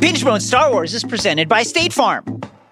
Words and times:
Binge 0.00 0.24
Mode 0.24 0.42
Star 0.42 0.70
Wars 0.70 0.94
is 0.94 1.02
presented 1.04 1.48
by 1.48 1.62
State 1.62 1.92
Farm. 1.92 2.24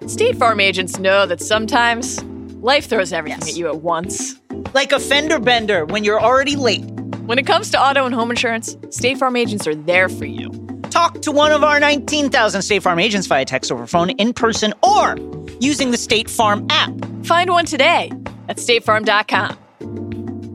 State 0.06 0.36
Farm 0.36 0.60
agents 0.60 0.98
know 0.98 1.26
that 1.26 1.40
sometimes 1.40 2.22
life 2.62 2.86
throws 2.88 3.12
everything 3.12 3.40
Yes. 3.40 3.50
at 3.50 3.56
you 3.56 3.66
at 3.68 3.80
once. 3.82 4.36
Like 4.74 4.92
a 4.92 5.00
fender 5.00 5.38
bender 5.38 5.84
when 5.86 6.04
you're 6.04 6.20
already 6.20 6.56
late. 6.56 6.84
When 7.26 7.38
it 7.38 7.46
comes 7.46 7.70
to 7.70 7.80
auto 7.80 8.04
and 8.04 8.14
home 8.14 8.30
insurance, 8.30 8.76
State 8.90 9.18
Farm 9.18 9.36
agents 9.36 9.66
are 9.66 9.74
there 9.74 10.08
for 10.08 10.26
you. 10.26 10.50
Talk 10.90 11.22
to 11.22 11.32
one 11.32 11.50
of 11.50 11.64
our 11.64 11.80
19,000 11.80 12.62
State 12.62 12.82
Farm 12.82 12.98
agents 12.98 13.26
via 13.26 13.44
text 13.44 13.72
over 13.72 13.86
phone, 13.86 14.10
in 14.10 14.32
person, 14.32 14.74
or 14.82 15.16
using 15.60 15.90
the 15.90 15.96
State 15.96 16.28
Farm 16.30 16.66
app. 16.70 16.92
Find 17.24 17.50
one 17.50 17.64
today 17.64 18.12
at 18.48 18.58
statefarm.com. 18.58 19.56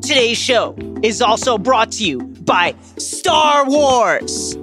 Today's 0.01 0.37
show 0.37 0.75
is 1.03 1.21
also 1.21 1.57
brought 1.57 1.91
to 1.93 2.05
you 2.05 2.19
by 2.45 2.75
Star 2.97 3.65
Wars 3.67 4.55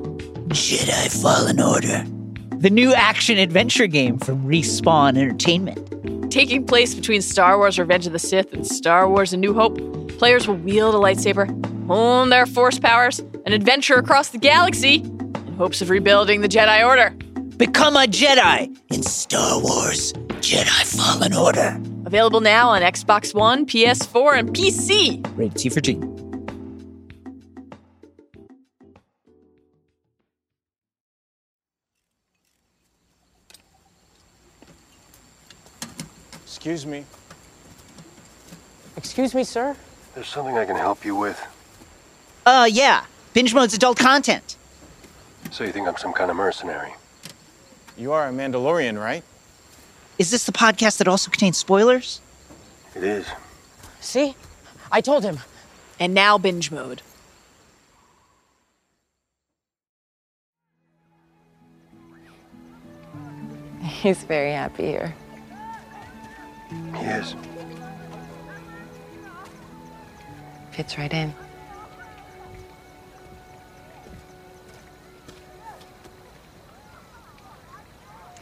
Jedi 0.57 1.23
Fallen 1.23 1.61
Order, 1.61 2.03
the 2.61 2.71
new 2.71 2.95
action 2.95 3.37
adventure 3.37 3.87
game 3.87 4.17
from 4.19 4.43
Respawn 4.47 5.19
Entertainment. 5.19 6.33
Taking 6.33 6.65
place 6.65 6.95
between 6.95 7.21
Star 7.21 7.59
Wars 7.59 7.79
Revenge 7.79 8.07
of 8.07 8.15
the 8.15 8.19
Sith 8.19 8.55
and 8.55 8.67
Star 8.67 9.07
Wars 9.07 9.35
A 9.35 9.37
New 9.37 9.53
Hope, 9.53 9.77
players 10.17 10.49
will 10.49 10.57
wield 10.57 10.95
a 10.95 10.99
lightsaber, 10.99 11.47
hone 11.87 12.31
their 12.31 12.47
force 12.47 12.79
powers, 12.79 13.19
and 13.45 13.53
adventure 13.53 13.97
across 13.97 14.31
the 14.31 14.39
galaxy 14.39 14.95
in 14.95 15.55
hopes 15.59 15.83
of 15.83 15.91
rebuilding 15.91 16.41
the 16.41 16.49
Jedi 16.49 16.85
Order. 16.85 17.11
Become 17.59 17.95
a 17.97 18.07
Jedi 18.07 18.75
in 18.91 19.03
Star 19.03 19.61
Wars 19.61 20.15
Jedi 20.41 20.97
Fallen 20.97 21.35
Order. 21.35 21.79
Available 22.07 22.41
now 22.41 22.71
on 22.71 22.81
Xbox 22.81 23.35
One, 23.35 23.67
PS4, 23.67 24.39
and 24.39 24.57
PC. 24.57 25.37
Rated 25.37 25.59
T 25.59 25.69
for 25.69 25.83
G. 25.83 26.01
Excuse 36.67 36.85
me. 36.85 37.05
Excuse 38.97 39.37
me, 39.37 39.45
sir? 39.45 39.77
There's 40.17 40.27
something 40.27 40.59
I 40.59 40.65
can 40.65 40.75
help 40.75 41.05
you 41.05 41.15
with. 41.15 41.41
Uh, 42.45 42.69
yeah. 42.69 43.05
Binge 43.35 43.55
Mode's 43.55 43.73
adult 43.73 44.01
content. 44.01 44.57
So 45.53 45.63
you 45.63 45.71
think 45.71 45.87
I'm 45.87 45.97
some 45.97 46.13
kind 46.13 46.29
of 46.29 46.37
mercenary? 46.37 46.93
You 47.97 48.11
are 48.11 48.27
a 48.27 48.33
Mandalorian, 48.33 49.01
right? 49.01 49.23
Is 50.19 50.33
this 50.33 50.43
the 50.43 50.51
podcast 50.51 50.99
that 50.99 51.07
also 51.07 51.31
contains 51.31 51.57
spoilers? 51.57 52.21
It 52.97 53.05
is. 53.05 53.27
See? 54.01 54.35
I 54.91 55.01
told 55.01 55.23
him. 55.23 55.39
And 56.01 56.15
now 56.15 56.37
binge 56.37 56.73
mode. 56.73 57.01
He's 63.85 64.25
very 64.25 64.51
happy 64.51 64.87
here. 64.87 65.15
He 66.71 67.05
is. 67.05 67.35
Fits 70.73 70.99
right 70.99 71.13
in. 71.13 71.35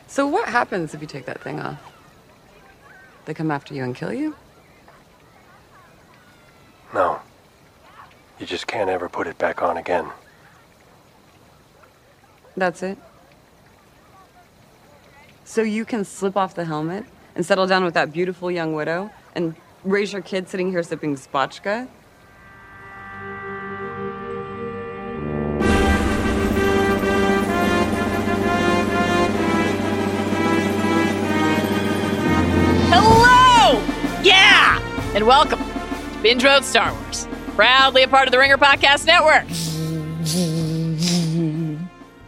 So 0.06 0.26
what 0.26 0.48
happens 0.48 0.94
if 0.94 1.00
you 1.00 1.06
take 1.06 1.26
that 1.26 1.40
thing 1.42 1.60
off? 1.60 1.80
They 3.24 3.34
come 3.34 3.50
after 3.50 3.74
you 3.74 3.82
and 3.82 3.96
kill 3.96 4.12
you? 4.12 4.36
No. 6.92 7.20
You 8.38 8.46
just 8.46 8.66
can't 8.66 8.90
ever 8.90 9.08
put 9.08 9.26
it 9.26 9.38
back 9.38 9.62
on 9.62 9.76
again. 9.76 10.06
That's 12.56 12.82
it? 12.82 12.98
So 15.44 15.62
you 15.62 15.84
can 15.84 16.04
slip 16.04 16.36
off 16.36 16.54
the 16.54 16.64
helmet 16.64 17.04
and 17.34 17.44
settle 17.44 17.66
down 17.66 17.84
with 17.84 17.94
that 17.94 18.12
beautiful 18.12 18.50
young 18.50 18.74
widow 18.74 19.10
and 19.34 19.54
raise 19.84 20.12
your 20.12 20.22
kid 20.22 20.48
sitting 20.48 20.70
here 20.70 20.82
sipping 20.82 21.16
spotchka? 21.16 21.88
Hello! 32.90 33.82
Yeah! 34.22 34.80
And 35.14 35.26
welcome 35.26 35.58
to 35.58 36.18
Binge 36.22 36.44
Mode 36.44 36.64
Star 36.64 36.92
Wars, 36.92 37.26
proudly 37.48 38.04
a 38.04 38.08
part 38.08 38.28
of 38.28 38.32
the 38.32 38.38
Ringer 38.38 38.58
Podcast 38.58 39.06
Network. 39.06 39.44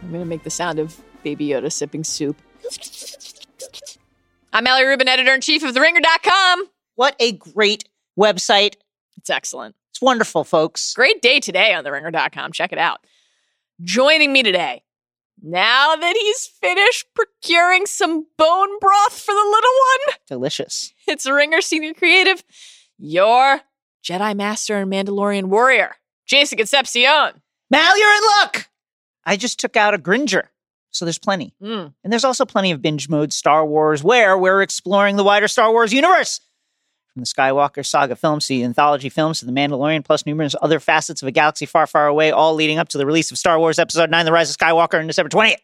I'm 0.03 0.11
going 0.11 0.21
to 0.21 0.25
make 0.25 0.43
the 0.43 0.49
sound 0.49 0.79
of 0.79 1.01
Baby 1.23 1.47
Yoda 1.47 1.71
sipping 1.71 2.03
soup. 2.03 2.37
I'm 4.57 4.63
Mallory 4.63 4.87
Rubin, 4.87 5.07
editor 5.07 5.35
in 5.35 5.41
chief 5.41 5.63
of 5.63 5.75
TheRinger.com. 5.75 6.65
What 6.95 7.15
a 7.19 7.33
great 7.33 7.83
website. 8.19 8.73
It's 9.15 9.29
excellent. 9.29 9.75
It's 9.91 10.01
wonderful, 10.01 10.43
folks. 10.43 10.95
Great 10.95 11.21
day 11.21 11.39
today 11.39 11.75
on 11.75 11.83
TheRinger.com. 11.83 12.53
Check 12.53 12.73
it 12.73 12.79
out. 12.79 13.05
Joining 13.83 14.33
me 14.33 14.41
today, 14.41 14.81
now 15.43 15.95
that 15.95 16.17
he's 16.19 16.47
finished 16.47 17.05
procuring 17.13 17.85
some 17.85 18.25
bone 18.35 18.79
broth 18.79 19.19
for 19.19 19.31
the 19.31 19.45
little 19.47 19.71
one, 20.07 20.15
Delicious. 20.25 20.91
it's 21.07 21.29
Ringer 21.29 21.61
Senior 21.61 21.93
Creative, 21.93 22.43
your 22.97 23.61
Jedi 24.03 24.35
Master 24.35 24.77
and 24.77 24.91
Mandalorian 24.91 25.49
Warrior, 25.49 25.97
Jason 26.25 26.57
Concepcion. 26.57 27.43
Mal, 27.69 27.99
you're 27.99 28.15
in 28.15 28.23
luck! 28.41 28.69
I 29.23 29.37
just 29.37 29.59
took 29.59 29.77
out 29.77 29.93
a 29.93 29.99
Gringer, 29.99 30.45
so 30.97 31.05
there's 31.05 31.19
plenty. 31.19 31.53
Mm. 31.61 31.93
And 32.03 32.11
there's 32.13 32.23
also 32.25 32.45
plenty 32.45 32.71
of 32.71 32.81
binge 32.81 33.07
mode 33.09 33.31
Star 33.33 33.65
Wars 33.65 34.03
where 34.03 34.37
we're 34.37 34.61
exploring 34.61 35.15
the 35.15 35.23
wider 35.23 35.47
Star 35.47 35.71
Wars 35.71 35.93
universe. 35.93 36.39
From 37.13 37.21
the 37.21 37.27
Skywalker 37.27 37.85
saga 37.85 38.15
films 38.15 38.45
to 38.47 38.53
the 38.53 38.63
anthology 38.63 39.09
films 39.09 39.39
to 39.39 39.45
the 39.45 39.51
Mandalorian, 39.51 40.03
plus 40.05 40.25
numerous 40.25 40.55
other 40.61 40.79
facets 40.79 41.21
of 41.21 41.27
a 41.27 41.31
galaxy 41.31 41.65
far, 41.65 41.87
far 41.87 42.07
away, 42.07 42.31
all 42.31 42.53
leading 42.53 42.77
up 42.77 42.89
to 42.89 42.97
the 42.97 43.05
release 43.05 43.31
of 43.31 43.37
Star 43.37 43.57
Wars 43.57 43.79
Episode 43.79 44.11
9 44.11 44.25
The 44.25 44.31
Rise 44.31 44.49
of 44.51 44.57
Skywalker 44.57 44.99
on 44.99 45.07
December 45.07 45.29
20th. 45.29 45.55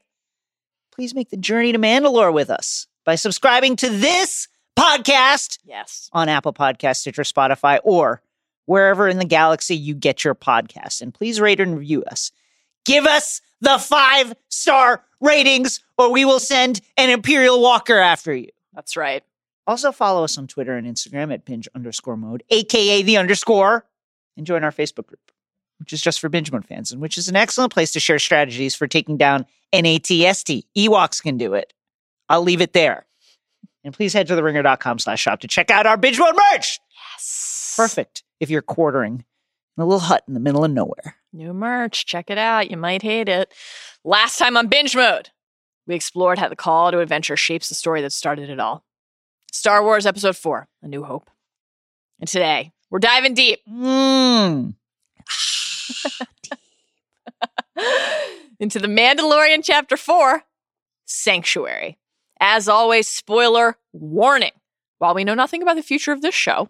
Please 0.92 1.14
make 1.14 1.30
the 1.30 1.38
journey 1.38 1.72
to 1.72 1.80
Mandalore 1.80 2.34
with 2.34 2.50
us 2.50 2.88
by 3.06 3.16
subscribing 3.16 3.76
to 3.78 3.90
this 3.90 4.48
podcast 4.78 5.60
Yes. 5.64 6.10
on 6.14 6.30
Apple 6.30 6.54
Podcasts, 6.54 6.98
Stitcher, 6.98 7.24
Spotify, 7.24 7.80
or 7.84 8.22
wherever 8.66 9.08
in 9.08 9.18
the 9.20 9.26
galaxy 9.26 9.76
you 9.76 9.94
get 9.94 10.24
your 10.24 10.36
podcasts. 10.36 11.02
And 11.02 11.14
please 11.14 11.40
rate 11.42 11.60
and 11.60 11.78
review 11.78 12.04
us. 12.06 12.32
Give 12.86 13.06
us 13.06 13.42
the 13.64 13.80
five 13.80 14.34
star 14.50 15.04
ratings, 15.22 15.80
or 15.98 16.12
we 16.12 16.26
will 16.26 16.40
send 16.40 16.82
an 16.98 17.10
Imperial 17.10 17.62
Walker 17.62 17.98
after 17.98 18.36
you. 18.36 18.50
That's 18.74 18.98
right. 18.98 19.24
Also, 19.66 19.92
follow 19.92 20.26
us 20.26 20.38
on 20.38 20.48
Twitter 20.48 20.76
and 20.76 20.86
Instagram 20.86 21.34
at 21.34 21.46
binge 21.46 21.70
underscore 21.74 22.18
mode, 22.18 22.44
aka 22.50 23.02
the 23.02 23.18
underscore, 23.18 23.86
and 24.36 24.46
join 24.46 24.64
our 24.64 24.72
Facebook 24.72 25.08
group, 25.08 25.32
which 25.80 25.94
is 25.94 26.02
just 26.02 26.20
for 26.20 26.28
binge 26.28 26.52
mode 26.52 26.66
fans, 26.66 26.92
and 26.92 27.02
which 27.02 27.18
is 27.18 27.30
an 27.30 27.38
excellent 27.38 27.72
place 27.72 27.94
to 27.94 28.00
share 28.02 28.20
strategies 28.20 28.76
for 28.76 28.88
taking 28.88 29.16
down 29.16 29.46
an 29.72 29.86
ATST. 29.86 30.64
Ewoks 30.78 31.24
can 31.24 31.38
do 31.38 31.54
it. 31.54 31.74
I'll 32.28 32.44
leave 32.44 32.62
it 32.62 32.74
there. 32.74 33.06
And 33.86 33.94
please 33.94 34.14
head 34.14 34.28
to 34.28 34.36
the 34.36 34.44
ringer.com 34.44 35.00
slash 35.00 35.22
shop 35.22 35.40
to 35.42 35.48
check 35.48 35.72
out 35.72 35.86
our 35.86 35.98
binge 35.98 36.20
mode 36.20 36.36
merch. 36.52 36.80
Yes. 37.14 37.74
Perfect 37.78 38.24
if 38.42 38.50
you're 38.50 38.62
quartering 38.62 39.24
in 39.78 39.84
a 39.84 39.86
little 39.86 40.00
hut 40.00 40.24
in 40.28 40.34
the 40.34 40.40
middle 40.40 40.66
of 40.66 40.72
nowhere. 40.72 41.16
New 41.34 41.54
merch. 41.54 42.06
Check 42.06 42.30
it 42.30 42.38
out. 42.38 42.70
You 42.70 42.78
might 42.78 43.02
hate 43.02 43.28
it. 43.28 43.52
Last 44.04 44.38
time 44.38 44.56
on 44.56 44.68
Binge 44.68 44.96
Mode, 44.96 45.30
we 45.88 45.96
explored 45.96 46.38
how 46.38 46.48
the 46.48 46.56
call 46.56 46.92
to 46.92 47.00
adventure 47.00 47.36
shapes 47.36 47.70
the 47.70 47.76
story 47.76 48.02
that 48.02 48.12
started 48.12 48.50
it 48.50 48.60
all. 48.60 48.86
Star 49.52 49.84
Wars 49.84 50.06
Episode 50.06 50.38
4 50.38 50.68
A 50.84 50.88
New 50.88 51.04
Hope. 51.04 51.30
And 52.20 52.28
today, 52.28 52.72
we're 52.90 53.00
diving 53.00 53.34
deep 53.34 53.60
Mmm. 53.68 54.76
into 58.60 58.80
The 58.80 58.88
Mandalorian 58.88 59.62
Chapter 59.64 59.98
4 59.98 60.44
Sanctuary. 61.06 61.98
As 62.40 62.70
always, 62.70 63.08
spoiler 63.08 63.78
warning. 63.92 64.52
While 65.00 65.16
we 65.16 65.24
know 65.24 65.34
nothing 65.34 65.62
about 65.62 65.76
the 65.76 65.84
future 65.84 66.12
of 66.12 66.22
this 66.22 66.36
show, 66.36 66.70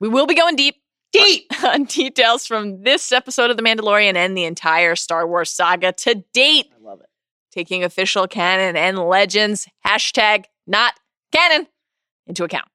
we 0.00 0.08
will 0.08 0.26
be 0.26 0.34
going 0.34 0.56
deep, 0.56 0.76
deep 1.12 1.46
on 1.64 1.84
details 1.84 2.46
from 2.46 2.82
this 2.82 3.12
episode 3.12 3.50
of 3.50 3.56
The 3.56 3.62
Mandalorian 3.62 4.16
and 4.16 4.36
the 4.36 4.44
entire 4.44 4.96
Star 4.96 5.26
Wars 5.26 5.50
saga 5.50 5.92
to 5.92 6.24
date. 6.32 6.66
I 6.76 6.82
love 6.82 7.00
it. 7.00 7.08
taking 7.50 7.84
official 7.84 8.26
canon 8.26 8.76
and 8.76 8.98
legends, 8.98 9.68
hashtag 9.86 10.44
not 10.66 10.94
canon, 11.32 11.66
into 12.26 12.44
account. 12.44 12.68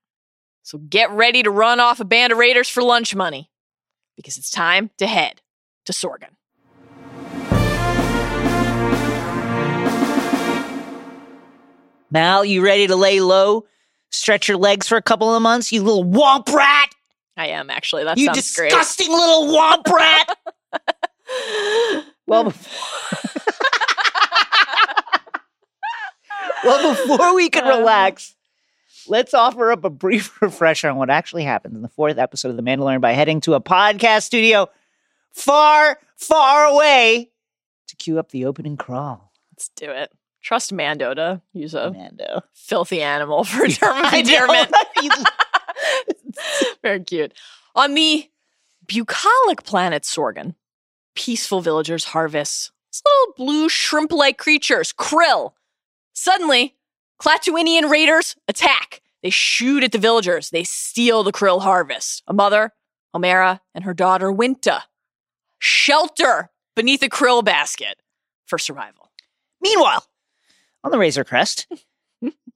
So 0.64 0.80
get 0.80 1.12
ready 1.12 1.44
to 1.44 1.52
run 1.52 1.80
off 1.80 2.00
a 2.00 2.06
band 2.06 2.34
of 2.34 2.40
raiders 2.40 2.70
for 2.70 2.82
lunch 2.82 3.16
money 3.16 3.52
because 4.16 4.38
it's 4.38 4.50
time 4.50 4.90
to 4.98 5.08
head 5.08 5.42
to 5.86 5.94
Sorgan. 5.94 6.31
Mal, 12.12 12.46
you 12.46 12.64
ready 12.64 12.88
to 12.88 12.96
lay 12.96 13.20
low? 13.20 13.66
Stretch 14.10 14.48
your 14.48 14.58
legs 14.58 14.88
for 14.88 14.96
a 14.98 15.02
couple 15.02 15.36
of 15.36 15.42
months, 15.42 15.72
you 15.72 15.84
little 15.84 16.06
womp 16.06 16.52
rat! 16.54 16.90
I 17.38 17.48
am 17.48 17.70
actually. 17.70 18.04
That 18.04 18.18
you 18.18 18.26
sounds 18.26 18.38
disgusting 18.38 19.12
little 19.12 19.48
womp 19.48 19.88
rat! 19.88 20.38
well, 22.28 22.46
before, 22.46 23.22
well, 26.64 26.96
before 26.96 27.36
we 27.36 27.50
can 27.50 27.64
uh-huh. 27.64 27.80
relax, 27.80 28.36
let's 29.08 29.34
offer 29.34 29.72
up 29.72 29.84
a 29.84 29.90
brief 29.90 30.42
refresher 30.42 30.90
on 30.90 30.98
what 30.98 31.10
actually 31.10 31.44
happened 31.44 31.76
in 31.76 31.82
the 31.82 31.90
fourth 31.90 32.18
episode 32.18 32.50
of 32.50 32.58
The 32.58 32.64
Mandalorian 32.64 33.02
by 33.02 33.14
heading 33.14 33.42
to 33.42 33.54
a 33.54 33.62
podcast 33.62 34.24
studio 34.24 34.70
far, 35.34 36.00
far 36.16 36.66
away 36.66 37.31
to 37.88 37.96
cue 37.96 38.20
up 38.20 38.31
the 38.31 38.46
opening 38.46 38.78
crawl. 38.78 39.31
Let's 39.52 39.70
do 39.76 39.92
it. 39.92 40.12
Trust 40.42 40.72
Mando 40.72 41.14
to 41.16 41.42
use 41.54 41.74
a 41.74 41.92
Mando. 41.92 42.42
filthy 42.54 43.02
animal 43.02 43.44
for 43.44 43.66
a 43.66 43.70
term 46.36 46.44
of 46.44 46.48
I 46.48 46.54
know, 46.54 46.62
endearment. 46.62 46.62
right? 46.62 46.78
Very 46.82 47.04
cute. 47.04 47.34
On 47.76 47.94
the 47.94 48.30
bucolic 48.88 49.64
planet 49.64 50.04
Sorgan, 50.04 50.56
peaceful 51.16 51.62
villagers 51.62 52.06
harvest 52.06 52.72
little 53.06 53.34
blue 53.36 53.70
shrimp 53.70 54.12
like 54.12 54.38
creatures, 54.38 54.94
krill. 54.94 55.52
Suddenly, 56.14 56.76
Klatooinian 57.22 57.90
raiders 57.90 58.36
attack. 58.48 59.02
They 59.24 59.30
shoot 59.30 59.84
at 59.84 59.92
the 59.92 59.98
villagers. 59.98 60.50
They 60.50 60.64
steal 60.64 61.24
the 61.24 61.32
krill 61.32 61.62
harvest. 61.62 62.24
A 62.28 62.34
mother, 62.34 62.72
Omera, 63.16 63.60
and 63.74 63.84
her 63.84 63.94
daughter, 63.94 64.31
Winta, 64.31 64.81
shelter 65.60 66.52
beneath 66.76 67.02
a 67.04 67.10
krill 67.10 67.44
basket 67.44 68.02
for 68.46 68.58
survival. 68.58 69.12
Meanwhile, 69.62 70.06
on 70.84 70.92
the 70.92 71.00
Razor 71.00 71.24
Crest, 71.24 71.68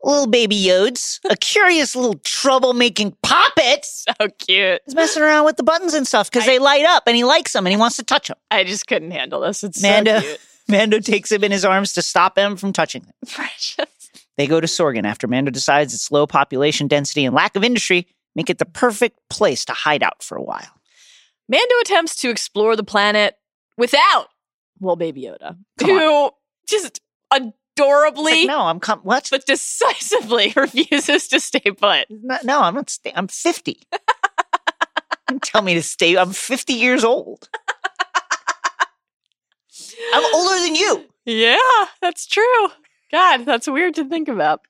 little 0.04 0.28
baby 0.28 0.56
Yodes, 0.60 1.20
a 1.30 1.36
curious 1.36 1.96
little 1.96 2.16
troublemaking 2.16 3.16
poppet, 3.22 3.86
So 3.86 4.14
cute. 4.40 4.82
He's 4.86 4.96
messing 4.96 5.24
around 5.24 5.46
with 5.46 5.58
the 5.58 5.64
buttons 5.64 5.94
and 5.94 6.08
stuff 6.08 6.32
because 6.32 6.46
they 6.46 6.60
light 6.60 6.86
up 6.86 7.04
and 7.08 7.16
he 7.16 7.24
likes 7.24 7.54
them 7.54 7.66
and 7.66 7.72
he 7.72 7.78
wants 7.78 7.98
to 7.98 8.04
touch 8.04 8.28
them. 8.28 8.38
I 8.50 8.64
just 8.64 8.88
couldn't 8.88 9.12
handle 9.12 9.42
this. 9.42 9.64
It's 9.64 9.82
Mando, 9.82 10.20
so 10.20 10.26
cute. 10.26 10.40
Mando 10.68 11.00
takes 11.00 11.32
him 11.32 11.44
in 11.44 11.52
his 11.52 11.66
arms 11.66 11.94
to 11.94 12.02
stop 12.02 12.38
him 12.38 12.56
from 12.56 12.74
touching 12.74 13.04
them. 13.04 13.14
Precious. 13.28 13.86
They 14.38 14.48
go 14.48 14.62
to 14.62 14.68
Sorgan 14.68 15.06
after 15.06 15.28
Mando 15.28 15.52
decides 15.52 15.94
its 15.94 16.12
low 16.12 16.26
population 16.26 16.88
density 16.88 17.26
and 17.26 17.36
lack 17.36 17.56
of 17.56 17.64
industry 17.64 18.08
make 18.36 18.50
it 18.50 18.58
the 18.58 18.66
perfect 18.66 19.20
place 19.30 19.66
to 19.66 19.74
hide 19.74 20.04
out 20.04 20.24
for 20.24 20.38
a 20.38 20.44
while. 20.44 20.72
Mando 21.50 21.76
attempts 21.82 22.16
to 22.18 22.30
explore 22.30 22.76
the 22.76 22.84
planet 22.84 23.36
without, 23.78 24.28
well, 24.80 24.96
Baby 24.96 25.24
Yoda, 25.24 25.58
Come 25.80 25.90
who 25.90 26.32
just 26.68 26.86
It's 26.86 27.00
adorably 27.80 28.32
like, 28.42 28.48
no, 28.48 28.62
I'm 28.62 28.80
com- 28.80 29.00
what? 29.02 29.28
but 29.32 29.46
decisively 29.46 30.54
refuses 30.56 31.28
to 31.30 31.40
stay 31.40 31.60
put. 31.60 32.06
No, 32.10 32.38
no, 32.44 32.62
I'm 32.62 32.76
not. 32.76 32.90
Sta- 32.90 33.14
I'm 33.16 33.28
50. 33.28 33.82
Don't 35.28 35.42
Tell 35.42 35.62
me 35.62 35.74
to 35.76 35.84
stay. 35.84 36.18
I'm 36.18 36.32
50 36.34 36.74
years 36.74 37.04
old. 37.04 37.50
I'm 40.14 40.36
older 40.36 40.60
than 40.64 40.76
you. 40.76 41.06
Yeah, 41.26 41.58
that's 42.02 42.26
true. 42.26 42.68
God, 43.12 43.46
that's 43.46 43.68
weird 43.68 43.96
to 43.96 44.08
think 44.08 44.28
about. 44.28 44.62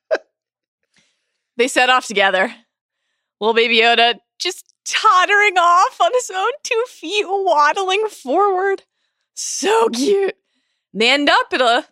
they 1.56 1.68
set 1.68 1.88
off 1.88 2.06
together. 2.06 2.54
Little 3.40 3.54
Baby 3.54 3.78
Yoda 3.78 4.16
just 4.38 4.74
tottering 4.86 5.56
off 5.56 6.00
on 6.00 6.10
his 6.12 6.30
own 6.34 6.50
two 6.62 6.84
feet, 6.88 7.24
waddling 7.26 8.06
forward. 8.08 8.82
So 9.34 9.88
cute. 9.90 10.36
They 10.92 11.10
end 11.10 11.30
up 11.30 11.46
at 11.52 11.60
a 11.60 11.86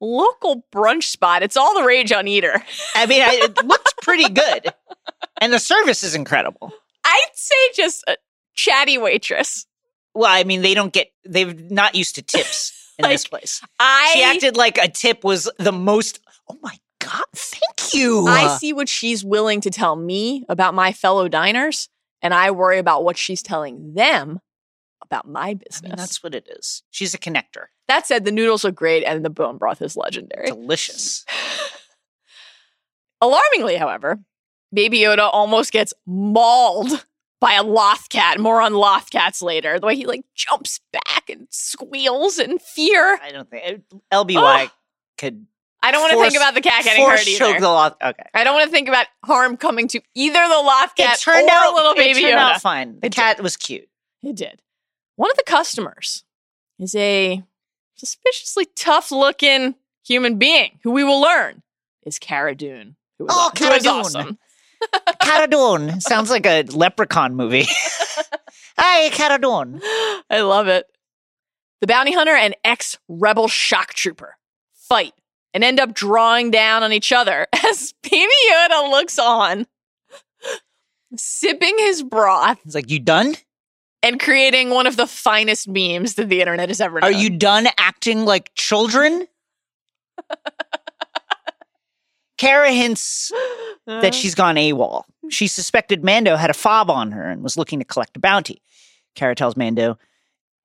local 0.00 0.64
brunch 0.72 1.04
spot. 1.04 1.42
It's 1.42 1.56
all 1.56 1.78
the 1.78 1.84
rage 1.86 2.12
on 2.12 2.28
Eater. 2.28 2.62
I 2.94 3.06
mean, 3.06 3.22
I, 3.22 3.40
it 3.42 3.64
looks 3.64 3.92
pretty 4.02 4.28
good, 4.28 4.72
and 5.40 5.52
the 5.52 5.58
service 5.58 6.02
is 6.02 6.14
incredible. 6.14 6.72
I'd 7.04 7.30
say 7.34 7.54
just 7.74 8.04
a 8.08 8.16
chatty 8.54 8.98
waitress. 8.98 9.66
Well, 10.14 10.30
I 10.30 10.44
mean, 10.44 10.62
they 10.62 10.74
don't 10.74 10.92
get. 10.92 11.08
They're 11.24 11.54
not 11.54 11.94
used 11.94 12.16
to 12.16 12.22
tips 12.22 12.94
in 12.98 13.08
this 13.08 13.26
place. 13.26 13.62
I 13.78 14.10
She 14.14 14.22
acted 14.22 14.56
like 14.56 14.78
a 14.78 14.88
tip 14.88 15.24
was 15.24 15.50
the 15.58 15.72
most. 15.72 16.20
Oh 16.50 16.56
my 16.62 16.76
god! 17.00 17.24
Thank 17.34 17.94
you. 17.94 18.26
I 18.26 18.56
see 18.58 18.72
what 18.72 18.88
she's 18.88 19.24
willing 19.24 19.60
to 19.62 19.70
tell 19.70 19.96
me 19.96 20.44
about 20.48 20.74
my 20.74 20.92
fellow 20.92 21.28
diners, 21.28 21.88
and 22.22 22.34
I 22.34 22.50
worry 22.50 22.78
about 22.78 23.04
what 23.04 23.16
she's 23.16 23.42
telling 23.42 23.94
them 23.94 24.40
about 25.10 25.26
my 25.28 25.48
I 25.48 25.54
business. 25.54 25.82
mean, 25.82 25.94
that's 25.96 26.22
what 26.22 26.34
it 26.34 26.48
is. 26.50 26.82
She's 26.90 27.14
a 27.14 27.18
connector. 27.18 27.66
that 27.88 28.06
said, 28.06 28.24
the 28.24 28.32
noodles 28.32 28.64
look 28.64 28.74
great 28.74 29.02
and 29.04 29.24
the 29.24 29.30
bone 29.30 29.56
broth 29.58 29.80
is 29.82 29.96
legendary. 29.96 30.46
Delicious. 30.48 31.24
Alarmingly, 33.20 33.76
however, 33.76 34.18
Baby 34.72 34.98
Yoda 35.00 35.28
almost 35.32 35.72
gets 35.72 35.92
mauled 36.06 37.04
by 37.40 37.54
a 37.54 37.62
loth 37.62 38.08
cat. 38.10 38.38
More 38.38 38.60
on 38.60 38.74
loth 38.74 39.10
cats 39.10 39.42
later. 39.42 39.80
The 39.80 39.86
way 39.86 39.96
he 39.96 40.06
like 40.06 40.24
jumps 40.34 40.80
back 40.92 41.28
and 41.28 41.48
squeals 41.50 42.38
in 42.38 42.58
fear. 42.58 43.18
I 43.22 43.30
don't 43.32 43.50
think 43.50 43.82
uh, 43.92 43.96
LBY 44.24 44.66
Oh. 44.66 44.70
could 45.16 45.46
I 45.82 45.92
don't 45.92 46.00
want 46.02 46.12
to 46.14 46.20
think 46.20 46.36
about 46.36 46.54
the 46.54 46.60
cat 46.60 46.82
getting 46.84 47.06
hurt 47.06 47.26
either. 47.26 47.60
the 47.60 47.68
loth. 47.68 47.94
Okay. 48.02 48.24
I 48.34 48.42
don't 48.44 48.54
want 48.54 48.66
to 48.66 48.70
think 48.72 48.88
about 48.88 49.06
harm 49.24 49.56
coming 49.56 49.86
to 49.88 50.00
either 50.14 50.34
the 50.40 50.48
loth 50.62 50.94
cat 50.96 51.14
it 51.16 51.20
turned 51.20 51.48
or 51.48 51.52
out 51.52 51.74
little 51.74 51.94
baby 51.94 52.18
it 52.18 52.22
turned 52.22 52.34
Yoda. 52.34 52.54
out 52.54 52.60
fine. 52.60 52.98
The 53.00 53.06
It 53.06 53.14
cat 53.14 53.40
was 53.40 53.56
cute. 53.56 53.88
It 54.22 54.34
did. 54.36 54.60
One 55.18 55.32
of 55.32 55.36
the 55.36 55.42
customers 55.44 56.22
is 56.78 56.94
a 56.94 57.42
suspiciously 57.96 58.66
tough 58.76 59.10
looking 59.10 59.74
human 60.06 60.38
being 60.38 60.78
who 60.84 60.92
we 60.92 61.02
will 61.02 61.20
learn 61.20 61.64
is 62.06 62.20
Cara 62.20 62.54
Dune. 62.54 62.94
Who 63.18 63.24
is, 63.26 63.32
Oh, 63.34 63.50
who 63.58 63.64
is 63.64 63.68
Cara 63.68 63.80
Dune. 63.80 63.92
awesome. 63.92 64.38
Caradon 65.20 66.00
sounds 66.00 66.30
like 66.30 66.46
a 66.46 66.62
leprechaun 66.62 67.34
movie. 67.34 67.66
Hi, 68.78 69.08
Caradon. 69.10 69.80
I 70.30 70.40
love 70.42 70.68
it. 70.68 70.86
The 71.80 71.88
bounty 71.88 72.12
hunter 72.12 72.36
and 72.36 72.54
ex 72.64 72.96
rebel 73.08 73.48
shock 73.48 73.94
trooper 73.94 74.36
fight 74.72 75.14
and 75.52 75.64
end 75.64 75.80
up 75.80 75.94
drawing 75.94 76.52
down 76.52 76.84
on 76.84 76.92
each 76.92 77.10
other 77.10 77.48
as 77.66 77.92
Baby 78.04 78.30
Yoda 78.52 78.88
looks 78.88 79.18
on, 79.18 79.66
sipping 81.16 81.76
his 81.78 82.04
broth 82.04 82.60
It's 82.64 82.76
like, 82.76 82.88
you 82.88 83.00
done? 83.00 83.34
And 84.02 84.20
creating 84.20 84.70
one 84.70 84.86
of 84.86 84.96
the 84.96 85.06
finest 85.06 85.68
memes 85.68 86.14
that 86.14 86.28
the 86.28 86.40
internet 86.40 86.68
has 86.68 86.80
ever 86.80 87.02
Are 87.02 87.10
you 87.10 87.30
done 87.30 87.66
acting 87.78 88.24
like 88.24 88.54
children? 88.54 89.26
Cara 92.38 92.70
hints 92.70 93.32
that 93.86 94.14
she's 94.14 94.36
gone 94.36 94.54
AWOL. 94.54 95.02
She 95.28 95.48
suspected 95.48 96.04
Mando 96.04 96.36
had 96.36 96.50
a 96.50 96.54
fob 96.54 96.90
on 96.90 97.10
her 97.10 97.28
and 97.28 97.42
was 97.42 97.56
looking 97.56 97.80
to 97.80 97.84
collect 97.84 98.16
a 98.16 98.20
bounty. 98.20 98.62
Cara 99.16 99.34
tells 99.34 99.56
Mando, 99.56 99.98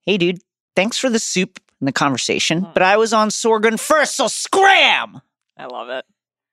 Hey, 0.06 0.18
dude, 0.18 0.40
thanks 0.76 0.98
for 0.98 1.10
the 1.10 1.20
soup 1.20 1.60
and 1.80 1.88
the 1.88 1.92
conversation, 1.92 2.60
hmm. 2.60 2.72
but 2.74 2.84
I 2.84 2.98
was 2.98 3.14
on 3.14 3.30
Sorgan 3.30 3.80
first, 3.80 4.16
so 4.16 4.28
scram! 4.28 5.22
I 5.58 5.66
love 5.66 5.90
it. 5.90 6.06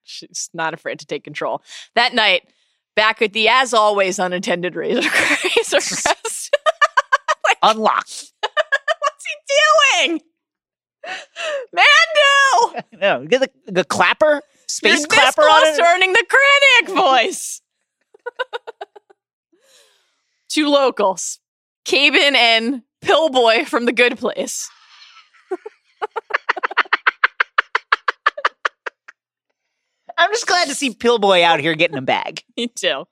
She's 0.05 0.51
not 0.55 0.75
afraid 0.75 0.99
to 1.01 1.07
take 1.07 1.25
control. 1.25 1.63
That 1.95 2.15
night, 2.15 2.49
back 2.97 3.23
at 3.23 3.33
the 3.33 3.49
as 3.49 3.75
always 3.75 4.19
unattended 4.19 4.75
Razor, 4.75 5.09
razor. 5.57 5.79
Unlocked. 7.63 8.33
What's 8.41 9.25
he 9.27 10.07
doing? 10.07 10.21
Mando! 11.73 12.85
No, 12.93 13.27
get 13.27 13.41
the, 13.41 13.51
the 13.73 13.85
clapper, 13.85 14.43
space 14.69 15.01
You're 15.01 15.09
clapper 15.09 15.43
this 15.43 15.53
on 15.55 15.61
close 15.63 15.75
it. 15.75 15.79
to 15.79 15.85
earning 15.87 16.13
the 16.13 16.27
Krennic 16.29 16.95
voice. 16.95 17.63
Two 20.49 20.69
locals, 20.69 21.39
Caben 21.85 22.35
and 22.35 22.83
Pillboy 23.01 23.65
from 23.65 23.87
The 23.87 23.93
Good 23.93 24.19
Place. 24.19 24.69
I'm 30.21 30.31
just 30.33 30.47
glad 30.47 30.69
to 30.69 30.75
see 30.75 30.93
Pillboy 30.93 31.41
out 31.41 31.61
here 31.61 31.75
getting 31.75 31.97
a 31.97 32.03
bag. 32.03 32.45
Me 32.59 32.67
too. 32.67 33.07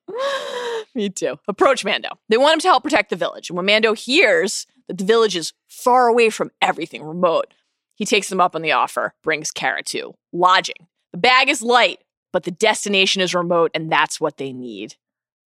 Me 0.94 1.08
too. 1.08 1.38
Approach 1.48 1.82
Mando. 1.82 2.10
They 2.28 2.36
want 2.36 2.52
him 2.52 2.60
to 2.60 2.68
help 2.68 2.82
protect 2.84 3.08
the 3.08 3.16
village. 3.16 3.48
And 3.48 3.56
when 3.56 3.64
Mando 3.64 3.94
hears 3.94 4.66
that 4.88 4.98
the 4.98 5.06
village 5.06 5.34
is 5.34 5.54
far 5.68 6.08
away 6.08 6.28
from 6.28 6.50
everything 6.60 7.02
remote, 7.02 7.54
he 7.94 8.04
takes 8.04 8.28
them 8.28 8.42
up 8.42 8.54
on 8.54 8.60
the 8.60 8.72
offer, 8.72 9.14
brings 9.22 9.50
Kara 9.50 9.82
to 9.84 10.16
lodging. 10.34 10.86
The 11.12 11.18
bag 11.18 11.48
is 11.48 11.62
light, 11.62 12.00
but 12.30 12.44
the 12.44 12.50
destination 12.50 13.22
is 13.22 13.34
remote, 13.34 13.70
and 13.72 13.90
that's 13.90 14.20
what 14.20 14.36
they 14.36 14.52
need. 14.52 14.96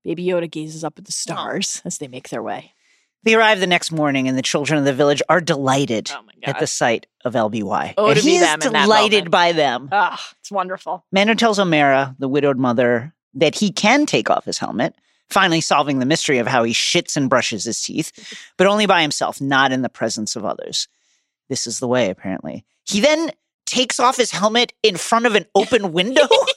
Baby 0.02 0.24
Yoda 0.24 0.50
gazes 0.50 0.82
up 0.82 0.98
at 0.98 1.04
the 1.04 1.12
stars 1.12 1.80
as 1.84 1.98
they 1.98 2.08
make 2.08 2.30
their 2.30 2.42
way. 2.42 2.72
They 3.24 3.34
arrive 3.34 3.60
the 3.60 3.66
next 3.66 3.92
morning, 3.92 4.28
and 4.28 4.36
the 4.36 4.42
children 4.42 4.78
of 4.78 4.84
the 4.84 4.92
village 4.92 5.22
are 5.28 5.40
delighted 5.40 6.10
Oh 6.12 6.22
at 6.44 6.58
the 6.58 6.66
sight 6.66 7.06
of 7.24 7.34
LBY. 7.34 7.94
Oh, 7.96 8.08
and 8.08 8.18
to 8.18 8.24
be 8.24 8.34
is 8.36 8.40
them 8.40 8.58
delighted 8.58 9.30
by 9.30 9.52
them. 9.52 9.88
Ah, 9.92 10.20
it's 10.40 10.50
wonderful. 10.50 11.04
Mando 11.12 11.34
tells 11.34 11.58
Omera, 11.58 12.16
the 12.18 12.28
widowed 12.28 12.58
mother, 12.58 13.14
that 13.34 13.54
he 13.54 13.70
can 13.70 14.06
take 14.06 14.28
off 14.28 14.44
his 14.44 14.58
helmet, 14.58 14.94
finally 15.30 15.60
solving 15.60 15.98
the 16.00 16.06
mystery 16.06 16.38
of 16.38 16.46
how 16.48 16.64
he 16.64 16.72
shits 16.72 17.16
and 17.16 17.30
brushes 17.30 17.64
his 17.64 17.80
teeth, 17.80 18.12
but 18.56 18.66
only 18.66 18.86
by 18.86 19.02
himself, 19.02 19.40
not 19.40 19.70
in 19.72 19.82
the 19.82 19.88
presence 19.88 20.34
of 20.34 20.44
others. 20.44 20.88
This 21.48 21.66
is 21.66 21.78
the 21.78 21.88
way, 21.88 22.10
apparently. 22.10 22.64
He 22.84 23.00
then 23.00 23.30
takes 23.66 24.00
off 24.00 24.16
his 24.16 24.32
helmet 24.32 24.72
in 24.82 24.96
front 24.96 25.26
of 25.26 25.34
an 25.34 25.46
open 25.54 25.92
window 25.92 26.26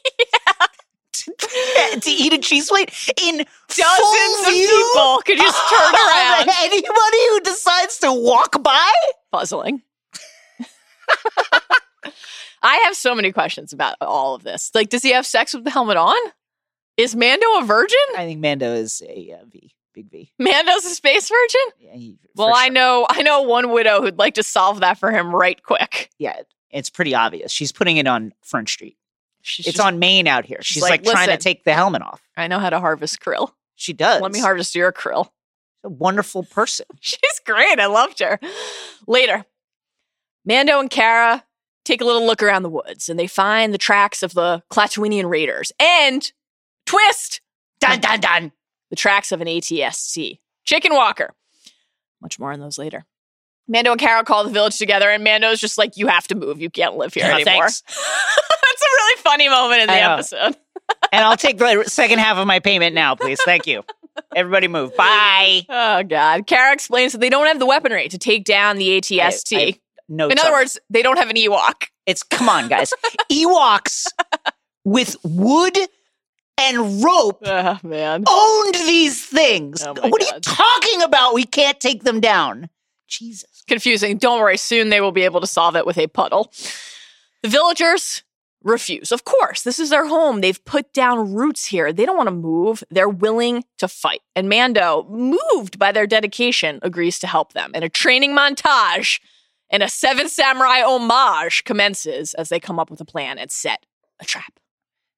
to, 2.02 2.10
eat 2.10 2.34
a 2.34 2.38
cheese 2.38 2.70
plate 2.70 2.92
in 3.22 3.38
Dozens 3.38 4.48
of 4.48 4.54
view 4.54 4.92
people 4.94 5.22
could 5.26 5.38
just 5.38 5.70
turn 5.70 5.94
around. 5.94 6.50
Anybody 6.62 7.28
who 7.30 7.40
decides 7.42 7.98
to 8.00 8.14
walk 8.14 8.62
by? 8.62 8.92
Puzzling. 9.32 9.82
I 12.64 12.76
have 12.86 12.96
so 12.96 13.14
many 13.14 13.32
questions 13.32 13.74
about 13.74 13.96
all 14.02 14.36
of 14.36 14.44
this. 14.44 14.72
Like, 14.74 14.90
does 14.90 15.04
he 15.04 15.12
have 15.12 15.26
sex 15.26 15.54
with 15.54 15.64
the 15.64 15.72
helmet 15.72 15.98
on? 15.98 16.16
Is 16.98 17.16
Mando 17.16 17.46
a 17.60 17.64
virgin? 17.64 17.98
I 18.18 18.26
think 18.26 18.40
Mando 18.40 18.74
is 18.74 19.02
a 19.08 19.36
uh, 19.40 19.46
V, 19.46 19.76
big 19.94 20.10
V. 20.10 20.32
Mando's 20.40 20.86
a 20.86 20.90
space 20.90 21.30
virgin? 21.30 21.62
Yeah, 21.80 21.94
he, 21.94 22.18
Well, 22.36 22.50
for 22.50 22.56
I 22.56 22.70
know 22.70 23.06
I 23.10 23.22
know 23.22 23.42
one 23.42 23.72
widow 23.72 24.02
who'd 24.02 24.18
like 24.18 24.36
to 24.36 24.44
solve 24.44 24.80
that 24.80 24.98
for 24.98 25.12
him 25.12 25.36
right 25.36 25.62
quick. 25.62 26.10
Yeah, 26.18 26.42
it's 26.72 26.90
pretty 26.90 27.14
obvious. 27.14 27.52
She's 27.52 27.72
putting 27.72 27.98
it 27.98 28.08
on 28.08 28.34
Front 28.42 28.70
Street. 28.70 28.98
She's 29.48 29.68
It's 29.68 29.78
just- 29.78 29.86
on 29.88 30.00
Maine 30.00 30.28
out 30.28 30.44
here. 30.46 30.58
she's 30.62 30.74
She's 30.76 30.82
like, 30.84 31.06
like, 31.06 31.14
trying 31.14 31.28
to 31.30 31.38
take 31.38 31.64
the 31.66 31.74
helmet 31.74 32.02
off. 32.02 32.20
I 32.36 32.48
know 32.48 32.58
how 32.58 32.72
to 32.72 32.80
harvest 32.80 33.20
krill. 33.20 33.54
She 33.76 33.94
does. 33.94 34.22
Let 34.22 34.32
me 34.32 34.40
harvest 34.40 34.74
your 34.74 34.92
krill. 34.92 35.30
A 35.84 35.90
wonderful 35.90 36.44
person. 36.44 36.88
She's 37.00 37.40
great. 37.46 37.80
I 37.80 37.86
loved 37.86 38.20
her. 38.22 38.40
Later, 39.06 39.46
Mando 40.46 40.80
and 40.80 40.90
Cara 40.90 41.44
take 41.84 42.02
a 42.02 42.06
little 42.06 42.26
look 42.26 42.42
around 42.42 42.64
the 42.64 42.70
woods 42.70 43.08
and 43.08 43.20
they 43.20 43.28
find 43.28 43.72
the 43.72 43.78
tracks 43.78 44.24
of 44.24 44.34
the 44.34 44.64
Klatooinian 44.72 45.30
raiders 45.30 45.72
and 45.80 46.32
twist 46.88 47.42
Dun 47.80 48.00
dun 48.00 48.20
dun. 48.20 48.52
the 48.90 48.96
tracks 48.96 49.32
of 49.32 49.42
an 49.42 49.48
ATST 49.48 50.40
chicken 50.64 50.94
walker. 50.96 51.36
Much 52.20 52.40
more 52.40 52.52
on 52.52 52.60
those 52.60 52.80
later. 52.80 53.06
Mando 53.68 53.92
and 53.92 54.00
Cara 54.00 54.24
call 54.24 54.44
the 54.44 54.50
village 54.52 54.78
together, 54.78 55.10
and 55.10 55.24
Mando's 55.24 55.60
just 55.60 55.78
like, 55.78 55.98
"You 55.98 56.08
have 56.08 56.28
to 56.28 56.36
move. 56.36 56.62
You 56.62 56.70
can't 56.70 56.96
live 56.98 57.14
here 57.14 57.26
Oh, 57.30 57.36
anymore." 57.36 57.66
That's 57.68 57.84
a 57.88 58.92
really 58.96 59.22
funny 59.22 59.50
moment 59.50 59.82
in 59.82 59.88
the 59.88 59.94
episode. 59.94 60.56
and 61.12 61.24
I'll 61.26 61.38
take 61.38 61.58
the 61.58 61.84
second 61.88 62.20
half 62.20 62.38
of 62.38 62.46
my 62.48 62.60
payment 62.60 62.94
now, 62.96 63.16
please. 63.16 63.40
Thank 63.44 63.66
you. 63.68 63.84
Everybody 64.36 64.68
move. 64.68 64.96
Bye. 64.96 65.62
Oh 65.68 66.04
God! 66.04 66.46
Cara 66.48 66.74
explains 66.74 67.12
that 67.14 67.20
they 67.20 67.30
don't 67.30 67.48
have 67.48 67.60
the 67.60 67.66
weaponry 67.66 68.08
to 68.10 68.18
take 68.18 68.44
down 68.46 68.78
the 68.78 68.98
ATST. 69.02 69.58
I- 69.58 69.62
I- 69.62 69.80
No, 70.08 70.28
in 70.30 70.38
other 70.40 70.52
words, 70.52 70.80
they 70.90 71.02
don't 71.02 71.18
have 71.18 71.30
an 71.30 71.36
Ewok. 71.36 71.86
it's 72.06 72.22
come 72.24 72.48
on, 72.48 72.68
guys. 72.68 72.94
Ewoks 73.32 74.06
with 74.84 75.16
wood 75.24 75.78
and 76.62 77.04
rope 77.04 77.40
Oh 77.46 77.80
man. 77.84 78.24
owned 78.30 78.76
these 78.76 79.26
things. 79.26 79.84
Oh 79.86 79.94
what 79.94 80.22
are 80.22 80.36
you 80.36 80.40
talking 80.42 81.02
about? 81.02 81.34
We 81.34 81.44
can't 81.44 81.80
take 81.80 82.04
them 82.04 82.20
down. 82.22 82.70
Jesus. 83.08 83.55
Confusing. 83.68 84.18
Don't 84.18 84.40
worry, 84.40 84.58
soon 84.58 84.90
they 84.90 85.02
will 85.02 85.12
be 85.12 85.24
able 85.24 85.42
to 85.42 85.48
solve 85.48 85.76
it 85.76 85.86
with 85.86 85.98
a 85.98 86.08
puddle. 86.08 86.52
The 87.42 87.50
villagers 87.50 88.24
refuse. 88.64 89.12
Of 89.12 89.24
course, 89.26 89.62
this 89.62 89.80
is 89.80 89.92
their 89.92 90.08
home. 90.08 90.42
They've 90.42 90.64
put 90.66 90.92
down 90.94 91.34
roots 91.34 91.66
here. 91.66 91.94
They 91.94 92.06
don't 92.06 92.18
want 92.18 92.28
to 92.28 92.36
move. 92.36 92.84
They're 92.90 93.08
willing 93.08 93.64
to 93.78 93.88
fight. 93.88 94.22
And 94.36 94.50
Mando, 94.50 95.06
moved 95.10 95.78
by 95.80 95.92
their 95.92 96.08
dedication, 96.08 96.80
agrees 96.82 97.20
to 97.20 97.28
help 97.28 97.54
them. 97.54 97.72
And 97.74 97.84
a 97.84 97.90
training 97.90 98.36
montage 98.36 99.20
and 99.70 99.84
a 99.84 99.90
Seven 99.90 100.30
Samurai 100.30 100.82
homage 100.82 101.64
commences 101.64 102.34
as 102.34 102.50
they 102.50 102.60
come 102.60 102.80
up 102.80 102.90
with 102.90 103.02
a 103.02 103.06
plan 103.06 103.38
and 103.38 103.52
set 103.52 103.86
a 104.20 104.26
trap. 104.26 104.60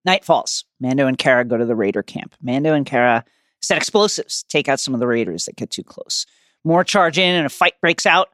Night 0.05 0.23
falls. 0.23 0.65
Mando 0.79 1.07
and 1.07 1.17
Cara 1.17 1.43
go 1.45 1.57
to 1.57 1.65
the 1.65 1.75
raider 1.75 2.03
camp. 2.03 2.35
Mando 2.41 2.73
and 2.73 2.85
Cara 2.85 3.25
set 3.61 3.77
explosives, 3.77 4.43
take 4.49 4.69
out 4.69 4.79
some 4.79 4.93
of 4.93 4.99
the 4.99 5.07
raiders 5.07 5.45
that 5.45 5.55
get 5.55 5.69
too 5.69 5.83
close. 5.83 6.25
More 6.63 6.83
charge 6.83 7.17
in, 7.17 7.35
and 7.35 7.45
a 7.45 7.49
fight 7.49 7.73
breaks 7.81 8.05
out. 8.05 8.29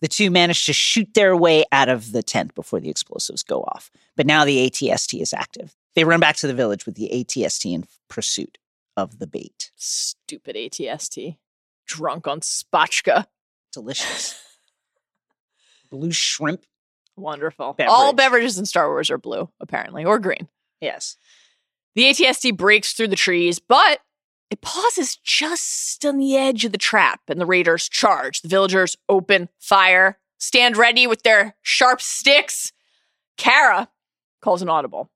The 0.00 0.08
two 0.08 0.30
manage 0.30 0.64
to 0.66 0.72
shoot 0.72 1.12
their 1.14 1.36
way 1.36 1.64
out 1.72 1.88
of 1.88 2.12
the 2.12 2.22
tent 2.22 2.54
before 2.54 2.80
the 2.80 2.88
explosives 2.88 3.42
go 3.42 3.60
off. 3.62 3.90
But 4.16 4.26
now 4.26 4.44
the 4.44 4.70
ATST 4.70 5.20
is 5.20 5.34
active. 5.34 5.76
They 5.94 6.04
run 6.04 6.20
back 6.20 6.36
to 6.36 6.46
the 6.46 6.54
village 6.54 6.86
with 6.86 6.94
the 6.94 7.10
ATST 7.12 7.72
in 7.72 7.84
pursuit 8.08 8.58
of 8.96 9.18
the 9.18 9.26
bait. 9.26 9.70
Stupid 9.76 10.56
ATST. 10.56 11.36
Drunk 11.86 12.26
on 12.26 12.40
spotchka. 12.40 13.26
Delicious. 13.72 14.40
Blue 15.90 16.12
shrimp. 16.12 16.64
Wonderful. 17.16 17.74
Beverage. 17.74 17.92
All 17.92 18.12
beverages 18.12 18.58
in 18.58 18.64
Star 18.64 18.88
Wars 18.88 19.10
are 19.10 19.18
blue, 19.18 19.50
apparently, 19.60 20.04
or 20.04 20.18
green. 20.18 20.48
Yes. 20.80 21.16
The 21.94 22.04
ATST 22.04 22.56
breaks 22.56 22.92
through 22.92 23.08
the 23.08 23.16
trees, 23.16 23.58
but 23.58 24.00
it 24.50 24.60
pauses 24.60 25.16
just 25.16 26.04
on 26.04 26.18
the 26.18 26.36
edge 26.36 26.64
of 26.64 26.72
the 26.72 26.78
trap, 26.78 27.20
and 27.28 27.40
the 27.40 27.46
raiders 27.46 27.88
charge. 27.88 28.42
The 28.42 28.48
villagers 28.48 28.96
open 29.08 29.48
fire, 29.58 30.18
stand 30.38 30.76
ready 30.76 31.06
with 31.06 31.22
their 31.22 31.54
sharp 31.62 32.02
sticks. 32.02 32.72
Cara 33.36 33.88
calls 34.42 34.60
an 34.60 34.68
audible, 34.68 35.10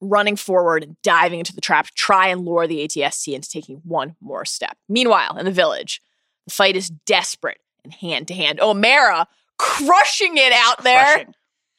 running 0.00 0.36
forward 0.36 0.82
and 0.82 1.00
diving 1.02 1.38
into 1.38 1.54
the 1.54 1.60
trap 1.60 1.86
to 1.86 1.92
try 1.94 2.28
and 2.28 2.44
lure 2.44 2.66
the 2.66 2.86
ATST 2.86 3.34
into 3.34 3.48
taking 3.48 3.80
one 3.84 4.16
more 4.20 4.44
step. 4.44 4.76
Meanwhile, 4.88 5.38
in 5.38 5.46
the 5.46 5.50
village, 5.50 6.02
the 6.46 6.52
fight 6.52 6.76
is 6.76 6.90
desperate 6.90 7.58
and 7.84 7.92
hand 7.92 8.28
to 8.28 8.34
hand. 8.34 8.58
Omera 8.58 9.26
crushing 9.58 10.36
it 10.36 10.52
out 10.52 10.82
there. 10.84 11.26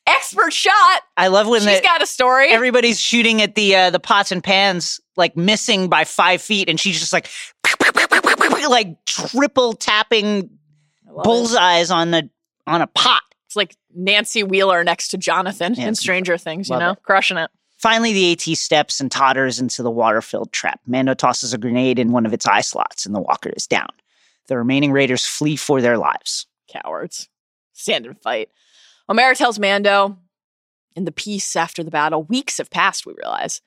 Expert 0.07 0.53
shot. 0.53 1.01
I 1.17 1.27
love 1.27 1.47
when 1.47 1.61
She's 1.61 1.77
the, 1.79 1.83
got 1.83 2.01
a 2.01 2.05
story. 2.05 2.49
everybody's 2.51 2.99
shooting 2.99 3.41
at 3.41 3.55
the 3.55 3.75
uh, 3.75 3.89
the 3.89 3.99
pots 3.99 4.31
and 4.31 4.43
pans, 4.43 4.99
like 5.17 5.35
missing 5.35 5.89
by 5.89 6.03
five 6.03 6.41
feet, 6.41 6.69
and 6.69 6.79
she's 6.79 6.99
just 6.99 7.11
like, 7.13 7.27
like 8.69 9.03
triple 9.05 9.73
tapping 9.73 10.49
love 11.07 11.19
it. 11.19 11.23
bullseyes 11.23 11.91
on 11.91 12.11
the 12.11 12.29
on 12.67 12.81
a 12.81 12.87
pot. 12.87 13.21
It's 13.47 13.55
like 13.55 13.75
Nancy 13.95 14.43
Wheeler 14.43 14.83
next 14.83 15.09
to 15.09 15.17
Jonathan 15.17 15.73
Yeah. 15.75 15.87
in 15.87 15.95
Stranger 15.95 16.37
Things, 16.37 16.69
you 16.69 16.77
know, 16.77 16.91
it. 16.91 17.03
crushing 17.03 17.37
it. 17.37 17.49
Finally, 17.77 18.13
the 18.13 18.31
AT 18.31 18.57
steps 18.57 18.99
and 18.99 19.11
totters 19.11 19.59
into 19.59 19.83
the 19.83 19.91
water-filled 19.91 20.51
trap. 20.51 20.79
Mando 20.87 21.13
tosses 21.13 21.53
a 21.53 21.57
grenade 21.57 21.99
in 21.99 22.11
one 22.11 22.25
of 22.25 22.33
its 22.33 22.47
eye 22.47 22.61
slots, 22.61 23.05
and 23.05 23.13
the 23.13 23.19
walker 23.19 23.51
is 23.55 23.67
down. 23.67 23.89
The 24.47 24.57
remaining 24.57 24.91
raiders 24.91 25.25
flee 25.25 25.55
for 25.57 25.81
their 25.81 25.97
lives. 25.97 26.47
Cowards. 26.69 27.27
Stand 27.73 28.05
and 28.05 28.19
fight. 28.21 28.49
Omera 29.09 29.35
tells 29.35 29.59
Mando 29.59 30.17
in 30.95 31.05
the 31.05 31.11
peace 31.11 31.55
after 31.55 31.83
the 31.83 31.91
battle, 31.91 32.23
weeks 32.23 32.57
have 32.57 32.69
passed, 32.69 33.05
we 33.05 33.13
realize, 33.13 33.61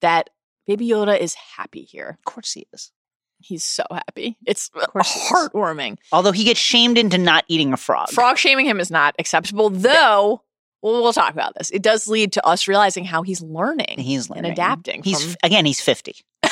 that 0.00 0.30
Baby 0.66 0.88
Yoda 0.88 1.18
is 1.18 1.34
happy 1.34 1.82
here. 1.82 2.18
Of 2.18 2.24
course, 2.24 2.52
he 2.52 2.66
is. 2.72 2.92
He's 3.38 3.62
so 3.64 3.84
happy. 3.90 4.36
It's 4.46 4.70
heartwarming. 4.70 5.98
Although 6.10 6.32
he 6.32 6.44
gets 6.44 6.58
shamed 6.58 6.98
into 6.98 7.18
not 7.18 7.44
eating 7.48 7.72
a 7.72 7.76
frog. 7.76 8.08
Frog 8.10 8.38
shaming 8.38 8.66
him 8.66 8.80
is 8.80 8.90
not 8.90 9.14
acceptable, 9.18 9.70
though. 9.70 10.42
Well, 10.82 11.02
we'll 11.02 11.12
talk 11.12 11.32
about 11.32 11.54
this. 11.56 11.70
It 11.70 11.82
does 11.82 12.08
lead 12.08 12.32
to 12.32 12.46
us 12.46 12.66
realizing 12.68 13.04
how 13.04 13.22
he's 13.22 13.42
learning. 13.42 13.98
He's 13.98 14.30
learning 14.30 14.44
and 14.46 14.52
adapting 14.52 15.02
He's 15.02 15.22
from- 15.24 15.36
again. 15.42 15.64
He's 15.66 15.80
fifty. 15.80 16.16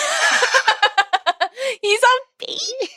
He's 1.81 2.01
a 2.01 2.17
baby. 2.39 2.91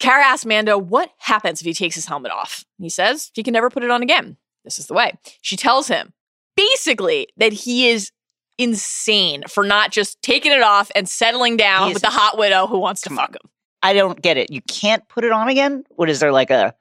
Cara 0.00 0.24
asks 0.24 0.46
Mando 0.46 0.78
what 0.78 1.10
happens 1.18 1.60
if 1.60 1.66
he 1.66 1.74
takes 1.74 1.94
his 1.94 2.06
helmet 2.06 2.32
off. 2.32 2.64
He 2.78 2.88
says 2.88 3.30
he 3.34 3.42
can 3.42 3.52
never 3.52 3.70
put 3.70 3.84
it 3.84 3.90
on 3.90 4.02
again. 4.02 4.36
This 4.64 4.78
is 4.78 4.86
the 4.86 4.94
way. 4.94 5.12
She 5.42 5.56
tells 5.56 5.88
him 5.88 6.12
basically 6.56 7.28
that 7.36 7.52
he 7.52 7.88
is 7.88 8.10
insane 8.58 9.44
for 9.48 9.64
not 9.64 9.90
just 9.90 10.20
taking 10.22 10.52
it 10.52 10.62
off 10.62 10.90
and 10.94 11.08
settling 11.08 11.56
down 11.56 11.92
with 11.92 12.02
the 12.02 12.10
hot 12.10 12.36
widow 12.36 12.66
who 12.66 12.78
wants 12.78 13.02
to 13.02 13.10
fuck 13.10 13.34
him. 13.34 13.50
I 13.82 13.92
don't 13.92 14.20
get 14.20 14.36
it. 14.36 14.50
You 14.50 14.60
can't 14.62 15.06
put 15.08 15.24
it 15.24 15.32
on 15.32 15.48
again. 15.48 15.84
What 15.90 16.10
is 16.10 16.20
there 16.20 16.32
like 16.32 16.50
a? 16.50 16.74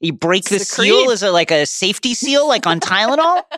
You 0.00 0.12
break 0.12 0.40
It's 0.40 0.50
the, 0.50 0.58
the 0.58 0.64
seal? 0.64 1.10
Is 1.10 1.22
it 1.22 1.28
like 1.28 1.50
a 1.50 1.66
safety 1.66 2.14
seal, 2.14 2.48
like 2.48 2.66
on 2.66 2.80
Tylenol? 2.80 3.42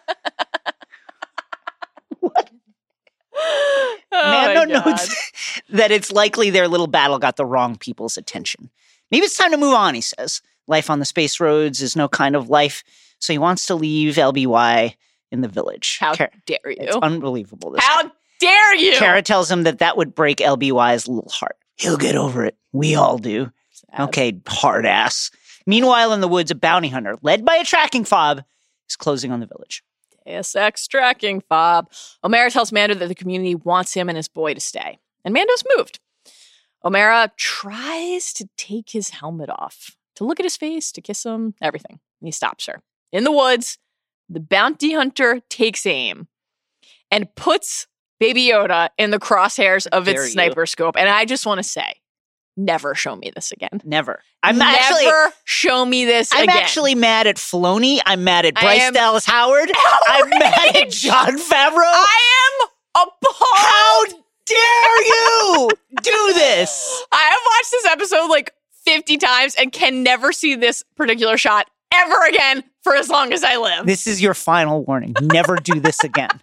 Oh 3.34 3.98
Mando 4.12 4.64
knows 4.64 5.32
that 5.70 5.90
it's 5.90 6.12
likely 6.12 6.50
their 6.50 6.68
little 6.68 6.86
battle 6.86 7.18
got 7.18 7.36
the 7.36 7.46
wrong 7.46 7.76
people's 7.76 8.16
attention. 8.16 8.70
Maybe 9.12 9.26
it's 9.26 9.36
time 9.36 9.52
to 9.52 9.58
move 9.58 9.74
on, 9.74 9.94
he 9.94 10.00
says. 10.00 10.40
Life 10.66 10.90
on 10.90 10.98
the 10.98 11.04
space 11.04 11.38
roads 11.38 11.82
is 11.82 11.94
no 11.94 12.08
kind 12.08 12.34
of 12.34 12.48
life, 12.48 12.82
so 13.18 13.32
he 13.32 13.38
wants 13.38 13.66
to 13.66 13.74
leave 13.74 14.14
LBY 14.14 14.94
in 15.30 15.40
the 15.42 15.48
village. 15.48 15.98
How 16.00 16.14
dare 16.14 16.58
it's 16.64 16.94
you? 16.94 17.00
unbelievable. 17.02 17.70
This 17.72 17.84
How 17.84 18.10
dare 18.40 18.74
you? 18.76 18.96
Cara 18.96 19.22
tells 19.22 19.50
him 19.50 19.64
that 19.64 19.78
that 19.80 19.96
would 19.96 20.14
break 20.14 20.38
LBY's 20.38 21.06
little 21.06 21.30
heart. 21.30 21.56
He'll 21.76 21.96
get 21.96 22.16
over 22.16 22.44
it. 22.44 22.56
We 22.72 22.94
all 22.94 23.18
do. 23.18 23.52
Sad. 23.70 24.08
Okay, 24.08 24.40
hard 24.48 24.86
ass. 24.86 25.30
Meanwhile, 25.66 26.12
in 26.12 26.20
the 26.20 26.28
woods, 26.28 26.50
a 26.50 26.54
bounty 26.54 26.88
hunter, 26.88 27.16
led 27.22 27.44
by 27.44 27.56
a 27.56 27.64
tracking 27.64 28.04
fob, 28.04 28.42
is 28.88 28.96
closing 28.96 29.30
on 29.30 29.40
the 29.40 29.46
village. 29.46 29.82
ASX 30.26 30.88
tracking 30.88 31.40
fob. 31.40 31.90
Omera 32.24 32.52
tells 32.52 32.72
Mando 32.72 32.94
that 32.94 33.08
the 33.08 33.14
community 33.14 33.54
wants 33.54 33.94
him 33.94 34.08
and 34.08 34.16
his 34.16 34.28
boy 34.28 34.54
to 34.54 34.60
stay. 34.60 34.98
And 35.24 35.34
Mando's 35.34 35.64
moved. 35.76 36.00
Omera 36.84 37.30
tries 37.36 38.32
to 38.34 38.48
take 38.56 38.90
his 38.90 39.10
helmet 39.10 39.50
off, 39.50 39.96
to 40.16 40.24
look 40.24 40.40
at 40.40 40.44
his 40.44 40.56
face, 40.56 40.92
to 40.92 41.00
kiss 41.00 41.24
him, 41.24 41.54
everything. 41.62 42.00
And 42.20 42.28
he 42.28 42.32
stops 42.32 42.66
her. 42.66 42.82
In 43.12 43.24
the 43.24 43.32
woods, 43.32 43.78
the 44.28 44.40
bounty 44.40 44.92
hunter 44.94 45.40
takes 45.48 45.84
aim 45.86 46.28
and 47.10 47.32
puts 47.34 47.86
Baby 48.18 48.46
Yoda 48.46 48.88
in 48.98 49.10
the 49.10 49.18
crosshairs 49.18 49.86
of 49.88 50.08
its 50.08 50.26
you. 50.26 50.30
sniper 50.30 50.64
scope. 50.66 50.96
And 50.96 51.08
I 51.08 51.24
just 51.24 51.44
want 51.44 51.58
to 51.58 51.62
say, 51.62 51.94
never 52.56 52.94
show 52.94 53.16
me 53.16 53.32
this 53.34 53.52
again. 53.52 53.80
Never. 53.84 54.22
I'm 54.42 54.58
never 54.58 54.76
actually. 54.76 55.32
show 55.44 55.84
me 55.84 56.04
this 56.04 56.30
I'm 56.32 56.44
again. 56.44 56.56
actually 56.56 56.94
mad 56.94 57.26
at 57.26 57.36
Filoni. 57.36 58.00
I'm 58.06 58.24
mad 58.24 58.46
at 58.46 58.54
Bryce 58.54 58.92
Dallas 58.92 59.24
Howard. 59.26 59.70
I'm 60.08 60.28
mad 60.30 60.76
at. 60.76 60.90
Jon 60.90 61.36
Favreau. 61.38 61.82
I 61.84 62.60
am 62.62 62.68
appalled. 62.94 63.42
How 64.14 64.21
dare 64.46 65.02
you 65.06 65.68
do 66.02 66.32
this? 66.34 67.04
I 67.12 67.22
have 67.22 67.40
watched 67.46 67.70
this 67.70 67.86
episode 67.86 68.28
like 68.28 68.52
50 68.84 69.16
times 69.18 69.54
and 69.54 69.72
can 69.72 70.02
never 70.02 70.32
see 70.32 70.54
this 70.54 70.82
particular 70.96 71.36
shot 71.36 71.68
ever 71.92 72.26
again. 72.28 72.64
for 72.82 72.96
as 72.96 73.08
long 73.08 73.32
as 73.32 73.44
I 73.44 73.56
live. 73.56 73.86
This 73.86 74.06
is 74.06 74.20
your 74.20 74.34
final 74.34 74.82
warning. 74.84 75.14
Never 75.20 75.56
do 75.56 75.78
this 75.80 76.02
again. 76.02 76.30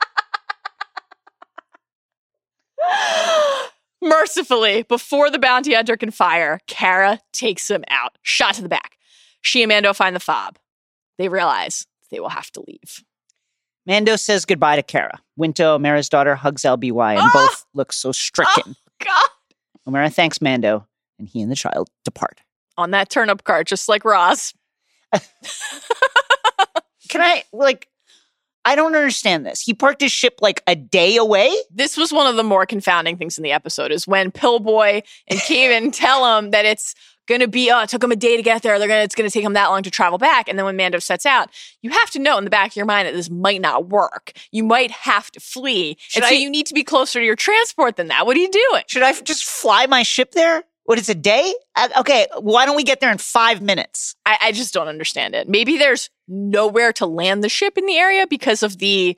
Mercifully, 4.02 4.84
before 4.84 5.30
the 5.30 5.40
bounty 5.40 5.74
hunter 5.74 5.98
can 5.98 6.12
fire, 6.12 6.60
Cara 6.68 7.20
takes 7.34 7.70
him 7.70 7.84
out, 7.90 8.18
shot 8.22 8.56
to 8.56 8.62
the 8.62 8.70
back. 8.70 8.96
She 9.42 9.62
and 9.62 9.70
Mando 9.70 9.94
find 9.94 10.16
the 10.16 10.22
fob. 10.22 10.58
They 11.18 11.28
realize 11.28 11.86
they 12.10 12.22
will 12.22 12.30
have 12.30 12.50
to 12.52 12.64
leave. 12.66 13.04
Mando 13.90 14.16
says 14.18 14.46
goodbye 14.46 14.76
to 14.76 14.84
Cara. 14.84 15.20
Winta, 15.40 15.76
Omera's 15.80 16.10
daughter, 16.10 16.36
hugs 16.36 16.62
LBY, 16.62 17.14
and 17.14 17.22
Ah! 17.24 17.32
both 17.34 17.66
look 17.74 17.92
so 17.92 18.12
stricken. 18.12 18.76
God. 19.04 19.30
Omera 19.88 20.14
thanks 20.14 20.40
Mando, 20.42 20.86
and 21.18 21.28
he 21.28 21.42
and 21.42 21.52
the 21.52 21.56
child 21.56 21.90
depart. 22.06 22.42
On 22.78 22.92
that 22.92 23.10
turnip 23.10 23.44
cart, 23.44 23.66
just 23.66 23.90
like 23.90 24.06
Ross. 24.06 24.54
Can 27.10 27.22
I, 27.22 27.42
like, 27.52 27.88
I 28.64 28.76
don't 28.76 28.96
understand 28.96 29.44
this. 29.44 29.62
He 29.62 29.74
parked 29.74 30.02
his 30.02 30.12
ship 30.12 30.36
like 30.40 30.62
a 30.68 30.76
day 30.76 31.16
away? 31.18 31.52
This 31.72 31.98
was 31.98 32.14
one 32.14 32.28
of 32.28 32.36
the 32.36 32.44
more 32.44 32.68
confounding 32.68 33.18
things 33.18 33.40
in 33.40 33.44
the 33.44 33.52
episode 33.54 33.92
is 33.92 34.08
when 34.08 34.30
Pillboy 34.30 35.02
and 35.28 35.40
Caben 35.48 35.92
tell 35.92 36.38
him 36.38 36.52
that 36.52 36.66
it's 36.66 36.94
gonna 37.30 37.48
be 37.48 37.72
oh, 37.72 37.82
it 37.82 37.90
took 37.90 38.02
them 38.02 38.12
a 38.12 38.16
day 38.18 38.36
to 38.36 38.44
get 38.44 38.62
there. 38.64 38.78
They're 38.78 38.88
gonna 38.88 39.04
it's 39.04 39.16
gonna 39.16 39.30
take 39.30 39.44
them 39.46 39.54
that 39.54 39.68
long 39.68 39.84
to 39.84 39.92
travel 39.92 40.18
back. 40.18 40.50
And 40.50 40.60
then 40.60 40.66
when 40.66 40.76
Mando 40.76 41.00
sets 41.00 41.26
out, 41.26 41.50
you 41.82 41.92
have 41.92 42.10
to 42.12 42.20
know 42.20 42.38
in 42.38 42.44
the 42.44 42.50
back 42.50 42.72
of 42.72 42.76
your 42.76 42.86
mind 42.86 43.08
that 43.08 43.14
this 43.14 43.30
might 43.30 43.62
not 43.62 43.88
work. 43.88 44.34
You 44.52 44.64
might 44.66 44.92
have 44.92 45.32
to 45.32 45.40
flee. 45.40 45.96
Should 46.00 46.24
and 46.24 46.30
so 46.30 46.36
I- 46.36 46.40
you 46.40 46.50
need 46.50 46.66
to 46.66 46.74
be 46.74 46.84
closer 46.84 47.20
to 47.20 47.26
your 47.26 47.38
transport 47.38 47.96
than 47.96 48.08
that. 48.08 48.26
What 48.26 48.36
are 48.36 48.42
you 48.42 48.52
doing? 48.52 48.84
Should 48.88 49.04
I 49.04 49.14
just 49.14 49.46
fly 49.46 49.86
my 49.86 50.04
ship 50.04 50.32
there? 50.32 50.64
What 50.84 50.98
is 50.98 51.08
a 51.08 51.14
day? 51.16 51.54
Uh, 51.76 51.88
okay, 52.00 52.26
why 52.40 52.66
don't 52.66 52.76
we 52.76 52.84
get 52.84 53.00
there 53.00 53.12
in 53.12 53.20
five 53.20 53.62
minutes? 53.62 54.16
I, 54.26 54.38
I 54.42 54.52
just 54.52 54.74
don't 54.74 54.88
understand 54.88 55.36
it. 55.36 55.48
Maybe 55.48 55.78
there's 55.78 56.10
nowhere 56.28 56.92
to 56.94 57.06
land 57.06 57.44
the 57.44 57.50
ship 57.50 57.78
in 57.78 57.86
the 57.86 57.96
area 57.96 58.26
because 58.26 58.64
of 58.64 58.80
the 58.80 59.16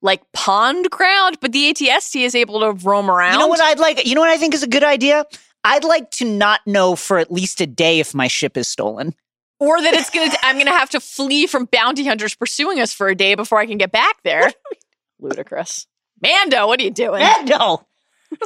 like 0.00 0.22
pond 0.32 0.90
ground, 0.90 1.38
but 1.40 1.52
the 1.52 1.70
ATST 1.70 2.24
is 2.24 2.34
able 2.34 2.60
to 2.60 2.72
roam 2.84 3.10
around. 3.10 3.34
You 3.34 3.38
know 3.40 3.46
what 3.48 3.60
I'd 3.60 3.78
like? 3.78 4.06
You 4.06 4.14
know 4.14 4.22
what 4.22 4.30
I 4.30 4.38
think 4.38 4.54
is 4.54 4.62
a 4.62 4.68
good 4.68 4.82
idea? 4.84 5.26
I'd 5.64 5.84
like 5.84 6.10
to 6.12 6.24
not 6.24 6.60
know 6.66 6.96
for 6.96 7.18
at 7.18 7.30
least 7.32 7.60
a 7.60 7.66
day 7.66 8.00
if 8.00 8.14
my 8.14 8.26
ship 8.28 8.56
is 8.56 8.68
stolen. 8.68 9.14
or 9.60 9.80
that 9.80 9.94
it's 9.94 10.10
gonna 10.10 10.32
I'm 10.42 10.58
gonna 10.58 10.70
have 10.76 10.90
to 10.90 11.00
flee 11.00 11.46
from 11.46 11.66
bounty 11.66 12.04
hunters 12.06 12.34
pursuing 12.34 12.80
us 12.80 12.92
for 12.92 13.08
a 13.08 13.14
day 13.14 13.34
before 13.36 13.58
I 13.58 13.66
can 13.66 13.78
get 13.78 13.92
back 13.92 14.16
there. 14.24 14.50
Ludicrous. 15.20 15.86
Mando, 16.20 16.66
what 16.66 16.80
are 16.80 16.84
you 16.84 16.90
doing? 16.90 17.20
Mando! 17.20 17.86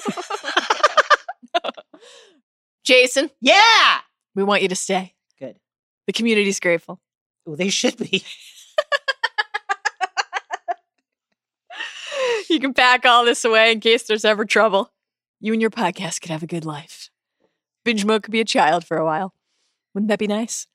Jason, 2.84 3.30
Yeah! 3.40 3.98
we 4.34 4.42
want 4.44 4.62
you 4.62 4.68
to 4.68 4.76
stay. 4.76 5.14
Good. 5.38 5.58
The 6.06 6.12
community's 6.12 6.60
grateful. 6.60 7.00
Well, 7.44 7.56
they 7.56 7.68
should 7.70 7.96
be. 7.96 8.22
You 12.48 12.60
can 12.60 12.74
pack 12.74 13.04
all 13.04 13.24
this 13.24 13.44
away 13.44 13.72
in 13.72 13.80
case 13.80 14.04
there's 14.04 14.24
ever 14.24 14.44
trouble. 14.44 14.92
You 15.40 15.52
and 15.52 15.60
your 15.60 15.70
podcast 15.70 16.20
could 16.20 16.30
have 16.30 16.44
a 16.44 16.46
good 16.46 16.64
life. 16.64 17.05
Binge 17.86 18.04
mode 18.04 18.24
could 18.24 18.32
be 18.32 18.40
a 18.40 18.44
child 18.44 18.84
for 18.84 18.96
a 18.96 19.04
while. 19.04 19.32
Wouldn't 19.94 20.08
that 20.08 20.18
be 20.18 20.26
nice? 20.26 20.66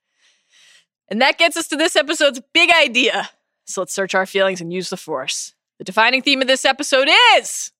And 1.08 1.20
that 1.20 1.36
gets 1.36 1.58
us 1.58 1.68
to 1.68 1.76
this 1.76 1.94
episode's 1.94 2.40
big 2.54 2.70
idea. 2.74 3.28
So 3.66 3.82
let's 3.82 3.94
search 3.94 4.14
our 4.14 4.24
feelings 4.24 4.62
and 4.62 4.72
use 4.72 4.88
the 4.88 4.96
force. 4.96 5.54
The 5.76 5.84
defining 5.84 6.22
theme 6.22 6.40
of 6.40 6.48
this 6.48 6.64
episode 6.64 7.08
is 7.36 7.70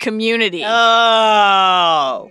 community. 0.00 0.62
Oh. 0.64 2.30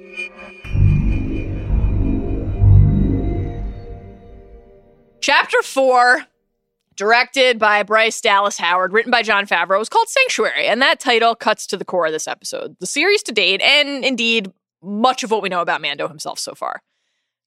Chapter 5.22 5.62
four, 5.62 6.25
directed 6.96 7.60
by 7.60 7.84
Bryce 7.84 8.20
Dallas 8.20 8.58
Howard, 8.58 8.94
written 8.94 9.12
by 9.12 9.22
Jon 9.22 9.46
Favreau, 9.46 9.79
is 9.79 9.89
called 9.89 10.10
Sanctuary, 10.10 10.65
and 10.65 10.82
that 10.82 11.00
title 11.00 11.36
cuts 11.36 11.67
to 11.67 11.77
the 11.77 11.86
core 11.86 12.08
of 12.08 12.12
this 12.12 12.27
episode, 12.27 12.77
the 12.79 12.88
series 12.88 13.22
to 13.24 13.31
date, 13.31 13.61
and 13.61 14.03
indeed 14.03 14.51
much 14.85 15.24
of 15.24 15.31
what 15.31 15.41
we 15.41 15.50
know 15.50 15.61
about 15.61 15.81
Mando 15.81 16.07
himself 16.07 16.39
so 16.39 16.53
far. 16.53 16.81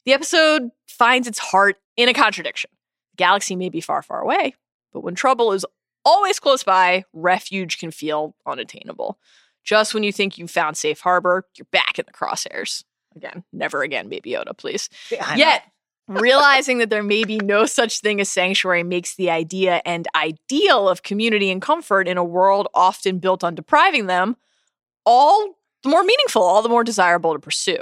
The 0.05 0.13
episode 0.13 0.71
finds 0.87 1.29
its 1.29 1.39
heart 1.39 1.77
in 1.97 2.09
a 2.09 2.15
contradiction. 2.15 2.71
The 3.13 3.17
galaxy 3.17 3.57
may 3.57 3.69
be 3.69 3.81
far, 3.81 4.03
far 4.03 4.21
away, 4.21 4.55
but 4.93 5.01
when 5.01 5.15
trouble 5.15 5.53
is 5.53 5.67
always 6.05 6.39
close 6.39 6.63
by, 6.63 7.05
refuge 7.13 7.79
can 7.79 7.91
feel 7.91 8.35
unattainable. 8.47 9.19
Just 9.65 9.93
when 9.93 10.03
you 10.03 10.13
think 10.13 10.39
you've 10.39 10.51
found 10.51 10.77
safe 10.77 11.01
harbor, 11.01 11.45
you're 11.57 11.67
back 11.71 11.99
in 11.99 12.07
the 12.07 12.13
crosshairs. 12.13 12.85
Again, 13.15 13.45
never 13.53 13.83
again, 13.83 14.09
Baby 14.09 14.31
Yoda, 14.31 14.57
please. 14.57 14.89
Know. 15.11 15.19
Yet, 15.37 15.63
realizing 16.09 16.79
that 16.79 16.89
there 16.89 17.03
may 17.03 17.25
be 17.25 17.37
no 17.37 17.67
such 17.67 18.01
thing 18.01 18.21
as 18.21 18.31
sanctuary 18.31 18.83
makes 18.83 19.17
the 19.17 19.31
idea 19.31 19.83
and 19.85 20.09
ideal 20.15 20.89
of 20.89 21.03
community 21.03 21.51
and 21.51 21.61
comfort 21.61 22.09
in 22.09 22.17
a 22.17 22.25
world 22.25 22.69
often 22.73 23.19
built 23.19 23.45
on 23.45 23.55
depriving 23.55 24.07
them 24.07 24.37
all 25.05 25.58
the 25.89 25.91
more 25.91 26.05
meaningful, 26.05 26.43
all 26.43 26.63
the 26.63 26.69
more 26.69 26.85
desirable 26.85 27.33
to 27.33 27.39
pursue. 27.39 27.81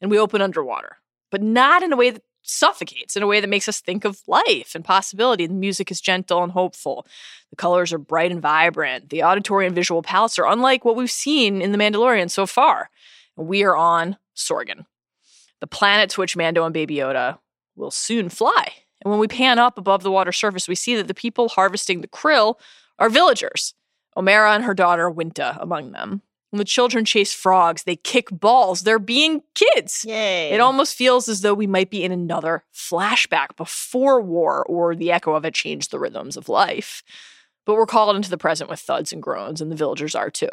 And 0.00 0.10
we 0.10 0.18
open 0.18 0.42
underwater, 0.42 0.96
but 1.30 1.40
not 1.40 1.82
in 1.82 1.92
a 1.92 1.96
way 1.96 2.10
that 2.10 2.22
suffocates, 2.42 3.16
in 3.16 3.22
a 3.22 3.26
way 3.28 3.40
that 3.40 3.48
makes 3.48 3.68
us 3.68 3.80
think 3.80 4.04
of 4.04 4.20
life 4.26 4.74
and 4.74 4.84
possibility. 4.84 5.46
The 5.46 5.54
music 5.54 5.90
is 5.90 6.00
gentle 6.00 6.42
and 6.42 6.52
hopeful. 6.52 7.06
The 7.50 7.56
colors 7.56 7.92
are 7.92 7.98
bright 7.98 8.32
and 8.32 8.42
vibrant. 8.42 9.10
The 9.10 9.22
auditory 9.22 9.66
and 9.66 9.74
visual 9.74 10.02
palettes 10.02 10.38
are 10.38 10.46
unlike 10.46 10.84
what 10.84 10.96
we've 10.96 11.10
seen 11.10 11.62
in 11.62 11.70
The 11.70 11.78
Mandalorian 11.78 12.28
so 12.28 12.44
far. 12.44 12.90
We 13.36 13.62
are 13.62 13.76
on 13.76 14.16
Sorgan, 14.36 14.86
the 15.60 15.66
planet 15.66 16.10
to 16.10 16.20
which 16.20 16.36
Mando 16.36 16.64
and 16.64 16.74
Baby 16.74 16.96
Yoda 16.96 17.38
will 17.76 17.92
soon 17.92 18.28
fly. 18.28 18.72
And 19.02 19.10
when 19.10 19.20
we 19.20 19.28
pan 19.28 19.60
up 19.60 19.78
above 19.78 20.02
the 20.02 20.10
water 20.10 20.32
surface, 20.32 20.66
we 20.66 20.74
see 20.74 20.96
that 20.96 21.08
the 21.08 21.14
people 21.14 21.50
harvesting 21.50 22.00
the 22.00 22.08
krill 22.08 22.56
are 22.98 23.08
villagers, 23.08 23.74
Omera 24.16 24.54
and 24.54 24.64
her 24.64 24.74
daughter 24.74 25.10
Winta 25.10 25.56
among 25.60 25.92
them. 25.92 26.22
When 26.54 26.60
the 26.60 26.64
children 26.64 27.04
chase 27.04 27.34
frogs, 27.34 27.82
they 27.82 27.96
kick 27.96 28.28
balls. 28.30 28.82
They're 28.82 29.00
being 29.00 29.42
kids. 29.56 30.04
Yay. 30.06 30.52
It 30.52 30.60
almost 30.60 30.94
feels 30.94 31.28
as 31.28 31.40
though 31.40 31.52
we 31.52 31.66
might 31.66 31.90
be 31.90 32.04
in 32.04 32.12
another 32.12 32.62
flashback 32.72 33.56
before 33.56 34.20
war 34.20 34.64
or 34.66 34.94
the 34.94 35.10
echo 35.10 35.34
of 35.34 35.44
it 35.44 35.54
changed 35.54 35.90
the 35.90 35.98
rhythms 35.98 36.36
of 36.36 36.48
life. 36.48 37.02
But 37.66 37.74
we're 37.74 37.86
called 37.86 38.14
into 38.14 38.30
the 38.30 38.38
present 38.38 38.70
with 38.70 38.78
thuds 38.78 39.12
and 39.12 39.20
groans, 39.20 39.60
and 39.60 39.68
the 39.68 39.74
villagers 39.74 40.14
are 40.14 40.30
too. 40.30 40.50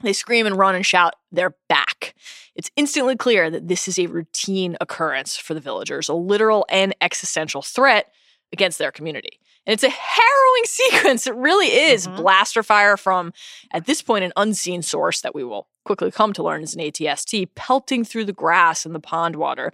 They 0.00 0.14
scream 0.14 0.46
and 0.46 0.56
run 0.56 0.74
and 0.74 0.86
shout, 0.86 1.16
they're 1.30 1.54
back. 1.68 2.14
It's 2.54 2.70
instantly 2.74 3.14
clear 3.14 3.50
that 3.50 3.68
this 3.68 3.88
is 3.88 3.98
a 3.98 4.06
routine 4.06 4.78
occurrence 4.80 5.36
for 5.36 5.52
the 5.52 5.60
villagers, 5.60 6.08
a 6.08 6.14
literal 6.14 6.64
and 6.70 6.96
existential 7.02 7.60
threat 7.60 8.10
against 8.54 8.78
their 8.78 8.90
community. 8.90 9.38
And 9.66 9.72
it's 9.72 9.82
a 9.82 9.90
harrowing 9.90 10.64
sequence. 10.64 11.26
It 11.26 11.34
really 11.34 11.66
is. 11.68 12.06
Mhm. 12.06 12.16
Blaster 12.16 12.62
fire 12.62 12.96
from, 12.96 13.32
at 13.72 13.86
this 13.86 14.02
point, 14.02 14.24
an 14.24 14.32
unseen 14.36 14.82
source 14.82 15.20
that 15.22 15.34
we 15.34 15.44
will 15.44 15.68
quickly 15.84 16.10
come 16.10 16.32
to 16.34 16.42
learn 16.42 16.62
is 16.62 16.74
an 16.74 16.80
ATST, 16.80 17.48
pelting 17.54 18.04
through 18.04 18.24
the 18.24 18.32
grass 18.32 18.84
and 18.86 18.94
the 18.94 19.00
pond 19.00 19.36
water. 19.36 19.72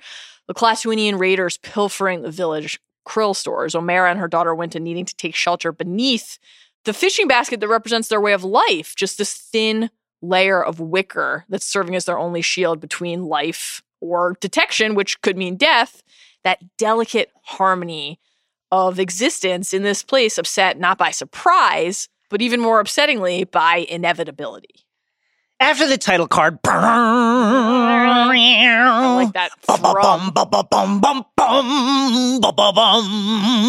The 0.49 0.55
Klatooinian 0.55 1.19
raiders 1.19 1.57
pilfering 1.59 2.23
the 2.23 2.31
village 2.31 2.81
krill 3.07 3.35
stores. 3.35 3.75
Omera 3.75 4.11
and 4.11 4.21
her 4.21 4.29
daughter 4.29 4.55
Winta 4.55 4.81
needing 4.81 5.05
to 5.05 5.17
take 5.17 5.35
shelter 5.35 5.73
beneath 5.73 6.39
the 6.85 6.93
fishing 6.93 7.29
basket 7.29 7.61
that 7.61 7.69
represents 7.69 8.09
their 8.09 8.21
way 8.21 8.33
of 8.33 8.45
life, 8.45 8.95
just 8.97 9.19
this 9.19 9.35
thin 9.35 9.91
layer 10.21 10.63
of 10.63 10.79
wicker 10.81 11.45
that's 11.49 11.67
serving 11.67 11.97
as 11.97 12.05
their 12.05 12.19
only 12.19 12.43
shield 12.43 12.81
between 12.81 13.25
life 13.25 13.83
or 14.01 14.37
detection, 14.41 14.95
which 14.95 15.21
could 15.23 15.37
mean 15.37 15.57
death. 15.57 16.03
That 16.45 16.77
delicate 16.77 17.31
harmony 17.45 18.19
of 18.73 18.99
existence 18.99 19.75
in 19.75 19.83
this 19.83 20.03
place, 20.03 20.39
upset 20.39 20.81
not 20.81 20.97
by 20.97 21.11
surprise, 21.11 22.09
but 22.31 22.41
even 22.41 22.59
more 22.59 22.83
upsettingly 22.83 23.49
by 23.49 23.87
inevitability. 23.89 24.87
After 25.61 25.87
the 25.87 25.99
title 25.99 26.27
card, 26.27 26.59
like 26.65 26.73
that 29.35 29.51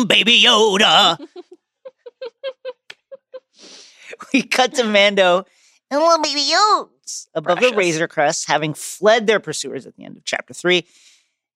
baby 0.08 0.42
Yoda. 0.42 1.18
we 4.34 4.42
cut 4.42 4.74
to 4.76 4.86
Mando 4.86 5.46
and 5.92 6.00
little 6.00 6.24
baby 6.24 6.42
Yodes 6.42 7.28
above 7.36 7.58
Precious. 7.58 7.72
the 7.72 7.78
Razor 7.78 8.08
Crest, 8.08 8.48
having 8.48 8.74
fled 8.74 9.28
their 9.28 9.40
pursuers 9.40 9.86
at 9.86 9.96
the 9.96 10.06
end 10.06 10.18
of 10.18 10.24
chapter 10.24 10.54
three. 10.54 10.86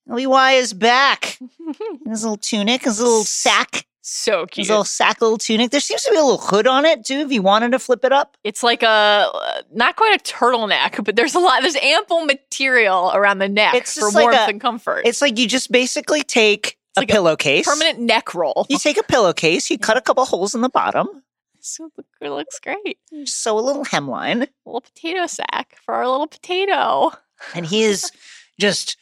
LBY 0.09 0.59
is 0.59 0.73
back. 0.73 1.37
His 2.05 2.23
little 2.23 2.37
tunic, 2.37 2.83
his 2.83 2.99
little 3.01 3.23
sack, 3.25 3.85
So 4.01 4.45
cute. 4.45 4.65
his 4.65 4.69
little 4.69 4.85
sack 4.85 5.19
little 5.21 5.37
tunic. 5.37 5.71
There 5.71 5.81
seems 5.81 6.03
to 6.03 6.11
be 6.11 6.17
a 6.17 6.21
little 6.21 6.37
hood 6.37 6.65
on 6.65 6.85
it 6.85 7.03
too, 7.05 7.19
if 7.19 7.31
you 7.31 7.41
wanted 7.41 7.73
to 7.73 7.79
flip 7.79 8.05
it 8.05 8.13
up. 8.13 8.37
It's 8.45 8.63
like 8.63 8.83
a 8.83 8.87
uh, 8.87 9.61
not 9.73 9.97
quite 9.97 10.19
a 10.19 10.23
turtleneck, 10.23 11.03
but 11.03 11.15
there's 11.17 11.35
a 11.35 11.39
lot. 11.39 11.61
There's 11.61 11.75
ample 11.75 12.23
material 12.25 13.11
around 13.13 13.39
the 13.39 13.49
neck 13.49 13.73
It's 13.75 13.93
for 13.95 14.01
just 14.01 14.15
like 14.15 14.23
warmth 14.23 14.37
a- 14.39 14.49
and 14.49 14.61
comfort. 14.61 15.01
It's 15.05 15.21
like 15.21 15.37
you 15.37 15.47
just 15.47 15.71
basically 15.71 16.23
take 16.23 16.77
a 16.95 17.01
like 17.01 17.09
a 17.09 17.13
pillowcase. 17.13 17.65
permanent 17.67 17.99
neck 17.99 18.33
roll. 18.33 18.65
You 18.69 18.79
take 18.79 18.97
a 18.97 19.03
pillowcase, 19.03 19.69
you 19.69 19.77
cut 19.77 19.97
a 19.97 20.01
couple 20.01 20.23
holes 20.25 20.55
in 20.55 20.61
the 20.61 20.69
bottom, 20.69 21.07
So 21.59 21.89
it 22.21 22.29
looks 22.29 22.59
great. 22.61 22.97
you 23.11 23.25
sew 23.25 23.59
a 23.59 23.61
little 23.61 23.83
hemline, 23.83 24.47
little 24.65 24.79
potato 24.81 25.27
sack 25.27 25.77
for 25.83 25.93
our 25.95 26.07
little 26.07 26.27
potato. 26.27 27.11
and 27.53 27.65
he 27.65 27.83
is 27.83 28.09
just 28.59 28.95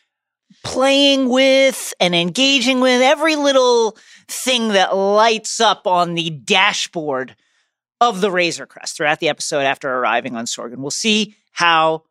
playing 0.65 1.29
with 1.29 1.93
and 1.99 2.13
engaging 2.15 2.81
with 2.81 3.01
every 3.01 3.35
little 3.35 3.95
thing 4.27 4.69
that 4.69 4.95
lights 4.95 5.61
up 5.61 5.87
on 5.87 6.15
the 6.15 6.31
dashboard 6.31 7.35
of 8.01 8.19
the 8.19 8.31
Razor 8.31 8.65
Crest 8.65 8.97
throughout 8.97 9.19
the 9.19 9.29
episode 9.29 9.61
after 9.61 9.89
arriving 9.89 10.35
on 10.35 10.45
Sorgan. 10.45 10.77
We'll 10.77 10.91
see 10.91 11.35
how 11.51 12.03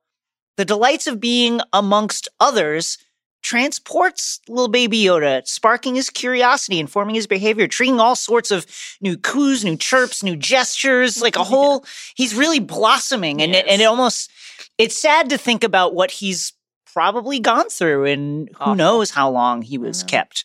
the 0.57 0.65
delights 0.65 1.07
of 1.07 1.21
being 1.21 1.61
amongst 1.73 2.29
others 2.39 2.97
transports 3.43 4.41
little 4.49 4.69
baby 4.69 5.03
Yoda, 5.03 5.47
sparking 5.47 5.97
his 5.97 6.09
curiosity, 6.09 6.79
informing 6.79 7.17
his 7.17 7.27
behavior, 7.27 7.67
treating 7.67 8.01
all 8.01 8.17
sorts 8.17 8.51
of 8.51 8.67
new 9.03 9.19
coos, 9.19 9.65
new 9.65 9.77
chirps, 9.77 10.23
new 10.23 10.37
gestures, 10.37 11.21
like 11.21 11.37
a 11.37 11.45
whole, 11.45 11.85
he's 12.15 12.35
really 12.35 12.61
blossoming. 12.61 13.43
And, 13.43 13.55
it, 13.55 13.67
and 13.69 13.83
it 13.83 13.85
almost, 13.85 14.31
it's 14.79 14.97
sad 14.97 15.29
to 15.31 15.37
think 15.37 15.63
about 15.65 15.95
what 15.95 16.13
he's 16.13 16.53
probably 16.95 17.41
gone 17.41 17.69
through 17.69 18.07
and 18.07 18.49
who 18.49 18.55
Awful. 18.61 18.75
knows 18.77 19.11
how 19.11 19.29
long 19.31 19.61
he 19.63 19.77
was 19.77 19.99
mm-hmm. 19.99 20.09
kept. 20.09 20.45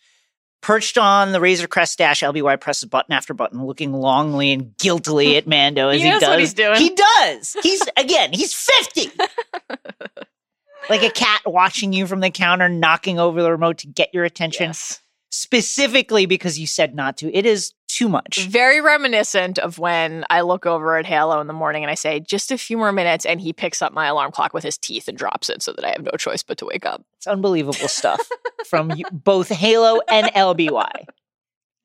Perched 0.61 0.97
on 0.97 1.31
the 1.31 1.39
Razor 1.39 1.67
Crest 1.67 1.97
dash, 1.97 2.21
LBY 2.21 2.59
presses 2.59 2.89
button 2.89 3.13
after 3.13 3.33
button, 3.33 3.65
looking 3.65 3.93
longly 3.93 4.51
and 4.51 4.75
guiltily 4.77 5.37
at 5.37 5.47
Mando 5.47 5.87
as 5.87 6.01
He 6.01 6.03
he, 6.03 6.09
knows 6.09 6.19
does. 6.19 6.29
what 6.29 6.39
he's 6.39 6.53
doing. 6.53 6.75
He 6.75 6.89
does. 6.89 7.55
He's 7.63 7.81
again. 7.95 8.33
He's 8.33 8.53
fifty. 8.53 9.09
like 10.89 11.03
a 11.03 11.11
cat 11.11 11.41
watching 11.45 11.93
you 11.93 12.05
from 12.07 12.19
the 12.19 12.29
counter, 12.29 12.67
knocking 12.67 13.19
over 13.19 13.41
the 13.41 13.51
remote 13.51 13.77
to 13.79 13.87
get 13.87 14.09
your 14.13 14.25
attention, 14.25 14.67
Yes. 14.67 14.99
Specifically 15.29 16.25
because 16.25 16.59
you 16.59 16.67
said 16.67 16.95
not 16.95 17.17
to. 17.17 17.35
It 17.35 17.45
is 17.45 17.73
too 17.87 18.07
much. 18.09 18.45
Very 18.47 18.81
reminiscent 18.81 19.57
of 19.59 19.79
when 19.79 20.23
I 20.29 20.41
look 20.41 20.65
over 20.65 20.95
at 20.97 21.05
Halo 21.05 21.39
in 21.41 21.47
the 21.47 21.53
morning 21.53 21.83
and 21.83 21.91
I 21.91 21.95
say, 21.95 22.19
just 22.19 22.51
a 22.51 22.57
few 22.57 22.77
more 22.77 22.91
minutes, 22.91 23.25
and 23.25 23.41
he 23.41 23.51
picks 23.51 23.81
up 23.81 23.93
my 23.93 24.07
alarm 24.07 24.31
clock 24.31 24.53
with 24.53 24.63
his 24.63 24.77
teeth 24.77 25.07
and 25.07 25.17
drops 25.17 25.49
it 25.49 25.61
so 25.61 25.73
that 25.73 25.83
I 25.83 25.89
have 25.89 26.03
no 26.03 26.11
choice 26.17 26.43
but 26.43 26.57
to 26.59 26.65
wake 26.65 26.85
up. 26.85 27.03
It's 27.17 27.27
unbelievable 27.27 27.87
stuff 27.87 28.21
from 28.67 28.91
both 29.11 29.49
Halo 29.49 29.99
and 30.09 30.27
LBY. 30.27 31.05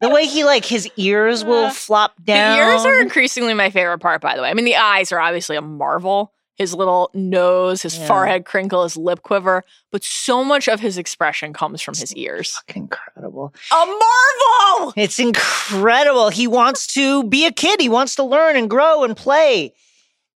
The 0.00 0.10
way 0.10 0.26
he 0.26 0.44
like 0.44 0.64
his 0.64 0.88
ears 0.96 1.44
will 1.44 1.66
Uh, 1.66 1.70
flop 1.70 2.12
down. 2.22 2.58
The 2.58 2.64
ears 2.64 2.84
are 2.84 3.00
increasingly 3.00 3.54
my 3.54 3.70
favorite 3.70 4.00
part, 4.00 4.20
by 4.20 4.36
the 4.36 4.42
way. 4.42 4.50
I 4.50 4.54
mean, 4.54 4.66
the 4.66 4.76
eyes 4.76 5.12
are 5.12 5.18
obviously 5.18 5.56
a 5.56 5.62
marvel. 5.62 6.32
His 6.56 6.72
little 6.72 7.10
nose, 7.14 7.82
his 7.82 7.96
Yeah. 7.98 8.06
forehead 8.06 8.44
crinkle, 8.44 8.84
his 8.84 8.96
lip 8.96 9.22
quiver, 9.22 9.64
but 9.90 10.04
so 10.04 10.44
much 10.44 10.68
of 10.68 10.78
his 10.80 10.96
expression 10.98 11.52
comes 11.52 11.82
from 11.82 11.94
his 11.96 12.14
ears. 12.14 12.60
Incredible. 12.74 13.52
A 13.72 13.86
marvel! 13.86 14.92
It's 14.96 15.18
incredible. 15.18 16.28
He 16.30 16.46
wants 16.46 16.86
to 16.94 17.24
be 17.24 17.44
a 17.46 17.50
kid. 17.52 17.80
He 17.80 17.88
wants 17.88 18.14
to 18.16 18.22
learn 18.22 18.56
and 18.56 18.70
grow 18.70 19.02
and 19.02 19.16
play. 19.16 19.74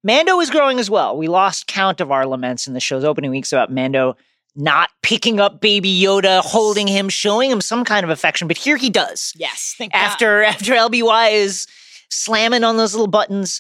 Mando 0.04 0.40
is 0.40 0.50
growing 0.50 0.80
as 0.80 0.90
well. 0.90 1.18
We 1.18 1.28
lost 1.28 1.68
count 1.68 2.00
of 2.00 2.12
our 2.12 2.26
laments 2.26 2.68
in 2.68 2.74
the 2.74 2.80
show's 2.80 3.04
opening 3.04 3.32
weeks 3.32 3.52
about 3.52 3.72
Mando 3.72 4.16
not 4.56 4.90
picking 5.02 5.42
up 5.42 5.60
baby 5.60 5.92
Yoda, 6.02 6.40
holding 6.40 6.88
him, 6.88 7.10
showing 7.10 7.52
him 7.52 7.60
some 7.60 7.84
kind 7.84 8.06
of 8.06 8.10
affection, 8.10 8.48
but 8.48 8.56
here 8.58 8.78
he 8.78 8.90
does. 8.90 9.34
Yes, 9.36 9.76
thank 9.78 9.92
God. 9.92 10.00
After 10.00 10.44
after 10.44 10.74
LBY 10.74 11.34
is 11.34 11.68
slamming 12.10 12.64
on 12.64 12.78
those 12.78 12.94
little 12.94 13.08
buttons, 13.08 13.60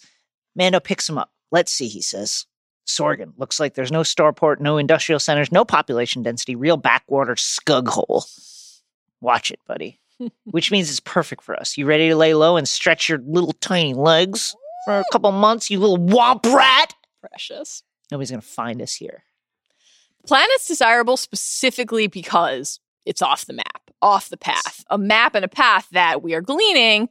Mando 0.55 0.79
picks 0.79 1.09
him 1.09 1.17
up. 1.17 1.31
Let's 1.55 1.71
see, 1.71 1.87
he 1.87 2.01
says. 2.01 2.47
Sorgan. 2.85 3.31
Looks 3.37 3.61
like 3.61 3.75
there's 3.75 3.89
no 3.89 4.01
starport, 4.01 4.59
no 4.59 4.77
industrial 4.77 5.19
centers, 5.21 5.53
no 5.53 5.63
population 5.63 6.21
density, 6.21 6.53
real 6.53 6.75
backwater 6.75 7.35
scug 7.35 7.87
hole. 7.87 8.25
Watch 9.21 9.51
it, 9.51 9.61
buddy. 9.65 10.01
Which 10.43 10.69
means 10.69 10.89
it's 10.89 10.99
perfect 10.99 11.43
for 11.43 11.57
us. 11.57 11.77
You 11.77 11.85
ready 11.85 12.09
to 12.09 12.15
lay 12.17 12.33
low 12.33 12.57
and 12.57 12.67
stretch 12.67 13.07
your 13.07 13.19
little 13.19 13.53
tiny 13.53 13.93
legs 13.93 14.53
for 14.83 14.99
a 14.99 15.05
couple 15.13 15.31
months, 15.31 15.69
you 15.69 15.79
little 15.79 15.97
womp 15.97 16.45
rat? 16.53 16.93
precious. 17.21 17.83
Nobody's 18.11 18.31
gonna 18.31 18.41
find 18.41 18.81
us 18.81 18.93
here. 18.93 19.23
Planet's 20.27 20.67
desirable 20.67 21.15
specifically 21.15 22.07
because 22.07 22.81
it's 23.05 23.21
off 23.21 23.45
the 23.45 23.53
map, 23.53 23.91
off 24.01 24.27
the 24.27 24.35
path. 24.35 24.83
A 24.89 24.97
map 24.97 25.35
and 25.35 25.45
a 25.45 25.47
path 25.47 25.87
that 25.93 26.21
we 26.21 26.33
are 26.33 26.41
gleaning 26.41 27.07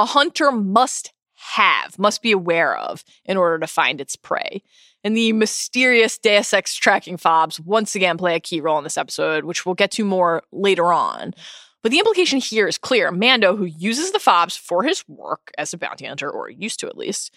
a 0.00 0.04
hunter 0.04 0.50
must 0.50 1.13
have, 1.52 1.98
must 1.98 2.22
be 2.22 2.32
aware 2.32 2.76
of 2.76 3.04
in 3.24 3.36
order 3.36 3.58
to 3.58 3.66
find 3.66 4.00
its 4.00 4.16
prey. 4.16 4.62
And 5.02 5.16
the 5.16 5.32
mysterious 5.32 6.18
Deus 6.18 6.52
Ex 6.54 6.74
tracking 6.74 7.18
fobs 7.18 7.60
once 7.60 7.94
again 7.94 8.16
play 8.16 8.34
a 8.34 8.40
key 8.40 8.60
role 8.60 8.78
in 8.78 8.84
this 8.84 8.96
episode, 8.96 9.44
which 9.44 9.66
we'll 9.66 9.74
get 9.74 9.90
to 9.92 10.04
more 10.04 10.42
later 10.52 10.92
on. 10.92 11.34
But 11.82 11.92
the 11.92 11.98
implication 11.98 12.38
here 12.38 12.66
is 12.66 12.78
clear. 12.78 13.10
Mando, 13.10 13.56
who 13.56 13.66
uses 13.66 14.12
the 14.12 14.18
fobs 14.18 14.56
for 14.56 14.84
his 14.84 15.06
work 15.06 15.50
as 15.58 15.74
a 15.74 15.78
bounty 15.78 16.06
hunter, 16.06 16.30
or 16.30 16.48
used 16.48 16.80
to 16.80 16.86
at 16.86 16.96
least, 16.96 17.34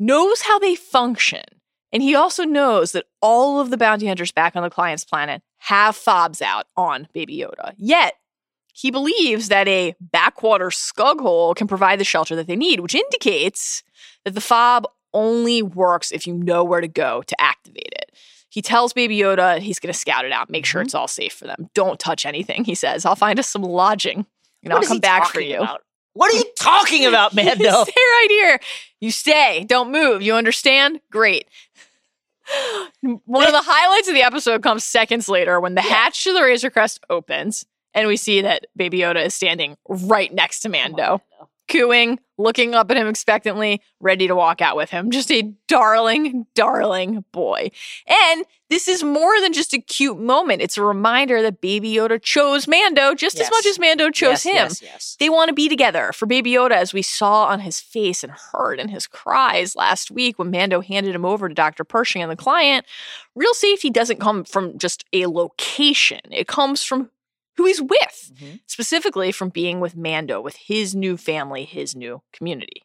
knows 0.00 0.42
how 0.42 0.58
they 0.58 0.74
function. 0.74 1.44
And 1.92 2.02
he 2.02 2.16
also 2.16 2.44
knows 2.44 2.90
that 2.92 3.06
all 3.22 3.60
of 3.60 3.70
the 3.70 3.76
bounty 3.76 4.08
hunters 4.08 4.32
back 4.32 4.56
on 4.56 4.64
the 4.64 4.70
client's 4.70 5.04
planet 5.04 5.42
have 5.58 5.94
fobs 5.94 6.42
out 6.42 6.66
on 6.76 7.06
Baby 7.12 7.38
Yoda. 7.38 7.74
Yet, 7.76 8.14
he 8.72 8.90
believes 8.90 9.48
that 9.48 9.66
a 9.68 9.94
backwater 10.00 10.68
scug 10.68 11.20
hole 11.20 11.54
can 11.54 11.66
provide 11.66 11.98
the 11.98 12.04
shelter 12.04 12.36
that 12.36 12.46
they 12.46 12.56
need, 12.56 12.80
which 12.80 12.94
indicates 12.94 13.82
that 14.24 14.34
the 14.34 14.40
fob 14.40 14.86
only 15.12 15.62
works 15.62 16.12
if 16.12 16.26
you 16.26 16.34
know 16.34 16.62
where 16.62 16.80
to 16.80 16.88
go 16.88 17.22
to 17.22 17.40
activate 17.40 17.92
it. 17.92 18.12
He 18.50 18.62
tells 18.62 18.92
Baby 18.92 19.18
Yoda 19.18 19.58
he's 19.58 19.78
going 19.78 19.92
to 19.92 19.98
scout 19.98 20.24
it 20.24 20.32
out, 20.32 20.50
make 20.50 20.64
sure 20.64 20.80
mm-hmm. 20.80 20.86
it's 20.86 20.94
all 20.94 21.08
safe 21.08 21.32
for 21.32 21.46
them. 21.46 21.68
Don't 21.74 21.98
touch 21.98 22.24
anything, 22.24 22.64
he 22.64 22.74
says. 22.74 23.04
I'll 23.04 23.16
find 23.16 23.38
us 23.38 23.48
some 23.48 23.62
lodging 23.62 24.26
and 24.62 24.72
What 24.72 24.82
I'll 24.82 24.88
come 24.88 25.00
back 25.00 25.26
for 25.26 25.40
you. 25.40 25.58
about? 25.58 25.82
What 26.14 26.32
are 26.32 26.36
you 26.36 26.44
talking 26.58 27.04
about, 27.06 27.34
You 27.34 27.44
Mando? 27.44 27.84
stay 27.84 27.92
right 27.96 28.26
here. 28.30 28.60
You 29.00 29.10
stay. 29.10 29.64
Don't 29.68 29.92
move. 29.92 30.22
You 30.22 30.34
understand? 30.34 31.00
Great. 31.10 31.46
One 33.02 33.44
of 33.46 33.52
the 33.52 33.62
highlights 33.64 34.08
of 34.08 34.14
the 34.14 34.22
episode 34.22 34.62
comes 34.62 34.84
seconds 34.84 35.28
later 35.28 35.60
when 35.60 35.74
the 35.74 35.82
hatch 35.82 36.24
to 36.24 36.32
the 36.32 36.42
Razor 36.42 36.70
Crest 36.70 37.00
opens 37.10 37.66
and 37.98 38.06
we 38.06 38.16
see 38.16 38.42
that 38.42 38.66
Baby 38.76 39.00
Yoda 39.00 39.26
is 39.26 39.34
standing 39.34 39.76
right 39.88 40.32
next 40.32 40.60
to 40.60 40.68
Mando, 40.68 41.20
cooing, 41.68 42.20
looking 42.38 42.72
up 42.72 42.88
at 42.92 42.96
him 42.96 43.08
expectantly, 43.08 43.82
ready 43.98 44.28
to 44.28 44.36
walk 44.36 44.60
out 44.60 44.76
with 44.76 44.90
him. 44.90 45.10
Just 45.10 45.32
a 45.32 45.52
darling, 45.66 46.46
darling 46.54 47.24
boy. 47.32 47.72
And 48.06 48.44
this 48.70 48.86
is 48.86 49.02
more 49.02 49.40
than 49.40 49.52
just 49.52 49.74
a 49.74 49.80
cute 49.80 50.20
moment. 50.20 50.62
It's 50.62 50.78
a 50.78 50.82
reminder 50.84 51.42
that 51.42 51.60
Baby 51.60 51.92
Yoda 51.92 52.22
chose 52.22 52.68
Mando 52.68 53.14
just 53.14 53.40
as 53.40 53.50
much 53.50 53.66
as 53.66 53.80
Mando 53.80 54.10
chose 54.10 54.44
yes, 54.44 54.46
him. 54.46 54.54
Yes, 54.54 54.82
yes. 54.82 55.16
They 55.18 55.28
want 55.28 55.48
to 55.48 55.54
be 55.54 55.68
together. 55.68 56.12
For 56.12 56.26
Baby 56.26 56.52
Yoda, 56.52 56.72
as 56.72 56.94
we 56.94 57.02
saw 57.02 57.46
on 57.46 57.58
his 57.58 57.80
face 57.80 58.22
and 58.22 58.32
heard 58.52 58.78
in 58.78 58.88
his 58.88 59.08
cries 59.08 59.74
last 59.74 60.12
week 60.12 60.38
when 60.38 60.52
Mando 60.52 60.80
handed 60.80 61.16
him 61.16 61.24
over 61.24 61.48
to 61.48 61.54
Dr. 61.54 61.82
Pershing 61.82 62.22
and 62.22 62.30
the 62.30 62.36
client, 62.36 62.86
real 63.34 63.54
safety 63.54 63.90
doesn't 63.90 64.20
come 64.20 64.44
from 64.44 64.78
just 64.78 65.04
a 65.12 65.26
location. 65.26 66.20
It 66.30 66.46
comes 66.46 66.84
from 66.84 67.10
who 67.58 67.66
he's 67.66 67.82
with, 67.82 68.32
Mhm. 68.40 68.60
specifically 68.66 69.30
from 69.32 69.50
being 69.50 69.80
with 69.80 69.94
Mando, 69.96 70.40
with 70.40 70.56
his 70.56 70.94
new 70.94 71.18
family, 71.18 71.64
his 71.66 71.94
new 71.94 72.22
community. 72.32 72.84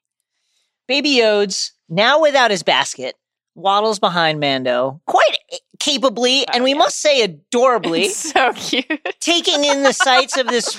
Baby 0.87 1.11
Yodes, 1.15 1.71
now 1.87 2.19
without 2.19 2.51
his 2.51 2.63
basket, 2.63 3.15
waddles 3.55 3.99
behind 3.99 4.39
Mando 4.41 4.99
quite 5.07 5.37
capably, 5.79 6.45
and 6.49 6.63
we 6.63 6.73
must 6.73 6.99
say 6.99 7.21
adorably, 7.29 8.03
It's 8.03 8.31
so 8.33 8.51
cute. 8.53 8.85
taking 9.21 9.63
in 9.63 9.83
the 9.83 9.93
sights 9.93 10.35
of 10.37 10.47
this 10.47 10.77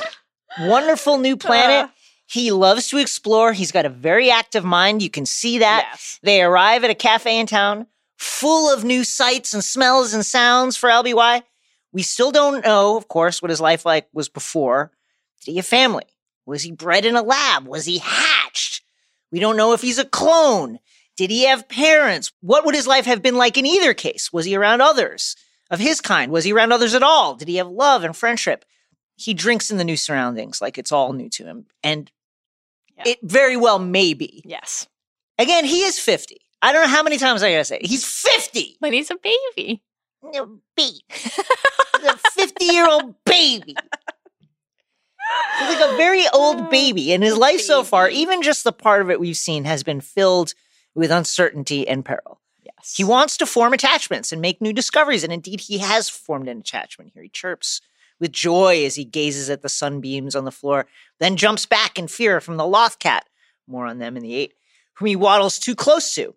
wonderful 0.61 1.18
new 1.18 1.37
planet. 1.46 1.87
Uh. 1.87 1.88
he 2.26 2.50
loves 2.52 2.88
to 2.88 2.98
explore. 2.98 3.52
He's 3.52 3.70
got 3.72 3.85
a 3.87 3.88
very 3.90 4.30
active 4.30 4.64
mind. 4.64 5.02
You 5.02 5.11
can 5.11 5.24
see 5.26 5.59
that. 5.59 5.87
yes. 5.92 6.18
They 6.22 6.42
arrive 6.42 6.83
at 6.85 6.90
a 6.90 6.94
cafe 6.94 7.38
in 7.38 7.46
town 7.46 7.87
full 8.18 8.70
of 8.72 8.83
new 8.85 9.04
sights 9.04 9.52
and 9.54 9.62
smells 9.62 10.14
and 10.14 10.24
sounds 10.24 10.76
for 10.76 10.88
LBY. 10.90 11.42
We 11.94 12.02
still 12.02 12.30
don't 12.33 12.62
know, 12.64 12.96
of 12.98 13.09
course, 13.09 13.40
what 13.40 13.50
his 13.50 13.61
life 13.61 13.87
like 13.87 14.09
was 14.12 14.28
before. 14.28 14.90
Did 15.44 15.52
he 15.52 15.57
have 15.57 15.66
family? 15.66 16.04
Was 16.44 16.62
he 16.62 16.72
bred 16.72 17.07
in 17.07 17.16
a 17.16 17.22
lab? 17.22 17.66
Was 17.66 17.87
he 17.87 17.98
hatched? 17.98 18.83
We 19.33 19.40
don't 19.40 19.57
know 19.57 19.72
if 19.72 19.80
he's 19.80 19.98
a 19.98 20.04
clone. 20.04 20.78
Did 21.16 21.30
he 21.30 21.46
have 21.46 21.68
parents? 21.68 22.33
What 22.40 22.66
would 22.66 22.74
his 22.74 22.87
life 22.88 23.07
have 23.07 23.22
been 23.22 23.37
like 23.37 23.57
in 23.57 23.64
either 23.64 23.94
case? 23.94 24.33
Was 24.33 24.44
he 24.44 24.57
around 24.57 24.80
others 24.83 25.37
of 25.70 25.78
his 25.78 26.00
kind? 26.00 26.30
Was 26.33 26.44
he 26.44 26.52
around 26.52 26.72
others 26.72 26.94
at 26.94 27.02
all? 27.02 27.37
Did 27.37 27.48
he 27.48 27.57
have 27.57 27.68
love 27.68 28.02
and 28.04 28.14
friendship? 28.16 28.64
He 29.16 29.33
drinks 29.33 29.70
in 29.70 29.76
the 29.78 29.85
new 29.85 29.96
surroundings 29.96 30.61
like 30.61 30.76
it's 30.76 30.92
all 30.92 31.12
new 31.12 31.28
to 31.30 31.44
him. 31.44 31.66
And 31.83 32.11
Yeah. 32.96 33.04
it 33.12 33.18
very 33.22 33.57
well 33.57 33.78
may 33.78 34.14
be. 34.14 34.42
Yes. 34.44 34.88
Again, 35.38 35.64
he 35.64 35.83
is 35.85 35.98
50. 35.98 36.40
I 36.61 36.72
don't 36.72 36.83
know 36.83 36.88
how 36.96 37.02
many 37.04 37.18
times 37.18 37.42
I 37.42 37.52
gotta 37.52 37.64
say 37.64 37.76
it. 37.78 37.87
He's 37.87 38.04
50. 38.04 38.76
But 38.80 38.92
he's 38.92 39.11
a 39.11 39.16
baby. 39.16 39.83
No, 40.33 40.59
baby. 40.77 41.05
A 42.07 42.17
50 42.17 42.65
year 42.65 42.89
old 42.89 43.15
baby. 43.25 43.75
He's 45.59 45.69
like 45.69 45.93
a 45.93 45.97
very 45.97 46.27
old 46.33 46.61
oh, 46.61 46.69
baby. 46.71 47.13
And 47.13 47.23
his 47.23 47.37
life 47.37 47.61
so 47.61 47.83
far, 47.83 48.09
even 48.09 48.43
just 48.43 48.65
the 48.65 48.73
part 48.73 49.03
of 49.03 49.11
it 49.11 49.21
we've 49.21 49.37
seen, 49.37 49.65
has 49.65 49.83
been 49.83 50.01
filled 50.01 50.55
with 50.95 51.11
uncertainty 51.11 51.89
and 51.89 52.05
peril. 52.05 52.41
Yes. 52.63 52.95
He 52.97 53.05
wants 53.05 53.37
to 53.39 53.47
form 53.47 53.73
attachments 53.73 54.33
and 54.33 54.41
make 54.43 54.61
new 54.61 54.73
discoveries. 54.73 55.25
And 55.25 55.33
indeed, 55.33 55.61
he 55.61 55.79
has 55.79 56.09
formed 56.09 56.49
an 56.49 56.59
attachment 56.59 57.13
here. 57.15 57.23
He 57.23 57.29
chirps 57.29 57.81
with 58.21 58.33
joy 58.33 58.85
as 58.85 58.95
he 58.95 59.05
gazes 59.05 59.51
at 59.51 59.63
the 59.63 59.69
sunbeams 59.69 60.37
on 60.37 60.45
the 60.45 60.53
floor, 60.53 60.87
then 61.19 61.37
jumps 61.37 61.67
back 61.67 61.99
in 61.99 62.09
fear 62.09 62.41
from 62.41 62.57
the 62.57 62.67
loth 62.67 62.99
cat. 62.99 63.29
More 63.67 63.87
on 63.87 63.99
them 63.99 64.17
in 64.17 64.23
the 64.23 64.35
eight, 64.35 64.55
whom 64.95 65.07
he 65.07 65.17
waddles 65.17 65.59
too 65.59 65.75
close 65.75 66.15
to. 66.15 66.35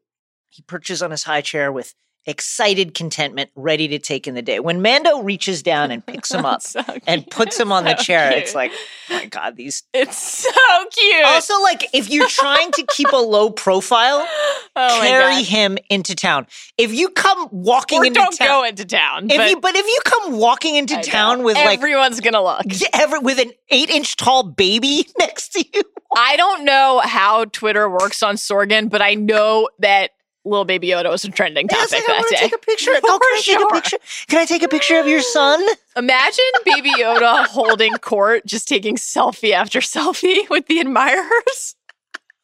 He 0.50 0.64
perches 0.64 1.02
on 1.04 1.12
his 1.12 1.24
high 1.24 1.42
chair 1.42 1.72
with 1.72 1.94
excited 2.28 2.94
contentment, 2.94 3.50
ready 3.56 3.88
to 3.88 3.98
take 4.00 4.28
in 4.28 4.36
the 4.36 4.42
day. 4.42 4.60
When 4.60 4.82
Mando 4.82 5.22
reaches 5.22 5.64
down 5.64 5.90
and 5.92 6.06
picks 6.06 6.32
him 6.32 6.46
up 6.46 6.62
So 6.62 6.82
and 7.08 7.28
puts 7.30 7.60
him 7.60 7.72
on 7.72 7.86
the 7.86 7.94
chair, 7.96 8.30
cute. 8.32 8.44
it's 8.44 8.54
like, 8.54 8.72
oh 9.10 9.14
my 9.16 9.26
God, 9.26 9.56
these. 9.56 9.84
It's 9.94 10.18
so 10.18 10.50
cute. 10.92 11.26
Also, 11.26 11.60
like, 11.62 11.90
if 11.94 12.10
you're 12.10 12.28
trying 12.28 12.72
to 12.74 12.86
keep 12.90 13.12
a 13.12 13.16
low 13.18 13.50
profile, 13.50 14.28
oh 14.76 15.00
carry 15.02 15.42
him 15.44 15.78
into 15.90 16.14
town. 16.16 16.46
If 16.78 16.94
you 16.94 17.10
come 17.10 17.48
walking 17.52 18.00
Or 18.02 18.06
into 18.06 18.20
don't 18.20 18.38
town, 18.38 18.48
go 18.48 18.64
into 18.66 18.86
town. 18.86 19.32
if 19.32 19.38
but 19.38 19.50
you, 19.50 19.60
but 19.62 19.76
if 19.76 19.86
you 19.88 20.00
come 20.06 20.38
walking 20.38 20.76
into 20.76 20.94
I 20.96 20.98
know. 20.98 21.04
town 21.04 21.44
with 21.44 21.56
like 21.56 21.80
everyone's 21.80 22.20
gonna 22.20 22.44
look. 22.44 22.66
ever 22.94 23.20
with 23.22 23.40
an 23.40 23.52
eight 23.70 23.90
inch 23.90 24.18
tall 24.18 24.44
baby 24.44 25.08
next 25.18 25.54
to 25.54 25.66
you, 25.74 25.82
I 26.16 26.36
don't 26.38 26.66
know 26.66 27.02
how 27.04 27.46
Twitter 27.46 27.90
works 27.90 28.22
on 28.22 28.36
Sorgan, 28.36 28.90
but 28.90 29.02
I 29.02 29.16
know 29.16 29.70
that 29.80 30.12
little 30.48 30.66
baby 30.66 30.88
Yoda 30.90 31.10
was 31.10 31.24
a 31.26 31.30
trending 31.32 31.68
topic 31.68 31.94
I 31.94 32.02
that 32.08 32.26
day. 32.30 32.36
take 32.38 32.54
a 32.56 32.58
picture. 32.58 32.92
Oh, 33.04 33.20
can 33.20 33.38
I 33.38 33.42
take 33.44 33.60
a 33.62 33.74
picture? 33.74 33.98
Can 34.28 34.40
I 34.40 34.46
take 34.46 34.64
a 34.64 34.68
picture 34.68 35.00
of 35.00 35.08
your 35.08 35.22
son? 35.22 35.64
Imagine 35.96 36.46
baby 36.66 36.92
Yoda 36.92 37.46
holding 37.48 37.94
court, 37.94 38.46
just 38.46 38.68
taking 38.68 38.96
selfie 38.96 39.52
after 39.54 39.80
selfie 39.80 40.50
with 40.50 40.68
the 40.68 40.80
admirers, 40.80 41.76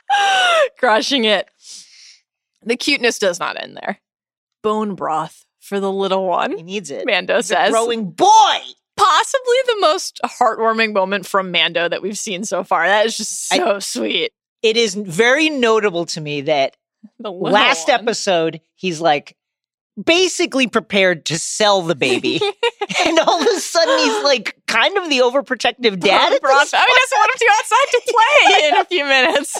crushing 0.79 1.25
it. 1.25 1.47
The 2.65 2.75
cuteness 2.77 3.19
does 3.19 3.39
not 3.39 3.61
end 3.61 3.75
there. 3.77 3.99
Bone 4.61 4.95
broth 4.95 5.45
for 5.59 5.79
the 5.79 5.91
little 5.91 6.25
one. 6.27 6.55
He 6.57 6.63
needs 6.63 6.89
it. 6.91 7.05
Mando 7.05 7.37
He's 7.37 7.47
says. 7.47 7.71
growing 7.71 8.11
boy. 8.11 8.57
Possibly 8.95 9.55
the 9.67 9.77
most 9.81 10.19
heartwarming 10.23 10.93
moment 10.93 11.25
from 11.25 11.51
Mando 11.51 11.89
that 11.89 12.01
we've 12.01 12.17
seen 12.17 12.43
so 12.43 12.63
far. 12.63 12.85
That 12.87 13.05
is 13.07 13.17
just 13.17 13.51
I- 13.53 13.57
so 13.57 13.79
sweet. 13.79 14.31
It 14.61 14.77
is 14.77 14.93
very 14.95 15.49
notable 15.49 16.05
to 16.05 16.21
me 16.21 16.41
that 16.41 16.77
The 17.19 17.31
last 17.31 17.87
one. 17.87 17.99
episode 18.01 18.61
he's 18.75 18.99
like 18.99 19.37
basically 20.03 20.67
prepared 20.67 21.25
to 21.27 21.37
sell 21.37 21.81
the 21.83 21.95
baby, 21.95 22.41
and 23.05 23.19
all 23.19 23.41
of 23.41 23.47
a 23.47 23.59
sudden 23.59 23.97
he's 23.99 24.23
like 24.25 24.57
kind 24.67 24.97
of 24.97 25.09
the 25.09 25.19
overprotective 25.19 25.99
dad. 25.99 26.39
Broth. 26.41 26.71
this 26.71 26.73
Oh, 26.73 26.85
he 26.87 26.95
doesn't 26.99 27.17
want 27.17 27.31
him 27.31 27.37
to 27.39 27.45
go 27.45 27.53
outside 27.59 27.87
to 27.91 28.01
play 28.07 28.67
in 28.69 28.75
a 28.77 28.85
few 28.85 29.05
minutes. 29.05 29.51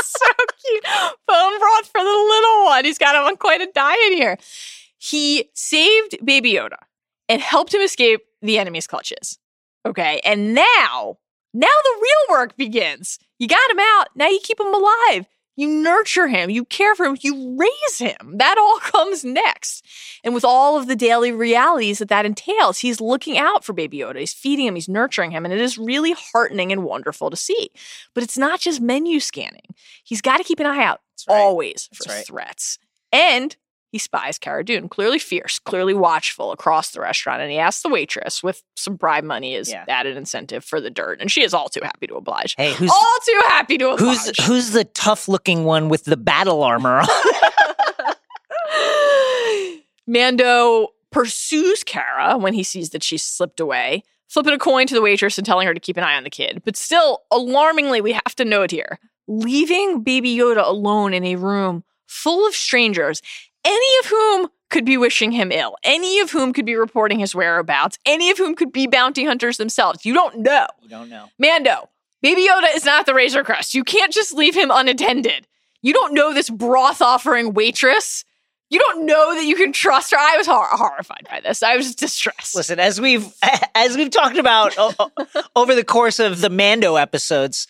so 0.00 0.26
cute. 0.66 0.84
Bone 1.26 1.58
broth 1.58 1.86
for 1.88 2.00
the 2.02 2.04
little 2.04 2.64
one. 2.66 2.84
He's 2.84 2.98
got 2.98 3.16
him 3.16 3.22
on 3.22 3.36
quite 3.36 3.60
a 3.60 3.68
diet 3.74 4.12
here. 4.12 4.38
He 4.98 5.50
saved 5.54 6.16
Baby 6.24 6.54
Yoda 6.54 6.78
and 7.28 7.40
helped 7.42 7.74
him 7.74 7.80
escape 7.82 8.20
the 8.42 8.58
enemy's 8.58 8.86
clutches. 8.86 9.38
Okay. 9.86 10.20
And 10.24 10.54
now, 10.54 11.18
now 11.54 11.66
the 11.84 11.98
real 12.00 12.38
work 12.38 12.56
begins. 12.56 13.18
You 13.38 13.48
got 13.48 13.70
him 13.70 13.78
out. 13.80 14.08
Now 14.16 14.28
you 14.28 14.40
keep 14.42 14.58
him 14.60 14.72
alive. 14.72 15.26
You 15.58 15.66
nurture 15.68 16.28
him. 16.28 16.50
You 16.50 16.64
care 16.64 16.94
for 16.94 17.04
him. 17.04 17.18
You 17.20 17.56
raise 17.58 17.98
him. 17.98 18.36
That 18.36 18.58
all 18.58 18.78
comes 18.80 19.24
next. 19.24 19.84
And 20.22 20.32
with 20.32 20.44
all 20.44 20.78
of 20.78 20.86
the 20.86 20.94
daily 20.94 21.32
realities 21.32 21.98
that 21.98 22.08
that 22.10 22.24
entails, 22.24 22.78
he's 22.78 23.00
looking 23.00 23.36
out 23.38 23.64
for 23.64 23.72
Baby 23.72 23.98
Yoda. 23.98 24.20
He's 24.20 24.32
feeding 24.32 24.66
him. 24.66 24.76
He's 24.76 24.88
nurturing 24.88 25.32
him. 25.32 25.44
And 25.44 25.52
it 25.52 25.60
is 25.60 25.76
really 25.76 26.12
heartening 26.12 26.70
and 26.70 26.84
wonderful 26.84 27.28
to 27.28 27.36
see. 27.36 27.70
But 28.14 28.22
it's 28.22 28.38
not 28.38 28.60
just 28.60 28.80
menu 28.80 29.18
scanning. 29.18 29.74
He's 30.04 30.20
got 30.20 30.36
to 30.36 30.44
keep 30.44 30.60
an 30.60 30.66
eye 30.66 30.84
out 30.84 31.00
right. 31.28 31.34
always 31.40 31.88
for 31.92 32.08
right. 32.08 32.24
threats. 32.24 32.78
And 33.10 33.56
he 33.90 33.98
spies 33.98 34.38
Cara 34.38 34.64
Dune, 34.64 34.88
clearly 34.88 35.18
fierce, 35.18 35.58
clearly 35.58 35.94
watchful 35.94 36.52
across 36.52 36.90
the 36.90 37.00
restaurant. 37.00 37.40
And 37.40 37.50
he 37.50 37.58
asks 37.58 37.82
the 37.82 37.88
waitress 37.88 38.42
with 38.42 38.62
some 38.76 38.96
bribe 38.96 39.24
money 39.24 39.54
as 39.54 39.70
Yeah. 39.70 39.84
added 39.88 40.16
incentive 40.16 40.64
for 40.64 40.80
the 40.80 40.90
dirt. 40.90 41.20
And 41.20 41.30
she 41.30 41.42
is 41.42 41.54
all 41.54 41.68
too 41.68 41.80
happy 41.82 42.06
to 42.06 42.14
oblige. 42.16 42.54
Hey, 42.58 42.72
who's 42.74 42.90
all 42.90 43.16
too 43.24 43.40
happy 43.46 43.78
to 43.78 43.90
oblige. 43.92 44.18
who's 44.26 44.44
who's 44.46 44.70
the 44.72 44.84
tough 44.84 45.26
looking 45.28 45.64
one 45.64 45.88
with 45.88 46.04
the 46.04 46.16
battle 46.18 46.62
armor 46.62 47.00
on? 47.00 47.06
Mando 50.06 50.88
pursues 51.10 51.84
Cara 51.84 52.36
when 52.38 52.54
he 52.54 52.62
sees 52.62 52.90
that 52.90 53.02
she's 53.02 53.22
slipped 53.22 53.60
away, 53.60 54.02
flipping 54.28 54.54
a 54.54 54.58
coin 54.58 54.86
to 54.86 54.94
the 54.94 55.02
waitress 55.02 55.38
and 55.38 55.46
telling 55.46 55.66
her 55.66 55.74
to 55.74 55.80
keep 55.80 55.96
an 55.96 56.04
eye 56.04 56.16
on 56.16 56.24
the 56.24 56.30
kid. 56.30 56.62
But 56.64 56.76
still, 56.76 57.22
alarmingly, 57.30 58.00
we 58.00 58.12
have 58.12 58.34
to 58.36 58.44
note 58.44 58.70
here 58.70 58.98
leaving 59.26 60.02
Baby 60.02 60.34
Yoda 60.36 60.66
alone 60.66 61.12
in 61.12 61.24
a 61.24 61.36
room 61.36 61.84
full 62.06 62.46
of 62.48 62.54
strangers, 62.54 63.20
any 63.64 63.98
of 64.02 64.06
whom 64.06 64.48
could 64.70 64.84
be 64.84 64.96
wishing 64.96 65.32
him 65.32 65.50
ill, 65.50 65.76
any 65.82 66.20
of 66.20 66.30
whom 66.30 66.52
could 66.52 66.66
be 66.66 66.74
reporting 66.76 67.18
his 67.18 67.34
whereabouts, 67.34 67.98
any 68.04 68.30
of 68.30 68.38
whom 68.38 68.54
could 68.54 68.72
be 68.72 68.86
bounty 68.86 69.24
hunters 69.24 69.56
themselves. 69.56 70.04
You 70.04 70.12
don't 70.14 70.38
know. 70.40 70.66
you 70.82 70.88
don't 70.88 71.08
know. 71.08 71.26
Mando, 71.38 71.88
Baby 72.20 72.46
Yoda 72.48 72.74
is 72.74 72.84
not 72.84 73.06
the 73.06 73.14
Razor 73.14 73.44
Crest. 73.44 73.74
You 73.74 73.84
can't 73.84 74.12
just 74.12 74.34
leave 74.34 74.54
him 74.56 74.70
unattended. 74.72 75.46
You 75.82 75.92
don't 75.92 76.12
know 76.12 76.34
this 76.34 76.50
broth 76.50 77.00
offering 77.00 77.54
waitress. 77.54 78.24
You 78.70 78.78
don't 78.80 79.06
know 79.06 79.34
that 79.34 79.46
you 79.46 79.54
can 79.56 79.72
trust 79.72 80.10
her. 80.10 80.18
I 80.18 80.36
was 80.36 80.46
hor- 80.46 80.66
horrified 80.70 81.26
by 81.30 81.40
this. 81.40 81.62
I 81.62 81.76
was 81.76 81.94
distressed. 81.94 82.54
Listen, 82.54 82.78
as 82.78 83.00
we've 83.00 83.32
as 83.74 83.96
we've 83.96 84.10
talked 84.10 84.36
about 84.36 84.74
o- 84.76 85.10
over 85.56 85.74
the 85.74 85.84
course 85.84 86.18
of 86.18 86.40
the 86.42 86.50
Mando 86.50 86.96
episodes, 86.96 87.66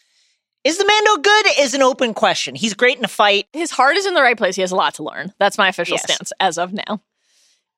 is 0.68 0.78
the 0.78 0.84
Mando 0.84 1.16
good? 1.22 1.46
Is 1.58 1.74
an 1.74 1.82
open 1.82 2.14
question. 2.14 2.54
He's 2.54 2.74
great 2.74 2.98
in 2.98 3.04
a 3.04 3.08
fight. 3.08 3.46
His 3.52 3.70
heart 3.70 3.96
is 3.96 4.06
in 4.06 4.14
the 4.14 4.22
right 4.22 4.36
place. 4.36 4.54
He 4.54 4.60
has 4.62 4.72
a 4.72 4.76
lot 4.76 4.94
to 4.94 5.02
learn. 5.02 5.32
That's 5.38 5.58
my 5.58 5.68
official 5.68 5.94
Yes. 5.94 6.02
stance 6.04 6.32
as 6.40 6.58
of 6.58 6.72
now. 6.72 7.00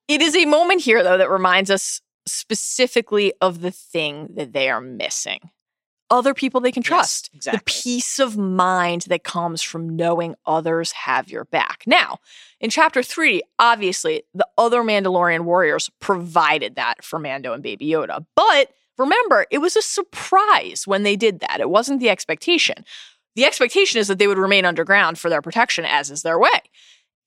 It 0.08 0.20
is 0.20 0.34
a 0.36 0.44
moment 0.44 0.80
here, 0.82 1.02
though, 1.02 1.16
that 1.18 1.30
reminds 1.30 1.70
us 1.70 2.00
specifically 2.26 3.32
of 3.40 3.60
the 3.60 3.70
thing 3.70 4.28
that 4.34 4.52
they 4.52 4.68
are 4.68 4.80
missing 4.80 5.50
other 6.12 6.34
people 6.34 6.60
they 6.60 6.72
can 6.72 6.80
Yes, 6.82 6.88
trust. 6.88 7.30
exactly. 7.32 7.58
The 7.58 7.64
peace 7.84 8.18
of 8.18 8.36
mind 8.36 9.02
that 9.02 9.22
comes 9.22 9.62
from 9.62 9.94
knowing 9.94 10.34
others 10.44 10.90
have 10.90 11.28
your 11.30 11.44
back. 11.44 11.84
Now, 11.86 12.18
in 12.60 12.68
chapter 12.68 13.00
three, 13.04 13.42
obviously, 13.60 14.24
the 14.34 14.48
other 14.58 14.82
Mandalorian 14.82 15.42
warriors 15.42 15.88
provided 16.00 16.74
that 16.74 17.04
for 17.04 17.20
Mando 17.20 17.52
and 17.52 17.62
Baby 17.62 17.86
Yoda. 17.86 18.26
But 18.34 18.72
remember, 19.00 19.46
it 19.50 19.58
was 19.58 19.76
a 19.76 19.82
surprise 19.82 20.86
when 20.86 21.02
they 21.02 21.16
did 21.16 21.40
that. 21.40 21.60
It 21.60 21.70
wasn't 21.70 22.00
the 22.00 22.10
expectation. 22.10 22.84
The 23.36 23.44
expectation 23.44 24.00
is 24.00 24.08
that 24.08 24.18
they 24.18 24.26
would 24.26 24.38
remain 24.38 24.64
underground 24.64 25.18
for 25.18 25.30
their 25.30 25.42
protection, 25.42 25.84
as 25.84 26.10
is 26.10 26.22
their 26.22 26.38
way. 26.38 26.60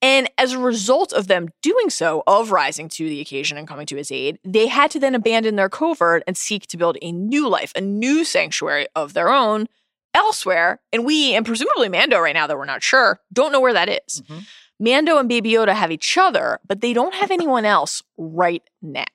And 0.02 0.30
as 0.38 0.52
a 0.52 0.60
result 0.60 1.14
of 1.14 1.28
them 1.28 1.48
doing 1.62 1.90
so, 1.90 2.24
of 2.28 2.52
rising 2.52 2.90
to 2.90 3.08
the 3.08 3.22
occasion 3.22 3.58
and 3.58 3.68
coming 3.68 3.86
to 3.86 3.96
his 3.96 4.12
aid, 4.12 4.38
they 4.44 4.68
had 4.68 4.92
to 4.92 5.00
then 5.00 5.16
abandon 5.16 5.56
their 5.56 5.70
covert 5.70 6.24
and 6.28 6.36
seek 6.38 6.68
to 6.68 6.78
build 6.78 6.98
a 7.02 7.12
new 7.14 7.48
life, 7.48 7.72
a 7.74 7.82
new 7.82 8.26
sanctuary 8.26 8.86
of 8.96 9.14
their 9.14 9.30
own 9.30 9.68
elsewhere. 10.14 10.82
And 10.92 11.06
we, 11.06 11.34
and 11.34 11.46
presumably 11.46 11.88
Mando 11.88 12.20
right 12.20 12.36
now, 12.36 12.48
that 12.48 12.58
we're 12.58 12.66
not 12.66 12.84
sure, 12.84 13.22
don't 13.32 13.54
know 13.54 13.62
where 13.62 13.74
that 13.74 13.88
is. 13.88 14.22
Mhm. 14.24 14.46
Mando 14.80 15.18
and 15.18 15.30
Baby 15.30 15.52
Yoda 15.52 15.74
have 15.74 15.92
each 15.92 16.18
other, 16.18 16.60
but 16.68 16.82
they 16.82 16.92
don't 16.92 17.16
have 17.16 17.32
anyone 17.32 17.64
else 17.64 18.04
right 18.18 18.64
now. 18.82 19.06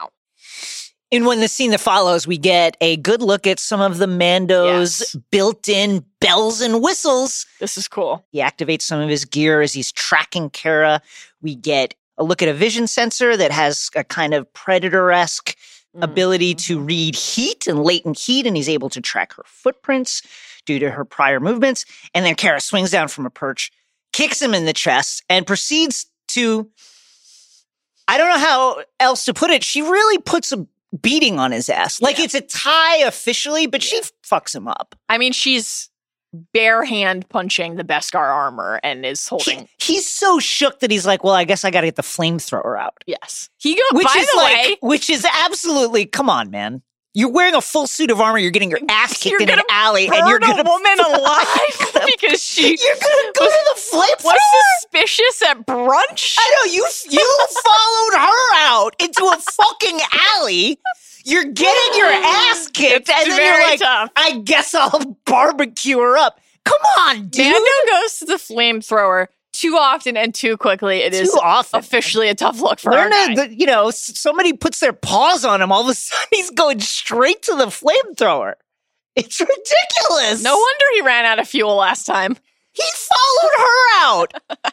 And 1.11 1.25
when 1.25 1.41
the 1.41 1.49
scene 1.49 1.71
that 1.71 1.81
follows, 1.81 2.27
we 2.27 2.37
get 2.37 2.77
a 2.83 2.97
good 2.99 3.23
look 3.23 3.47
at 3.47 3.59
some 3.59 3.81
of 3.81 3.97
the 3.99 4.07
Mando's 4.07 5.01
Yes. 5.01 5.17
built-in 5.31 6.05
bells 6.21 6.61
and 6.61 6.83
whistles. 6.83 7.47
This 7.61 7.79
is 7.79 7.89
cool. 7.89 8.27
He 8.31 8.41
activates 8.41 8.83
some 8.83 9.01
of 9.01 9.09
his 9.09 9.25
gear 9.25 9.63
as 9.63 9.73
he's 9.73 9.91
tracking 9.91 10.51
Cara. 10.51 11.01
We 11.41 11.55
get 11.55 11.95
a 12.19 12.25
look 12.25 12.43
at 12.43 12.49
a 12.49 12.55
vision 12.55 12.87
sensor 12.87 13.37
that 13.39 13.53
has 13.53 13.89
a 13.97 14.05
kind 14.05 14.35
of 14.35 14.53
predator-esque 14.53 15.57
Mm-hmm. 15.95 16.03
ability 16.03 16.55
to 16.55 16.79
read 16.79 17.15
heat 17.17 17.67
and 17.67 17.83
latent 17.83 18.19
heat, 18.19 18.47
and 18.47 18.55
he's 18.55 18.69
able 18.69 18.91
to 18.91 19.01
track 19.01 19.33
her 19.33 19.43
footprints 19.47 20.21
due 20.67 20.79
to 20.79 20.91
her 20.91 21.03
prior 21.03 21.41
movements. 21.41 21.87
And 22.15 22.27
then 22.27 22.35
Cara 22.35 22.61
swings 22.61 22.91
down 22.91 23.09
from 23.09 23.25
a 23.25 23.31
perch, 23.31 23.73
kicks 24.13 24.41
him 24.43 24.53
in 24.53 24.67
the 24.67 24.75
chest, 24.75 25.25
and 25.31 25.47
proceeds 25.47 26.05
to 26.29 26.69
I 28.07 28.19
don't 28.19 28.29
know 28.29 28.39
how 28.39 28.83
else 29.01 29.25
to 29.25 29.35
put 29.35 29.51
it. 29.51 29.65
She 29.65 29.81
really 29.81 30.19
puts 30.19 30.53
a 30.53 30.67
beating 31.03 31.39
on 31.39 31.53
his 31.53 31.69
ass. 31.69 32.01
Like 32.01 32.19
Yeah. 32.19 32.25
it's 32.25 32.35
a 32.35 32.41
tie 32.41 32.99
officially, 32.99 33.67
but 33.67 33.83
she 33.83 34.01
fucks 34.27 34.55
him 34.55 34.67
up. 34.69 34.95
I 35.09 35.19
mean, 35.19 35.33
she's 35.33 35.91
bare 36.53 36.85
hand 36.85 37.27
punching 37.31 37.77
the 37.77 37.85
Beskar 37.85 38.21
armor 38.21 38.81
and 38.83 39.05
is 39.07 39.25
He- 39.25 39.29
holding. 39.31 39.69
he's 39.79 40.07
so 40.09 40.39
shook 40.39 40.81
that 40.81 40.91
he's 40.91 41.07
like, 41.07 41.25
"Well, 41.25 41.33
I 41.35 41.45
guess 41.45 41.65
I 41.65 41.71
got 41.71 41.81
to 41.83 41.87
get 41.87 41.97
the 41.97 42.03
flamethrower 42.03 42.79
out." 42.79 42.95
yes. 43.07 43.49
He 43.59 43.75
go, 43.75 43.83
Which 43.93 44.07
by 44.07 44.15
is 44.21 44.31
the 44.31 44.37
like, 44.37 44.57
way, 44.57 44.77
which 44.83 45.09
is 45.11 45.25
absolutely, 45.25 46.05
come 46.07 46.29
on, 46.29 46.51
man. 46.51 46.83
You're 47.19 47.33
wearing 47.33 47.57
a 47.57 47.61
full 47.61 47.89
suit 47.89 48.13
of 48.13 48.21
armor. 48.21 48.39
You're 48.39 48.53
getting 48.53 48.71
your 48.71 48.79
ass 48.89 49.19
kicked 49.19 49.33
You're 49.33 49.43
in 49.43 49.51
an 49.51 49.65
alley, 49.69 50.07
and 50.07 50.29
you're 50.29 50.37
a 50.37 50.41
gonna 50.41 50.63
woman 50.63 50.93
you're 50.99 51.17
alive 51.17 52.07
because 52.07 52.41
she 52.41 52.79
You're 52.81 52.95
gonna 52.95 53.33
go 53.37 53.45
to 53.45 53.75
the 53.75 53.81
flamethrower. 53.81 54.23
was 54.25 54.41
suspicious 54.83 55.43
at 55.49 55.67
brunch. 55.67 56.37
I 56.39 56.49
know 56.65 56.73
you. 56.73 56.87
You 57.11 57.47
followed 57.65 58.25
her 58.25 58.55
out 58.59 58.91
into 59.01 59.25
a 59.25 59.37
fucking 59.37 59.99
alley. 60.37 60.79
You're 61.25 61.47
getting 61.47 61.99
your 61.99 62.07
ass 62.25 62.69
kicked, 62.73 63.09
It's 63.09 63.11
and 63.11 63.33
then 63.33 63.45
you're 63.45 63.69
like, 63.69 63.81
tough. 63.81 64.13
"I 64.15 64.39
guess 64.39 64.73
I'll 64.73 65.17
barbecue 65.27 65.99
her 65.99 66.17
up." 66.17 66.39
Come 66.65 66.81
on, 67.01 67.29
dude. 67.31 67.47
Mando 67.47 67.71
goes 68.01 68.19
to 68.21 68.27
the 68.27 68.35
flamethrower 68.35 69.27
too 69.59 69.75
often 69.77 70.17
and 70.17 70.35
too 70.35 70.57
quickly. 70.57 70.99
It 70.99 71.15
is 71.15 71.31
Too 71.33 71.39
often. 71.43 71.79
officially 71.81 72.29
a 72.29 72.35
tough 72.35 72.61
look 72.61 72.79
for 72.79 72.91
to, 72.93 73.33
the, 73.35 73.55
you 73.57 73.67
know, 73.67 73.91
somebody 73.91 74.53
puts 74.53 74.81
their 74.81 74.93
paws 74.93 75.45
on 75.45 75.61
him. 75.63 75.73
All 75.73 75.83
of 75.83 75.89
a 75.89 75.95
sudden, 75.95 76.27
he's 76.31 76.51
going 76.51 76.81
straight 76.81 77.43
to 77.43 77.57
the 77.57 77.67
flamethrower. 77.67 78.55
It's 79.17 79.41
ridiculous. 79.41 80.43
no 80.43 80.55
wonder 80.57 80.85
he 80.95 81.01
ran 81.03 81.25
out 81.25 81.39
of 81.41 81.49
fuel 81.49 81.75
last 81.77 82.05
time. 82.05 82.37
he 82.73 82.83
followed 82.95 83.53
her 83.59 83.99
out. 83.99 84.33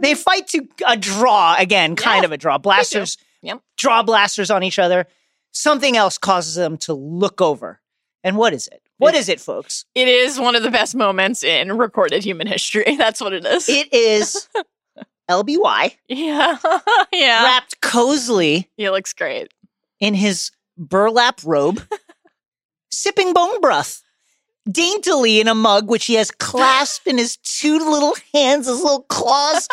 They 0.00 0.14
fight 0.14 0.48
to 0.48 0.68
a 0.86 0.96
draw 0.96 1.54
again, 1.58 1.96
kind 1.96 2.22
Yeah, 2.22 2.26
of 2.26 2.32
a 2.32 2.36
draw. 2.36 2.58
Blasters 2.58 3.16
Yep. 3.42 3.60
draw 3.78 4.02
blasters 4.02 4.50
on 4.50 4.62
each 4.62 4.78
other. 4.78 5.06
Something 5.52 5.96
else 5.96 6.18
causes 6.18 6.56
them 6.56 6.76
to 6.78 6.92
look 6.92 7.40
over. 7.40 7.80
And 8.22 8.36
what 8.36 8.52
is 8.52 8.68
it? 8.68 8.82
What 8.98 9.14
is 9.14 9.28
it, 9.28 9.40
folks? 9.40 9.84
It 9.94 10.08
is 10.08 10.38
one 10.38 10.54
of 10.56 10.62
the 10.62 10.70
best 10.70 10.94
moments 10.94 11.42
in 11.42 11.76
recorded 11.76 12.24
human 12.24 12.46
history. 12.46 12.84
That's 12.98 13.20
what 13.20 13.32
it 13.32 13.44
is. 13.44 13.68
It 13.68 13.92
is 13.92 14.48
LBY 15.30 15.96
yeah. 16.08 16.58
yeah. 17.12 17.42
wrapped 17.44 17.80
cozily 17.80 18.68
He 18.76 18.88
looks 18.90 19.12
great. 19.12 19.52
in 20.00 20.14
his 20.14 20.50
burlap 20.76 21.40
robe, 21.44 21.82
sipping 22.90 23.32
bone 23.32 23.60
broth 23.60 24.02
daintily 24.70 25.40
in 25.40 25.48
a 25.48 25.54
mug, 25.54 25.88
which 25.90 26.06
he 26.06 26.14
has 26.14 26.30
clasped 26.30 27.06
in 27.06 27.18
his 27.18 27.36
two 27.38 27.78
little 27.78 28.14
hands, 28.32 28.66
his 28.66 28.80
little 28.82 29.02
claws 29.04 29.68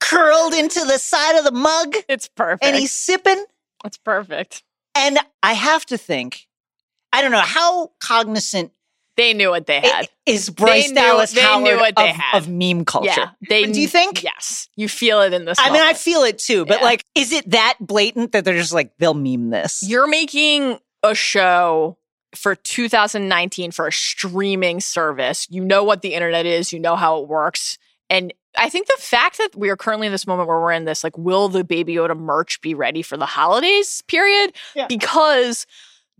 curled 0.00 0.52
into 0.54 0.84
the 0.84 0.98
side 0.98 1.36
of 1.38 1.44
the 1.44 1.52
mug, 1.52 1.94
It's 2.08 2.28
perfect. 2.28 2.64
and 2.64 2.76
he's 2.76 2.92
sipping. 2.92 3.44
it's 3.84 3.98
perfect. 3.98 4.62
And 4.94 5.18
I 5.42 5.52
have 5.54 5.86
to 5.86 5.96
think, 5.98 6.46
I 7.12 7.22
don't 7.22 7.30
know 7.30 7.40
how 7.40 7.90
cognizant 8.00 8.72
They 9.16 9.34
knew 9.34 9.50
what 9.50 9.66
they 9.66 9.80
had. 9.80 10.08
is 10.24 10.48
Bryce 10.48 10.88
knew- 10.88 10.94
Dallas 10.94 11.32
they 11.32 11.42
Howard 11.42 11.64
knew 11.64 11.76
what 11.76 11.94
they 11.96 12.10
of, 12.10 12.16
had. 12.16 12.38
of 12.38 12.48
meme 12.48 12.84
culture. 12.86 13.12
Yeah. 13.16 13.30
They 13.48 13.70
Do 13.70 13.80
you 13.80 13.86
think? 13.88 14.22
Yes. 14.22 14.68
You 14.76 14.88
feel 14.88 15.20
it 15.20 15.32
in 15.34 15.44
this. 15.44 15.58
I 15.60 15.70
mean, 15.70 15.82
I 15.82 15.92
feel 15.92 16.22
it 16.22 16.38
too, 16.38 16.64
but 16.64 16.78
Yeah. 16.80 16.84
like, 16.86 17.04
is 17.14 17.32
it 17.32 17.50
that 17.50 17.74
blatant 17.80 18.32
that 18.32 18.44
they're 18.44 18.56
just 18.56 18.72
like, 18.72 18.96
they'll 18.98 19.12
meme 19.14 19.50
this? 19.50 19.82
You're 19.86 20.06
making 20.06 20.78
a 21.02 21.14
show 21.14 21.98
for 22.34 22.54
2019 22.54 23.72
for 23.72 23.86
a 23.86 23.92
streaming 23.92 24.80
service. 24.80 25.46
You 25.50 25.62
know 25.62 25.84
what 25.84 26.00
the 26.00 26.14
internet 26.14 26.46
is, 26.46 26.72
you 26.72 26.80
know 26.80 26.96
how 26.96 27.20
it 27.20 27.28
works. 27.28 27.76
And 28.08 28.32
I 28.56 28.68
think 28.70 28.86
the 28.86 28.96
fact 28.98 29.36
that 29.38 29.54
we 29.54 29.68
are 29.70 29.76
currently 29.76 30.06
in 30.06 30.12
this 30.12 30.26
moment 30.26 30.48
where 30.48 30.58
we're 30.60 30.72
in 30.72 30.84
this, 30.86 31.04
like, 31.04 31.16
will 31.18 31.48
the 31.48 31.64
Baby 31.64 31.96
Yoda 31.96 32.16
merch 32.18 32.60
be 32.62 32.74
ready 32.74 33.02
for 33.02 33.16
the 33.18 33.26
holidays 33.26 34.02
period? 34.08 34.54
Yeah. 34.74 34.86
Because 34.86 35.66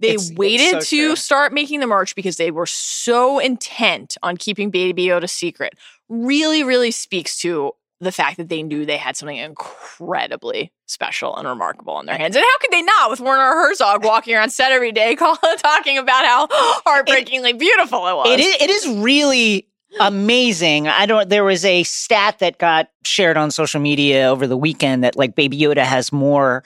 they 0.02 0.08
It's- 0.10 0.28
it's 0.30 0.38
waited 0.38 0.70
so 0.70 0.80
to 0.80 1.06
true. 1.08 1.16
start 1.16 1.52
making 1.54 1.80
the 1.80 1.86
merch 1.86 2.14
because 2.14 2.36
they 2.36 2.50
were 2.50 2.66
so 2.66 3.38
intent 3.38 4.16
on 4.22 4.36
keeping 4.36 4.70
Baby 4.70 5.06
Yoda 5.06 5.30
secret. 5.30 5.74
Really, 6.10 6.62
really 6.62 6.90
speaks 6.90 7.38
to 7.38 7.72
the 8.00 8.12
fact 8.12 8.36
that 8.36 8.48
they 8.48 8.62
knew 8.64 8.84
they 8.84 8.96
had 8.96 9.16
something 9.16 9.36
incredibly 9.36 10.72
special 10.86 11.36
and 11.36 11.46
remarkable 11.46 12.00
in 12.00 12.06
their 12.06 12.18
hands. 12.18 12.34
And 12.36 12.44
how 12.44 12.58
could 12.60 12.70
they 12.72 12.82
not 12.82 13.10
with 13.10 13.20
Werner 13.20 13.52
Herzog 13.54 14.04
walking 14.04 14.34
around 14.34 14.50
set 14.50 14.72
every 14.72 14.92
day 14.92 15.14
call, 15.16 15.36
talking 15.58 15.98
about 15.98 16.24
how 16.24 16.48
heartbreakingly 16.84 17.52
beautiful 17.54 18.06
it 18.08 18.14
was? 18.14 18.28
It 18.30 18.40
is, 18.40 18.54
it 18.60 18.70
is 18.70 18.88
really 19.02 19.68
amazing. 20.00 20.88
I 20.88 21.06
don't, 21.06 21.28
there 21.28 21.44
was 21.44 21.64
a 21.64 21.82
stat 21.84 22.40
that 22.40 22.58
got 22.58 22.88
shared 23.04 23.36
on 23.36 23.50
social 23.50 23.80
media 23.80 24.28
over 24.28 24.46
the 24.46 24.56
weekend 24.56 25.04
that 25.04 25.16
like 25.16 25.34
Baby 25.34 25.58
Yoda 25.58 25.84
has 25.84 26.12
more, 26.12 26.64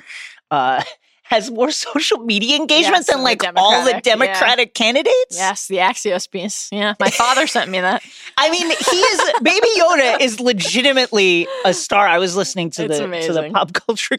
uh, 0.50 0.82
has 1.28 1.50
more 1.50 1.70
social 1.86 2.18
media 2.18 2.56
engagements 2.56 3.08
Yes, 3.08 3.16
than 3.16 3.24
than 3.24 3.38
the 3.38 3.44
like 3.44 3.52
all 3.56 3.84
the 3.84 4.00
Democratic, 4.00 4.68
yeah. 4.68 4.84
Candidates. 4.84 5.36
Yes, 5.36 5.68
the 5.68 5.76
Axios 5.76 6.30
piece. 6.30 6.68
Yeah, 6.72 6.94
my 7.00 7.10
father 7.10 7.46
sent 7.46 7.70
me 7.70 7.80
that. 7.80 8.02
I 8.38 8.50
mean, 8.50 8.68
he 8.68 8.96
is 8.96 9.32
Baby 9.42 9.68
Yoda 9.78 10.20
is 10.20 10.40
legitimately 10.40 11.46
a 11.64 11.74
star. 11.74 12.06
I 12.06 12.18
was 12.18 12.36
listening 12.36 12.70
to 12.70 12.84
It's 12.84 12.98
the 12.98 13.06
to 13.26 13.32
the 13.32 13.50
pop 13.50 13.72
culture 13.72 14.18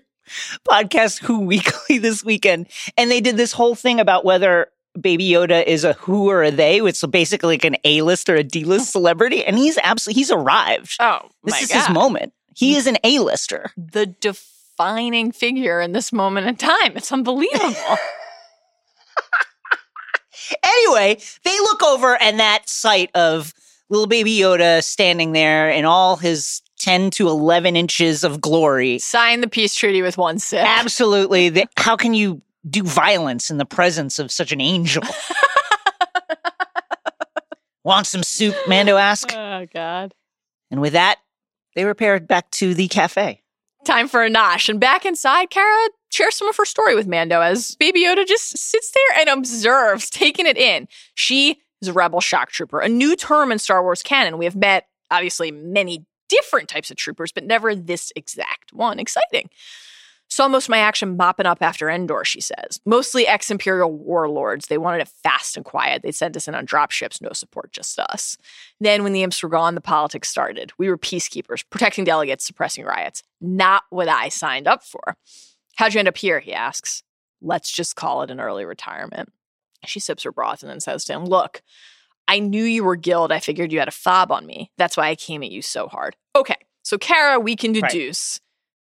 podcast 0.67 1.19
Who 1.23 1.41
Weekly 1.41 1.97
this 1.97 2.23
weekend, 2.23 2.67
and 2.97 3.09
they 3.09 3.21
did 3.21 3.37
this 3.37 3.51
whole 3.51 3.75
thing 3.75 3.99
about 3.99 4.25
whether 4.25 4.67
Baby 4.99 5.29
Yoda 5.29 5.63
is 5.65 5.83
a 5.83 5.93
who 5.93 6.29
or 6.29 6.43
a 6.43 6.51
they, 6.51 6.81
which 6.81 7.03
is 7.03 7.09
basically 7.09 7.55
like 7.55 7.65
an 7.65 7.77
A 7.83 8.01
list 8.01 8.29
or 8.29 8.35
a 8.35 8.43
D 8.43 8.63
list 8.63 8.91
celebrity, 8.91 9.43
and 9.43 9.57
he's 9.57 9.77
absolutely 9.81 10.19
he's 10.19 10.31
arrived. 10.31 10.95
Oh, 10.99 11.29
this 11.43 11.61
is 11.61 11.69
God. 11.69 11.79
his 11.79 11.89
moment. 11.89 12.33
He 12.55 12.73
mm. 12.73 12.77
is 12.77 12.87
an 12.87 12.97
A 13.03 13.19
lister. 13.19 13.71
The 13.77 14.07
defining 14.77 15.31
figure 15.31 15.81
in 15.81 15.91
this 15.91 16.13
moment 16.13 16.47
in 16.47 16.55
time. 16.55 16.93
It's 16.95 17.11
unbelievable. 17.11 17.73
Anyway, 20.63 21.17
they 21.43 21.59
look 21.59 21.83
over 21.83 22.15
and 22.21 22.39
that 22.39 22.69
sight 22.69 23.09
of 23.13 23.53
little 23.89 24.07
baby 24.07 24.37
Yoda 24.37 24.81
standing 24.81 25.33
there 25.33 25.69
in 25.69 25.83
all 25.83 26.15
his 26.15 26.61
10 26.79 27.09
to 27.11 27.27
11 27.27 27.75
inches 27.75 28.23
of 28.23 28.39
glory 28.39 28.97
Sign 28.99 29.41
the 29.41 29.49
peace 29.49 29.75
treaty 29.75 30.01
with 30.01 30.17
one 30.17 30.39
sip. 30.39 30.63
Absolutely. 30.65 31.49
The, 31.49 31.65
how 31.75 31.97
can 31.97 32.13
you 32.13 32.41
do 32.69 32.83
violence 32.83 33.51
in 33.51 33.57
the 33.57 33.65
presence 33.65 34.19
of 34.19 34.31
such 34.31 34.53
an 34.53 34.61
angel? 34.61 35.03
Want 37.83 38.07
some 38.07 38.23
soup? 38.23 38.55
Mando 38.69 38.95
asked. 38.95 39.35
Oh, 39.35 39.65
God. 39.73 40.13
And 40.71 40.79
with 40.79 40.93
that, 40.93 41.17
they 41.75 41.83
repaired 41.83 42.25
back 42.25 42.49
to 42.51 42.73
the 42.73 42.87
cafe. 42.87 43.41
Time 43.87 44.09
for 44.09 44.21
a 44.21 44.29
nosh. 44.29 44.67
And 44.67 44.81
back 44.81 45.05
inside, 45.05 45.49
Cara 45.49 45.87
shares 46.09 46.35
some 46.35 46.49
of 46.49 46.57
her 46.57 46.65
story 46.65 46.93
with 46.93 47.07
Mando 47.07 47.39
as 47.39 47.73
Baby 47.75 48.03
Yoda 48.03 48.27
just 48.27 48.57
sits 48.57 48.91
there 48.91 49.21
and 49.21 49.29
observes, 49.29 50.09
taking 50.09 50.45
it 50.45 50.57
in. 50.57 50.89
She 51.15 51.61
is 51.81 51.87
a 51.87 51.93
rebel 51.93 52.19
shock 52.19 52.51
trooper, 52.51 52.81
a 52.81 52.89
new 52.89 53.15
term 53.15 53.49
in 53.49 53.59
Star 53.59 53.81
Wars 53.81 54.03
canon. 54.03 54.37
We 54.37 54.43
have 54.43 54.57
met, 54.57 54.87
obviously, 55.09 55.51
many 55.51 56.05
different 56.27 56.67
types 56.67 56.91
of 56.91 56.97
troopers, 56.97 57.31
but 57.31 57.45
never 57.45 57.73
this 57.73 58.11
exact 58.17 58.73
one. 58.73 58.99
Exciting. 58.99 59.49
Saw 60.29 60.47
most 60.47 60.65
of 60.65 60.69
my 60.69 60.79
action 60.79 61.15
mopping 61.15 61.45
up 61.45 61.59
after 61.61 61.89
Endor, 61.89 62.25
she 62.25 62.41
says. 62.41 62.79
Mostly 62.85 63.25
ex 63.27 63.49
Imperial 63.49 63.91
warlords. 63.91 64.67
They 64.67 64.77
wanted 64.77 65.01
it 65.01 65.07
fast 65.07 65.55
and 65.55 65.65
quiet. 65.65 66.01
They 66.03 66.11
sent 66.11 66.35
us 66.35 66.47
in 66.47 66.55
on 66.55 66.65
drop 66.65 66.91
ships, 66.91 67.21
no 67.21 67.29
support, 67.31 67.71
just 67.71 67.97
us. 67.97 68.37
Then, 68.79 69.03
when 69.03 69.13
the 69.13 69.23
imps 69.23 69.41
were 69.41 69.49
gone, 69.49 69.75
the 69.75 69.81
politics 69.81 70.29
started. 70.29 70.71
We 70.77 70.89
were 70.89 70.97
peacekeepers, 70.97 71.63
protecting 71.69 72.03
delegates, 72.03 72.45
suppressing 72.45 72.83
riots. 72.85 73.23
Not 73.39 73.83
what 73.89 74.09
I 74.09 74.29
signed 74.29 74.67
up 74.67 74.83
for. 74.83 75.15
How'd 75.77 75.93
you 75.93 75.99
end 75.99 76.07
up 76.09 76.17
here? 76.17 76.39
He 76.39 76.53
asks. 76.53 77.03
Let's 77.41 77.71
just 77.71 77.95
call 77.95 78.23
it 78.23 78.31
an 78.31 78.39
early 78.39 78.65
retirement. 78.65 79.31
She 79.85 79.99
sips 79.99 80.23
her 80.23 80.31
broth 80.31 80.61
and 80.63 80.69
then 80.69 80.79
says 80.79 81.05
to 81.05 81.13
him, 81.13 81.23
Look, 81.25 81.61
I 82.27 82.39
knew 82.39 82.63
you 82.63 82.83
were 82.83 82.95
guild. 82.95 83.31
I 83.31 83.39
figured 83.39 83.71
you 83.71 83.79
had 83.79 83.87
a 83.87 83.91
fob 83.91 84.31
on 84.31 84.45
me. 84.45 84.71
That's 84.77 84.97
why 84.97 85.07
I 85.07 85.15
came 85.15 85.43
at 85.43 85.51
you 85.51 85.61
so 85.61 85.87
hard. 85.87 86.15
Okay, 86.35 86.55
so 86.83 86.97
Cara, 86.97 87.39
we 87.39 87.55
can 87.55 87.71
Right. 87.73 87.89
deduce, 87.91 88.41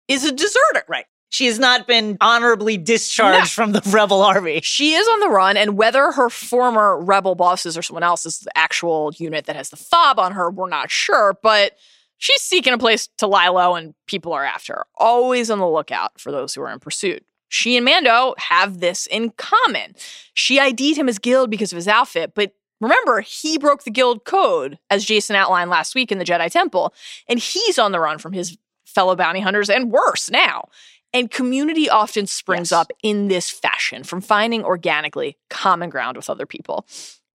is 0.09 0.25
a 0.25 0.33
deserter. 0.33 0.85
Right. 0.89 1.07
She 1.31 1.47
has 1.47 1.59
not 1.59 1.87
been 1.87 2.17
honorably 2.21 2.77
discharged 2.77 3.39
No. 3.57 3.65
from 3.65 3.73
the 3.73 3.81
rebel 3.91 4.21
army. 4.23 4.61
She 4.63 4.95
is 4.95 5.07
on 5.09 5.21
the 5.21 5.29
run, 5.29 5.57
and 5.57 5.79
whether 5.79 6.11
her 6.13 6.29
former 6.29 7.01
rebel 7.03 7.35
bosses 7.37 7.79
or 7.79 7.83
someone 7.83 8.03
else 8.03 8.27
is 8.27 8.41
the 8.41 8.51
actual 8.59 9.13
unit 9.17 9.47
that 9.47 9.57
has 9.57 9.71
the 9.71 9.77
fob 9.77 10.19
on 10.19 10.33
her, 10.33 10.51
we're 10.51 10.69
not 10.69 10.91
sure, 10.91 11.39
but 11.43 11.77
she's 12.19 12.43
seeking 12.43 12.73
a 12.73 12.79
place 12.79 13.09
to 13.19 13.27
lie 13.29 13.49
low, 13.49 13.77
and 13.77 13.95
people 14.07 14.33
are 14.33 14.45
after 14.45 14.75
her. 14.75 14.87
Always 14.99 15.51
on 15.51 15.61
the 15.61 15.69
lookout 15.69 16.21
for 16.21 16.33
those 16.33 16.53
who 16.55 16.63
are 16.63 16.71
in 16.73 16.81
pursuit. 16.81 17.25
She 17.49 17.77
and 17.77 17.85
Mando 17.85 18.35
have 18.39 18.81
this 18.81 19.07
in 19.07 19.31
common. 19.31 19.95
She 20.35 20.59
ID'd 20.61 20.97
him 20.99 21.09
as 21.09 21.19
Guild 21.19 21.49
because 21.51 21.73
of 21.73 21.77
his 21.77 21.89
outfit, 21.89 22.33
but 22.35 22.55
remember, 22.81 23.21
he 23.21 23.57
broke 23.57 23.85
the 23.85 23.91
Guild 23.91 24.25
code, 24.25 24.79
as 24.91 25.05
Jason 25.05 25.37
outlined 25.37 25.71
last 25.71 25.95
week 25.95 26.11
in 26.11 26.19
the 26.19 26.25
Jedi 26.25 26.51
Temple, 26.51 26.93
and 27.29 27.39
he's 27.39 27.79
on 27.79 27.93
the 27.93 28.01
run 28.01 28.19
from 28.19 28.33
his 28.33 28.59
fellow 28.85 29.15
bounty 29.15 29.39
hunters 29.41 29.71
and 29.71 29.93
worse 29.93 30.29
now. 30.31 30.69
And 31.13 31.31
community 31.31 31.89
often 31.91 32.27
springs 32.27 32.71
Yes. 32.71 32.81
up 32.81 32.93
in 33.03 33.29
this 33.29 33.51
fashion 33.51 34.05
from 34.05 34.21
finding 34.21 34.65
organically 34.65 35.37
common 35.49 35.91
ground 35.91 36.17
with 36.17 36.31
other 36.31 36.47
people. 36.47 36.87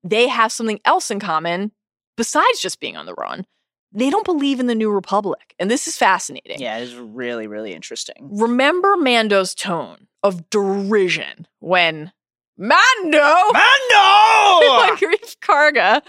They 0.04 0.28
have 0.28 0.52
something 0.52 0.80
else 0.84 1.10
in 1.10 1.18
common 1.18 1.72
besides 2.16 2.60
just 2.60 2.78
being 2.78 2.96
on 2.96 3.06
the 3.06 3.14
run. 3.14 3.46
They 3.90 4.10
don't 4.10 4.24
believe 4.24 4.60
in 4.60 4.66
the 4.66 4.74
New 4.74 4.90
Republic. 4.90 5.54
And 5.58 5.70
this 5.70 5.86
is 5.88 5.96
fascinating. 5.96 6.60
Yeah, 6.60 6.78
it 6.78 6.82
is 6.82 6.94
really, 6.96 7.46
really 7.46 7.72
interesting. 7.72 8.28
Remember 8.32 8.96
Mando's 8.96 9.54
tone 9.54 10.08
of 10.22 10.48
derision 10.50 11.46
when 11.60 12.12
Mando 12.56 13.18
Mando! 13.52 14.96
Greef 14.96 15.36
Karga 15.40 16.02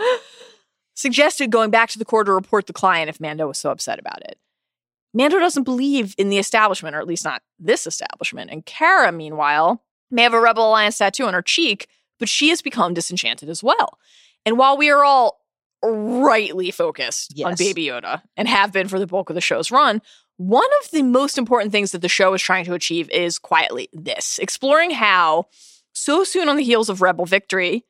suggested 0.93 1.51
going 1.51 1.69
back 1.71 1.89
to 1.89 1.99
the 1.99 2.06
core 2.06 2.23
to 2.23 2.32
report 2.32 2.67
the 2.67 2.73
client 2.73 3.10
if 3.10 3.19
Mando 3.19 3.47
was 3.47 3.58
so 3.58 3.69
upset 3.71 3.99
about 3.99 4.21
it. 4.21 4.38
Mando 5.15 5.39
doesn't 5.39 5.63
believe 5.63 6.13
in 6.17 6.30
the 6.30 6.38
establishment, 6.38 6.95
or 6.95 6.99
at 6.99 7.08
least 7.08 7.23
not 7.23 7.41
this 7.58 7.88
establishment. 7.88 8.51
And 8.51 8.66
Cara, 8.66 9.11
meanwhile, 9.13 9.82
may 10.11 10.24
have 10.24 10.34
a 10.34 10.39
Rebel 10.39 10.68
Alliance 10.68 10.97
tattoo 10.97 11.26
on 11.26 11.34
her 11.34 11.41
cheek, 11.41 11.88
but 12.20 12.28
she 12.28 12.49
has 12.49 12.61
become 12.61 12.93
disenchanted 12.93 13.49
as 13.49 13.63
well. 13.63 13.97
And 14.45 14.57
while 14.57 14.78
we 14.78 14.91
are 14.91 15.05
all 15.05 15.39
rightly 15.82 16.70
focused 16.70 17.39
on 17.43 17.55
Baby 17.57 17.86
Yoda 17.86 18.22
and 18.36 18.47
have 18.47 18.74
been 18.74 18.89
for 18.89 18.99
the 18.99 19.07
bulk 19.07 19.30
of 19.30 19.36
the 19.36 19.41
show's 19.41 19.72
run, 19.72 20.01
one 20.38 20.70
of 20.84 20.91
the 20.91 21.01
most 21.01 21.38
important 21.38 21.72
things 21.72 21.91
that 21.93 22.01
the 22.01 22.09
show 22.09 22.34
is 22.34 22.41
trying 22.41 22.66
to 22.66 22.74
achieve 22.74 23.09
is 23.09 23.39
quietly 23.39 23.88
this 23.93 24.38
exploring 24.38 24.91
how, 24.91 25.45
so 25.93 26.26
soon 26.26 26.49
on 26.49 26.57
the 26.57 26.63
heels 26.63 26.89
of 26.89 27.01
Rebel 27.01 27.26
victory, 27.26 27.86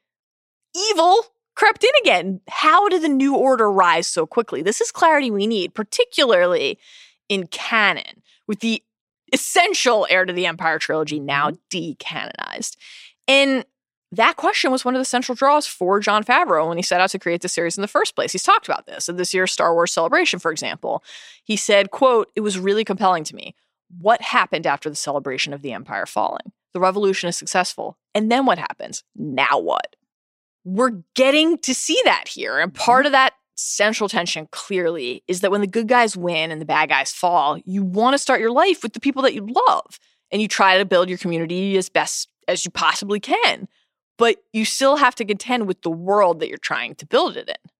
evil 0.76 1.26
crept 1.56 1.84
in 1.84 1.90
again. 2.02 2.42
How 2.50 2.88
did 2.90 3.02
the 3.02 3.10
New 3.10 3.36
Order 3.36 3.72
rise 3.72 4.08
so 4.08 4.28
quickly? 4.28 4.62
This 4.62 4.82
is 4.82 4.92
clarity 4.92 5.32
we 5.32 5.48
need, 5.48 5.74
particularly 5.74 6.78
in 7.30 7.48
canon, 7.48 8.22
with 8.48 8.60
the 8.60 8.84
essential 9.34 10.08
heir 10.10 10.26
to 10.26 10.34
the 10.34 10.46
Empire 10.46 10.80
trilogy 10.80 11.20
now 11.20 11.52
mm-hmm. 11.52 11.78
decanonized. 11.78 12.78
And 13.28 13.66
that 14.12 14.38
question 14.38 14.72
was 14.72 14.86
one 14.86 14.96
of 14.96 15.02
the 15.02 15.06
central 15.06 15.36
draws 15.36 15.68
for 15.68 16.00
Jon 16.00 16.24
Favreau 16.24 16.68
when 16.68 16.78
he 16.78 16.84
set 16.84 17.02
out 17.02 17.10
to 17.10 17.20
create 17.20 17.42
the 17.42 17.50
series 17.50 17.78
in 17.78 17.82
the 17.82 17.88
first 17.88 18.16
place. 18.16 18.32
He's 18.32 18.44
talked 18.44 18.68
about 18.68 18.86
this 18.86 19.10
at 19.10 19.18
this 19.18 19.34
year's 19.34 19.52
Star 19.52 19.74
Wars 19.74 19.92
celebration, 19.92 20.40
for 20.40 20.52
example. 20.52 21.04
He 21.44 21.58
said, 21.58 21.92
quote, 21.92 22.32
it 22.36 22.42
was 22.42 22.58
really 22.58 22.86
compelling 22.86 23.24
to 23.26 23.36
me. 23.36 23.56
What 24.00 24.22
happened 24.22 24.68
after 24.68 24.90
the 24.90 24.96
celebration 24.96 25.54
of 25.54 25.62
the 25.62 25.74
Empire 25.74 26.06
falling? 26.06 26.52
The 26.74 26.80
revolution 26.80 27.30
is 27.30 27.38
successful. 27.38 27.98
And 28.14 28.32
then 28.32 28.46
what 28.46 28.58
happens? 28.58 29.04
Now 29.16 29.60
what? 29.60 29.96
We're 30.64 31.02
getting 31.14 31.58
to 31.60 31.76
see 31.76 32.00
that 32.06 32.28
here. 32.28 32.60
And 32.60 32.74
part 32.74 33.02
mm-hmm. 33.02 33.08
of 33.08 33.12
that 33.14 33.34
central 33.56 34.10
tension 34.10 34.48
clearly 34.52 35.24
is 35.28 35.42
that 35.42 35.52
when 35.52 35.62
the 35.62 35.68
good 35.68 35.88
guys 35.88 36.16
win 36.16 36.52
and 36.52 36.62
the 36.62 36.66
bad 36.66 36.90
guys 36.90 37.12
fall, 37.12 37.58
you 37.66 37.84
want 37.84 38.14
to 38.14 38.18
start 38.18 38.40
your 38.42 38.52
life 38.52 38.84
with 38.84 38.94
the 38.94 39.00
people 39.00 39.22
that 39.24 39.34
you 39.34 39.48
love 39.68 40.00
and 40.32 40.42
you 40.42 40.48
try 40.48 40.78
to 40.78 40.86
build 40.86 41.10
your 41.10 41.18
community 41.18 41.78
as 41.78 41.90
best 41.90 42.30
as 42.48 42.66
you 42.66 42.72
possibly 42.72 43.20
can. 43.20 43.68
But 44.18 44.38
you 44.54 44.66
still 44.66 44.98
have 44.98 45.16
to 45.16 45.26
contend 45.26 45.68
with 45.68 45.82
the 45.82 45.90
world 45.90 46.40
that 46.40 46.50
you're 46.50 46.58
trying 46.58 46.96
to 46.96 47.06
build 47.06 47.38
it 47.38 47.50
in. 47.50 47.72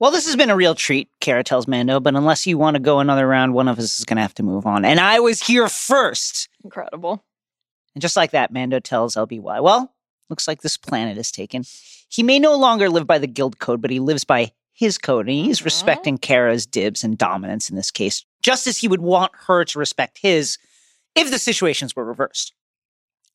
Well, 0.00 0.10
this 0.10 0.26
has 0.26 0.36
been 0.36 0.50
a 0.50 0.56
real 0.56 0.74
treat, 0.74 1.08
Cara 1.20 1.44
tells 1.44 1.68
Mando, 1.68 2.00
but 2.00 2.16
unless 2.16 2.46
you 2.46 2.58
want 2.58 2.74
to 2.74 2.80
go 2.80 2.98
another 2.98 3.26
round, 3.26 3.54
one 3.54 3.68
of 3.68 3.78
us 3.78 3.98
is 3.98 4.04
going 4.04 4.16
to 4.16 4.22
have 4.22 4.34
to 4.34 4.42
move 4.42 4.66
on. 4.66 4.84
And 4.84 5.00
I 5.00 5.20
was 5.20 5.40
here 5.40 5.68
first. 5.68 6.48
Incredible. 6.62 7.24
And 7.94 8.02
just 8.02 8.16
like 8.16 8.32
that, 8.32 8.52
Mando 8.52 8.80
tells 8.80 9.14
LBY, 9.14 9.62
well, 9.62 9.94
looks 10.28 10.48
like 10.48 10.62
this 10.62 10.76
planet 10.76 11.16
is 11.16 11.30
taken. 11.30 11.64
He 12.08 12.22
may 12.22 12.38
no 12.38 12.56
longer 12.56 12.90
live 12.90 13.06
by 13.06 13.18
the 13.18 13.26
guild 13.26 13.58
code, 13.58 13.80
but 13.80 13.90
he 13.90 14.00
lives 14.00 14.24
by 14.24 14.52
his 14.74 14.98
code, 14.98 15.28
and 15.28 15.36
he's 15.36 15.60
Mhm. 15.60 15.64
respecting 15.64 16.18
Cara's 16.18 16.66
dibs 16.66 17.02
and 17.04 17.16
dominance 17.16 17.70
in 17.70 17.76
this 17.76 17.90
case, 17.90 18.24
just 18.42 18.66
as 18.66 18.78
he 18.78 18.88
would 18.88 19.00
want 19.00 19.32
her 19.46 19.64
to 19.64 19.78
respect 19.78 20.18
his 20.20 20.58
if 21.14 21.30
the 21.30 21.38
situations 21.38 21.94
were 21.96 22.04
reversed. 22.04 22.52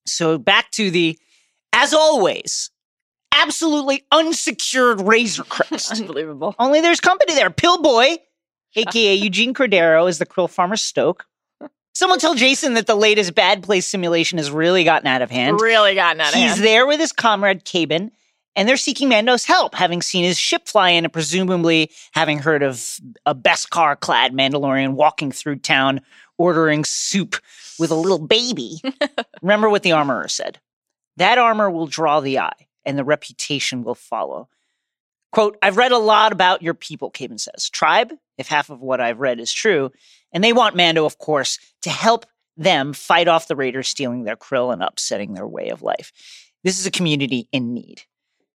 So 0.05 0.37
back 0.37 0.69
to 0.71 0.91
the, 0.91 1.17
as 1.73 1.93
always, 1.93 2.69
absolutely 3.33 4.05
unsecured 4.11 5.01
Razor 5.01 5.43
Crest. 5.49 5.91
Unbelievable. 5.93 6.55
Only 6.59 6.81
there's 6.81 6.99
company 6.99 7.33
there. 7.33 7.49
Pillboy, 7.49 8.17
aka 8.75 9.15
Eugene 9.15 9.53
Cordero, 9.53 10.09
is 10.09 10.17
the 10.19 10.25
krill 10.25 10.49
farmer 10.49 10.75
Stoke. 10.75 11.25
Someone 11.93 12.19
tell 12.19 12.35
Jason 12.35 12.75
that 12.75 12.85
the 12.87 12.95
latest 12.95 13.33
bad 13.35 13.63
place 13.63 13.85
simulation 13.87 14.37
has 14.37 14.51
really 14.51 14.83
gotten 14.83 15.07
out 15.07 15.21
of 15.21 15.31
hand. 15.31 15.59
Really 15.59 15.95
gotten 15.95 16.21
out 16.21 16.29
of 16.29 16.33
He's 16.35 16.43
hand. 16.43 16.53
He's 16.55 16.61
there 16.61 16.85
with 16.87 16.99
his 16.99 17.11
comrade 17.11 17.65
Caben, 17.65 18.11
and 18.59 18.67
they're 18.67 18.75
seeking 18.75 19.07
Mando's 19.07 19.45
help, 19.45 19.73
having 19.73 20.01
seen 20.01 20.25
his 20.25 20.37
ship 20.37 20.67
fly 20.67 20.89
in 20.89 21.05
and 21.05 21.13
presumably 21.13 21.91
having 22.11 22.39
heard 22.39 22.61
of 22.61 22.99
a 23.25 23.33
Beskar 23.33 23.97
clad 23.97 24.33
Mandalorian 24.33 24.95
walking 24.95 25.31
through 25.31 25.59
town 25.59 26.01
ordering 26.37 26.83
soup 26.83 27.37
with 27.79 27.89
a 27.89 27.95
little 27.95 28.19
baby. 28.19 28.81
Remember 29.41 29.69
what 29.69 29.83
the 29.83 29.93
armorer 29.93 30.27
said. 30.27 30.59
That 31.15 31.37
armor 31.37 31.71
will 31.71 31.87
draw 31.87 32.19
the 32.19 32.39
eye, 32.39 32.67
and 32.83 32.97
the 32.97 33.05
reputation 33.05 33.85
will 33.85 33.95
follow. 33.95 34.49
Quote, 35.31 35.57
I've 35.61 35.77
read 35.77 35.93
a 35.93 35.97
lot 35.97 36.33
about 36.33 36.61
your 36.61 36.73
people, 36.73 37.11
Caben 37.11 37.39
says. 37.39 37.69
Tribe, 37.69 38.11
if 38.37 38.49
half 38.49 38.69
of 38.69 38.81
what 38.81 38.99
I've 38.99 39.21
read 39.21 39.39
is 39.39 39.53
true. 39.53 39.89
And 40.33 40.43
they 40.43 40.51
want 40.51 40.75
Mando, 40.75 41.05
of 41.05 41.17
course, 41.17 41.59
to 41.83 41.89
help 41.89 42.25
them 42.57 42.91
fight 42.91 43.29
off 43.29 43.47
the 43.47 43.55
raiders 43.55 43.87
stealing 43.87 44.25
their 44.25 44.35
krill 44.35 44.73
and 44.73 44.83
upsetting 44.83 45.33
their 45.33 45.47
way 45.47 45.69
of 45.69 45.81
life. 45.81 46.11
This 46.65 46.77
is 46.77 46.85
a 46.85 46.91
community 46.91 47.47
in 47.53 47.73
need. 47.73 48.03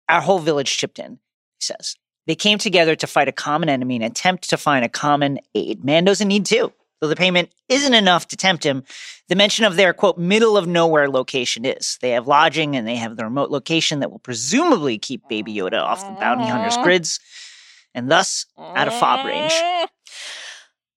Our 0.09 0.21
whole 0.21 0.39
village 0.39 0.77
chipped 0.77 0.99
in, 0.99 1.13
he 1.13 1.61
says. 1.61 1.97
They 2.27 2.35
came 2.35 2.59
together 2.59 2.95
to 2.97 3.07
fight 3.07 3.29
a 3.29 3.33
common 3.33 3.69
enemy 3.69 3.97
and 3.97 4.05
attempt 4.05 4.51
to 4.51 4.57
find 4.57 4.85
a 4.85 4.89
common 4.89 5.41
aid. 5.55 5.85
Mando's 5.85 6.21
in 6.21 6.29
need 6.29 6.47
too. 6.47 6.73
Though 7.01 7.09
the 7.09 7.17
payment 7.17 7.53
isn't 7.69 7.95
enough 7.95 8.29
to 8.29 8.37
tempt 8.37 8.65
him, 8.65 8.85
the 9.29 9.35
mention 9.35 9.65
of 9.65 9.75
their 9.75 9.93
quote 9.93 10.19
middle 10.19 10.57
of 10.57 10.69
nowhere 10.69 11.11
location 11.11 11.65
is. 11.65 11.99
They 12.01 12.11
have 12.11 12.29
lodging 12.29 12.77
and 12.77 12.87
they 12.87 12.95
have 12.95 13.17
the 13.17 13.25
remote 13.25 13.51
location 13.51 13.99
that 14.01 14.13
will 14.13 14.21
presumably 14.21 14.99
keep 14.99 15.29
Baby 15.29 15.53
Yoda 15.53 15.83
off 15.83 16.07
the 16.07 16.15
bounty 16.21 16.45
hunter's 16.45 16.75
mm-hmm. 16.75 16.85
grids 16.85 17.19
and 17.93 18.09
thus 18.09 18.47
out 18.57 18.87
of 18.87 18.95
fob 18.95 19.27
range. 19.27 19.53
Mm-hmm. 19.53 19.85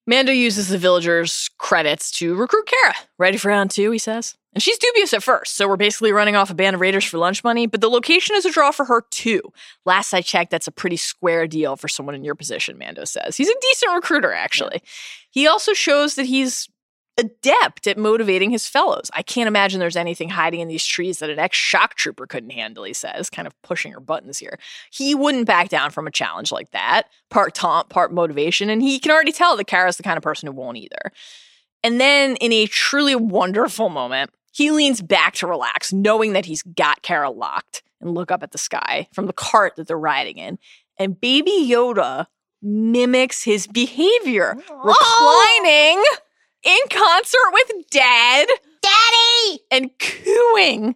Mando 0.08 0.32
uses 0.32 0.68
the 0.70 0.78
villagers' 0.78 1.50
credits 1.58 2.12
to 2.20 2.36
recruit 2.36 2.68
Cara. 2.68 2.94
Ready 3.18 3.38
for 3.38 3.48
round 3.48 3.72
two, 3.72 3.90
he 3.90 3.98
says. 3.98 4.36
And 4.56 4.64
she's 4.64 4.78
dubious 4.78 5.14
at 5.14 5.22
first, 5.22 5.58
so 5.58 5.68
we're 5.68 5.76
basically 5.76 6.14
running 6.14 6.38
off 6.38 6.50
a 6.50 6.56
band 6.56 6.76
of 6.76 6.80
raiders 6.80 7.04
for 7.04 7.18
lunch 7.18 7.44
money, 7.44 7.68
but 7.68 7.82
the 7.82 7.90
location 7.90 8.38
is 8.38 8.46
a 8.46 8.52
draw 8.52 8.72
for 8.72 8.86
her 8.86 9.04
too. 9.12 9.42
Last 9.86 10.14
I 10.14 10.22
checked, 10.22 10.50
that's 10.50 10.68
a 10.68 10.72
pretty 10.72 10.96
square 10.96 11.46
deal 11.46 11.76
for 11.76 11.90
someone 11.90 12.16
in 12.16 12.24
your 12.24 12.36
position, 12.36 12.78
Mando 12.78 13.04
says. 13.04 13.36
He's 13.36 13.50
a 13.50 13.56
decent 13.60 13.94
recruiter, 13.94 14.32
actually. 14.32 14.82
He 15.30 15.46
also 15.46 15.74
shows 15.74 16.16
that 16.16 16.26
he's 16.26 16.70
adept 17.18 17.86
at 17.86 17.98
motivating 17.98 18.50
his 18.52 18.68
fellows. 18.68 19.12
I 19.14 19.24
can't 19.24 19.48
imagine 19.48 19.80
there's 19.82 19.96
anything 19.96 20.30
hiding 20.30 20.62
in 20.62 20.70
these 20.70 20.86
trees 20.86 21.20
that 21.20 21.30
an 21.30 21.40
ex 21.40 21.58
shock 21.58 21.96
trooper 21.96 22.26
couldn't 22.26 22.52
handle, 22.52 22.86
he 22.86 22.94
says, 22.94 23.30
kind 23.30 23.48
of 23.48 23.62
pushing 23.62 23.92
her 23.92 24.00
buttons 24.00 24.38
here. 24.38 24.58
He 24.90 25.16
wouldn't 25.16 25.48
back 25.48 25.68
down 25.68 25.92
from 25.92 26.08
a 26.08 26.12
challenge 26.12 26.54
like 26.54 26.72
that, 26.72 27.10
part 27.30 27.56
taunt, 27.56 27.90
part 27.90 28.14
motivation, 28.14 28.70
and 28.70 28.82
he 28.82 29.00
can 29.00 29.12
already 29.12 29.32
tell 29.34 29.58
that 29.58 29.68
Cara's 29.68 29.98
the 29.98 30.04
kind 30.04 30.18
of 30.18 30.24
person 30.24 30.48
who 30.48 30.54
won't 30.54 30.78
either. 30.78 31.12
And 31.84 32.02
then, 32.02 32.36
in 32.38 32.52
a 32.52 32.66
truly 32.68 33.16
wonderful 33.16 33.90
moment, 33.90 34.32
he 34.56 34.72
leans 34.72 35.02
back 35.02 35.34
to 35.36 35.48
relax, 35.48 35.92
knowing 35.92 36.32
that 36.32 36.46
he's 36.46 36.64
got 36.64 37.02
Cara 37.02 37.30
locked, 37.30 37.84
and 38.00 38.14
look 38.14 38.32
up 38.32 38.42
at 38.42 38.54
the 38.54 38.58
sky 38.58 39.10
from 39.14 39.26
the 39.26 39.34
cart 39.34 39.76
that 39.76 39.88
they're 39.88 40.00
riding 40.00 40.38
in. 40.38 40.58
And 40.98 41.20
baby 41.20 41.52
Yoda 41.52 42.28
mimics 42.62 43.44
his 43.44 43.68
behavior, 43.68 44.56
reclining 44.84 46.04
in 46.64 46.80
concert 46.90 47.52
with 47.52 47.90
dad, 47.92 48.48
daddy, 48.82 49.60
and 49.72 49.92
cooing 50.00 50.96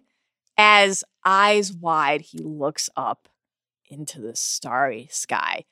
as 0.56 1.04
eyes 1.26 1.70
wide 1.70 2.22
he 2.22 2.38
looks 2.38 2.88
up 2.96 3.28
into 3.90 4.22
the 4.22 4.34
starry 4.34 5.06
sky, 5.10 5.64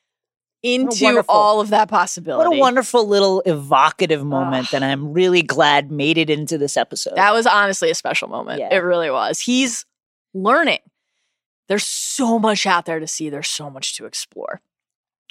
into 0.61 1.23
all 1.29 1.61
of 1.61 1.69
that 1.69 1.89
possibility. 1.89 2.47
What 2.47 2.57
a 2.57 2.59
wonderful 2.59 3.07
little 3.07 3.41
evocative 3.45 4.25
moment 4.25 4.71
that 4.71 4.83
ah. 4.83 4.87
I'm 4.87 5.13
really 5.13 5.41
glad 5.41 5.91
made 5.91 6.17
it 6.17 6.29
into 6.29 6.57
this 6.57 6.75
episode. 6.75 7.15
That 7.15 7.33
was 7.33 7.45
honestly 7.45 7.89
a 7.89 7.95
special 7.95 8.27
moment. 8.27 8.59
Yeah. 8.59 8.73
It 8.73 8.79
really 8.79 9.09
was. 9.09 9.39
He's 9.39 9.85
learning. 10.33 10.79
There's 11.67 11.85
so 11.85 12.39
much 12.39 12.65
out 12.65 12.85
there 12.85 12.99
to 12.99 13.07
see. 13.07 13.29
There's 13.29 13.47
so 13.47 13.69
much 13.69 13.95
to 13.97 14.05
explore. 14.05 14.61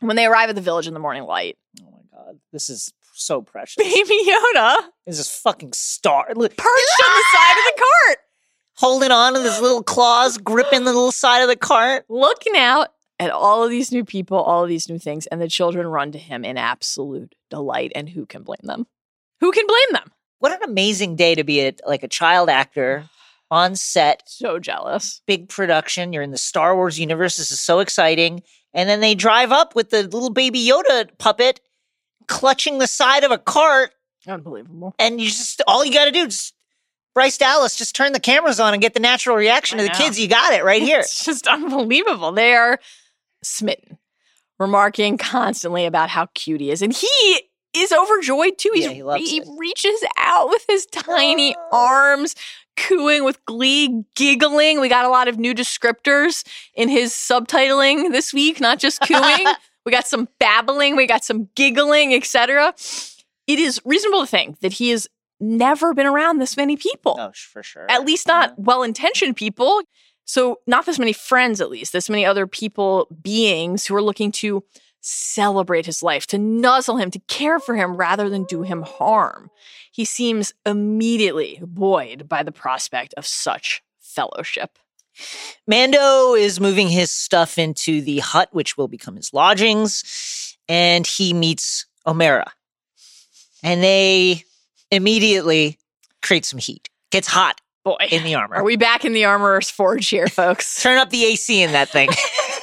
When 0.00 0.16
they 0.16 0.26
arrive 0.26 0.48
at 0.48 0.54
the 0.54 0.62
village 0.62 0.86
in 0.86 0.94
the 0.94 1.00
morning 1.00 1.24
light, 1.24 1.58
oh 1.82 1.90
my 1.90 2.16
god, 2.16 2.38
this 2.52 2.70
is 2.70 2.92
so 3.12 3.42
precious. 3.42 3.76
baby 3.76 4.18
Yoda 4.24 4.76
is 5.06 5.18
This 5.18 5.40
fucking 5.40 5.72
star. 5.72 6.26
Perched 6.26 6.38
on 6.38 6.46
the 6.56 7.24
side 7.36 7.58
of 7.58 7.64
the 7.64 7.84
cart, 8.06 8.18
holding 8.74 9.10
on 9.10 9.34
to 9.34 9.42
his 9.42 9.60
little 9.60 9.82
claws, 9.82 10.38
gripping 10.38 10.84
the 10.84 10.92
little 10.92 11.10
side 11.10 11.42
of 11.42 11.48
the 11.48 11.56
cart. 11.56 12.04
looking 12.08 12.56
out 12.56 12.90
at 13.18 13.30
all 13.30 13.64
of 13.64 13.70
these 13.70 13.90
new 13.92 14.04
people, 14.04 14.38
all 14.38 14.62
of 14.62 14.68
these 14.68 14.88
new 14.88 14.98
things, 14.98 15.26
and 15.26 15.40
the 15.40 15.48
children 15.48 15.86
run 15.86 16.12
to 16.12 16.18
him 16.18 16.44
in 16.44 16.56
absolute 16.56 17.34
delight. 17.50 17.92
And 17.94 18.08
who 18.08 18.26
can 18.26 18.42
blame 18.42 18.60
them? 18.62 18.86
Who 19.40 19.52
can 19.52 19.66
blame 19.66 19.92
them? 20.02 20.12
What 20.38 20.52
an 20.52 20.68
amazing 20.68 21.16
day 21.16 21.34
to 21.34 21.42
be 21.44 21.60
a, 21.66 21.74
like 21.86 22.02
a 22.02 22.08
child 22.08 22.48
actor 22.48 23.08
on 23.50 23.74
set, 23.76 24.22
So 24.26 24.58
jealous. 24.58 25.20
big 25.26 25.48
production. 25.48 26.12
You're 26.12 26.22
in 26.22 26.30
the 26.30 26.38
Star 26.38 26.76
Wars 26.76 26.98
universe. 26.98 27.36
This 27.36 27.50
is 27.50 27.60
so 27.60 27.80
exciting. 27.80 28.42
And 28.74 28.88
then 28.88 29.00
they 29.00 29.14
drive 29.14 29.50
up 29.50 29.74
with 29.74 29.90
the 29.90 30.02
little 30.02 30.30
baby 30.30 30.64
Yoda 30.64 31.08
puppet 31.18 31.60
clutching 32.26 32.78
the 32.78 32.86
side 32.86 33.24
of 33.24 33.30
a 33.30 33.38
cart. 33.38 33.90
Unbelievable. 34.26 34.94
And 34.98 35.20
you 35.20 35.28
just, 35.28 35.62
all 35.66 35.84
you 35.84 35.92
got 35.92 36.04
to 36.04 36.10
do 36.12 36.26
is, 36.26 36.52
Bryce 37.14 37.38
Dallas, 37.38 37.74
just 37.74 37.96
turn 37.96 38.12
the 38.12 38.20
cameras 38.20 38.60
on 38.60 38.74
and 38.74 38.82
get 38.82 38.94
the 38.94 39.00
natural 39.00 39.34
reaction 39.34 39.80
of 39.80 39.86
the 39.86 39.92
kids. 39.92 40.20
You 40.20 40.28
got 40.28 40.52
it 40.52 40.62
right 40.62 40.82
here. 40.82 41.00
It's 41.00 41.24
just 41.24 41.48
unbelievable. 41.48 42.30
They 42.32 42.54
are 42.54 42.78
smitten, 43.42 43.98
remarking 44.58 45.18
constantly 45.18 45.86
about 45.86 46.10
how 46.10 46.26
cute 46.34 46.60
he 46.60 46.70
is. 46.70 46.82
And 46.82 46.92
he 46.92 47.42
is 47.76 47.92
overjoyed 47.92 48.58
too. 48.58 48.72
Yeah, 48.74 48.90
he 49.16 49.26
he 49.26 49.42
reaches 49.58 50.04
out 50.16 50.48
with 50.48 50.64
his 50.68 50.86
tiny 50.86 51.54
ah. 51.56 51.68
arms, 51.72 52.34
cooing 52.76 53.24
with 53.24 53.44
glee, 53.44 54.04
giggling. 54.14 54.80
We 54.80 54.88
got 54.88 55.04
a 55.04 55.10
lot 55.10 55.28
of 55.28 55.38
new 55.38 55.54
descriptors 55.54 56.44
in 56.74 56.88
his 56.88 57.12
subtitling 57.12 58.12
this 58.12 58.32
week, 58.32 58.60
not 58.60 58.78
just 58.78 59.00
cooing. 59.06 59.46
we 59.84 59.92
got 59.92 60.06
some 60.06 60.28
babbling, 60.38 60.96
we 60.96 61.06
got 61.06 61.24
some 61.24 61.48
giggling, 61.54 62.14
etc. 62.14 62.74
It 63.46 63.58
is 63.58 63.80
reasonable 63.84 64.20
to 64.20 64.26
think 64.26 64.60
that 64.60 64.74
he 64.74 64.90
has 64.90 65.08
never 65.40 65.94
been 65.94 66.06
around 66.06 66.38
this 66.38 66.56
many 66.56 66.76
people 66.76 67.16
Oh, 67.18 67.30
for 67.32 67.62
sure. 67.62 67.86
at 67.88 68.04
least 68.04 68.26
not 68.26 68.58
well 68.58 68.82
intentioned 68.82 69.36
people. 69.36 69.82
So, 70.28 70.60
not 70.66 70.84
this 70.84 70.98
many 70.98 71.14
friends, 71.14 71.58
at 71.62 71.70
least, 71.70 71.94
this 71.94 72.10
many 72.10 72.26
other 72.26 72.46
people, 72.46 73.08
beings 73.22 73.86
who 73.86 73.94
are 73.94 74.02
looking 74.02 74.30
to 74.32 74.62
celebrate 75.00 75.86
his 75.86 76.02
life, 76.02 76.26
to 76.26 76.36
nuzzle 76.36 76.98
him, 76.98 77.10
to 77.12 77.18
care 77.28 77.58
for 77.58 77.74
him 77.74 77.96
rather 77.96 78.28
than 78.28 78.44
do 78.44 78.60
him 78.60 78.82
harm. 78.82 79.50
He 79.90 80.04
seems 80.04 80.52
immediately 80.66 81.62
buoyed 81.62 82.28
by 82.28 82.42
the 82.42 82.52
prospect 82.52 83.14
of 83.14 83.26
such 83.26 83.82
fellowship. 84.00 84.78
Mando 85.66 86.34
is 86.34 86.60
moving 86.60 86.88
his 86.90 87.10
stuff 87.10 87.56
into 87.56 88.02
the 88.02 88.18
hut, 88.18 88.50
which 88.52 88.76
will 88.76 88.86
become 88.86 89.16
his 89.16 89.32
lodgings, 89.32 90.58
and 90.68 91.06
he 91.06 91.32
meets 91.32 91.86
Omera. 92.06 92.44
And 93.62 93.82
they 93.82 94.44
immediately 94.90 95.78
create 96.20 96.44
some 96.44 96.58
heat. 96.58 96.90
Gets 97.10 97.28
hot. 97.28 97.62
Oh, 97.94 97.96
boy. 97.98 98.16
in 98.16 98.24
the 98.24 98.34
armor. 98.34 98.56
Are 98.56 98.64
we 98.64 98.76
back 98.76 99.04
in 99.04 99.12
the 99.12 99.24
armorer's 99.24 99.70
forge 99.70 100.08
here, 100.08 100.26
folks? 100.26 100.82
Turn 100.82 100.98
up 100.98 101.10
the 101.10 101.24
AC 101.24 101.62
in 101.62 101.72
that 101.72 101.88
thing 101.88 102.08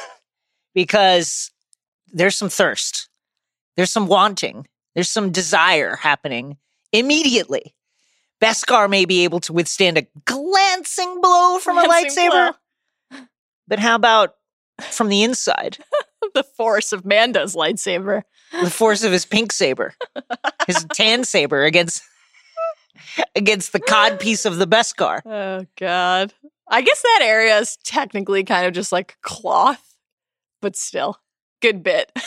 because 0.73 1.51
there's 2.13 2.35
some 2.35 2.49
thirst, 2.49 3.09
there's 3.75 3.91
some 3.91 4.07
wanting, 4.07 4.67
there's 4.93 5.09
some 5.09 5.31
desire 5.31 5.95
happening 5.97 6.57
immediately. 6.91 7.75
Beskar 8.41 8.89
may 8.89 9.05
be 9.05 9.23
able 9.23 9.39
to 9.41 9.53
withstand 9.53 9.97
a 9.97 10.07
glancing 10.25 11.21
blow 11.21 11.57
from 11.59 11.77
a 11.77 11.85
Glancing 11.85 12.29
lightsaber, 12.29 12.53
but 13.67 13.79
how 13.79 13.95
about 13.95 14.35
from 14.81 15.09
the 15.09 15.23
inside? 15.23 15.77
the 16.33 16.43
force 16.43 16.91
of 16.91 17.05
Mando's 17.05 17.55
lightsaber. 17.55 18.23
the 18.61 18.69
force 18.69 19.03
of 19.03 19.11
his 19.11 19.25
pink 19.25 19.51
saber, 19.51 19.93
his 20.67 20.85
tan 20.93 21.23
saber 21.23 21.63
against 21.63 22.03
against 23.35 23.71
the 23.73 23.79
cod 23.79 24.19
piece 24.21 24.45
of 24.45 24.57
the 24.57 24.67
Beskar. 24.67 25.21
Oh 25.25 25.65
God. 25.77 26.33
I 26.67 26.81
guess 26.81 27.01
that 27.01 27.19
area 27.23 27.57
is 27.59 27.77
technically 27.83 28.43
kind 28.43 28.65
of 28.65 28.73
just 28.73 28.91
like 28.91 29.17
cloth, 29.21 29.95
but 30.61 30.75
still, 30.75 31.19
good 31.61 31.83
bit. 31.83 32.11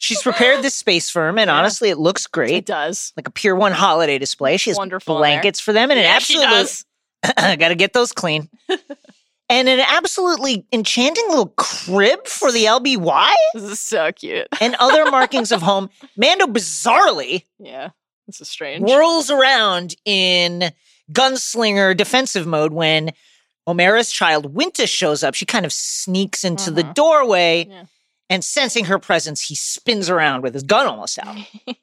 She's 0.00 0.22
prepared 0.22 0.62
this 0.62 0.74
space 0.74 1.10
for 1.10 1.28
him, 1.28 1.38
and 1.38 1.48
Yeah. 1.48 1.56
honestly, 1.58 1.90
it 1.90 1.98
looks 1.98 2.26
great. 2.26 2.52
it 2.54 2.64
does. 2.66 3.12
Like 3.16 3.26
a 3.26 3.30
Pier 3.30 3.54
One 3.56 3.72
holiday 3.72 4.16
display. 4.18 4.56
She 4.56 4.70
has 4.70 4.76
Wonderful 4.76 5.16
in 5.16 5.22
there. 5.22 5.30
blankets 5.32 5.60
for 5.60 5.72
them, 5.72 5.90
and 5.90 5.98
Yeah, 5.98 6.06
an 6.06 6.16
absolute 6.16 7.58
got 7.58 7.68
to 7.68 7.74
get 7.74 7.92
those 7.94 8.12
clean. 8.12 8.48
and 9.48 9.68
an 9.68 9.80
absolutely 9.80 10.66
enchanting 10.72 11.24
little 11.28 11.52
crib 11.56 12.26
for 12.26 12.50
the 12.52 12.64
LBY 12.64 13.32
This 13.54 13.62
is 13.64 13.80
so 13.80 14.12
cute. 14.12 14.46
and 14.60 14.74
other 14.76 15.10
markings 15.10 15.52
of 15.52 15.62
home. 15.62 15.90
Mando 16.16 16.46
bizarrely 16.46 17.44
Yeah, 17.58 17.90
this 18.26 18.40
is 18.40 18.48
strange. 18.48 18.82
whirls 18.88 19.30
around 19.30 19.94
in 20.04 20.70
gunslinger 21.12 21.96
defensive 21.96 22.46
mode 22.46 22.72
when 22.72 23.10
Omera's 23.66 24.10
child 24.10 24.54
Winta 24.54 24.88
shows 24.88 25.22
up. 25.24 25.34
She 25.34 25.44
kind 25.46 25.64
of 25.66 25.72
sneaks 25.72 26.44
into 26.44 26.70
the 26.70 26.82
Mhm. 26.84 26.94
doorway 26.94 27.66
Yeah. 27.68 27.84
and 28.30 28.44
sensing 28.44 28.86
her 28.86 28.98
presence, 28.98 29.42
he 29.42 29.54
spins 29.54 30.08
around 30.10 30.42
with 30.42 30.54
his 30.54 30.62
gun 30.62 30.86
almost 30.86 31.18
out. 31.18 31.36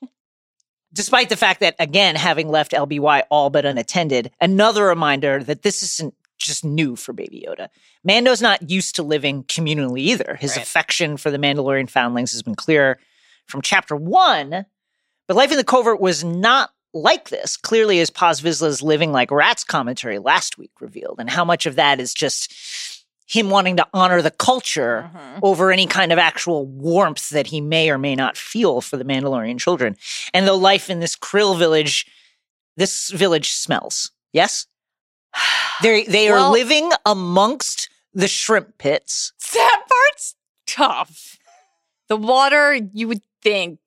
Despite 0.93 1.28
the 1.30 1.36
fact 1.36 1.59
that, 1.59 1.76
again, 1.78 2.16
having 2.16 2.47
left 2.49 2.72
LBY 2.72 3.24
all 3.30 3.49
but 3.49 3.66
unattended, 3.66 4.32
another 4.39 4.86
reminder 4.86 5.43
that 5.43 5.61
this 5.61 5.84
isn't 5.84 6.13
just 6.45 6.63
new 6.65 6.95
for 6.95 7.13
Baby 7.13 7.45
Yoda. 7.47 7.69
Mando's 8.03 8.41
not 8.41 8.69
used 8.69 8.95
to 8.95 9.03
living 9.03 9.43
communally 9.45 9.99
either. 10.01 10.35
His 10.39 10.55
Right. 10.55 10.63
affection 10.63 11.17
for 11.17 11.31
the 11.31 11.37
Mandalorian 11.37 11.89
foundlings 11.89 12.31
has 12.31 12.43
been 12.43 12.55
clear 12.55 12.99
from 13.47 13.61
chapter 13.61 13.95
one, 13.95 14.65
but 15.27 15.35
life 15.37 15.51
in 15.51 15.57
the 15.57 15.63
covert 15.63 15.99
was 15.99 16.23
not 16.23 16.71
like 16.93 17.29
this. 17.29 17.57
Clearly, 17.57 17.99
as 17.99 18.09
Paz 18.09 18.41
Vizsla's 18.41 18.81
living 18.81 19.11
like 19.11 19.29
rats 19.31 19.63
commentary 19.63 20.17
last 20.19 20.57
week 20.57 20.71
revealed, 20.79 21.17
and 21.19 21.29
how 21.29 21.43
much 21.43 21.65
of 21.65 21.75
that 21.75 21.99
is 21.99 22.13
just 22.13 22.53
him 23.27 23.49
wanting 23.49 23.75
to 23.75 23.87
honor 23.93 24.21
the 24.21 24.29
culture 24.31 25.09
Mhm. 25.13 25.39
over 25.41 25.71
any 25.71 25.87
kind 25.87 26.13
of 26.13 26.19
actual 26.19 26.65
warmth 26.67 27.29
that 27.29 27.47
he 27.47 27.59
may 27.59 27.89
or 27.89 27.97
may 27.97 28.15
not 28.15 28.37
feel 28.37 28.81
for 28.81 28.97
the 28.97 29.03
Mandalorian 29.03 29.59
children. 29.59 29.97
And 30.33 30.47
though 30.47 30.55
life 30.55 30.89
in 30.91 30.99
this 30.99 31.15
Krill 31.15 31.57
village, 31.57 32.05
this 32.77 33.09
village 33.09 33.51
smells. 33.51 34.11
Yes? 34.31 34.67
They 35.81 36.05
they 36.05 36.29
are 36.29 36.36
Well- 36.36 36.51
living 36.51 36.91
amongst 37.05 37.89
the 38.13 38.27
shrimp 38.29 38.77
pits. 38.77 39.33
That 39.53 39.81
part's 39.89 40.36
tough. 40.67 41.38
The 42.07 42.15
water, 42.15 42.73
you 42.93 43.07
would 43.09 43.21
think, 43.41 43.79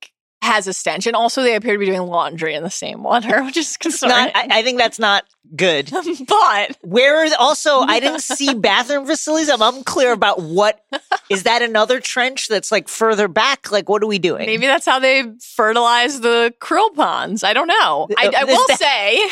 has 0.43 0.67
a 0.67 0.73
stench, 0.75 1.07
and 1.07 1.17
also 1.17 1.43
they 1.43 1.55
appear 1.55 1.73
to 1.73 1.79
be 1.79 1.87
doing 1.87 2.03
laundry 2.03 2.55
in 2.55 2.63
the 2.63 2.71
same 2.71 3.03
water, 3.03 3.43
which 3.45 3.57
is 3.57 3.73
Not, 3.73 3.81
concerning. 3.81 4.15
I, 4.35 4.49
I 4.59 4.63
think 4.63 4.79
that's 4.79 4.99
not 4.99 5.25
good. 5.57 5.91
but 6.29 6.77
Where 6.83 7.25
are 7.25 7.29
the- 7.31 7.39
also 7.39 7.81
I 7.81 8.01
didn't 8.05 8.21
see 8.21 8.53
bathroom 8.55 9.07
facilities. 9.07 9.49
I'm 9.49 9.63
unclear 9.63 10.13
about 10.13 10.43
what 10.43 10.85
is 11.31 11.45
that 11.45 11.63
another 11.63 12.01
trench 12.01 12.49
that's 12.49 12.71
like 12.71 12.89
further 12.89 13.29
back? 13.29 13.73
Like 13.73 13.89
what 13.89 14.03
are 14.03 14.07
we 14.07 14.19
doing? 14.19 14.45
maybe 14.47 14.67
that's 14.67 14.85
how 14.87 14.99
they 14.99 15.25
fertilize 15.41 16.21
the 16.21 16.53
krill 16.61 16.95
ponds. 16.95 17.43
I 17.45 17.55
don't 17.55 17.69
know. 17.69 18.09
I, 18.19 18.27
Uh, 18.27 18.33
I 18.37 18.45
will 18.45 18.67
say, 18.77 19.27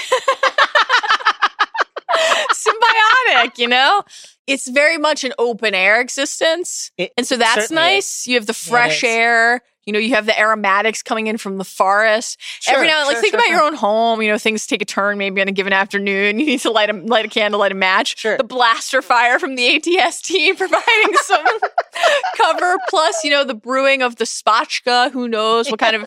symbiotic. 2.52 3.58
You 3.58 3.68
know, 3.68 4.02
it's 4.46 4.68
very 4.68 4.98
much 4.98 5.24
an 5.24 5.32
open 5.38 5.74
air 5.74 6.00
existence, 6.00 6.90
It 6.96 7.12
and 7.16 7.26
so 7.26 7.36
that's 7.36 7.54
certainly 7.68 7.82
is. 7.82 7.94
nice. 7.96 8.26
You 8.26 8.34
have 8.36 8.46
the 8.46 8.54
fresh 8.54 9.02
air. 9.04 9.62
You 9.86 9.92
know, 9.92 10.00
you 10.00 10.14
have 10.14 10.26
the 10.26 10.38
aromatics 10.38 11.02
coming 11.02 11.28
in 11.28 11.38
from 11.38 11.58
the 11.58 11.64
forest. 11.64 12.40
Every 12.68 12.88
now 12.88 13.00
and 13.00 13.06
like 13.06 13.18
think 13.18 13.32
sure, 13.32 13.38
about 13.38 13.46
sure. 13.46 13.56
your 13.56 13.64
own 13.64 13.74
home. 13.74 14.20
You 14.20 14.32
know, 14.32 14.38
things 14.38 14.66
take 14.66 14.82
a 14.82 14.84
turn 14.84 15.16
maybe 15.16 15.40
on 15.40 15.46
a 15.46 15.52
given 15.52 15.72
afternoon. 15.72 16.40
You 16.40 16.46
need 16.46 16.60
to 16.60 16.70
light 16.70 16.90
a 16.90 16.92
light 16.92 17.24
a 17.24 17.28
candle, 17.28 17.60
light 17.60 17.70
a 17.70 17.76
match. 17.76 18.18
Sure. 18.18 18.36
The 18.36 18.44
blaster 18.44 19.00
fire 19.00 19.38
from 19.38 19.54
the 19.54 19.78
ATST 19.78 20.56
providing 20.58 21.16
some 21.22 21.44
cover. 22.36 22.76
Plus, 22.88 23.22
you 23.22 23.30
know, 23.30 23.44
the 23.44 23.54
brewing 23.54 24.02
of 24.02 24.16
the 24.16 24.24
spotchka. 24.24 25.12
Who 25.12 25.28
knows 25.28 25.70
what 25.70 25.78
kind 25.78 25.94
of 25.94 26.06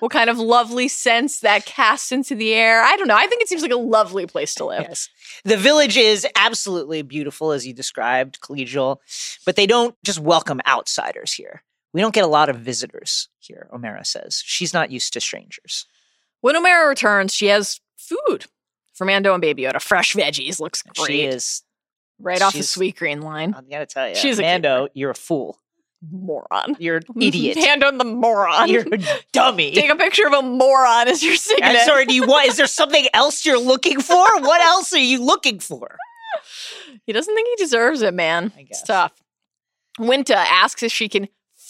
what 0.00 0.10
kind 0.10 0.30
of 0.30 0.38
lovely 0.38 0.88
scents 0.88 1.40
that 1.40 1.66
casts 1.66 2.10
into 2.12 2.34
the 2.34 2.54
air. 2.54 2.82
I 2.82 2.96
don't 2.96 3.08
know. 3.08 3.16
I 3.16 3.26
think 3.26 3.42
it 3.42 3.48
seems 3.48 3.60
like 3.62 3.70
a 3.70 3.76
lovely 3.76 4.26
place 4.26 4.54
to 4.56 4.64
live. 4.64 4.86
Yes. 4.88 5.10
The 5.44 5.56
village 5.56 5.96
is 5.96 6.26
absolutely 6.34 7.02
beautiful, 7.02 7.52
as 7.52 7.66
you 7.66 7.74
described, 7.74 8.40
collegial, 8.40 8.98
but 9.44 9.56
they 9.56 9.66
don't 9.66 9.94
just 10.02 10.18
welcome 10.18 10.60
outsiders 10.66 11.32
here. 11.32 11.62
We 11.94 12.00
don't 12.00 12.14
get 12.14 12.24
a 12.24 12.28
lot 12.28 12.48
of 12.48 12.56
visitors 12.56 13.28
here, 13.38 13.68
Omera 13.72 14.06
says. 14.06 14.42
She's 14.44 14.74
not 14.74 14.90
used 14.90 15.12
to 15.14 15.20
strangers. 15.20 15.86
When 16.40 16.54
Omera 16.54 16.88
returns, 16.88 17.34
she 17.34 17.46
has 17.46 17.80
food 17.96 18.44
for 18.94 19.04
Mando 19.04 19.32
and 19.32 19.40
Baby 19.40 19.62
Yoda. 19.62 19.80
Fresh 19.80 20.14
veggies 20.14 20.60
looks 20.60 20.82
great. 20.82 21.06
She 21.06 21.22
is, 21.24 21.62
right 22.20 22.42
off 22.42 22.52
the 22.52 22.62
sweet 22.62 22.96
green 22.96 23.22
line. 23.22 23.54
I 23.54 23.62
gotta 23.62 23.86
tell 23.86 24.08
you, 24.08 24.14
She's 24.14 24.38
a 24.38 24.42
Mando, 24.42 24.88
you're 24.94 25.10
a 25.10 25.14
fool. 25.14 25.58
Moron. 26.12 26.76
You're 26.78 26.98
an 26.98 27.04
idiot. 27.20 27.56
Mando 27.56 27.90
the 27.96 28.04
moron. 28.04 28.68
you're 28.68 28.84
a 28.92 28.98
dummy. 29.32 29.70
Take 29.74 29.90
a 29.90 29.96
picture 29.96 30.26
of 30.28 30.32
a 30.32 30.42
moron 30.42 31.08
as 31.08 31.22
you're 31.24 31.34
singing 31.34 31.64
I'm 31.64 31.74
it. 31.76 31.86
sorry, 31.86 32.06
do 32.06 32.14
you 32.14 32.24
want, 32.26 32.46
is 32.48 32.56
there 32.56 32.68
something 32.68 33.06
else 33.14 33.44
you're 33.44 33.58
looking 33.58 34.00
for? 34.00 34.24
What 34.40 34.60
else 34.60 34.92
are 34.92 34.98
you 34.98 35.24
looking 35.24 35.58
for? 35.58 35.96
He 37.04 37.12
doesn't 37.12 37.34
think 37.34 37.48
he 37.48 37.64
deserves 37.64 38.02
it, 38.02 38.14
man. 38.14 38.52
I 38.56 38.66
It's 38.68 38.82
tough. 38.82 39.12
Winta 39.98 40.36
asks 40.36 40.82
if 40.84 40.92
she 40.92 41.08
can 41.08 41.28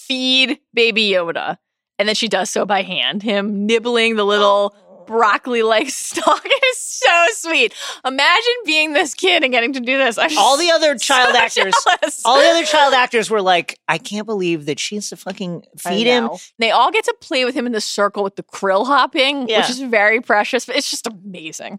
feed 0.09 0.59
baby 0.75 1.11
Yoda, 1.11 1.59
and 1.99 2.09
then 2.09 2.15
she 2.17 2.29
does 2.29 2.51
so 2.51 2.65
by 2.67 2.83
hand, 2.83 3.23
him 3.23 3.67
nibbling 3.67 4.17
the 4.17 4.25
little 4.25 4.75
oh. 4.75 5.05
broccoli 5.07 5.63
like 5.63 5.89
stalk. 5.91 6.43
It 6.45 6.65
is 6.73 6.79
so 6.79 7.27
sweet. 7.33 7.75
Imagine 8.05 8.53
being 8.65 8.93
this 8.93 9.15
kid 9.15 9.45
and 9.45 9.53
getting 9.53 9.73
to 9.75 9.81
do 9.81 9.99
this. 9.99 10.19
I'm 10.19 10.37
All 10.37 10.57
the 10.57 10.71
other 10.75 10.99
so 10.99 11.15
child 11.15 11.37
actors, 11.37 11.75
jealous. 11.85 12.23
all 12.25 12.41
the 12.41 12.49
other 12.49 12.65
child 12.65 12.95
actors 12.95 13.31
were 13.31 13.43
like, 13.43 13.79
I 13.87 13.99
can't 13.99 14.27
believe 14.27 14.67
that 14.67 14.81
she 14.81 14.95
has 14.97 15.09
to 15.11 15.17
fucking 15.17 15.65
feed 15.77 16.07
him. 16.07 16.31
They 16.59 16.71
all 16.71 16.91
get 16.91 17.05
to 17.05 17.15
play 17.21 17.45
with 17.45 17.55
him 17.55 17.67
in 17.67 17.73
the 17.73 17.81
circle 17.81 18.25
with 18.25 18.37
the 18.37 18.43
krill 18.43 18.87
hopping, 18.87 19.49
Yeah. 19.49 19.61
which 19.61 19.71
is 19.71 19.81
very 19.81 20.21
precious, 20.21 20.65
but 20.65 20.77
it's 20.77 20.91
just 20.91 21.07
amazing. 21.07 21.79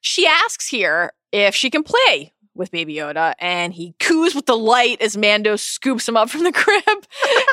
She 0.00 0.26
asks 0.26 0.66
here 0.68 1.12
if 1.32 1.54
she 1.54 1.70
can 1.70 1.82
play 1.82 2.32
with 2.54 2.70
Baby 2.70 2.94
Yoda, 2.96 3.34
and 3.38 3.72
he 3.72 3.94
coos 4.00 4.34
with 4.34 4.46
delight 4.46 5.00
as 5.00 5.16
Mando 5.16 5.56
scoops 5.56 6.08
him 6.08 6.16
up 6.16 6.30
from 6.30 6.44
the 6.44 6.52
crib, 6.52 7.06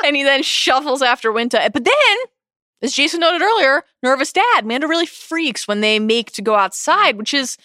and 0.04 0.16
he 0.16 0.22
then 0.22 0.42
shuffles 0.42 1.02
after 1.02 1.32
Winta. 1.32 1.72
But 1.72 1.84
then, 1.84 2.16
as 2.82 2.92
Jason 2.92 3.20
noted 3.20 3.42
earlier, 3.42 3.84
nervous 4.02 4.32
dad, 4.32 4.64
Mando 4.66 4.86
really 4.88 5.06
freaks 5.06 5.66
when 5.68 5.80
they 5.80 5.98
make 5.98 6.32
to 6.32 6.42
go 6.42 6.54
outside, 6.56 7.16
which 7.16 7.32
is 7.34 7.56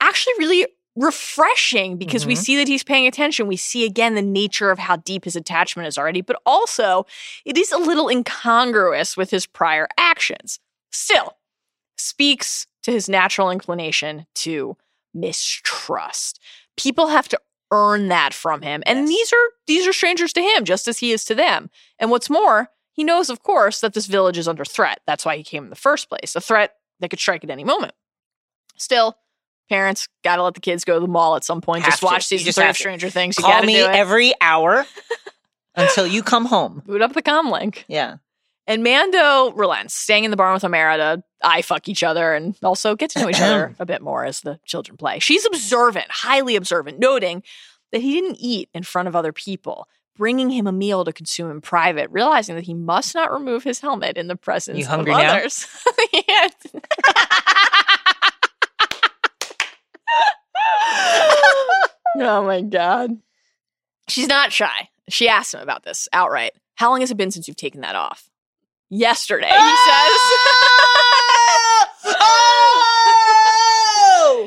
actually 0.00 0.34
really 0.38 0.66
refreshing 0.96 1.96
because 1.96 2.24
we 2.24 2.34
Mhm. 2.34 2.38
see 2.38 2.56
that 2.56 2.68
he's 2.68 2.84
paying 2.84 3.06
attention. 3.08 3.48
We 3.48 3.56
see 3.56 3.84
again 3.84 4.14
the 4.14 4.22
nature 4.22 4.70
of 4.70 4.78
how 4.78 4.96
deep 4.96 5.24
his 5.24 5.34
attachment 5.34 5.88
is 5.88 5.98
already, 5.98 6.20
but 6.20 6.40
also 6.46 7.04
it 7.44 7.58
is 7.58 7.72
a 7.72 7.78
little 7.78 8.08
incongruous 8.08 9.16
with 9.16 9.30
his 9.30 9.44
prior 9.44 9.88
actions. 9.98 10.60
Still, 10.92 11.36
speaks 11.96 12.68
to 12.84 12.92
his 12.92 13.08
natural 13.08 13.50
inclination 13.50 14.26
to 14.36 14.76
mistrust. 15.12 16.38
People 16.76 17.08
have 17.08 17.28
to 17.28 17.40
earn 17.70 18.08
that 18.08 18.32
from 18.34 18.62
him. 18.62 18.82
And 18.86 19.00
Yes. 19.00 19.08
these 19.08 19.32
are 19.32 19.48
these 19.66 19.86
are 19.86 19.92
strangers 19.92 20.32
to 20.34 20.40
him 20.42 20.64
just 20.64 20.86
as 20.88 20.98
he 20.98 21.12
is 21.12 21.24
to 21.26 21.34
them. 21.34 21.70
And 21.98 22.10
what's 22.10 22.28
more, 22.30 22.70
he 22.92 23.02
knows 23.04 23.30
of 23.30 23.42
course 23.42 23.80
that 23.80 23.94
this 23.94 24.06
village 24.06 24.38
is 24.38 24.46
under 24.48 24.64
threat. 24.64 25.00
That's 25.06 25.24
why 25.24 25.36
he 25.36 25.42
came 25.42 25.64
in 25.64 25.70
the 25.70 25.76
first 25.76 26.08
place. 26.08 26.34
A 26.36 26.40
threat 26.40 26.74
that 27.00 27.08
could 27.10 27.18
strike 27.18 27.42
at 27.44 27.50
any 27.50 27.64
moment. 27.64 27.94
Still, 28.76 29.16
parents 29.68 30.08
got 30.22 30.36
to 30.36 30.42
let 30.42 30.54
the 30.54 30.60
kids 30.60 30.84
go 30.84 30.94
to 30.94 31.00
the 31.00 31.08
mall 31.08 31.36
at 31.36 31.44
some 31.44 31.60
point. 31.60 31.82
Have 31.84 31.92
just 31.94 32.02
watch 32.02 32.24
season 32.26 32.44
just 32.46 32.58
three 32.58 32.68
of. 32.68 32.76
Stranger 32.76 33.10
Things. 33.10 33.36
You 33.38 33.42
Call 33.44 33.52
gotta 33.52 33.66
me 33.66 33.74
do 33.76 33.84
it. 33.86 33.90
every 33.94 34.32
hour 34.40 34.84
until 35.74 36.06
you 36.06 36.22
come 36.22 36.44
home. 36.46 36.82
Boot 36.86 37.02
up 37.02 37.12
the 37.14 37.22
comm 37.22 37.50
link. 37.50 37.84
Yeah. 37.88 38.16
And 38.66 38.82
Mando 38.82 39.52
relents, 39.52 39.94
staying 39.94 40.24
in 40.24 40.30
the 40.30 40.38
barn 40.38 40.54
with 40.54 40.62
Omera 40.62 40.96
to 40.96 41.22
eye 41.42 41.60
fuck 41.60 41.88
each 41.88 42.02
other 42.02 42.32
and 42.32 42.56
also 42.62 42.96
get 42.96 43.10
to 43.10 43.20
know 43.20 43.28
each 43.28 43.40
other 43.40 43.74
a 43.78 43.84
bit 43.84 44.00
more 44.00 44.24
as 44.24 44.40
the 44.40 44.58
children 44.64 44.96
play. 44.96 45.18
She's 45.18 45.44
observant, 45.44 46.06
highly 46.08 46.56
observant, 46.56 46.98
noting 46.98 47.42
that 47.92 48.00
he 48.00 48.12
didn't 48.12 48.38
eat 48.40 48.70
in 48.72 48.82
front 48.82 49.06
of 49.06 49.14
other 49.14 49.32
people, 49.32 49.86
bringing 50.16 50.48
him 50.48 50.66
a 50.66 50.72
meal 50.72 51.04
to 51.04 51.12
consume 51.12 51.50
in 51.50 51.60
private, 51.60 52.08
realizing 52.10 52.54
that 52.54 52.64
he 52.64 52.72
must 52.72 53.14
not 53.14 53.30
remove 53.30 53.64
his 53.64 53.80
helmet 53.80 54.16
in 54.16 54.28
the 54.28 54.36
presence 54.36 54.78
you 54.78 54.86
hungry 54.86 55.12
of 55.12 55.18
now? 55.18 55.36
others. 55.36 55.66
oh 62.16 62.44
my 62.44 62.62
god. 62.62 63.18
She's 64.08 64.28
not 64.28 64.52
shy. 64.52 64.88
She 65.08 65.28
asks 65.28 65.52
him 65.52 65.60
about 65.60 65.84
this 65.84 66.08
outright. 66.12 66.52
How 66.76 66.90
long 66.90 67.00
has 67.00 67.10
it 67.10 67.16
been 67.16 67.30
since 67.30 67.46
you've 67.46 67.56
taken 67.56 67.82
that 67.82 67.94
off? 67.94 68.28
Yesterday, 68.96 69.48
he 69.48 69.52
ah! 69.56 70.90
Oh! 72.06 72.10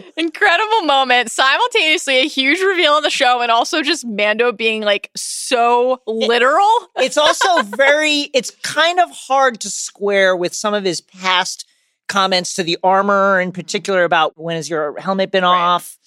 says. 0.03 0.13
Incredible 0.17 0.83
moment. 0.83 1.29
Simultaneously, 1.31 2.19
a 2.19 2.27
huge 2.27 2.59
reveal 2.61 2.93
on 2.93 3.03
the 3.03 3.09
show, 3.09 3.41
and 3.41 3.51
also 3.51 3.81
just 3.81 4.05
Mando 4.05 4.51
being 4.53 4.83
like 4.83 5.11
so 5.17 6.01
literal. 6.07 6.69
it's 6.97 7.17
also 7.17 7.61
very 7.63 8.29
it's 8.33 8.51
kind 8.63 8.99
of 9.01 9.09
hard 9.11 9.59
to 9.61 9.69
square 9.69 10.33
with 10.35 10.53
some 10.53 10.73
of 10.73 10.83
his 10.85 11.01
past 11.01 11.65
comments 12.07 12.53
to 12.53 12.63
the 12.63 12.77
armor 12.83 13.41
in 13.41 13.51
particular 13.51 14.05
about 14.05 14.31
when 14.37 14.55
has 14.55 14.69
your 14.69 14.97
helmet 14.97 15.29
been 15.29 15.43
Right. 15.43 15.73
off 15.73 15.97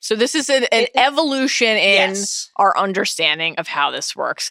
So, 0.00 0.16
this 0.16 0.34
is 0.34 0.48
an, 0.48 0.64
an 0.72 0.84
It- 0.84 0.90
evolution 0.94 1.76
in 1.76 2.08
yes 2.10 2.48
our 2.56 2.76
understanding 2.78 3.56
of 3.58 3.68
how 3.68 3.90
this 3.90 4.16
works. 4.16 4.50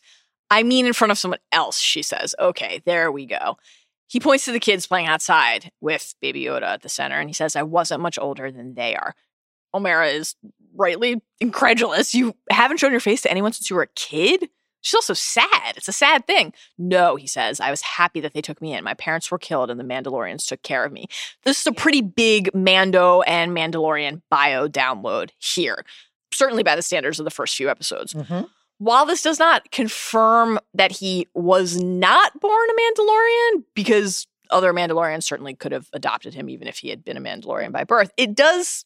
I 0.52 0.64
mean, 0.64 0.86
in 0.86 0.94
front 0.94 1.12
of 1.12 1.18
someone 1.18 1.40
else, 1.52 1.80
she 1.80 2.04
says, 2.04 2.36
okay, 2.38 2.82
there 2.86 3.12
we 3.12 3.26
go. 3.26 3.58
He 4.08 4.20
points 4.20 4.44
to 4.46 4.52
the 4.52 4.60
kids 4.60 4.86
playing 4.86 5.08
outside 5.08 5.72
with 5.80 6.14
Baby 6.22 6.44
Yoda 6.44 6.64
at 6.64 6.82
the 6.82 6.90
center, 6.90 7.18
and 7.20 7.30
he 7.30 7.34
says, 7.34 7.56
I 7.56 7.64
wasn't 7.64 8.02
much 8.02 8.20
older 8.20 8.52
than 8.52 8.74
they 8.76 8.94
are. 8.96 9.16
Omera 9.74 10.14
is 10.14 10.36
rightly 10.76 11.22
incredulous. 11.40 12.14
You 12.14 12.36
haven't 12.50 12.78
shown 12.78 12.92
your 12.92 13.00
face 13.00 13.22
to 13.22 13.32
anyone 13.32 13.54
since 13.54 13.70
you 13.70 13.78
were 13.78 13.84
a 13.84 13.88
kid? 13.96 14.50
She's 14.82 14.96
also 14.96 15.14
sad. 15.14 15.78
It's 15.78 15.88
a 15.88 15.94
sad 15.94 16.28
thing. 16.28 16.54
No, 16.78 17.16
he 17.16 17.28
says, 17.28 17.60
I 17.62 17.70
was 17.70 17.82
happy 17.82 18.20
that 18.20 18.34
they 18.34 18.42
took 18.42 18.62
me 18.62 18.74
in. 18.74 18.84
My 18.84 18.96
parents 18.96 19.32
were 19.32 19.38
killed 19.38 19.70
and 19.70 19.80
the 19.80 19.84
Mandalorians 19.86 20.46
took 20.46 20.64
care 20.64 20.84
of 20.84 20.92
me. 20.92 21.06
This 21.44 21.62
is 21.62 21.68
a 21.68 21.72
pretty 21.72 22.02
big 22.02 22.50
Mando 22.54 23.22
and 23.22 23.56
Mandalorian 23.56 24.24
bio 24.30 24.68
download 24.68 25.30
here, 25.38 25.86
certainly 26.34 26.64
by 26.64 26.76
the 26.76 26.82
standards 26.82 27.20
of 27.20 27.26
the 27.26 27.32
first 27.32 27.56
few 27.56 27.70
episodes. 27.70 28.14
Mhm. 28.14 28.50
While 28.82 29.06
this 29.06 29.22
does 29.22 29.38
not 29.38 29.70
confirm 29.70 30.58
that 30.74 30.92
he 30.92 31.28
was 31.36 31.80
not 31.80 32.40
born 32.42 32.68
a 32.68 32.74
Mandalorian, 32.74 33.64
because 33.76 34.26
other 34.50 34.74
Mandalorians 34.74 35.22
certainly 35.22 35.54
could 35.54 35.72
have 35.72 35.88
adopted 35.94 36.34
him 36.34 36.50
even 36.50 36.68
if 36.68 36.80
he 36.80 36.90
had 36.90 37.04
been 37.04 37.16
a 37.16 37.22
Mandalorian 37.22 37.72
by 37.72 37.84
birth, 37.84 38.10
it 38.18 38.34
does 38.34 38.84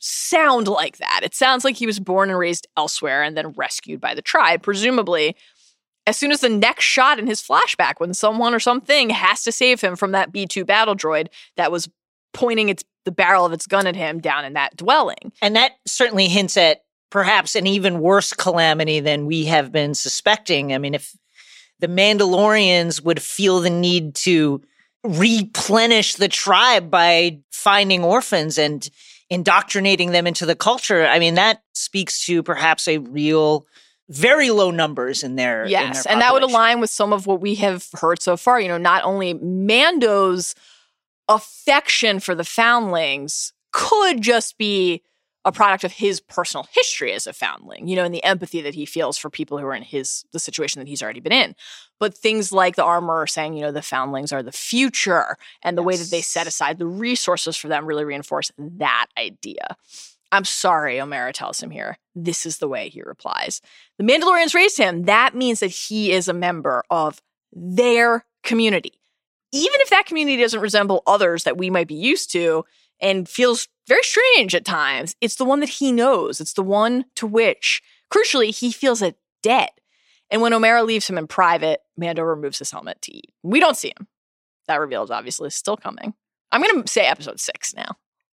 sound 0.00 0.68
like 0.68 0.98
that. 0.98 1.20
It 1.22 1.34
sounds 1.34 1.64
like 1.64 1.76
he 1.76 1.86
was 1.86 1.98
born 1.98 2.28
and 2.28 2.38
raised 2.38 2.66
elsewhere 2.76 3.22
and 3.22 3.38
then 3.38 3.52
rescued 3.52 4.02
by 4.02 4.14
the 4.14 4.20
tribe, 4.20 4.62
presumably. 4.62 5.34
As 6.06 6.18
soon 6.18 6.30
as 6.30 6.42
the 6.42 6.50
next 6.50 6.84
shot 6.84 7.18
in 7.18 7.26
his 7.26 7.40
flashback, 7.40 7.94
when 8.00 8.12
someone 8.12 8.52
or 8.52 8.60
something 8.60 9.08
has 9.08 9.44
to 9.44 9.50
save 9.50 9.80
him 9.80 9.96
from 9.96 10.12
that 10.12 10.30
B 10.30 10.44
2 10.44 10.66
battle 10.66 10.94
droid 10.94 11.28
that 11.56 11.72
was 11.72 11.88
pointing 12.34 12.68
its 12.68 12.84
the 13.06 13.12
barrel 13.12 13.46
of 13.46 13.54
its 13.54 13.66
gun 13.66 13.86
at 13.86 13.96
him 13.96 14.20
down 14.20 14.44
in 14.44 14.52
that 14.52 14.76
dwelling. 14.76 15.32
and 15.40 15.56
that 15.56 15.72
certainly 15.86 16.28
hints 16.28 16.58
at 16.58 16.82
perhaps 17.10 17.54
an 17.54 17.66
even 17.66 18.00
worse 18.00 18.32
calamity 18.32 19.00
than 19.00 19.26
we 19.26 19.44
have 19.44 19.72
been 19.72 19.94
suspecting 19.94 20.72
i 20.72 20.78
mean 20.78 20.94
if 20.94 21.16
the 21.80 21.88
mandalorians 21.88 23.02
would 23.02 23.22
feel 23.22 23.60
the 23.60 23.70
need 23.70 24.14
to 24.14 24.60
replenish 25.04 26.14
the 26.14 26.28
tribe 26.28 26.90
by 26.90 27.38
finding 27.50 28.02
orphans 28.04 28.58
and 28.58 28.90
indoctrinating 29.30 30.12
them 30.12 30.26
into 30.26 30.46
the 30.46 30.56
culture 30.56 31.06
i 31.06 31.18
mean 31.18 31.34
that 31.34 31.62
speaks 31.72 32.24
to 32.26 32.42
perhaps 32.42 32.88
a 32.88 32.98
real 32.98 33.66
very 34.08 34.50
low 34.50 34.70
numbers 34.70 35.22
in 35.22 35.36
their 35.36 35.64
in 35.64 35.70
Yes, 35.70 36.04
their 36.04 36.12
and 36.12 36.22
that 36.22 36.32
would 36.32 36.42
align 36.42 36.80
with 36.80 36.90
some 36.90 37.12
of 37.12 37.26
what 37.26 37.40
we 37.40 37.56
have 37.56 37.86
heard 37.94 38.22
so 38.22 38.36
far. 38.36 38.58
You 38.60 38.68
know, 38.68 38.78
not 38.78 39.04
only 39.04 39.34
Mando's 39.34 40.54
affection 41.28 42.20
for 42.20 42.34
the 42.34 42.44
foundlings 42.44 43.52
could 43.70 44.22
just 44.22 44.56
be 44.56 45.02
a 45.44 45.52
product 45.52 45.84
of 45.84 45.92
his 45.92 46.20
personal 46.20 46.66
history 46.72 47.12
as 47.12 47.26
a 47.26 47.32
foundling, 47.32 47.88
you 47.88 47.96
know, 47.96 48.04
and 48.04 48.14
the 48.14 48.24
empathy 48.24 48.60
that 48.60 48.74
he 48.74 48.84
feels 48.84 49.16
for 49.16 49.30
people 49.30 49.58
who 49.58 49.64
are 49.66 49.74
in 49.74 49.82
his 49.82 50.24
the 50.32 50.38
situation 50.38 50.80
that 50.80 50.88
he's 50.88 51.02
already 51.02 51.20
been 51.20 51.32
in. 51.32 51.54
But 52.00 52.16
things 52.16 52.52
like 52.52 52.76
the 52.76 52.84
armor 52.84 53.26
saying, 53.26 53.54
you 53.54 53.62
know, 53.62 53.72
the 53.72 53.82
foundlings 53.82 54.32
are 54.32 54.42
the 54.42 54.52
future 54.52 55.36
and 55.62 55.76
the 55.76 55.82
way 55.82 55.96
that 55.96 56.10
they 56.10 56.20
set 56.20 56.46
aside 56.46 56.78
the 56.78 56.86
resources 56.86 57.56
for 57.56 57.68
them 57.68 57.86
really 57.86 58.04
reinforce 58.04 58.52
that 58.58 59.06
idea. 59.16 59.76
I'm 60.30 60.44
sorry, 60.44 60.96
Omera 60.96 61.32
tells 61.32 61.62
him 61.62 61.70
here. 61.70 61.98
This 62.14 62.44
is 62.44 62.58
the 62.58 62.68
way 62.68 62.88
he 62.90 63.02
replies. 63.02 63.62
The 63.96 64.04
Mandalorians 64.04 64.54
raised 64.54 64.76
him. 64.76 65.04
That 65.04 65.34
means 65.34 65.60
that 65.60 65.68
he 65.70 66.12
is 66.12 66.28
a 66.28 66.34
member 66.34 66.84
of 66.90 67.22
their 67.52 68.26
community. 68.42 68.92
Even 69.52 69.80
if 69.80 69.88
that 69.90 70.04
community 70.04 70.42
doesn't 70.42 70.60
resemble 70.60 71.02
others 71.06 71.44
that 71.44 71.56
we 71.56 71.70
might 71.70 71.88
be 71.88 71.94
used 71.94 72.30
to 72.32 72.66
and 73.00 73.28
feels 73.28 73.68
very 73.86 74.02
strange 74.02 74.54
at 74.54 74.64
times, 74.64 75.14
it's 75.20 75.36
the 75.36 75.44
one 75.44 75.60
that 75.60 75.68
he 75.68 75.92
knows. 75.92 76.40
It's 76.40 76.52
the 76.52 76.62
one 76.62 77.04
to 77.16 77.26
which, 77.26 77.82
crucially, 78.12 78.56
he 78.56 78.70
feels 78.72 79.02
a 79.02 79.14
debt. 79.42 79.78
And 80.30 80.42
when 80.42 80.52
Omera 80.52 80.84
leaves 80.84 81.08
him 81.08 81.16
in 81.16 81.26
private, 81.26 81.80
Mando 81.96 82.22
removes 82.22 82.58
his 82.58 82.70
helmet 82.70 83.00
to 83.02 83.16
eat. 83.16 83.32
We 83.42 83.60
don't 83.60 83.76
see 83.76 83.88
him. 83.98 84.06
That 84.66 84.80
reveal 84.80 85.02
is 85.02 85.10
obviously 85.10 85.48
still 85.50 85.76
coming. 85.76 86.12
I'm 86.52 86.62
going 86.62 86.82
to 86.82 86.88
say 86.90 87.06
episode 87.06 87.40
six 87.40 87.74
now. 87.74 87.96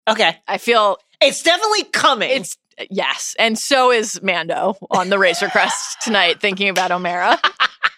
okay 0.09 0.37
I 0.47 0.59
feel 0.59 0.97
it's 1.21 1.43
definitely 1.43 1.85
coming 1.85 2.31
it's 2.31 2.57
yes, 2.91 3.35
and 3.39 3.59
so 3.59 3.91
is 3.91 4.21
Mando 4.23 4.77
on 4.91 5.09
the 5.09 5.19
Razor 5.19 5.49
Crest 5.49 6.01
tonight, 6.03 6.41
thinking 6.41 6.69
about 6.69 6.91
Omera. 6.91 7.39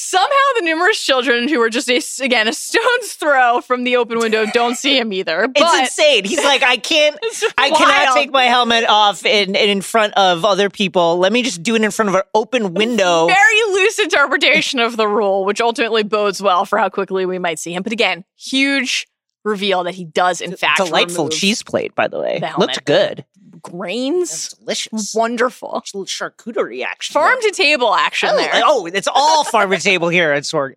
Somehow, 0.00 0.28
the 0.54 0.62
numerous 0.62 1.02
children 1.04 1.48
who 1.48 1.60
are 1.60 1.68
just 1.68 1.90
a, 1.90 2.24
again 2.24 2.46
a 2.46 2.52
stone's 2.52 3.14
throw 3.14 3.60
from 3.60 3.82
the 3.82 3.96
open 3.96 4.20
window 4.20 4.46
don't 4.46 4.76
see 4.76 4.96
him 4.96 5.12
either. 5.12 5.48
it's 5.56 5.78
insane 5.78 6.24
he's 6.24 6.42
like 6.44 6.62
i 6.62 6.76
can't 6.76 7.18
I 7.58 7.70
cannot 7.70 8.14
take 8.14 8.30
my 8.30 8.44
helmet 8.44 8.84
off 8.88 9.26
in, 9.26 9.56
in 9.56 9.82
front 9.82 10.14
of 10.14 10.44
other 10.44 10.70
people. 10.70 11.18
Let 11.18 11.32
me 11.32 11.42
just 11.42 11.64
do 11.64 11.74
it 11.74 11.82
in 11.82 11.90
front 11.90 12.10
of 12.10 12.14
an 12.14 12.22
open 12.32 12.74
window. 12.74 13.26
Very 13.28 13.62
loose 13.72 13.98
interpretation 13.98 14.78
of 14.78 14.96
the 14.96 15.08
rule, 15.08 15.44
which 15.44 15.60
ultimately 15.60 16.04
bodes 16.04 16.40
well 16.40 16.64
for 16.64 16.78
how 16.78 16.88
quickly 16.88 17.26
we 17.26 17.40
might 17.40 17.58
see 17.58 17.74
him. 17.74 17.82
But 17.82 17.92
again, 17.92 18.24
huge 18.36 19.08
reveal 19.44 19.82
that 19.82 19.96
he 19.96 20.04
does 20.04 20.40
in 20.40 20.56
fact 20.56 20.76
Delightful 20.76 21.28
cheese 21.28 21.64
plate, 21.64 21.96
by 21.96 22.06
the 22.06 22.20
way. 22.20 22.38
the 22.38 22.46
helmet. 22.46 22.68
Looked 22.68 22.84
good. 22.84 23.24
Grains. 23.70 24.54
Delicious. 24.54 25.14
Wonderful. 25.14 25.80
Just 25.82 25.94
a 25.94 25.98
little 25.98 26.06
charcuterie 26.06 26.84
action. 26.84 27.12
Farm 27.12 27.38
to 27.40 27.50
table 27.50 27.94
action 27.94 28.30
oh, 28.32 28.36
there. 28.36 28.50
oh, 28.54 28.86
it's 28.86 29.08
all 29.12 29.44
farm 29.44 29.70
to 29.70 29.78
table 29.78 30.08
here 30.08 30.32
at 30.32 30.44
Sorg. 30.44 30.74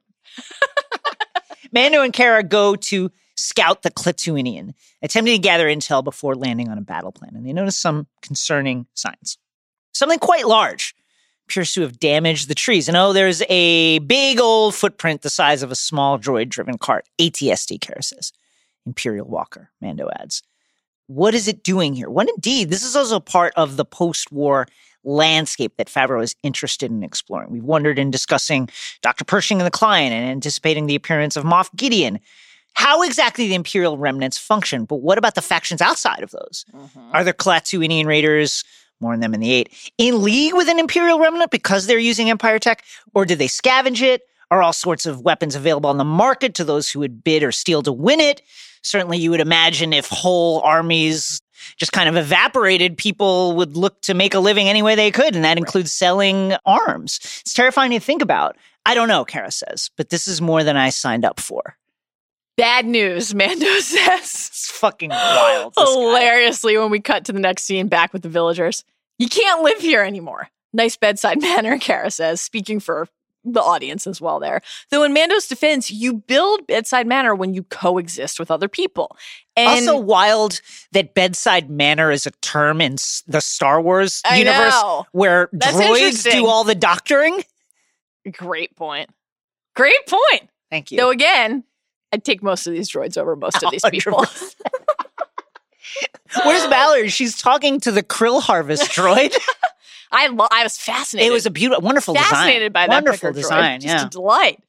Mando 1.72 2.02
and 2.02 2.14
Cara 2.14 2.44
go 2.44 2.76
to 2.76 3.12
scout 3.36 3.82
the 3.82 3.92
Klatooinian, 3.92 4.74
attempting 5.02 5.36
to 5.36 5.42
gather 5.42 5.68
intel 5.68 6.04
before 6.04 6.36
landing 6.36 6.70
on 6.70 6.78
a 6.78 6.82
battle 6.82 7.12
plan, 7.12 7.36
and 7.36 7.46
they 7.46 7.54
notice 7.54 7.78
some 7.78 8.08
concerning 8.22 8.86
signs. 8.94 9.38
Something 9.94 10.20
quite 10.20 10.48
large 10.48 10.94
appears 11.48 11.74
to 11.74 11.82
have 11.82 12.00
damaged 12.00 12.48
the 12.48 12.56
trees. 12.56 12.88
And 12.88 12.96
oh, 12.96 13.14
there's 13.14 13.44
a 13.50 14.00
big 14.00 14.40
old 14.40 14.74
footprint 14.74 15.22
the 15.22 15.30
size 15.30 15.64
of 15.64 15.72
a 15.72 15.76
small 15.76 16.18
droid 16.18 16.50
driven 16.50 16.78
cart. 16.78 17.06
ATST, 17.20 17.82
Cara 17.82 18.02
says. 18.02 18.32
Imperial 18.86 19.28
Walker, 19.28 19.70
Mando 19.82 20.10
adds. 20.18 20.44
What 21.14 21.36
is 21.36 21.50
it 21.50 21.62
doing 21.62 21.94
here? 21.94 22.10
What 22.10 22.30
indeed? 22.30 22.70
This 22.70 22.86
is 22.86 22.96
also 22.96 23.20
part 23.20 23.54
of 23.58 23.76
the 23.76 23.84
post 23.84 24.32
war 24.32 24.66
landscape 25.04 25.74
that 25.76 25.88
Favreau 25.88 26.24
is 26.24 26.38
interested 26.42 26.90
in 26.90 27.04
exploring. 27.04 27.52
We've 27.52 27.66
wondered 27.66 28.00
in 28.00 28.12
discussing 28.12 28.70
Dr. 29.02 29.26
Pershing 29.26 29.60
and 29.60 29.68
the 29.68 29.72
Client 29.72 30.14
and 30.14 30.30
anticipating 30.30 30.86
the 30.86 30.96
appearance 30.96 31.36
of 31.36 31.44
Moff 31.44 31.70
Gideon. 31.76 32.20
How 32.76 33.02
exactly 33.04 33.50
the 33.50 33.56
Imperial 33.56 33.98
remnants 33.98 34.38
function, 34.38 34.86
but 34.86 35.02
what 35.02 35.18
about 35.18 35.36
the 35.36 35.42
factions 35.42 35.82
outside 35.82 36.24
of 36.24 36.32
those? 36.32 36.66
Mm-hmm. 36.74 37.12
Are 37.12 37.26
there 37.26 37.34
Klaatu 37.34 38.06
Raiders, 38.06 38.64
more 39.02 39.12
on 39.12 39.20
them 39.20 39.34
in 39.34 39.42
the 39.42 39.52
eight, 39.52 39.92
in 39.98 40.24
league 40.24 40.54
with 40.54 40.70
an 40.70 40.80
Imperial 40.80 41.20
remnant 41.20 41.52
because 41.52 41.88
they're 41.88 42.00
using 42.00 42.30
Empire 42.30 42.58
tech? 42.60 42.86
Or 43.14 43.26
did 43.26 43.38
they 43.38 43.48
scavenge 43.48 44.02
it? 44.02 44.22
Are 44.52 44.62
all 44.62 44.74
sorts 44.74 45.06
of 45.06 45.22
weapons 45.22 45.56
available 45.56 45.90
on 45.90 45.98
the 45.98 46.04
market 46.04 46.56
to 46.56 46.66
those 46.66 46.90
who 46.92 47.00
would 47.00 47.24
bid 47.24 47.42
or 47.42 47.54
steal 47.54 47.82
to 47.84 47.92
win 47.92 48.20
it? 48.20 48.42
Certainly, 48.84 49.20
you 49.20 49.32
would 49.32 49.40
imagine 49.40 49.94
if 49.94 50.08
whole 50.10 50.60
armies 50.62 51.42
just 51.78 51.94
kind 51.94 52.10
of 52.10 52.18
evaporated, 52.18 52.98
people 52.98 53.56
would 53.56 53.78
look 53.78 54.02
to 54.02 54.14
make 54.14 54.34
a 54.34 54.40
living 54.40 54.68
any 54.68 54.82
way 54.82 54.96
they 54.96 55.12
could, 55.12 55.36
and 55.36 55.46
that 55.46 55.58
includes 55.58 55.92
selling 55.92 56.54
arms. 56.66 57.20
It's 57.42 57.54
terrifying 57.54 57.92
to 57.92 58.00
think 58.00 58.22
about. 58.22 58.58
I 58.86 58.94
don't 58.94 59.08
know, 59.08 59.24
Cara 59.24 59.52
says, 59.52 59.90
but 59.96 60.10
this 60.10 60.28
is 60.28 60.42
more 60.42 60.64
than 60.64 60.76
I 60.76 60.90
signed 60.90 61.24
up 61.24 61.40
for. 61.40 61.78
Bad 62.58 62.86
news, 62.86 63.34
Mando 63.34 63.66
says. 63.80 64.50
It's 64.52 64.70
fucking 64.72 65.12
wild. 65.12 65.74
this 65.76 65.86
guy. 65.86 65.92
Hilariously, 65.92 66.78
when 66.78 66.90
we 66.90 67.00
cut 67.00 67.26
to 67.26 67.32
the 67.32 67.40
next 67.40 67.64
scene 67.64 67.88
back 67.88 68.12
with 68.12 68.24
the 68.24 68.30
villagers, 68.30 68.84
you 69.18 69.30
can't 69.30 69.62
live 69.62 69.80
here 69.80 70.02
anymore. 70.04 70.50
Nice 70.74 70.98
bedside 70.98 71.42
manner, 71.42 71.78
Cara 71.78 72.12
says, 72.12 72.42
speaking 72.42 72.80
for 72.80 73.08
the 73.44 73.62
audience 73.62 74.08
as 74.08 74.22
well 74.22 74.40
there. 74.40 74.62
Though 74.90 75.04
in 75.04 75.14
Mando's 75.14 75.48
defense, 75.48 75.90
you 75.90 76.14
build 76.14 76.68
bedside 76.68 77.08
manner 77.08 77.34
when 77.34 77.54
you 77.54 77.64
coexist 77.64 78.40
with 78.40 78.52
other 78.52 78.68
people. 78.68 79.16
And 79.56 79.88
also 79.88 79.98
wild 80.00 80.62
that 80.92 81.14
bedside 81.14 81.70
manner 81.70 82.12
is 82.12 82.26
a 82.26 82.32
term 82.42 82.82
in 82.82 82.96
the 83.28 83.42
Star 83.42 83.82
Wars 83.82 84.22
I 84.26 84.38
universe 84.38 84.74
know. 84.74 85.06
where 85.12 85.50
That's 85.52 85.76
droids 85.76 86.32
do 86.32 86.46
all 86.48 86.64
the 86.64 86.76
doctoring. 86.76 87.44
Great 88.32 88.76
point. 88.76 89.10
Great 89.76 90.06
point. 90.08 90.50
Thank 90.70 90.92
you. 90.92 90.98
Though 90.98 91.10
again, 91.10 91.64
I'd 92.12 92.24
take 92.24 92.44
most 92.44 92.68
of 92.68 92.74
these 92.74 92.90
droids 92.90 93.18
over 93.18 93.36
most 93.36 93.64
of 93.64 93.72
these 93.72 93.84
people. 93.90 94.20
100%. 94.20 94.56
Where's 96.46 96.70
Mallory? 96.70 97.10
She's 97.10 97.38
talking 97.38 97.80
to 97.82 97.92
the 97.92 98.04
krill 98.04 98.42
harvest 98.42 98.84
droid. 98.92 99.36
I 100.12 100.28
lo- 100.28 100.48
I 100.52 100.64
was 100.64 100.78
fascinated. 100.78 101.30
it 101.30 101.34
was 101.34 101.46
a 101.46 101.52
beautiful, 101.52 101.84
wonderful 101.84 102.14
design. 102.14 102.30
fascinated 102.30 102.74
design. 102.74 102.88
by 102.88 102.88
that 102.88 102.94
wonderful 102.94 103.30
Picker 103.30 103.32
droid. 103.40 103.42
design. 103.42 103.80
Just 103.82 103.96
Yeah. 103.96 104.06
a 104.06 104.10
delight. 104.10 104.64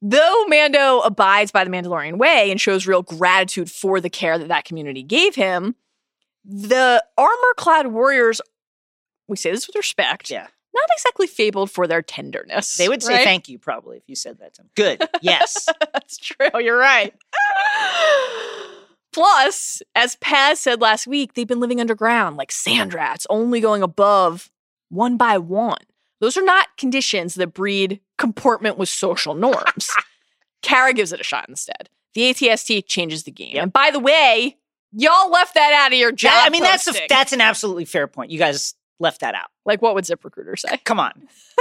Though 0.00 0.44
Mando 0.46 1.00
abides 1.00 1.50
by 1.50 1.64
the 1.64 1.70
Mandalorian 1.70 2.18
way 2.18 2.50
and 2.52 2.60
shows 2.60 2.86
real 2.86 3.02
gratitude 3.02 3.70
for 3.70 4.00
the 4.00 4.08
care 4.10 4.38
that 4.38 4.46
that 4.48 4.64
community 4.64 5.02
gave 5.02 5.34
him, 5.34 5.74
the 6.44 7.02
armor-clad 7.16 7.88
warriors, 7.88 8.40
we 9.26 9.36
say 9.36 9.50
this 9.50 9.66
with 9.66 9.74
respect, 9.74 10.30
Yeah. 10.30 10.46
not 10.72 10.84
exactly 10.96 11.26
fabled 11.26 11.72
for 11.72 11.88
their 11.88 12.00
tenderness. 12.00 12.76
They 12.76 12.88
would 12.88 13.02
say 13.02 13.14
right? 13.14 13.24
thank 13.24 13.48
you 13.48 13.58
probably 13.58 13.96
if 13.96 14.04
you 14.06 14.14
said 14.14 14.38
that 14.38 14.54
to 14.54 14.62
them. 14.62 14.70
Good. 14.76 15.02
Yes. 15.20 15.66
That's 15.92 16.16
true. 16.16 16.48
You're 16.60 16.78
right. 16.78 17.12
Plus, 19.12 19.82
as 19.96 20.16
Paz 20.16 20.60
said 20.60 20.80
last 20.80 21.06
week, 21.06 21.34
they've 21.34 21.46
been 21.46 21.60
living 21.60 21.80
underground 21.80 22.36
like 22.36 22.52
sand 22.52 22.94
rats, 22.94 23.26
only 23.30 23.60
going 23.60 23.82
above 23.82 24.50
one 24.88 25.16
by 25.16 25.38
one. 25.38 25.78
Those 26.20 26.36
are 26.36 26.44
not 26.44 26.68
conditions 26.76 27.34
that 27.36 27.48
breed 27.54 28.00
comportment 28.16 28.76
with 28.78 28.88
social 28.88 29.34
norms. 29.34 29.90
Cara 30.62 30.92
gives 30.92 31.12
it 31.12 31.20
a 31.20 31.24
shot 31.24 31.48
instead. 31.48 31.88
The 32.14 32.22
ATST 32.32 32.86
changes 32.86 33.22
the 33.24 33.30
game. 33.30 33.54
Yep. 33.54 33.62
And 33.62 33.72
by 33.72 33.90
the 33.92 34.00
way, 34.00 34.56
y'all 34.92 35.30
left 35.30 35.54
that 35.54 35.72
out 35.72 35.92
of 35.92 35.98
your 35.98 36.10
job. 36.10 36.32
That- 36.32 36.46
I 36.46 36.50
mean, 36.50 36.62
that's 36.62 36.88
a, 36.88 36.94
that's 37.08 37.32
an 37.32 37.40
absolutely 37.40 37.84
fair 37.84 38.08
point. 38.08 38.30
You 38.32 38.38
guys 38.38 38.74
left 38.98 39.20
that 39.20 39.34
out. 39.34 39.48
like 39.64 39.80
what 39.80 39.94
would 39.94 40.04
ZipRecruiter 40.04 40.58
say? 40.58 40.78
Come 40.84 40.98
on. 40.98 41.12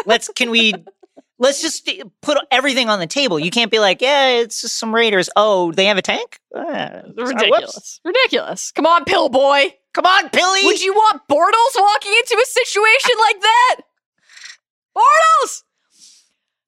Let's 0.07 0.27
can 0.29 0.49
we 0.49 0.73
let's 1.39 1.61
just 1.61 1.87
put 2.23 2.37
everything 2.49 2.89
on 2.89 2.99
the 2.99 3.05
table. 3.05 3.37
You 3.37 3.51
can't 3.51 3.69
be 3.69 3.77
like, 3.77 4.01
yeah, 4.01 4.29
it's 4.29 4.61
just 4.61 4.79
some 4.79 4.95
raiders. 4.95 5.29
Oh, 5.35 5.71
they 5.71 5.85
have 5.85 5.97
a 5.97 6.01
tank? 6.01 6.39
Uh. 6.55 7.01
Ridiculous. 7.15 7.99
Ridiculous. 8.03 8.71
Come 8.71 8.87
on, 8.87 9.05
pill 9.05 9.29
boy. 9.29 9.75
Come 9.97 10.05
on, 10.05 10.29
Billy. 10.31 10.63
Would 10.63 10.79
you 10.79 10.93
want 10.93 11.23
Bortles 11.27 11.75
walking 11.81 12.11
into 12.11 12.39
a 12.39 12.45
situation 12.45 13.11
like 13.19 13.41
that? 13.41 13.75
Bortles! 14.95 15.63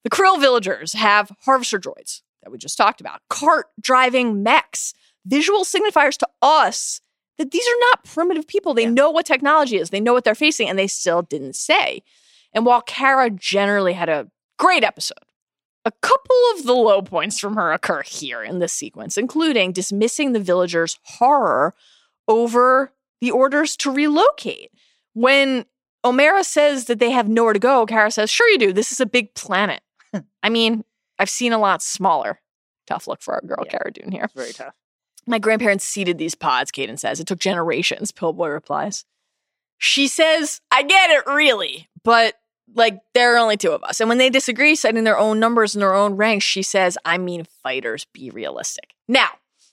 The 0.04 0.10
Krill 0.10 0.40
villagers 0.40 0.94
have 0.94 1.32
harvester 1.46 1.80
droids 1.80 2.22
that 2.42 2.52
we 2.52 2.58
just 2.58 2.76
talked 2.76 3.02
about, 3.02 3.22
cart 3.30 3.68
driving 3.80 4.42
mechs, 4.42 4.96
visual 5.28 5.64
signifiers 5.64 6.18
to 6.18 6.28
us 6.42 7.02
that 7.38 7.52
these 7.52 7.68
are 7.68 7.80
not 7.92 8.04
primitive 8.04 8.48
people. 8.48 8.74
They 8.74 8.86
Yeah. 8.86 8.90
know 8.90 9.12
what 9.12 9.28
technology 9.28 9.78
is, 9.78 9.92
they 9.92 10.00
know 10.00 10.14
what 10.14 10.24
they're 10.24 10.34
facing, 10.34 10.68
and 10.68 10.80
they 10.80 10.88
still 10.88 11.22
didn't 11.22 11.56
say. 11.56 12.02
And 12.52 12.66
while 12.66 12.82
Kara 12.82 13.30
generally 13.30 13.94
had 13.94 14.10
a 14.10 14.28
great 14.58 14.84
episode, 14.84 15.20
a 15.86 15.92
couple 16.02 16.36
of 16.56 16.64
the 16.64 16.74
low 16.74 17.04
points 17.04 17.40
from 17.40 17.54
her 17.58 17.72
occur 17.74 18.02
here 18.02 18.42
in 18.42 18.58
this 18.58 18.74
sequence, 18.74 19.18
including 19.18 19.72
dismissing 19.72 20.32
the 20.34 20.40
villagers' 20.40 20.98
horror 21.04 21.76
over 22.28 22.92
the 23.22 23.32
orders 23.32 23.76
to 23.78 23.92
relocate. 23.92 24.72
When 25.14 25.66
Omera 26.06 26.44
says 26.44 26.86
that 26.86 27.00
they 27.00 27.12
have 27.12 27.28
nowhere 27.28 27.54
to 27.54 27.60
go, 27.60 27.86
Cara 27.86 28.12
says, 28.12 28.30
Sure, 28.30 28.48
you 28.50 28.58
do. 28.58 28.74
This 28.74 28.92
is 28.92 29.00
a 29.00 29.06
big 29.06 29.34
planet. 29.34 29.82
I 30.44 30.50
mean, 30.50 30.84
I've 31.18 31.30
seen 31.30 31.54
a 31.54 31.58
lot 31.58 31.82
smaller. 31.82 32.40
Tough 32.88 33.08
look 33.08 33.22
for 33.22 33.34
our 33.36 33.42
girl, 33.42 33.64
Yeah. 33.66 33.72
Cara 33.72 33.92
Dune 33.92 34.12
here. 34.12 34.30
Very 34.36 34.54
tough. 34.54 34.74
My 35.28 35.38
grandparents 35.40 35.86
seeded 35.86 36.18
these 36.18 36.36
pods, 36.36 36.72
Caben 36.72 36.98
says. 36.98 37.20
It 37.20 37.28
took 37.28 37.40
generations, 37.40 38.12
Pillboy 38.12 38.48
replies. 38.48 39.06
She 39.78 40.08
says, 40.08 40.62
I 40.72 40.84
get 40.84 41.12
it, 41.12 41.26
really, 41.28 41.88
but 42.04 42.36
like 42.76 43.00
there 43.14 43.36
are 43.36 43.38
only 43.38 43.58
two 43.58 43.72
of 43.72 43.84
us. 43.84 44.00
And 44.00 44.10
when 44.10 44.18
they 44.18 44.30
disagree, 44.30 44.76
citing 44.76 45.04
their 45.04 45.18
own 45.18 45.40
numbers 45.40 45.76
and 45.76 45.82
their 45.82 45.94
own 45.94 46.16
ranks, 46.16 46.46
she 46.46 46.62
says, 46.64 46.98
I 47.06 47.18
mean, 47.18 47.46
fighters, 47.64 48.06
be 48.14 48.30
realistic. 48.30 48.94
Now, 49.08 49.30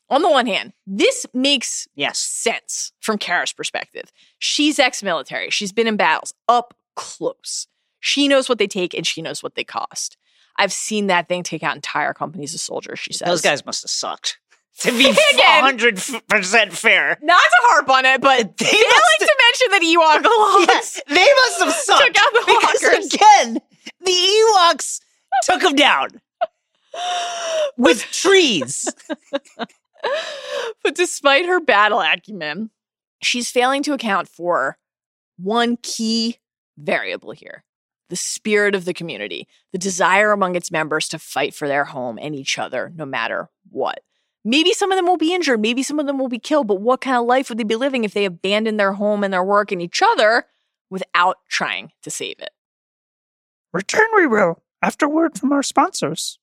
on 0.09 0.23
the 0.23 0.31
one 0.31 0.47
hand, 0.47 0.73
this 0.87 1.27
makes 1.35 1.89
Yes. 1.95 2.19
sense 2.19 2.93
from 3.01 3.19
Cara's 3.19 3.53
perspective. 3.53 4.13
She's 4.39 4.79
ex 4.79 5.03
military, 5.03 5.51
she's 5.51 5.73
been 5.73 5.87
in 5.87 5.97
battles 5.97 6.33
up 6.49 6.75
close. 6.95 7.67
She 8.01 8.29
knows 8.29 8.49
what 8.49 8.59
they 8.59 8.67
take 8.69 8.95
and 8.95 9.07
she 9.07 9.21
knows 9.23 9.43
what 9.43 9.55
they 9.57 9.65
cost. 9.65 10.17
I've 10.59 10.73
seen 10.73 11.09
that 11.09 11.29
thing 11.29 11.43
take 11.43 11.63
out 11.63 11.75
entire 11.77 12.15
companies 12.15 12.55
of 12.55 12.61
soldiers, 12.61 12.99
she 12.99 13.13
says. 13.13 13.27
Those 13.27 13.43
guys 13.43 13.67
must 13.67 13.83
have 13.83 13.91
sucked. 13.91 14.39
To 14.81 14.91
be 14.93 15.09
Again. 15.09 15.65
100% 15.79 16.73
fair. 16.73 17.17
Not 17.23 17.41
to 17.41 17.57
harp 17.63 17.89
on 17.89 18.05
it, 18.05 18.21
but 18.21 18.57
They 18.59 18.67
like 18.67 19.21
to 19.21 19.37
mention 19.47 19.71
that 19.71 19.81
Ewok 19.83 20.23
logs. 20.23 20.67
Yes, 20.69 21.01
they 21.09 21.29
must 21.35 21.61
have 21.63 21.73
sucked. 21.73 22.03
Took 22.05 22.17
out 22.23 22.33
the 22.35 22.61
walkers. 22.93 23.15
again, 23.15 23.59
the 24.05 24.13
Ewoks 24.13 25.01
took 25.45 25.63
them 25.63 25.77
down 25.77 26.09
with 27.79 28.03
trees. 28.13 28.87
but 30.83 30.95
despite 30.95 31.47
her 31.47 31.61
battle 31.61 32.01
acumen, 32.01 32.71
she's 33.23 33.51
failing 33.51 33.83
to 33.85 33.93
account 33.93 34.29
for 34.29 34.79
one 35.39 35.77
key 35.83 36.39
variable 36.79 37.33
here 37.33 37.65
the 38.09 38.17
spirit 38.17 38.75
of 38.75 38.85
the 38.85 38.95
community, 38.95 39.49
the 39.73 39.79
desire 39.79 40.31
among 40.31 40.55
its 40.55 40.71
members 40.71 41.09
to 41.09 41.19
fight 41.19 41.55
for 41.55 41.67
their 41.67 41.85
home 41.85 42.19
and 42.21 42.35
each 42.35 42.59
other 42.59 42.93
no 42.95 43.05
matter 43.05 43.51
what. 43.71 44.01
Maybe 44.45 44.73
some 44.73 44.93
of 44.93 44.97
them 44.97 45.07
will 45.07 45.17
be 45.17 45.35
injured, 45.35 45.61
maybe 45.61 45.83
some 45.83 45.99
of 45.99 46.07
them 46.07 46.19
will 46.19 46.29
be 46.29 46.39
killed, 46.39 46.69
but 46.69 46.81
what 46.81 47.01
kind 47.01 47.17
of 47.17 47.27
life 47.27 47.49
would 47.49 47.59
they 47.59 47.65
be 47.65 47.75
living 47.75 48.05
if 48.05 48.15
they 48.15 48.25
abandoned 48.25 48.79
their 48.79 48.93
home 48.93 49.25
and 49.25 49.33
their 49.33 49.43
work 49.43 49.73
and 49.73 49.83
each 49.83 50.03
other 50.05 50.45
without 50.89 51.39
trying 51.49 51.91
to 52.03 52.11
save 52.11 52.39
it? 52.39 52.51
Return 53.73 54.07
we 54.15 54.27
will 54.27 54.63
after 54.81 55.09
word 55.09 55.37
from 55.37 55.53
our 55.53 55.65
sponsors. 55.65 56.39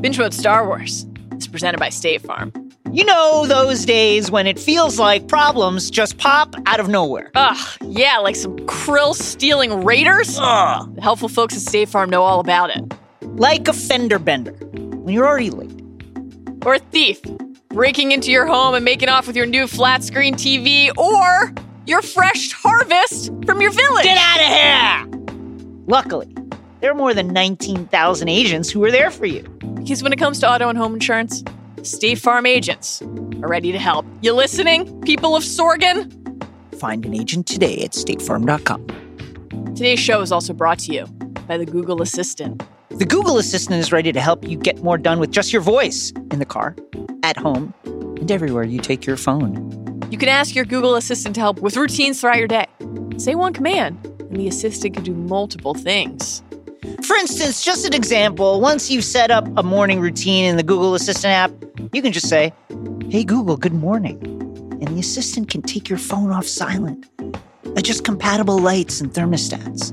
Binge 0.00 0.16
Mode 0.16 0.32
Star 0.32 0.64
Wars 0.64 1.06
is 1.36 1.48
presented 1.48 1.80
by 1.80 1.88
State 1.88 2.22
Farm. 2.22 2.52
You 2.92 3.04
know 3.04 3.46
those 3.46 3.84
days 3.84 4.30
when 4.30 4.46
it 4.46 4.56
feels 4.56 4.96
like 4.96 5.26
problems 5.26 5.90
just 5.90 6.18
pop 6.18 6.54
out 6.66 6.78
of 6.78 6.88
nowhere. 6.88 7.32
Ugh, 7.34 7.78
yeah, 7.82 8.18
like 8.18 8.36
some 8.36 8.56
krill 8.60 9.12
stealing 9.12 9.84
raiders. 9.84 10.38
Ugh. 10.40 10.94
The 10.94 11.02
helpful 11.02 11.28
folks 11.28 11.56
at 11.56 11.62
State 11.62 11.88
Farm 11.88 12.10
know 12.10 12.22
all 12.22 12.38
about 12.38 12.70
it. 12.70 12.84
Like 13.22 13.66
a 13.66 13.72
fender 13.72 14.20
bender 14.20 14.52
when 14.52 15.12
you're 15.12 15.26
already 15.26 15.50
late. 15.50 15.82
Or 16.64 16.74
a 16.74 16.78
thief 16.78 17.20
breaking 17.68 18.12
into 18.12 18.30
your 18.30 18.46
home 18.46 18.76
and 18.76 18.84
making 18.84 19.08
off 19.08 19.26
with 19.26 19.34
your 19.34 19.46
new 19.46 19.66
flat 19.66 20.04
screen 20.04 20.34
TV 20.34 20.96
or 20.96 21.52
your 21.86 22.02
fresh 22.02 22.52
harvest 22.52 23.32
from 23.46 23.60
your 23.60 23.72
village. 23.72 24.04
Get 24.04 24.16
out 24.16 24.40
of 24.40 24.46
here! 24.46 25.28
Luckily, 25.88 26.32
there 26.80 26.92
are 26.92 26.94
more 26.94 27.14
than 27.14 27.28
19,000 27.32 28.28
agents 28.28 28.70
who 28.70 28.82
are 28.84 28.92
there 28.92 29.10
for 29.10 29.26
you. 29.26 29.42
Because 29.88 30.02
when 30.02 30.12
it 30.12 30.18
comes 30.18 30.38
to 30.40 30.50
auto 30.50 30.68
and 30.68 30.76
home 30.76 30.92
insurance, 30.92 31.42
State 31.82 32.18
Farm 32.18 32.44
agents 32.44 33.00
are 33.00 33.48
ready 33.48 33.72
to 33.72 33.78
help. 33.78 34.04
You 34.20 34.34
listening, 34.34 35.00
people 35.00 35.34
of 35.34 35.42
Sorgan? 35.42 36.12
Find 36.78 37.06
an 37.06 37.14
agent 37.14 37.46
today 37.46 37.78
at 37.78 37.92
statefarm.com. 37.92 38.86
Today's 39.74 39.98
show 39.98 40.20
is 40.20 40.30
also 40.30 40.52
brought 40.52 40.78
to 40.80 40.92
you 40.92 41.06
by 41.46 41.56
the 41.56 41.64
Google 41.64 42.02
Assistant. 42.02 42.62
The 42.90 43.06
Google 43.06 43.38
Assistant 43.38 43.80
is 43.80 43.90
ready 43.90 44.12
to 44.12 44.20
help 44.20 44.46
you 44.46 44.58
get 44.58 44.82
more 44.82 44.98
done 44.98 45.20
with 45.20 45.30
just 45.30 45.54
your 45.54 45.62
voice 45.62 46.12
in 46.32 46.38
the 46.38 46.44
car, 46.44 46.76
at 47.22 47.38
home, 47.38 47.72
and 47.86 48.30
everywhere 48.30 48.64
you 48.64 48.80
take 48.80 49.06
your 49.06 49.16
phone. 49.16 49.56
You 50.10 50.18
can 50.18 50.28
ask 50.28 50.54
your 50.54 50.66
Google 50.66 50.96
Assistant 50.96 51.34
to 51.36 51.40
help 51.40 51.62
with 51.62 51.78
routines 51.78 52.20
throughout 52.20 52.36
your 52.36 52.46
day. 52.46 52.66
Say 53.16 53.34
one 53.34 53.54
command, 53.54 54.04
and 54.04 54.36
the 54.36 54.48
assistant 54.48 54.92
can 54.92 55.02
do 55.02 55.14
multiple 55.14 55.72
things. 55.72 56.42
For 57.02 57.16
instance, 57.16 57.64
just 57.64 57.86
an 57.86 57.94
example, 57.94 58.60
once 58.60 58.90
you've 58.90 59.04
set 59.04 59.30
up 59.30 59.46
a 59.56 59.62
morning 59.62 60.00
routine 60.00 60.44
in 60.44 60.56
the 60.56 60.62
Google 60.62 60.94
Assistant 60.94 61.32
app, 61.32 61.52
you 61.92 62.02
can 62.02 62.12
just 62.12 62.28
say, 62.28 62.52
Hey 63.08 63.24
Google, 63.24 63.56
good 63.56 63.72
morning. 63.72 64.18
And 64.80 64.88
the 64.88 65.00
assistant 65.00 65.48
can 65.48 65.62
take 65.62 65.88
your 65.88 65.98
phone 65.98 66.30
off 66.30 66.46
silent, 66.46 67.08
adjust 67.76 68.04
compatible 68.04 68.58
lights 68.58 69.00
and 69.00 69.12
thermostats, 69.12 69.92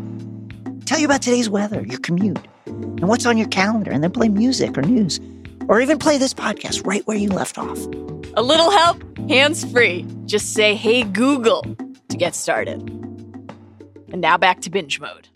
tell 0.86 1.00
you 1.00 1.06
about 1.06 1.22
today's 1.24 1.50
weather, 1.50 1.84
your 1.88 2.00
commute, 2.00 2.40
and 2.66 3.08
what's 3.08 3.26
on 3.26 3.38
your 3.38 3.48
calendar, 3.48 3.92
and 3.92 4.04
then 4.04 4.12
play 4.12 4.30
music 4.30 4.78
or 4.78 4.82
news, 4.82 5.20
or 5.68 5.82
even 5.82 5.98
play 5.98 6.18
this 6.18 6.34
podcast 6.34 6.86
right 6.86 7.06
where 7.08 7.18
you 7.18 7.30
left 7.30 7.58
off. 7.58 7.80
A 8.38 8.44
little 8.44 8.70
help, 8.70 9.02
hands 9.30 9.70
free. 9.72 10.06
Just 10.26 10.54
say, 10.54 10.76
Hey 10.76 11.04
Google, 11.04 11.64
to 12.10 12.18
get 12.18 12.36
started. 12.36 12.82
And 14.12 14.22
now 14.22 14.38
back 14.38 14.62
to 14.62 14.70
binge 14.70 15.00
mode. 15.00 15.30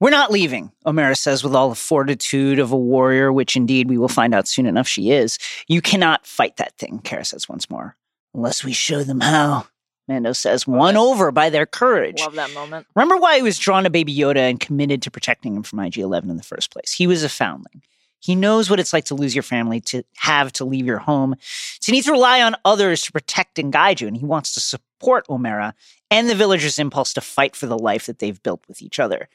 We're 0.00 0.10
not 0.10 0.32
leaving, 0.32 0.72
Omera 0.86 1.16
says 1.16 1.44
with 1.44 1.54
all 1.54 1.68
the 1.68 1.74
fortitude 1.74 2.58
of 2.58 2.72
a 2.72 2.76
warrior, 2.76 3.32
which 3.32 3.56
indeed 3.56 3.88
we 3.88 3.96
will 3.96 4.08
find 4.08 4.34
out 4.34 4.48
soon 4.48 4.66
enough 4.66 4.88
she 4.88 5.12
is. 5.12 5.38
You 5.68 5.80
cannot 5.80 6.26
fight 6.26 6.56
that 6.56 6.76
thing, 6.78 6.98
Cara 6.98 7.24
says 7.24 7.48
once 7.48 7.70
more. 7.70 7.96
Unless 8.34 8.64
we 8.64 8.72
show 8.72 9.04
them 9.04 9.20
how. 9.20 9.66
Mando 10.08 10.32
says, 10.32 10.66
won 10.66 10.96
over 10.96 11.30
by 11.30 11.48
their 11.48 11.64
courage. 11.64 12.20
Love 12.20 12.34
that 12.34 12.52
moment. 12.52 12.86
Remember 12.94 13.16
why 13.16 13.36
he 13.36 13.42
was 13.42 13.58
drawn 13.58 13.84
to 13.84 13.90
Baby 13.90 14.14
Yoda 14.14 14.50
and 14.50 14.60
committed 14.60 15.00
to 15.02 15.10
protecting 15.10 15.56
him 15.56 15.62
from 15.62 15.80
IG 15.80 15.98
11 15.98 16.28
in 16.28 16.36
the 16.36 16.42
first 16.42 16.70
place? 16.70 16.92
He 16.92 17.06
was 17.06 17.22
a 17.22 17.28
foundling. 17.28 17.82
He 18.20 18.34
knows 18.34 18.68
what 18.68 18.80
it's 18.80 18.92
like 18.92 19.04
to 19.06 19.14
lose 19.14 19.34
your 19.34 19.42
family, 19.42 19.80
to 19.82 20.02
have 20.16 20.52
to 20.54 20.64
leave 20.64 20.86
your 20.86 20.98
home, 20.98 21.36
to 21.80 21.92
need 21.92 22.04
to 22.04 22.12
rely 22.12 22.42
on 22.42 22.56
others 22.64 23.02
to 23.02 23.12
protect 23.12 23.58
and 23.58 23.72
guide 23.72 24.00
you. 24.00 24.08
And 24.08 24.16
he 24.16 24.24
wants 24.24 24.54
to 24.54 24.60
support 24.60 25.26
Omera 25.28 25.72
and 26.10 26.28
the 26.28 26.34
villagers' 26.34 26.78
impulse 26.78 27.12
to 27.14 27.20
fight 27.20 27.54
for 27.54 27.66
the 27.66 27.78
life 27.78 28.06
that 28.06 28.18
they've 28.18 28.42
built 28.42 28.62
with 28.66 28.82
each 28.82 28.98
other. 28.98 29.28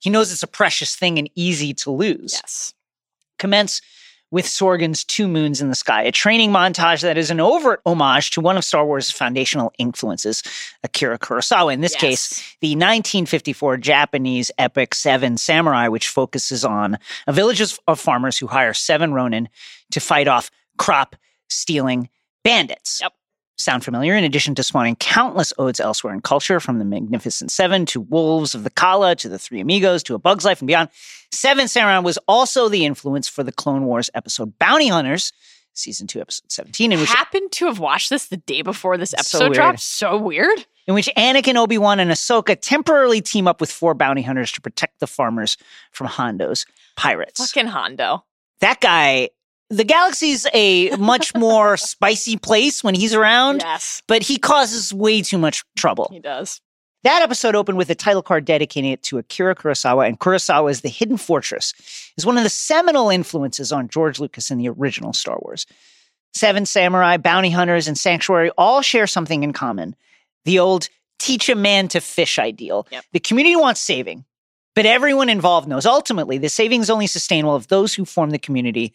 He 0.00 0.10
knows 0.10 0.32
it's 0.32 0.42
a 0.42 0.46
precious 0.48 0.96
thing 0.96 1.18
and 1.18 1.30
easy 1.34 1.72
to 1.74 1.90
lose. 1.90 2.32
Yes. 2.34 2.74
Commence 3.38 3.80
with 4.32 4.46
Sorgan's 4.46 5.02
Two 5.02 5.26
Moons 5.26 5.60
in 5.60 5.68
the 5.70 5.74
Sky, 5.74 6.02
a 6.04 6.12
training 6.12 6.52
montage 6.52 7.02
that 7.02 7.18
is 7.18 7.30
an 7.32 7.40
overt 7.40 7.80
homage 7.84 8.30
to 8.30 8.40
one 8.40 8.56
of 8.56 8.64
Star 8.64 8.84
Wars' 8.86 9.10
foundational 9.10 9.72
influences, 9.76 10.42
Akira 10.84 11.18
Kurosawa. 11.18 11.72
In 11.72 11.80
this 11.80 11.94
Yes. 11.94 12.00
case, 12.00 12.56
the 12.60 12.76
1954 12.76 13.76
Japanese 13.78 14.50
epic 14.56 14.94
Seven 14.94 15.36
Samurai, 15.36 15.88
which 15.88 16.06
focuses 16.08 16.64
on 16.64 16.96
a 17.26 17.32
village 17.32 17.60
of 17.60 17.78
of 17.88 17.98
farmers 17.98 18.38
who 18.38 18.46
hire 18.46 18.72
seven 18.72 19.12
ronin 19.12 19.48
to 19.90 19.98
fight 20.00 20.28
off 20.28 20.50
crop 20.78 21.16
stealing 21.48 22.08
bandits. 22.44 23.00
Yep. 23.02 23.12
Sound 23.60 23.84
familiar? 23.84 24.14
In 24.16 24.24
addition 24.24 24.54
to 24.56 24.62
spawning 24.62 24.96
countless 24.96 25.52
odes 25.58 25.80
elsewhere 25.80 26.14
in 26.14 26.20
culture, 26.20 26.60
from 26.60 26.78
the 26.78 26.84
Magnificent 26.84 27.50
Seven 27.52 27.86
to 27.86 28.00
Wolves 28.00 28.54
of 28.54 28.64
the 28.64 28.70
Calla 28.70 29.14
to 29.16 29.28
the 29.28 29.38
Three 29.38 29.60
Amigos 29.60 30.02
to 30.04 30.14
A 30.14 30.18
Bug's 30.18 30.44
Life 30.44 30.60
and 30.60 30.66
beyond, 30.66 30.88
Seven 31.32 31.68
Samurai 31.68 31.98
was 31.98 32.18
also 32.26 32.68
the 32.68 32.84
influence 32.84 33.28
for 33.28 33.42
the 33.44 33.52
Clone 33.52 33.84
Wars 33.84 34.10
episode 34.14 34.58
Bounty 34.58 34.88
Hunters, 34.88 35.32
season 35.74 36.06
two, 36.06 36.20
episode 36.20 36.50
17, 36.50 36.92
in 36.92 37.00
which 37.00 37.08
Happened 37.10 37.52
to 37.52 37.66
have 37.66 37.78
watched 37.78 38.10
this 38.10 38.26
the 38.28 38.36
day 38.38 38.62
before 38.62 38.96
this 38.96 39.14
episode 39.14 39.40
weird. 39.42 39.52
dropped. 39.54 39.80
So 39.80 40.16
weird. 40.16 40.66
in 40.86 40.94
which 40.94 41.08
Anakin, 41.16 41.56
Obi 41.56 41.78
Wan, 41.78 42.00
and 42.00 42.10
Ahsoka 42.10 42.58
temporarily 42.60 43.20
team 43.20 43.46
up 43.46 43.60
with 43.60 43.70
four 43.70 43.94
bounty 43.94 44.22
hunters 44.22 44.50
to 44.52 44.60
protect 44.60 45.00
the 45.00 45.06
farmers 45.06 45.56
from 45.92 46.06
Hondo's 46.08 46.66
pirates. 46.96 47.38
Fucking 47.52 47.68
Hondo. 47.68 48.24
That 48.60 48.80
guy, 48.80 49.30
the 49.70 49.84
galaxy's 49.84 50.46
a 50.52 50.90
much 50.96 51.34
more 51.34 51.76
spicy 51.78 52.36
place 52.36 52.82
when 52.84 52.94
he's 52.94 53.14
around, 53.14 53.60
Yes, 53.64 54.02
but 54.06 54.22
he 54.22 54.36
causes 54.36 54.92
way 54.92 55.22
too 55.22 55.38
much 55.38 55.64
trouble. 55.76 56.08
he 56.12 56.18
does. 56.20 56.60
That 57.02 57.22
episode 57.22 57.54
opened 57.54 57.78
with 57.78 57.88
a 57.88 57.94
title 57.94 58.22
card 58.22 58.44
dedicating 58.44 58.90
it 58.90 59.02
to 59.04 59.16
Akira 59.16 59.54
Kurosawa, 59.54 60.06
and 60.06 60.20
Kurosawa's 60.20 60.82
The 60.82 60.90
Hidden 60.90 61.16
Fortress 61.16 61.72
is 62.18 62.26
one 62.26 62.36
of 62.36 62.42
the 62.44 62.50
seminal 62.50 63.08
influences 63.08 63.72
on 63.72 63.88
George 63.88 64.20
Lucas 64.20 64.50
in 64.50 64.58
the 64.58 64.68
original 64.68 65.14
Star 65.14 65.38
Wars. 65.40 65.64
Seven 66.34 66.66
Samurai, 66.66 67.16
Bounty 67.16 67.48
Hunters, 67.50 67.88
and 67.88 67.96
Sanctuary 67.98 68.50
all 68.58 68.82
share 68.82 69.06
something 69.06 69.42
in 69.42 69.52
common 69.54 69.96
the 70.44 70.58
old 70.58 70.88
teach 71.18 71.48
a 71.48 71.54
man 71.54 71.88
to 71.88 72.00
fish 72.00 72.38
ideal. 72.38 72.86
Yep. 72.90 73.04
The 73.12 73.20
community 73.20 73.56
wants 73.56 73.80
saving, 73.80 74.24
but 74.74 74.84
everyone 74.86 75.28
involved 75.28 75.68
knows 75.68 75.86
ultimately 75.86 76.38
the 76.38 76.48
saving 76.48 76.82
is 76.82 76.90
only 76.90 77.06
sustainable 77.06 77.56
if 77.56 77.68
those 77.68 77.94
who 77.94 78.04
form 78.04 78.30
the 78.30 78.38
community 78.38 78.92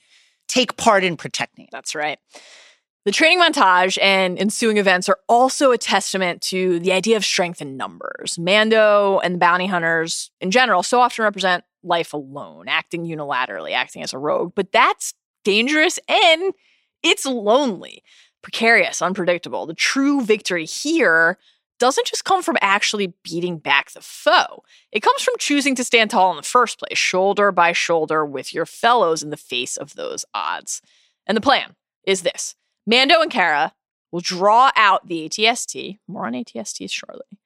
take 0.47 0.77
part 0.77 1.03
in 1.03 1.17
protecting 1.17 1.65
it. 1.65 1.71
That's 1.71 1.95
right. 1.95 2.19
The 3.05 3.11
training 3.11 3.39
montage 3.39 3.99
and 4.01 4.39
ensuing 4.39 4.77
events 4.77 5.07
are 5.09 5.19
also 5.29 5.71
a 5.71 5.77
testament 5.77 6.41
to 6.43 6.79
the 6.79 6.91
idea 6.91 7.17
of 7.17 7.23
strength 7.23 7.61
in 7.61 7.77
numbers. 7.77 8.39
Mando 8.39 9.19
and 9.19 9.35
the 9.35 9.39
bounty 9.39 9.67
hunters 9.67 10.31
in 10.41 10.49
general 10.49 10.81
so 10.81 10.99
often 11.01 11.23
represent 11.23 11.63
life 11.83 12.13
alone, 12.13 12.67
acting 12.67 13.05
unilaterally, 13.05 13.73
acting 13.73 14.01
as 14.01 14.11
a 14.11 14.17
rogue, 14.17 14.53
but 14.55 14.71
that's 14.71 15.13
dangerous 15.43 15.99
and 16.09 16.51
it's 17.03 17.27
lonely, 17.27 18.01
precarious, 18.41 19.03
unpredictable. 19.03 19.67
The 19.67 19.75
true 19.75 20.21
victory 20.21 20.65
here 20.65 21.37
doesn't 21.79 22.07
just 22.07 22.25
come 22.25 22.41
from 22.41 22.57
actually 22.61 23.13
beating 23.23 23.57
back 23.57 23.91
the 23.91 24.01
foe. 24.01 24.63
It 24.91 25.01
comes 25.01 25.21
from 25.21 25.35
choosing 25.39 25.75
to 25.75 25.83
stand 25.83 26.11
tall 26.11 26.31
in 26.31 26.37
the 26.37 26.43
first 26.43 26.79
place, 26.79 26.97
shoulder 26.97 27.51
by 27.51 27.71
shoulder 27.73 28.25
with 28.25 28.53
your 28.53 28.65
fellows 28.65 29.23
in 29.23 29.29
the 29.29 29.37
face 29.37 29.77
of 29.77 29.95
those 29.95 30.25
odds. 30.33 30.81
And 31.27 31.35
the 31.35 31.41
plan 31.41 31.75
is 32.05 32.21
this 32.21 32.55
Mando 32.85 33.21
and 33.21 33.31
Cara 33.31 33.73
will 34.11 34.21
draw 34.21 34.71
out 34.75 35.07
the 35.07 35.27
ATST, 35.27 35.97
more 36.07 36.25
on 36.25 36.33
ATSTs 36.33 36.91
shortly, 36.91 37.39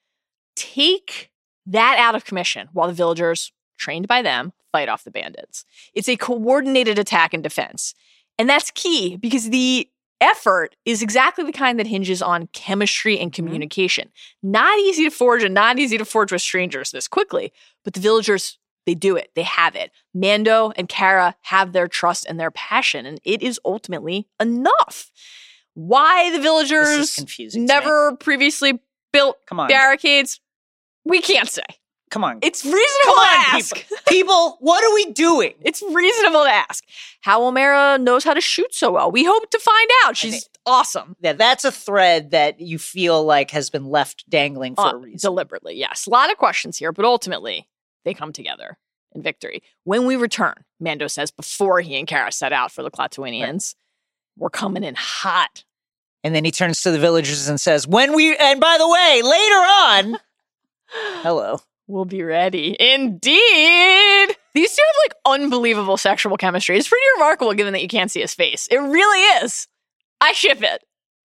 take 0.56 1.32
that 1.66 1.98
out 1.98 2.16
of 2.16 2.26
commission 2.26 2.70
while 2.74 2.88
the 2.88 2.94
villagers, 2.94 3.52
trained 3.78 4.08
by 4.08 4.22
them, 4.22 4.54
fight 4.72 4.90
off 4.90 5.04
the 5.04 5.12
bandits. 5.12 5.66
It's 5.94 6.10
a 6.10 6.18
coordinated 6.18 7.00
attack 7.00 7.34
and 7.34 7.42
defense. 7.42 7.96
And 8.38 8.50
that's 8.50 8.72
key 8.72 9.18
because 9.18 9.50
the 9.50 9.90
effort 10.22 10.76
is 10.86 11.02
exactly 11.02 11.44
the 11.44 11.52
kind 11.52 11.80
that 11.80 11.88
hinges 11.88 12.22
on 12.22 12.48
chemistry 12.48 13.20
and 13.20 13.32
mm-hmm. 13.32 13.46
communication. 13.46 14.10
Not 14.44 14.78
easy 14.80 15.04
to 15.04 15.12
forge 15.12 15.44
and 15.44 15.54
not 15.54 15.80
easy 15.80 15.98
to 15.98 16.06
forge 16.06 16.32
with 16.32 16.42
strangers 16.42 16.92
this 16.92 17.08
quickly, 17.08 17.54
but 17.84 17.94
the 17.94 18.00
villagers, 18.00 18.58
they 18.86 18.96
do 18.96 19.16
it. 19.16 19.32
They 19.36 19.44
have 19.44 19.76
it. 19.76 19.92
Mando 20.14 20.72
and 20.76 20.90
Cara 20.90 21.36
have 21.42 21.74
their 21.74 21.88
trust 21.88 22.26
and 22.28 22.40
their 22.40 22.52
passion, 22.52 23.06
and 23.06 23.20
it 23.24 23.42
is 23.42 23.60
ultimately 23.66 24.28
enough. 24.40 25.12
Why 25.76 26.32
the 26.32 26.42
villagers 26.42 26.90
is 26.90 27.16
confusing. 27.16 27.68
to 27.68 27.74
me. 27.74 27.80
never 27.80 28.16
previously 28.18 28.82
built 29.14 29.38
Come 29.48 29.60
on. 29.60 29.68
barricades, 29.68 30.42
we 31.06 31.22
can't 31.22 31.50
say. 31.50 31.64
Come 32.10 32.24
on. 32.24 32.40
It's 32.42 32.66
reasonable 32.66 32.86
Come 33.06 33.16
to 33.16 33.22
on, 33.22 33.56
ask. 33.56 33.76
people. 33.76 33.98
people, 34.08 34.58
what 34.62 34.84
are 34.84 34.94
we 34.94 35.12
doing? 35.12 35.54
It's 35.62 35.82
reasonable 35.84 36.44
to 36.44 36.50
ask 36.50 36.84
how 37.22 37.42
Omera 37.42 38.02
knows 38.02 38.24
how 38.24 38.34
to 38.34 38.42
shoot 38.42 38.74
so 38.74 38.92
well. 38.92 39.12
We 39.12 39.24
hope 39.24 39.50
to 39.52 39.60
find 39.60 39.90
out. 40.06 40.18
She's 40.18 40.32
think- 40.32 40.44
awesome. 40.66 41.16
Yeah, 41.22 41.34
that's 41.34 41.66
a 41.66 41.72
thread 41.72 42.32
that 42.32 42.60
you 42.60 42.80
feel 42.80 43.24
like 43.24 43.52
has 43.52 43.70
been 43.70 43.86
left 43.86 44.28
dangling 44.30 44.74
for 44.76 44.82
Uh, 44.86 44.92
a 44.94 44.98
reason. 44.98 45.20
deliberately, 45.30 45.76
yes. 45.76 46.08
A 46.08 46.10
lot 46.10 46.32
of 46.32 46.38
questions 46.38 46.78
here, 46.78 46.92
but 46.92 47.06
ultimately, 47.06 47.68
they 48.06 48.14
come 48.16 48.34
together 48.34 48.78
in 49.14 49.22
victory. 49.22 49.62
When 49.84 50.06
we 50.08 50.16
return, 50.16 50.56
Mando 50.80 51.08
says 51.08 51.30
before 51.32 51.82
he 51.82 51.96
and 52.00 52.08
Cara 52.08 52.32
set 52.32 52.54
out 52.54 52.72
for 52.72 52.82
the 52.82 52.90
Klatooinians, 52.92 53.76
we're 54.38 54.50
coming 54.50 54.84
in 54.84 54.96
hot. 54.96 55.64
And 56.24 56.34
then 56.34 56.44
he 56.46 56.52
turns 56.52 56.82
to 56.82 56.92
the 56.92 57.00
villagers 57.00 57.48
and 57.48 57.62
says, 57.62 57.88
"When 57.88 58.14
we 58.14 58.36
and 58.36 58.60
by 58.60 58.78
the 58.80 58.88
way, 58.90 59.22
later 59.24 59.56
on, 59.56 60.20
hello." 61.22 61.62
We'll 61.90 62.06
be 62.06 62.22
ready. 62.22 62.78
Indeed. 62.80 64.38
These 64.54 64.76
two 64.76 64.84
have 64.84 64.96
like 65.06 65.16
unbelievable 65.26 65.98
sexual 65.98 66.38
chemistry. 66.38 66.78
It's 66.78 66.88
pretty 66.88 67.04
remarkable 67.16 67.56
given 67.56 67.74
that 67.74 67.82
you 67.82 67.88
can't 67.88 68.12
see 68.12 68.22
his 68.22 68.36
face. 68.36 68.68
It 68.70 68.78
really 68.78 69.44
is. 69.44 69.68
I 70.22 70.34
ship 70.34 70.62
it. 70.62 70.84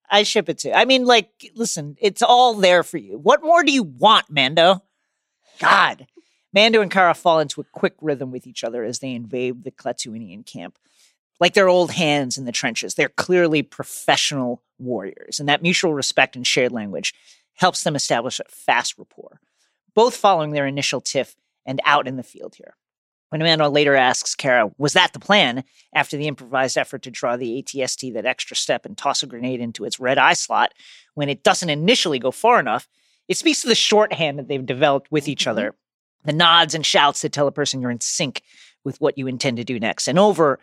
I 0.09 0.23
ship 0.23 0.49
it 0.49 0.57
too. 0.57 0.71
I 0.71 0.85
mean, 0.85 1.05
like, 1.05 1.29
listen, 1.53 1.95
it's 2.01 2.23
all 2.23 2.55
there 2.55 2.81
for 2.81 2.97
you. 2.97 3.19
What 3.19 3.43
more 3.43 3.63
do 3.63 3.71
you 3.71 3.83
want, 3.83 4.25
Mando? 4.31 4.81
God. 5.59 6.07
Mando 6.51 6.81
and 6.81 6.89
Cara 6.89 7.13
fall 7.13 7.39
into 7.39 7.61
a 7.61 7.65
quick 7.65 7.93
rhythm 8.01 8.31
with 8.31 8.47
each 8.47 8.63
other 8.63 8.83
as 8.83 8.97
they 8.97 9.11
invade 9.11 9.63
the 9.63 9.71
Klatooinian 9.71 10.47
camp. 10.47 10.79
Like 11.39 11.53
their 11.53 11.69
old 11.69 11.91
hands 11.91 12.39
in 12.39 12.45
the 12.45 12.51
trenches. 12.51 12.95
They're 12.95 13.09
clearly 13.09 13.61
professional 13.61 14.63
warriors, 14.79 15.39
and 15.39 15.47
that 15.47 15.61
mutual 15.61 15.93
respect 15.93 16.35
and 16.35 16.47
shared 16.47 16.71
language 16.71 17.13
helps 17.53 17.83
them 17.83 17.95
establish 17.95 18.39
a 18.39 18.45
fast 18.49 18.97
rapport, 18.97 19.39
both 19.95 20.15
following 20.15 20.51
their 20.51 20.67
initial 20.67 21.01
tiff 21.01 21.35
and 21.65 21.81
out 21.85 22.07
in 22.07 22.17
the 22.17 22.23
field 22.23 22.55
here. 22.55 22.75
When 23.29 23.41
Amanda 23.41 23.67
later 23.69 23.95
asks 23.95 24.35
Cara, 24.35 24.71
was 24.77 24.93
that 24.93 25.13
the 25.13 25.19
plan? 25.19 25.63
After 25.93 26.15
the 26.15 26.27
improvised 26.27 26.77
effort 26.77 27.01
to 27.03 27.11
draw 27.11 27.35
the 27.35 27.61
ATST 27.61 28.13
that 28.13 28.25
extra 28.25 28.55
step 28.55 28.85
and 28.85 28.97
toss 28.97 29.23
a 29.23 29.27
grenade 29.27 29.59
into 29.59 29.83
its 29.83 29.99
red 29.99 30.17
eye 30.17 30.33
slot, 30.33 30.73
when 31.15 31.27
it 31.27 31.43
doesn't 31.43 31.69
initially 31.69 32.19
go 32.19 32.31
far 32.31 32.59
enough, 32.59 32.87
it 33.27 33.37
speaks 33.37 33.61
to 33.61 33.67
the 33.67 33.75
shorthand 33.75 34.37
that 34.37 34.47
they've 34.47 34.65
developed 34.65 35.11
with 35.11 35.27
each 35.27 35.41
mm-hmm. 35.41 35.49
other. 35.49 35.75
The 36.23 36.33
nods 36.33 36.75
and 36.75 36.85
shouts 36.85 37.21
that 37.21 37.31
tell 37.31 37.47
a 37.47 37.51
person 37.51 37.81
you're 37.81 37.91
in 37.91 38.01
sync 38.01 38.41
with 38.83 39.01
what 39.01 39.17
you 39.17 39.27
intend 39.27 39.57
to 39.57 39.63
do 39.63 39.79
next. 39.79 40.07
And 40.07 40.19
over 40.19 40.59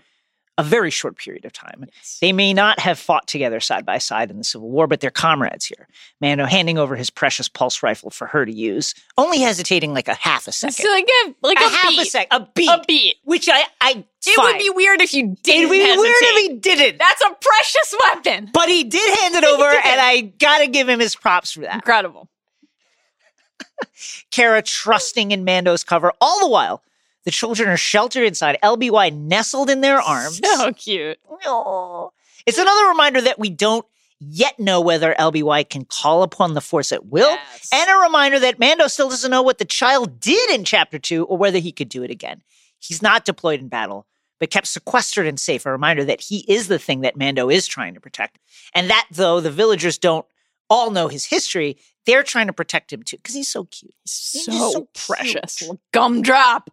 a 0.58 0.62
very 0.62 0.90
short 0.90 1.16
period 1.16 1.44
of 1.46 1.52
time. 1.52 1.86
They 2.20 2.32
may 2.32 2.52
not 2.52 2.78
have 2.78 2.98
fought 2.98 3.26
together 3.26 3.58
side 3.58 3.86
by 3.86 3.96
side 3.98 4.30
in 4.30 4.36
the 4.36 4.44
Civil 4.44 4.68
War, 4.70 4.86
but 4.86 5.00
they're 5.00 5.10
comrades 5.10 5.64
here. 5.64 5.88
Mando 6.20 6.44
handing 6.44 6.76
over 6.78 6.94
his 6.94 7.08
precious 7.08 7.48
pulse 7.48 7.82
rifle 7.82 8.10
for 8.10 8.26
her 8.26 8.44
to 8.44 8.52
use, 8.52 8.94
only 9.16 9.40
hesitating 9.40 9.94
like 9.94 10.08
a 10.08 10.14
half 10.14 10.46
a 10.46 10.52
second. 10.52 10.84
like 10.90 11.08
a 11.24 11.34
like 11.42 11.58
a, 11.58 11.64
a, 11.64 11.68
half 11.68 11.88
beat. 11.90 12.00
a 12.02 12.04
sec, 12.04 12.28
a 12.30 12.46
beat, 12.54 12.68
A 12.68 12.82
beat. 12.86 13.16
which 13.24 13.48
I, 13.48 13.62
I, 13.80 14.04
It 14.26 14.36
fine. 14.36 14.52
would 14.54 14.58
be 14.58 14.70
weird 14.70 15.00
if 15.00 15.14
you 15.14 15.36
didn't. 15.42 15.58
It'd 15.58 15.70
be 15.70 15.78
weird 15.78 16.16
if 16.20 16.50
he 16.50 16.56
didn't. 16.58 16.98
That's 16.98 17.22
a 17.22 17.34
precious 17.40 17.94
weapon. 18.04 18.50
but 18.52 18.68
he 18.68 18.84
did 18.84 19.18
hand 19.20 19.34
it 19.34 19.44
over, 19.44 19.64
and 19.64 20.00
I 20.00 20.20
gotta 20.38 20.66
give 20.68 20.86
him 20.88 21.00
his 21.00 21.16
props 21.16 21.52
for 21.52 21.60
that. 21.60 21.76
Incredible. 21.76 22.28
Cara 24.30 24.62
trusting 24.62 25.30
in 25.30 25.44
Mando's 25.44 25.84
cover. 25.84 26.12
All 26.20 26.40
the 26.40 26.48
while, 26.48 26.82
the 27.24 27.30
children 27.30 27.68
are 27.68 27.76
sheltered 27.76 28.24
inside, 28.24 28.58
LBY 28.62 29.12
nestled 29.16 29.70
in 29.70 29.80
their 29.80 30.00
arms. 30.00 30.40
So 30.44 30.72
cute. 30.72 31.18
Aw. 31.46 32.08
It's 32.46 32.58
another 32.58 32.86
reminder 32.88 33.20
that 33.22 33.38
we 33.38 33.50
don't 33.50 33.86
yet 34.18 34.58
know 34.58 34.80
whether 34.80 35.14
LBY 35.18 35.68
can 35.68 35.84
call 35.84 36.22
upon 36.22 36.54
the 36.54 36.60
Force 36.60 36.92
at 36.92 37.06
will, 37.06 37.30
Yes. 37.30 37.68
and 37.72 37.90
a 37.90 37.94
reminder 38.02 38.38
that 38.38 38.58
Mando 38.58 38.86
still 38.86 39.08
doesn't 39.08 39.30
know 39.30 39.42
what 39.42 39.58
the 39.58 39.64
child 39.64 40.20
did 40.20 40.50
in 40.50 40.64
Chapter 40.64 40.98
2 40.98 41.24
or 41.24 41.36
whether 41.36 41.58
he 41.58 41.72
could 41.72 41.88
do 41.88 42.02
it 42.04 42.10
again. 42.10 42.42
He's 42.78 43.02
not 43.02 43.24
deployed 43.24 43.60
in 43.60 43.68
battle, 43.68 44.06
but 44.38 44.50
kept 44.50 44.66
sequestered 44.68 45.26
and 45.26 45.38
safe. 45.40 45.66
A 45.66 45.72
reminder 45.72 46.04
that 46.04 46.20
he 46.20 46.44
is 46.48 46.68
the 46.68 46.78
thing 46.78 47.00
that 47.00 47.16
Mando 47.16 47.48
is 47.50 47.66
trying 47.66 47.94
to 47.94 48.00
protect. 48.00 48.38
And 48.74 48.90
that, 48.90 49.06
though 49.10 49.40
the 49.40 49.50
villagers 49.50 49.98
don't 49.98 50.26
all 50.70 50.90
know 50.90 51.08
his 51.08 51.24
history, 51.26 51.76
they're 52.06 52.22
trying 52.24 52.46
to 52.48 52.52
protect 52.52 52.92
him 52.92 53.02
too, 53.02 53.16
because 53.16 53.34
he's 53.34 53.48
so 53.48 53.64
cute. 53.64 53.94
so, 54.06 54.52
just 54.52 54.72
so 54.72 54.88
precious. 55.06 55.56
cute. 55.58 55.70
Little 55.70 55.80
Gumdrop. 55.92 56.70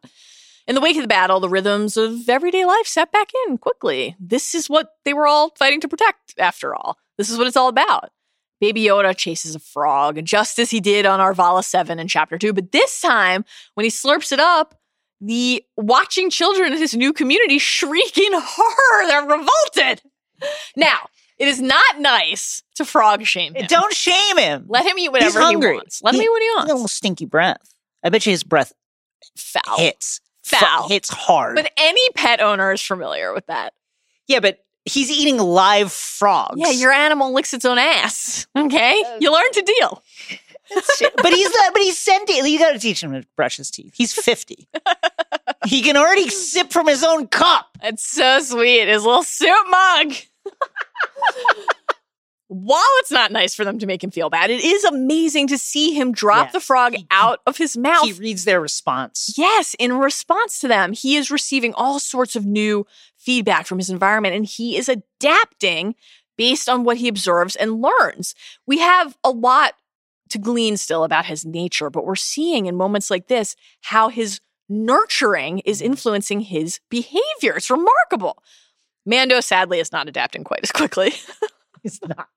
In 0.69 0.75
the 0.75 0.81
wake 0.81 0.97
of 0.97 1.01
the 1.01 1.07
battle, 1.07 1.39
the 1.39 1.49
rhythms 1.49 1.97
of 1.97 2.29
everyday 2.29 2.63
life 2.63 2.85
set 2.85 3.11
back 3.11 3.31
in 3.47 3.57
quickly. 3.57 4.15
This 4.19 4.53
is 4.53 4.69
what 4.69 4.93
they 5.03 5.15
were 5.15 5.25
all 5.25 5.49
fighting 5.57 5.81
to 5.81 5.87
protect, 5.87 6.35
after 6.37 6.75
all. 6.75 6.99
This 7.17 7.31
is 7.31 7.39
what 7.39 7.47
it's 7.47 7.57
all 7.57 7.69
about. 7.69 8.11
Baby 8.61 8.83
Yoda 8.83 9.17
chases 9.17 9.55
a 9.55 9.59
frog, 9.59 10.23
just 10.23 10.59
as 10.59 10.69
he 10.69 10.79
did 10.79 11.07
on 11.07 11.19
Arvala 11.19 11.63
7 11.63 11.97
in 11.97 12.07
Chapter 12.07 12.37
2. 12.37 12.53
But 12.53 12.71
this 12.71 13.01
time, 13.01 13.45
when 13.73 13.83
he 13.83 13.89
slurps 13.89 14.31
it 14.31 14.39
up, 14.39 14.75
the 15.19 15.65
watching 15.75 16.29
children 16.29 16.71
in 16.71 16.77
his 16.77 16.93
new 16.95 17.13
community 17.13 17.57
shriek 17.57 18.15
in 18.19 18.31
horror. 18.35 19.07
They're 19.07 19.23
revolted. 19.39 20.03
Now, 20.75 21.09
it 21.39 21.47
is 21.47 21.59
not 21.59 21.99
nice 21.99 22.61
to 22.75 22.85
frog 22.85 23.25
shame 23.25 23.55
him. 23.55 23.65
Don't 23.67 23.93
shame 23.95 24.37
him. 24.37 24.65
Let 24.67 24.85
him 24.85 24.99
eat 24.99 25.11
whatever 25.11 25.39
he 25.47 25.55
wants. 25.55 26.03
Let 26.03 26.13
him 26.13 26.21
eat 26.21 26.29
what 26.29 26.41
he 26.43 26.45
He's 26.47 26.53
a 26.53 26.57
wants. 26.57 26.73
little 26.73 26.87
stinky 26.87 27.25
breath. 27.25 27.73
I 28.03 28.09
bet 28.09 28.23
you 28.27 28.31
his 28.31 28.43
breath 28.43 28.71
Foul. 29.35 29.77
hits. 29.79 30.21
Fu- 30.49 30.65
Foul. 30.65 30.87
hits 30.89 31.09
hard. 31.09 31.55
But 31.55 31.71
any 31.77 32.01
pet 32.15 32.41
owner 32.41 32.71
is 32.73 32.81
familiar 32.81 33.33
with 33.33 33.45
that. 33.47 33.73
yeah, 34.27 34.39
but 34.39 34.59
he's 34.85 35.09
eating 35.11 35.37
live 35.37 35.91
frogs. 35.91 36.55
Yeah, 36.57 36.71
your 36.71 36.91
animal 36.91 37.33
licks 37.33 37.53
its 37.53 37.65
own 37.65 37.77
ass. 37.77 38.47
Okay, 38.57 39.03
you 39.19 39.31
learn 39.31 39.51
to 39.53 39.61
deal. 39.61 40.03
but 41.17 41.33
he's 41.33 41.49
not, 41.51 41.73
but 41.73 41.81
he's 41.81 41.97
sentient. 41.97 42.47
You 42.47 42.59
got 42.59 42.73
to 42.73 42.79
teach 42.79 43.01
him 43.01 43.11
to 43.13 43.25
brush 43.35 43.57
his 43.57 43.71
teeth. 43.71 43.93
He's 43.95 44.13
50. 44.13 44.67
he 45.65 45.81
can 45.81 45.97
already 45.97 46.29
sip 46.29 46.71
from 46.71 46.87
his 46.87 47.03
own 47.03 47.27
cup. 47.27 47.69
It's 47.81 48.05
so 48.07 48.39
sweet. 48.41 48.87
His 48.87 49.03
little 49.03 49.23
soup 49.23 49.65
mug. 49.69 50.13
While 52.51 52.81
it's 52.97 53.11
not 53.11 53.31
nice 53.31 53.53
for 53.53 53.63
them 53.63 53.77
to 53.77 53.85
make 53.85 54.03
him 54.03 54.09
feel 54.09 54.31
bad, 54.31 54.49
it 54.49 54.63
is 54.63 54.83
amazing 54.83 55.45
to 55.47 55.57
see 55.57 55.93
him 55.93 56.11
drop 56.11 56.47
Yes. 56.47 56.53
the 56.53 56.59
frog 56.59 56.95
He- 56.95 57.05
out 57.11 57.41
of 57.45 57.57
his 57.57 57.77
mouth. 57.77 58.05
He 58.05 58.13
reads 58.13 58.43
their 58.43 58.59
response. 58.59 59.35
Yes, 59.37 59.75
in 59.77 59.93
response 59.93 60.57
to 60.59 60.67
them, 60.67 60.93
he 60.93 61.15
is 61.15 61.29
receiving 61.29 61.75
all 61.75 61.99
sorts 61.99 62.35
of 62.35 62.47
new 62.47 62.87
feedback 63.17 63.67
from 63.67 63.77
his 63.77 63.91
environment 63.91 64.35
and 64.35 64.45
he 64.47 64.77
is 64.77 64.89
adapting 64.89 65.93
based 66.37 66.67
on 66.67 66.83
what 66.83 66.97
he 66.97 67.07
observes 67.07 67.55
and 67.55 67.83
learns. 67.83 68.33
We 68.65 68.79
have 68.79 69.15
a 69.23 69.29
lot 69.29 69.73
to 70.29 70.39
glean 70.39 70.77
still 70.77 71.03
about 71.03 71.25
his 71.25 71.45
nature, 71.45 71.91
but 71.91 72.03
we're 72.03 72.15
seeing 72.15 72.65
in 72.65 72.75
moments 72.75 73.11
like 73.11 73.27
this 73.27 73.55
how 73.81 74.09
his 74.09 74.41
nurturing 74.67 75.59
is 75.59 75.79
mm-hmm. 75.81 75.91
influencing 75.91 76.39
his 76.41 76.79
behavior. 76.89 77.57
It's 77.57 77.69
remarkable. 77.69 78.41
Mando 79.05 79.39
sadly 79.39 79.79
is 79.79 79.91
not 79.91 80.07
adapting 80.07 80.43
quite 80.43 80.61
as 80.63 80.71
quickly. 80.71 81.13
He's 81.83 81.99
not. 82.07 82.27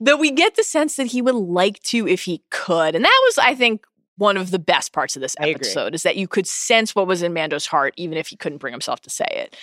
Though 0.00 0.16
we 0.16 0.30
get 0.30 0.56
the 0.56 0.64
sense 0.64 0.96
that 0.96 1.08
he 1.08 1.20
would 1.20 1.34
like 1.34 1.82
to 1.84 2.08
if 2.08 2.22
he 2.22 2.42
could. 2.50 2.94
And 2.94 3.04
that 3.04 3.20
was, 3.26 3.38
I 3.38 3.54
think, 3.54 3.84
one 4.16 4.36
of 4.36 4.50
the 4.50 4.58
best 4.58 4.92
parts 4.92 5.16
of 5.16 5.22
this 5.22 5.36
episode 5.38 5.94
is 5.94 6.02
that 6.02 6.16
you 6.16 6.28
could 6.28 6.46
sense 6.46 6.94
what 6.94 7.06
was 7.06 7.22
in 7.22 7.32
Mando's 7.32 7.66
heart, 7.66 7.94
even 7.96 8.18
if 8.18 8.28
he 8.28 8.36
couldn't 8.36 8.58
bring 8.58 8.72
himself 8.72 9.00
to 9.02 9.10
say 9.10 9.26
it. 9.30 9.56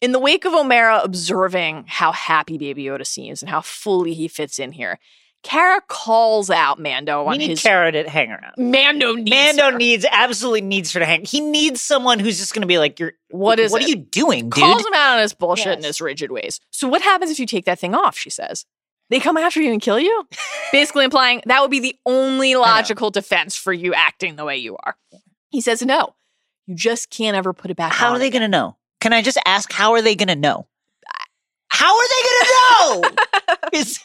In 0.00 0.12
the 0.12 0.18
wake 0.18 0.44
of 0.44 0.52
Omera 0.52 1.02
observing 1.02 1.84
how 1.88 2.12
happy 2.12 2.58
Baby 2.58 2.84
Yoda 2.84 3.06
seems 3.06 3.42
and 3.42 3.48
how 3.48 3.62
fully 3.62 4.12
he 4.12 4.28
fits 4.28 4.58
in 4.58 4.72
here, 4.72 4.98
Cara 5.44 5.80
calls 5.88 6.50
out 6.50 6.80
Mando 6.80 7.22
We 7.24 7.32
on 7.34 7.38
need 7.38 7.50
his 7.50 7.62
Cara 7.62 7.92
to 7.92 8.08
hang 8.08 8.30
around. 8.30 8.54
Mando 8.56 9.12
needs 9.14 9.30
Mando 9.30 9.70
her. 9.72 9.78
needs 9.78 10.04
absolutely 10.10 10.62
needs 10.62 10.92
her 10.94 11.00
to 11.00 11.06
hang. 11.06 11.24
He 11.24 11.40
needs 11.40 11.80
someone 11.80 12.18
who's 12.18 12.38
just 12.38 12.54
going 12.54 12.62
to 12.62 12.66
be 12.66 12.78
like, 12.78 12.98
"You're 12.98 13.12
What 13.30 13.60
is 13.60 13.70
What 13.70 13.82
it? 13.82 13.84
are 13.84 13.88
you 13.88 13.96
doing, 13.96 14.48
dude?" 14.48 14.64
calls 14.64 14.84
him 14.84 14.94
out 14.94 15.14
on 15.16 15.20
his 15.20 15.34
bullshit 15.34 15.74
and 15.76 15.84
his 15.84 16.00
rigid 16.00 16.32
ways. 16.32 16.60
So 16.70 16.88
what 16.88 17.02
happens 17.02 17.30
if 17.30 17.38
you 17.38 17.46
take 17.46 17.66
that 17.66 17.78
thing 17.78 17.94
off? 17.94 18.16
She 18.18 18.30
says. 18.30 18.64
They 19.10 19.20
come 19.20 19.36
after 19.36 19.60
you 19.60 19.70
and 19.70 19.82
kill 19.82 20.00
you? 20.00 20.26
Basically 20.72 21.04
implying 21.04 21.42
that 21.44 21.60
would 21.60 21.70
be 21.70 21.78
the 21.80 21.94
only 22.06 22.54
logical 22.54 23.10
defense 23.10 23.54
for 23.54 23.70
you 23.72 23.92
acting 23.92 24.36
the 24.36 24.46
way 24.46 24.56
you 24.56 24.78
are. 24.82 24.96
He 25.50 25.60
says 25.60 25.82
no. 25.82 26.14
You 26.66 26.74
just 26.74 27.10
can't 27.10 27.36
ever 27.36 27.52
put 27.52 27.70
it 27.70 27.76
back 27.76 27.92
How 27.92 28.08
on 28.08 28.16
are 28.16 28.18
they 28.18 28.30
going 28.30 28.40
to 28.42 28.48
know? 28.48 28.78
Can 29.02 29.12
I 29.12 29.20
just 29.20 29.36
ask? 29.44 29.70
How 29.70 29.92
are 29.92 30.00
they 30.00 30.14
going 30.16 30.28
to 30.28 30.34
know? 30.34 30.66
How 31.68 31.94
are 31.94 32.08
they 32.08 32.22
going 32.22 33.02
to 33.12 33.18
know? 33.50 33.58
Is- 33.78 34.00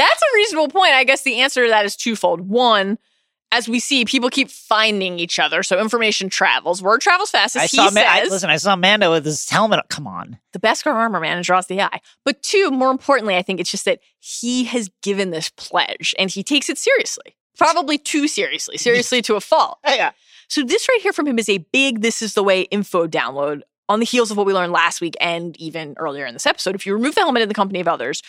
That's 0.00 0.22
a 0.22 0.36
reasonable 0.36 0.68
point. 0.68 0.92
I 0.92 1.04
guess 1.04 1.22
the 1.22 1.40
answer 1.40 1.64
to 1.64 1.70
that 1.70 1.84
is 1.84 1.96
twofold. 1.96 2.40
One, 2.48 2.98
as 3.52 3.68
we 3.68 3.80
see, 3.80 4.04
people 4.04 4.30
keep 4.30 4.48
finding 4.48 5.18
each 5.18 5.38
other, 5.38 5.62
so 5.62 5.80
information 5.80 6.28
travels. 6.30 6.80
Word 6.82 7.00
travels 7.00 7.30
fast, 7.30 7.56
as 7.56 7.62
I 7.62 7.66
he 7.66 7.76
saw. 7.76 7.86
says. 7.86 7.94
Ma- 7.94 8.00
I, 8.02 8.22
listen, 8.24 8.48
I 8.50 8.56
saw 8.56 8.76
Mando 8.76 9.10
with 9.10 9.24
his 9.24 9.48
helmet. 9.50 9.80
Come 9.88 10.06
on. 10.06 10.38
the 10.52 10.60
Beskar 10.60 10.94
armor 10.94 11.20
man 11.20 11.36
and 11.36 11.44
draws 11.44 11.66
the 11.66 11.80
eye. 11.82 12.00
But 12.24 12.42
two, 12.42 12.70
more 12.70 12.90
importantly, 12.90 13.36
I 13.36 13.42
think 13.42 13.58
it's 13.60 13.70
just 13.70 13.84
that 13.86 14.00
he 14.20 14.64
has 14.64 14.88
given 15.02 15.30
this 15.30 15.48
pledge 15.50 16.14
and 16.18 16.30
he 16.30 16.42
takes 16.42 16.68
it 16.70 16.78
seriously. 16.78 17.36
Probably 17.58 17.98
too 17.98 18.28
seriously, 18.28 18.78
seriously 18.78 19.20
to 19.22 19.34
a 19.36 19.40
fault. 19.40 19.78
Yeah. 19.88 20.12
So 20.48 20.62
this 20.64 20.88
right 20.88 21.00
here 21.00 21.12
from 21.12 21.28
him 21.28 21.38
is 21.38 21.48
a 21.48 21.58
big 21.58 22.00
this 22.00 22.22
is 22.22 22.34
the 22.34 22.42
way 22.42 22.62
info 22.62 23.06
download 23.06 23.60
on 23.88 24.00
the 24.00 24.04
heels 24.06 24.30
of 24.32 24.36
what 24.36 24.46
we 24.46 24.52
learned 24.52 24.72
last 24.72 25.00
week 25.00 25.14
and 25.20 25.56
even 25.60 25.94
earlier 25.96 26.26
in 26.26 26.32
this 26.34 26.46
episode. 26.46 26.74
If 26.74 26.86
you 26.86 26.92
remove 26.94 27.14
the 27.14 27.20
helmet 27.20 27.42
in 27.42 27.48
the 27.48 27.54
company 27.54 27.78
of 27.80 27.86
others, 27.86 28.20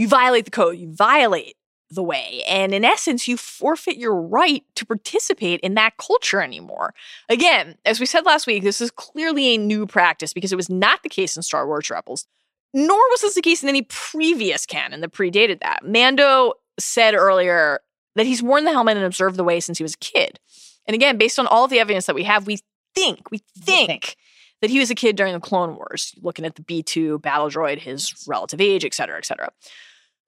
you 0.00 0.08
violate 0.08 0.46
the 0.46 0.50
code, 0.50 0.78
you 0.78 0.90
violate 0.90 1.56
the 1.90 2.02
way. 2.02 2.42
And 2.48 2.72
in 2.72 2.86
essence, 2.86 3.28
you 3.28 3.36
forfeit 3.36 3.98
your 3.98 4.14
right 4.14 4.64
to 4.76 4.86
participate 4.86 5.60
in 5.60 5.74
that 5.74 5.98
culture 5.98 6.40
anymore. 6.40 6.94
Again, 7.28 7.76
as 7.84 8.00
we 8.00 8.06
said 8.06 8.24
last 8.24 8.46
week, 8.46 8.62
this 8.62 8.80
is 8.80 8.90
clearly 8.90 9.54
a 9.54 9.58
new 9.58 9.86
practice 9.86 10.32
because 10.32 10.52
it 10.52 10.56
was 10.56 10.70
not 10.70 11.02
the 11.02 11.10
case 11.10 11.36
in 11.36 11.42
Star 11.42 11.66
Wars 11.66 11.90
Rebels, 11.90 12.26
nor 12.72 12.96
was 13.10 13.20
this 13.20 13.34
the 13.34 13.42
case 13.42 13.62
in 13.62 13.68
any 13.68 13.82
previous 13.82 14.64
canon 14.64 15.02
that 15.02 15.12
predated 15.12 15.60
that. 15.60 15.84
Mando 15.84 16.54
said 16.78 17.14
earlier 17.14 17.80
that 18.16 18.24
he's 18.24 18.42
worn 18.42 18.64
the 18.64 18.72
helmet 18.72 18.96
and 18.96 19.04
observed 19.04 19.36
the 19.36 19.44
way 19.44 19.60
since 19.60 19.76
he 19.76 19.84
was 19.84 19.94
a 19.94 19.98
kid. 19.98 20.40
And 20.86 20.94
again, 20.94 21.18
based 21.18 21.38
on 21.38 21.46
all 21.46 21.64
of 21.64 21.70
the 21.70 21.78
evidence 21.78 22.06
that 22.06 22.14
we 22.14 22.24
have, 22.24 22.46
we 22.46 22.60
think, 22.94 23.30
we 23.30 23.42
think, 23.58 23.88
think. 23.88 24.16
that 24.62 24.70
he 24.70 24.78
was 24.78 24.90
a 24.90 24.94
kid 24.94 25.16
during 25.16 25.34
the 25.34 25.40
Clone 25.40 25.76
Wars, 25.76 26.14
looking 26.22 26.46
at 26.46 26.54
the 26.54 26.62
B2 26.62 27.20
battle 27.20 27.50
droid, 27.50 27.80
his 27.80 28.14
relative 28.26 28.62
age, 28.62 28.84
et 28.84 28.94
cetera, 28.94 29.18
et 29.18 29.26
cetera. 29.26 29.50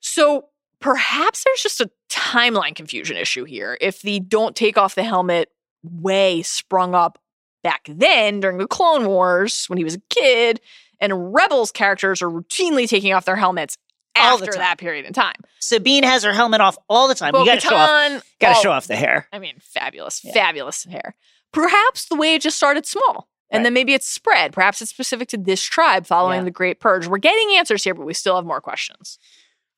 So 0.02 0.48
perhaps 0.80 1.44
there's 1.44 1.62
just 1.62 1.80
a 1.80 1.90
timeline 2.10 2.74
confusion 2.74 3.16
issue 3.16 3.44
here. 3.44 3.78
If 3.80 4.02
the 4.02 4.20
don't 4.20 4.54
take 4.54 4.76
off 4.76 4.94
the 4.94 5.04
helmet 5.04 5.48
way 5.82 6.42
sprung 6.42 6.94
up 6.94 7.18
back 7.62 7.86
then 7.88 8.40
during 8.40 8.58
the 8.58 8.66
Clone 8.66 9.06
Wars 9.06 9.64
when 9.68 9.78
he 9.78 9.84
was 9.84 9.94
a 9.94 10.00
kid, 10.10 10.60
and 11.00 11.32
Rebels 11.34 11.72
characters 11.72 12.20
are 12.22 12.28
routinely 12.30 12.88
taking 12.88 13.12
off 13.12 13.24
their 13.24 13.36
helmets 13.36 13.78
All 14.16 14.34
after 14.34 14.52
that 14.52 14.78
period 14.78 15.06
in 15.06 15.12
time. 15.12 15.34
Sabine 15.60 16.02
has 16.04 16.22
her 16.24 16.32
helmet 16.32 16.60
off 16.60 16.76
all 16.88 17.08
the 17.08 17.14
time. 17.14 17.34
you 17.34 17.44
got 17.44 17.54
to 17.56 17.60
show 17.60 17.74
off. 17.74 18.22
Got 18.40 18.50
to 18.50 18.54
all- 18.56 18.62
show 18.62 18.70
off 18.72 18.86
the 18.86 18.96
hair. 18.96 19.28
I 19.32 19.38
mean, 19.38 19.54
fabulous, 19.60 20.20
Yeah. 20.24 20.32
fabulous 20.32 20.84
hair. 20.84 21.14
Perhaps 21.52 22.06
the 22.06 22.16
way 22.16 22.34
it 22.34 22.42
just 22.42 22.56
started 22.56 22.86
small. 22.86 23.28
And 23.50 23.60
Right. 23.60 23.64
then 23.64 23.74
maybe 23.74 23.94
it's 23.94 24.06
spread. 24.08 24.52
Perhaps 24.52 24.80
it's 24.80 24.90
specific 24.90 25.28
to 25.28 25.36
this 25.36 25.62
tribe 25.62 26.06
following 26.06 26.38
Yeah. 26.40 26.44
the 26.44 26.50
Great 26.50 26.80
Purge. 26.80 27.06
We're 27.06 27.18
getting 27.18 27.54
answers 27.56 27.84
here, 27.84 27.94
but 27.94 28.06
we 28.06 28.14
still 28.14 28.36
have 28.36 28.46
more 28.46 28.60
questions. 28.60 29.18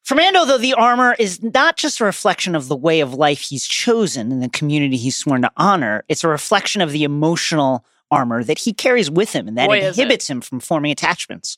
For 0.05 0.14
Mando, 0.14 0.44
though, 0.44 0.59
the 0.59 0.74
armor 0.74 1.16
is 1.18 1.42
not 1.42 1.78
just 1.78 1.98
a 1.98 2.05
reflection 2.05 2.55
of 2.55 2.68
the 2.68 2.76
way 2.76 3.00
of 3.00 3.14
life 3.14 3.40
he's 3.40 3.66
chosen 3.66 4.30
and 4.30 4.42
the 4.42 4.50
community 4.50 4.98
he's 4.98 5.16
sworn 5.16 5.42
to 5.42 5.52
honor. 5.57 6.05
It's 6.09 6.22
a 6.22 6.28
reflection 6.28 6.82
of 6.82 6.92
the 6.92 7.05
emotional 7.05 7.86
armor 8.11 8.44
that 8.44 8.59
he 8.59 8.74
carries 8.74 9.11
with 9.11 9.32
him 9.32 9.48
and 9.48 9.57
that 9.57 9.68
Boy, 9.68 9.80
inhibits 9.80 10.28
him 10.28 10.42
from 10.42 10.61
forming 10.61 10.92
attachments. 10.92 11.57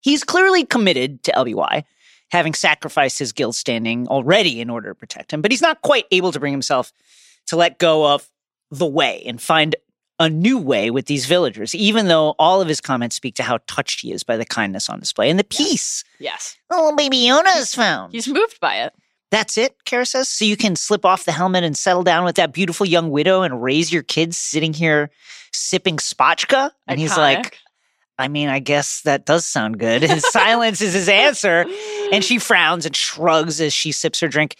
He's 0.00 0.24
clearly 0.24 0.64
committed 0.64 1.22
to 1.24 1.32
LBY, 1.32 1.84
having 2.30 2.54
sacrificed 2.54 3.18
his 3.18 3.32
guild 3.32 3.54
standing 3.54 4.08
already 4.08 4.62
in 4.62 4.70
order 4.70 4.88
to 4.88 4.94
protect 4.94 5.30
him, 5.30 5.42
but 5.42 5.50
he's 5.50 5.62
not 5.62 5.82
quite 5.82 6.06
able 6.10 6.32
to 6.32 6.40
bring 6.40 6.52
himself 6.52 6.90
to 7.48 7.56
let 7.56 7.78
go 7.78 8.14
of 8.14 8.30
the 8.70 8.86
way 8.86 9.22
and 9.26 9.42
find 9.42 9.76
a 10.18 10.28
new 10.28 10.58
way 10.58 10.90
with 10.90 11.06
these 11.06 11.26
villagers, 11.26 11.74
even 11.74 12.06
though 12.08 12.34
all 12.38 12.60
of 12.60 12.68
his 12.68 12.80
comments 12.80 13.16
speak 13.16 13.34
to 13.36 13.42
how 13.42 13.58
touched 13.66 14.00
he 14.00 14.12
is 14.12 14.22
by 14.22 14.36
the 14.36 14.44
kindness 14.44 14.88
on 14.88 15.00
display 15.00 15.28
and 15.28 15.38
the 15.38 15.44
peace 15.44 16.04
Yes. 16.18 16.56
Oh, 16.70 16.94
baby 16.96 17.18
Yoda 17.18 17.58
is 17.58 17.74
found. 17.74 18.12
He's 18.12 18.28
moved 18.28 18.58
by 18.60 18.76
it. 18.76 18.94
That's 19.30 19.58
it, 19.58 19.84
Cara 19.84 20.06
says. 20.06 20.28
So 20.28 20.44
you 20.44 20.56
can 20.56 20.76
slip 20.76 21.04
off 21.04 21.24
the 21.24 21.32
helmet 21.32 21.64
and 21.64 21.76
settle 21.76 22.02
down 22.02 22.24
with 22.24 22.36
that 22.36 22.52
beautiful 22.52 22.86
young 22.86 23.10
widow 23.10 23.42
and 23.42 23.62
raise 23.62 23.92
your 23.92 24.02
kids 24.02 24.36
sitting 24.36 24.72
here 24.72 25.10
sipping 25.52 25.96
spotchka. 25.96 26.70
And 26.86 27.00
he's 27.00 27.16
like, 27.16 27.58
I 28.18 28.28
mean, 28.28 28.48
I 28.48 28.60
guess 28.60 29.02
that 29.02 29.26
does 29.26 29.44
sound 29.44 29.78
good. 29.78 30.04
And 30.04 30.22
silence 30.30 30.80
is 30.80 30.94
his 30.94 31.08
answer. 31.08 31.66
And 32.12 32.24
she 32.24 32.38
frowns 32.38 32.86
and 32.86 32.94
shrugs 32.94 33.60
as 33.60 33.74
she 33.74 33.92
sips 33.92 34.20
her 34.20 34.28
drink. 34.28 34.56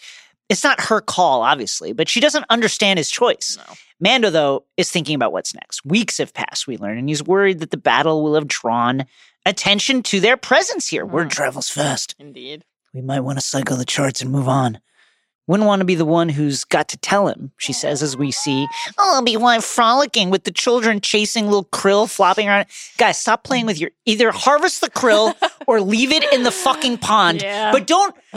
It's 0.49 0.63
not 0.65 0.81
her 0.83 1.01
call, 1.01 1.43
obviously, 1.43 1.93
but 1.93 2.09
she 2.09 2.21
doesn't 2.21 2.45
understand 2.51 2.99
his 2.99 3.11
choice. 3.11 3.57
No. 3.69 3.75
Mando, 4.01 4.31
though, 4.31 4.65
is 4.77 4.91
thinking 4.91 5.15
about 5.15 5.33
what's 5.33 5.55
next. 5.55 5.85
Weeks 5.85 6.19
have 6.19 6.35
passed, 6.35 6.67
we 6.67 6.77
learn, 6.77 6.99
and 6.99 7.09
he's 7.09 7.23
worried 7.23 7.61
that 7.61 7.71
the 7.71 7.77
battle 7.77 8.23
will 8.23 8.35
have 8.35 8.47
drawn 8.49 9.07
attention 9.47 10.03
to 10.05 10.21
their 10.21 10.37
presence 10.37 10.89
here. 10.89 11.07
Word 11.07 11.25
Hmm. 11.25 11.29
travels 11.37 11.69
fast 11.71 12.15
Indeed. 12.19 12.65
we 12.93 13.01
might 13.01 13.21
want 13.21 13.39
to 13.39 13.45
cycle 13.45 13.77
the 13.77 13.85
charts 13.85 14.21
and 14.21 14.31
move 14.31 14.49
on. 14.49 14.81
Wouldn't 15.47 15.67
want 15.67 15.81
to 15.81 15.85
be 15.85 15.95
the 15.95 16.07
one 16.07 16.31
who's 16.31 16.65
got 16.65 16.89
to 16.89 16.97
tell 16.97 17.29
him, 17.29 17.53
she 17.59 17.75
says 17.75 18.03
as 18.03 18.17
we 18.17 18.31
see 18.31 18.67
Oh, 18.97 19.19
Obi-Wan 19.19 19.61
frolicking 19.61 20.31
with 20.31 20.45
the 20.45 20.51
children 20.51 21.03
chasing 21.03 21.45
little 21.47 21.67
krill 21.67 22.11
flopping 22.11 22.49
around. 22.49 22.67
Guys, 22.97 23.19
stop 23.19 23.45
playing 23.45 23.67
with 23.67 23.79
your 23.79 23.91
either 24.07 24.31
harvest 24.31 24.81
the 24.81 24.89
krill 24.89 25.35
or 25.67 25.83
leave 25.83 26.13
it 26.13 26.25
in 26.33 26.45
the 26.45 26.51
fucking 26.51 26.97
pond. 26.99 27.43
Yeah. 27.43 27.73
But 27.73 27.87
don't 27.87 28.15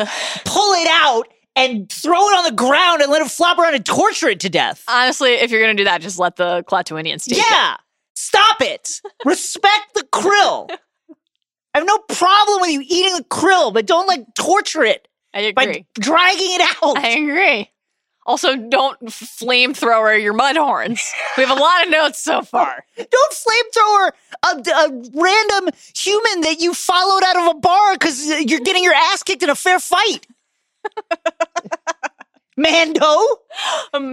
pull 0.46 0.74
it 0.74 0.90
out 0.92 1.30
and 1.58 1.92
throw 1.92 2.30
it 2.30 2.38
on 2.38 2.44
the 2.46 2.52
ground 2.52 3.02
and 3.02 3.12
let 3.12 3.22
it 3.22 3.30
flop 3.30 3.58
around 3.58 3.74
and 3.74 3.86
torture 3.86 4.30
it 4.30 4.40
to 4.42 4.50
death. 4.50 4.84
Honestly, 4.88 5.32
if 5.32 5.52
you're 5.52 5.60
going 5.62 5.76
to 5.76 5.82
do 5.82 5.86
that, 5.86 6.02
just 6.02 6.20
let 6.20 6.36
the 6.36 6.64
Klatooinians 6.68 7.26
take 7.26 7.40
it. 7.40 7.46
yeah. 7.50 7.76
Stop 8.16 8.62
it. 8.62 9.02
Respect 9.26 9.94
the 9.96 10.04
krill. 10.14 10.70
I 11.74 11.80
have 11.80 11.88
no 11.88 11.98
problem 11.98 12.62
with 12.62 12.72
you 12.72 12.82
eating 12.82 13.16
the 13.18 13.24
krill, 13.26 13.74
but 13.74 13.86
don't 13.86 14.08
like 14.08 14.26
torture 14.36 14.84
it 14.84 15.08
I 15.34 15.52
by 15.52 15.86
dragging 16.00 16.48
it 16.52 16.62
out. 16.82 16.98
I 16.98 17.10
agree. 17.10 17.70
Also, 18.26 18.58
don't 18.58 19.00
flamethrower 19.06 20.22
your 20.22 20.34
mud 20.34 20.58
horns. 20.58 21.14
We 21.38 21.46
have 21.46 21.58
a 21.58 21.60
lot 21.60 21.86
of 21.86 21.92
notes 21.92 22.22
so 22.22 22.42
far. 22.42 22.84
Don't 22.98 23.34
flamethrower 23.34 24.12
a, 24.44 24.70
a 24.70 24.90
random 25.16 25.70
human 25.96 26.42
that 26.42 26.58
you 26.60 26.74
followed 26.74 27.24
out 27.24 27.38
of 27.38 27.56
a 27.56 27.60
bar 27.60 27.94
because 27.94 28.28
you're 28.28 28.60
getting 28.60 28.84
your 28.84 28.94
ass 28.94 29.24
kicked 29.24 29.44
in 29.44 29.50
a 29.50 29.56
fair 29.56 29.80
fight. 29.80 30.28
Mando. 32.58 33.26
Mando! 33.94 34.12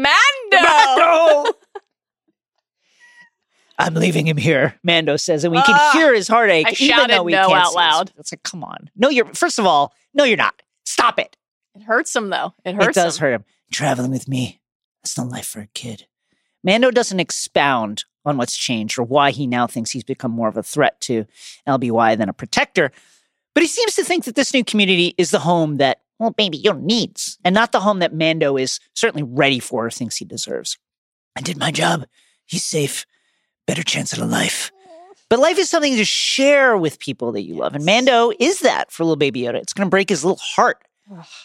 Mando. 0.53 1.53
I'm 3.79 3.95
leaving 3.95 4.27
him 4.29 4.37
here, 4.37 4.79
Mando 4.85 5.17
says, 5.17 5.43
and 5.43 5.53
we 5.53 5.61
can 5.63 5.93
hear 5.93 6.15
his 6.15 6.29
heartache. 6.29 6.67
I 6.67 6.75
even 6.79 7.09
though 7.09 7.25
we 7.25 7.33
no 7.33 7.49
can't 7.49 7.61
out 7.61 7.75
loud. 7.75 8.13
It's 8.19 8.31
like, 8.31 8.43
come 8.45 8.63
on. 8.63 8.91
No, 8.95 9.09
you're, 9.09 9.27
first 9.35 9.59
of 9.59 9.67
all, 9.67 9.93
no, 10.13 10.25
you're 10.25 10.37
not. 10.37 10.63
Stop 10.85 11.19
it. 11.19 11.37
It 11.75 11.83
hurts 11.83 12.15
him, 12.15 12.31
though. 12.31 12.55
It 12.65 12.77
hurts 12.77 12.97
it 12.97 13.01
does 13.01 13.17
him. 13.17 13.21
hurt 13.23 13.33
him. 13.33 13.45
Traveling 13.73 14.13
with 14.13 14.29
me. 14.29 14.61
That's 15.03 15.19
not 15.19 15.29
life 15.29 15.47
for 15.47 15.61
a 15.61 15.67
kid. 15.75 16.07
Mando 16.63 16.91
doesn't 16.91 17.19
expound 17.19 18.05
on 18.25 18.37
what's 18.37 18.57
changed 18.57 18.99
or 18.99 19.03
why 19.03 19.33
he 19.33 19.47
now 19.47 19.67
thinks 19.67 19.91
he's 19.91 20.05
become 20.05 20.31
more 20.31 20.49
of 20.49 20.57
a 20.57 20.63
threat 20.63 21.01
to 21.03 21.27
LBY 21.69 22.17
than 22.17 22.29
a 22.29 22.33
protector. 22.33 22.93
But 23.55 23.63
he 23.63 23.69
seems 23.69 23.95
to 23.97 24.05
think 24.05 24.25
that 24.25 24.35
this 24.35 24.55
new 24.55 24.65
community 24.65 25.15
is 25.19 25.31
the 25.31 25.41
home 25.41 25.77
that, 25.79 26.01
well, 26.25 26.33
baby, 26.33 26.61
Yoda 26.61 26.83
needs, 26.83 27.39
and 27.45 27.55
not 27.55 27.73
the 27.73 27.81
home 27.81 28.01
that 28.01 28.15
Mando 28.15 28.57
is 28.57 28.81
certainly 28.95 29.23
ready 29.23 29.61
for 29.61 29.87
or 29.87 29.91
thinks 29.91 30.17
he 30.17 30.25
deserves. 30.25 30.79
I 31.37 31.41
did 31.41 31.57
my 31.57 31.71
job. 31.71 32.07
He's 32.47 32.65
safe. 32.65 33.07
Better 33.67 33.83
chance 33.83 34.13
at 34.13 34.19
a 34.19 34.25
life. 34.25 34.71
But 35.31 35.39
life 35.39 35.59
is 35.59 35.71
something 35.71 35.97
to 35.97 36.05
share 36.05 36.77
with 36.77 36.99
people 36.99 37.33
that 37.33 37.43
you 37.43 37.55
love. 37.55 37.75
And 37.75 37.85
Mando 37.85 38.31
is 38.39 38.61
that 38.61 38.91
for 38.91 39.05
little 39.05 39.17
baby 39.17 39.43
Yoda. 39.43 39.55
It's 39.57 39.73
going 39.73 39.87
to 39.87 39.91
break 39.91 40.09
his 40.09 40.25
little 40.25 40.39
heart, 40.41 40.83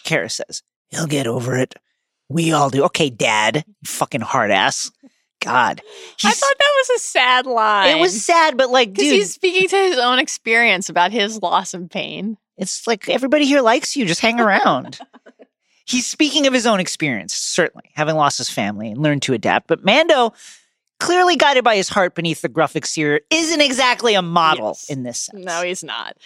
Cara 0.04 0.28
says. 0.28 0.62
He'll 0.90 1.06
get 1.06 1.26
over 1.26 1.56
it. 1.56 1.74
We 2.28 2.52
all 2.52 2.70
do. 2.70 2.84
Okay, 2.84 3.10
Dad, 3.10 3.64
you 3.66 3.86
fucking 3.86 4.20
hard 4.20 4.50
ass. 4.50 4.90
God. 5.40 5.80
I 6.22 6.32
thought 6.32 6.54
that 6.58 6.72
was 6.78 6.90
a 6.96 6.98
sad 7.00 7.46
line. 7.46 7.96
it 7.96 8.00
was 8.00 8.24
sad, 8.24 8.56
but 8.56 8.70
like, 8.70 8.92
dude, 8.92 9.06
he's 9.14 9.32
speaking 9.32 9.68
to 9.68 9.76
his 9.76 9.98
own 9.98 10.18
experience 10.18 10.88
about 10.88 11.12
his 11.12 11.40
loss 11.40 11.72
and 11.72 11.90
pain. 11.90 12.36
It's 12.60 12.86
like 12.86 13.08
everybody 13.08 13.44
here 13.46 13.60
likes 13.62 13.96
you. 13.96 14.06
Just 14.06 14.20
hang 14.20 14.38
around. 14.38 14.98
he's 15.86 16.06
speaking 16.06 16.46
of 16.46 16.52
his 16.52 16.66
own 16.66 16.78
experience, 16.78 17.34
certainly, 17.34 17.90
having 17.94 18.14
lost 18.14 18.38
his 18.38 18.48
family 18.50 18.90
and 18.92 19.02
learned 19.02 19.22
to 19.22 19.32
adapt. 19.32 19.66
But 19.66 19.84
Mando, 19.84 20.32
clearly 21.00 21.34
guided 21.36 21.64
by 21.64 21.74
his 21.76 21.88
heart 21.88 22.14
beneath 22.14 22.42
the 22.42 22.48
gruff 22.48 22.76
exterior, 22.76 23.20
isn't 23.30 23.60
exactly 23.60 24.14
a 24.14 24.22
model 24.22 24.68
Yes. 24.68 24.90
in 24.90 25.02
this 25.02 25.20
sense. 25.20 25.44
No, 25.44 25.62
he's 25.62 25.82
not. 25.82 26.16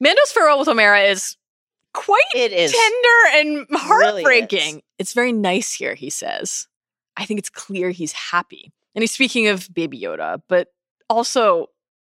Mando's 0.00 0.30
farewell 0.32 0.58
with 0.58 0.68
Omera 0.68 1.10
is 1.10 1.36
quite 1.94 2.20
it 2.34 2.52
is. 2.52 2.72
tender 2.72 3.48
and 3.50 3.66
heartbreaking. 3.72 4.76
is. 4.76 4.82
it's 4.98 5.12
very 5.14 5.32
nice 5.32 5.72
here, 5.72 5.94
he 5.94 6.10
says. 6.10 6.66
I 7.16 7.24
think 7.24 7.38
it's 7.38 7.50
clear 7.50 7.90
he's 7.90 8.12
happy. 8.12 8.72
And 8.94 9.02
he's 9.02 9.10
speaking 9.12 9.48
of 9.48 9.72
Baby 9.72 10.00
Yoda, 10.00 10.40
but 10.48 10.68
also 11.08 11.66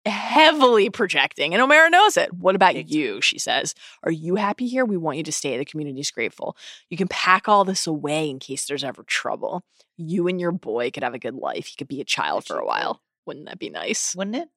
heavily 0.06 0.90
projecting. 0.90 1.54
And 1.54 1.64
Omera 1.64 1.90
knows 1.90 2.18
it. 2.18 2.34
What 2.34 2.56
about 2.56 2.90
you? 2.90 3.22
She 3.22 3.40
says. 3.40 3.74
Are 4.04 4.12
you 4.12 4.36
happy 4.36 4.68
here? 4.68 4.86
We 4.86 4.98
want 4.98 5.18
you 5.18 5.24
to 5.24 5.32
stay. 5.32 5.58
The 5.58 5.66
community's 5.66 6.12
grateful. 6.12 6.56
You 6.90 6.98
can 6.98 7.08
pack 7.08 7.48
all 7.48 7.66
this 7.66 7.88
away 7.88 8.30
in 8.30 8.40
case 8.40 8.66
there's 8.66 8.84
ever 8.84 9.04
trouble. 9.04 9.64
You 9.98 10.28
and 10.28 10.40
your 10.40 10.52
boy 10.52 10.92
could 10.92 11.04
have 11.04 11.14
a 11.14 11.20
good 11.20 11.36
life. 11.36 11.68
He 11.68 11.76
could 11.76 11.88
be 11.88 12.02
a 12.02 12.06
child 12.06 12.46
for 12.46 12.58
a 12.58 12.66
while. 12.66 13.02
Wouldn't 13.26 13.48
that 13.48 13.60
be 13.60 13.70
nice? 13.70 14.16
Wouldn't 14.16 14.36
it? 14.36 14.50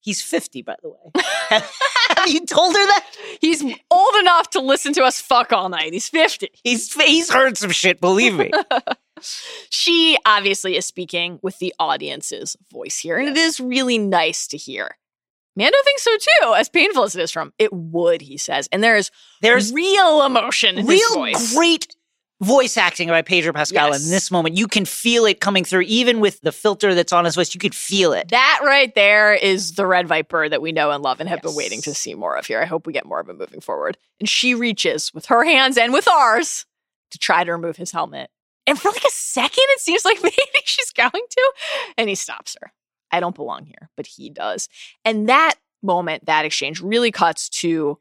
He's 0.00 0.22
50, 0.22 0.62
by 0.62 0.76
the 0.82 0.90
way. 0.90 1.22
Have 2.16 2.28
you 2.28 2.46
told 2.46 2.74
her 2.74 2.86
that? 2.86 3.06
He's 3.40 3.62
old 3.90 4.14
enough 4.20 4.50
to 4.50 4.60
listen 4.60 4.92
to 4.94 5.02
us 5.02 5.20
fuck 5.20 5.52
all 5.52 5.68
night. 5.68 5.92
He's 5.92 6.08
50. 6.08 6.48
He's 6.62 6.92
he's 6.94 7.32
heard 7.32 7.56
some 7.56 7.70
shit, 7.70 8.00
believe 8.00 8.34
me. 8.34 8.52
She 9.70 10.16
obviously 10.26 10.76
is 10.76 10.86
speaking 10.86 11.38
with 11.42 11.58
the 11.58 11.74
audience's 11.78 12.56
voice 12.70 12.98
here, 12.98 13.16
and 13.18 13.28
it 13.28 13.36
is 13.36 13.60
really 13.60 13.98
nice 13.98 14.46
to 14.48 14.56
hear. 14.56 14.96
Mando 15.56 15.78
thinks 15.84 16.02
so 16.02 16.10
too, 16.18 16.54
as 16.54 16.68
painful 16.68 17.04
as 17.04 17.16
it 17.16 17.22
is 17.22 17.32
from. 17.32 17.52
It 17.58 17.72
would, 17.72 18.20
he 18.20 18.36
says. 18.36 18.68
And 18.72 18.84
there 18.84 18.96
is 18.96 19.10
There's 19.40 19.72
real 19.72 20.24
emotion 20.26 20.84
real 20.86 21.14
voice. 21.14 21.54
great 21.54 21.96
voice 22.42 22.76
acting 22.76 23.08
by 23.08 23.22
Pedro 23.22 23.54
Pascal 23.54 23.88
Yes. 23.88 24.04
in 24.04 24.10
this 24.10 24.30
moment. 24.30 24.58
You 24.58 24.66
can 24.68 24.84
feel 24.84 25.24
it 25.24 25.40
coming 25.40 25.64
through, 25.64 25.80
even 25.86 26.20
with 26.20 26.38
the 26.42 26.52
filter 26.52 26.94
that's 26.94 27.10
on 27.14 27.24
his 27.24 27.34
voice. 27.36 27.54
You 27.54 27.58
could 27.60 27.74
feel 27.74 28.12
it. 28.12 28.28
That 28.28 28.60
right 28.62 28.94
there 28.94 29.32
is 29.32 29.76
the 29.76 29.86
Red 29.86 30.06
Viper 30.06 30.46
that 30.46 30.60
we 30.60 30.72
know 30.72 30.90
and 30.90 31.02
love 31.02 31.20
and 31.20 31.28
have 31.30 31.40
been 31.40 31.54
waiting 31.54 31.80
to 31.82 31.94
see 31.94 32.14
more 32.14 32.36
of 32.36 32.44
here. 32.44 32.60
I 32.60 32.66
hope 32.66 32.86
we 32.86 32.92
get 32.92 33.06
more 33.06 33.20
of 33.20 33.30
it 33.30 33.38
moving 33.38 33.62
forward. 33.62 33.96
And 34.20 34.28
she 34.28 34.54
reaches 34.54 35.14
with 35.14 35.24
her 35.26 35.42
hands 35.44 35.78
and 35.78 35.90
with 35.94 36.06
ours 36.06 36.66
to 37.12 37.18
try 37.18 37.44
to 37.44 37.52
remove 37.52 37.78
his 37.78 37.92
helmet. 37.92 38.28
And 38.66 38.78
for 38.78 38.90
like 38.90 39.04
a 39.04 39.10
second, 39.10 39.64
it 39.68 39.80
seems 39.80 40.04
like 40.04 40.20
maybe 40.22 40.36
she's 40.64 40.90
going 40.92 41.10
to. 41.12 41.52
And 41.96 42.08
he 42.08 42.14
stops 42.14 42.56
her. 42.60 42.72
I 43.10 43.20
don't 43.20 43.34
belong 43.34 43.66
here, 43.66 43.90
but 43.96 44.06
he 44.06 44.30
does. 44.30 44.68
And 45.04 45.28
that 45.28 45.54
moment, 45.82 46.26
that 46.26 46.44
exchange 46.44 46.80
really 46.80 47.10
cuts 47.10 47.48
to 47.48 47.98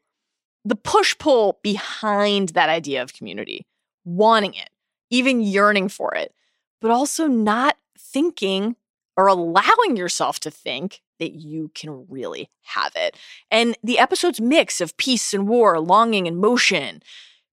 the 0.63 0.76
push 0.76 1.16
pull 1.18 1.59
behind 1.61 2.49
that 2.49 2.70
idea 2.70 3.03
of 3.03 3.13
community, 3.13 3.68
wanting 4.03 4.55
it, 4.55 4.70
even 5.11 5.41
yearning 5.41 5.89
for 5.89 6.16
it, 6.16 6.34
but 6.82 6.89
also 6.89 7.28
not 7.28 7.78
thinking 7.97 8.76
or 9.16 9.28
allowing 9.28 9.95
yourself 9.95 10.39
to 10.41 10.51
think 10.51 11.01
that 11.20 11.34
you 11.34 11.72
can 11.74 12.05
really 12.09 12.49
have 12.63 12.91
it. 12.95 13.16
And 13.49 13.78
the 13.84 13.99
episode's 13.99 14.41
mix 14.41 14.82
of 14.82 14.97
peace 14.97 15.34
and 15.34 15.47
war, 15.47 15.80
longing 15.80 16.28
and 16.28 16.38
motion, 16.38 17.01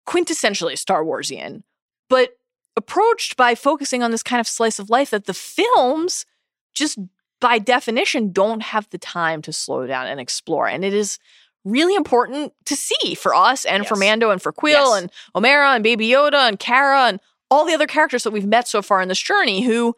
quintessentially 0.07 0.78
Star 0.78 1.03
Warsian, 1.03 1.64
but 2.09 2.38
approached 2.76 3.38
by 3.38 3.55
focusing 3.55 4.01
on 4.03 4.11
this 4.11 4.24
kind 4.24 4.39
of 4.39 4.47
slice 4.47 4.80
of 4.80 4.89
life 4.89 5.09
that 5.09 5.26
the 5.26 5.34
films 5.34 6.26
just 6.74 6.97
by 7.39 7.59
definition 7.59 8.32
don't 8.32 8.61
have 8.61 8.89
the 8.91 8.97
time 8.97 9.41
to 9.41 9.51
slow 9.51 9.86
down 9.88 10.07
and 10.07 10.19
explore. 10.19 10.67
And 10.67 10.86
it 10.86 10.93
is 10.93 11.19
really 11.65 11.95
important 11.95 12.53
to 12.65 12.76
see 12.76 13.15
for 13.15 13.36
us 13.36 13.65
and 13.65 13.86
for 13.86 13.95
Mando 13.95 14.30
and 14.32 14.41
for 14.41 14.53
Kuiil 14.53 14.69
Yes. 14.69 15.01
and 15.01 15.11
Omera 15.36 15.76
and 15.76 15.84
Baby 15.84 16.07
Yoda 16.07 16.47
and 16.47 16.59
Cara 16.59 17.07
and 17.07 17.19
all 17.49 17.65
the 17.65 17.74
other 17.74 17.88
characters 17.88 18.24
that 18.24 18.32
we've 18.32 18.45
met 18.45 18.67
so 18.67 18.82
far 18.82 19.01
in 19.01 19.09
this 19.09 19.19
journey 19.19 19.61
who 19.61 19.95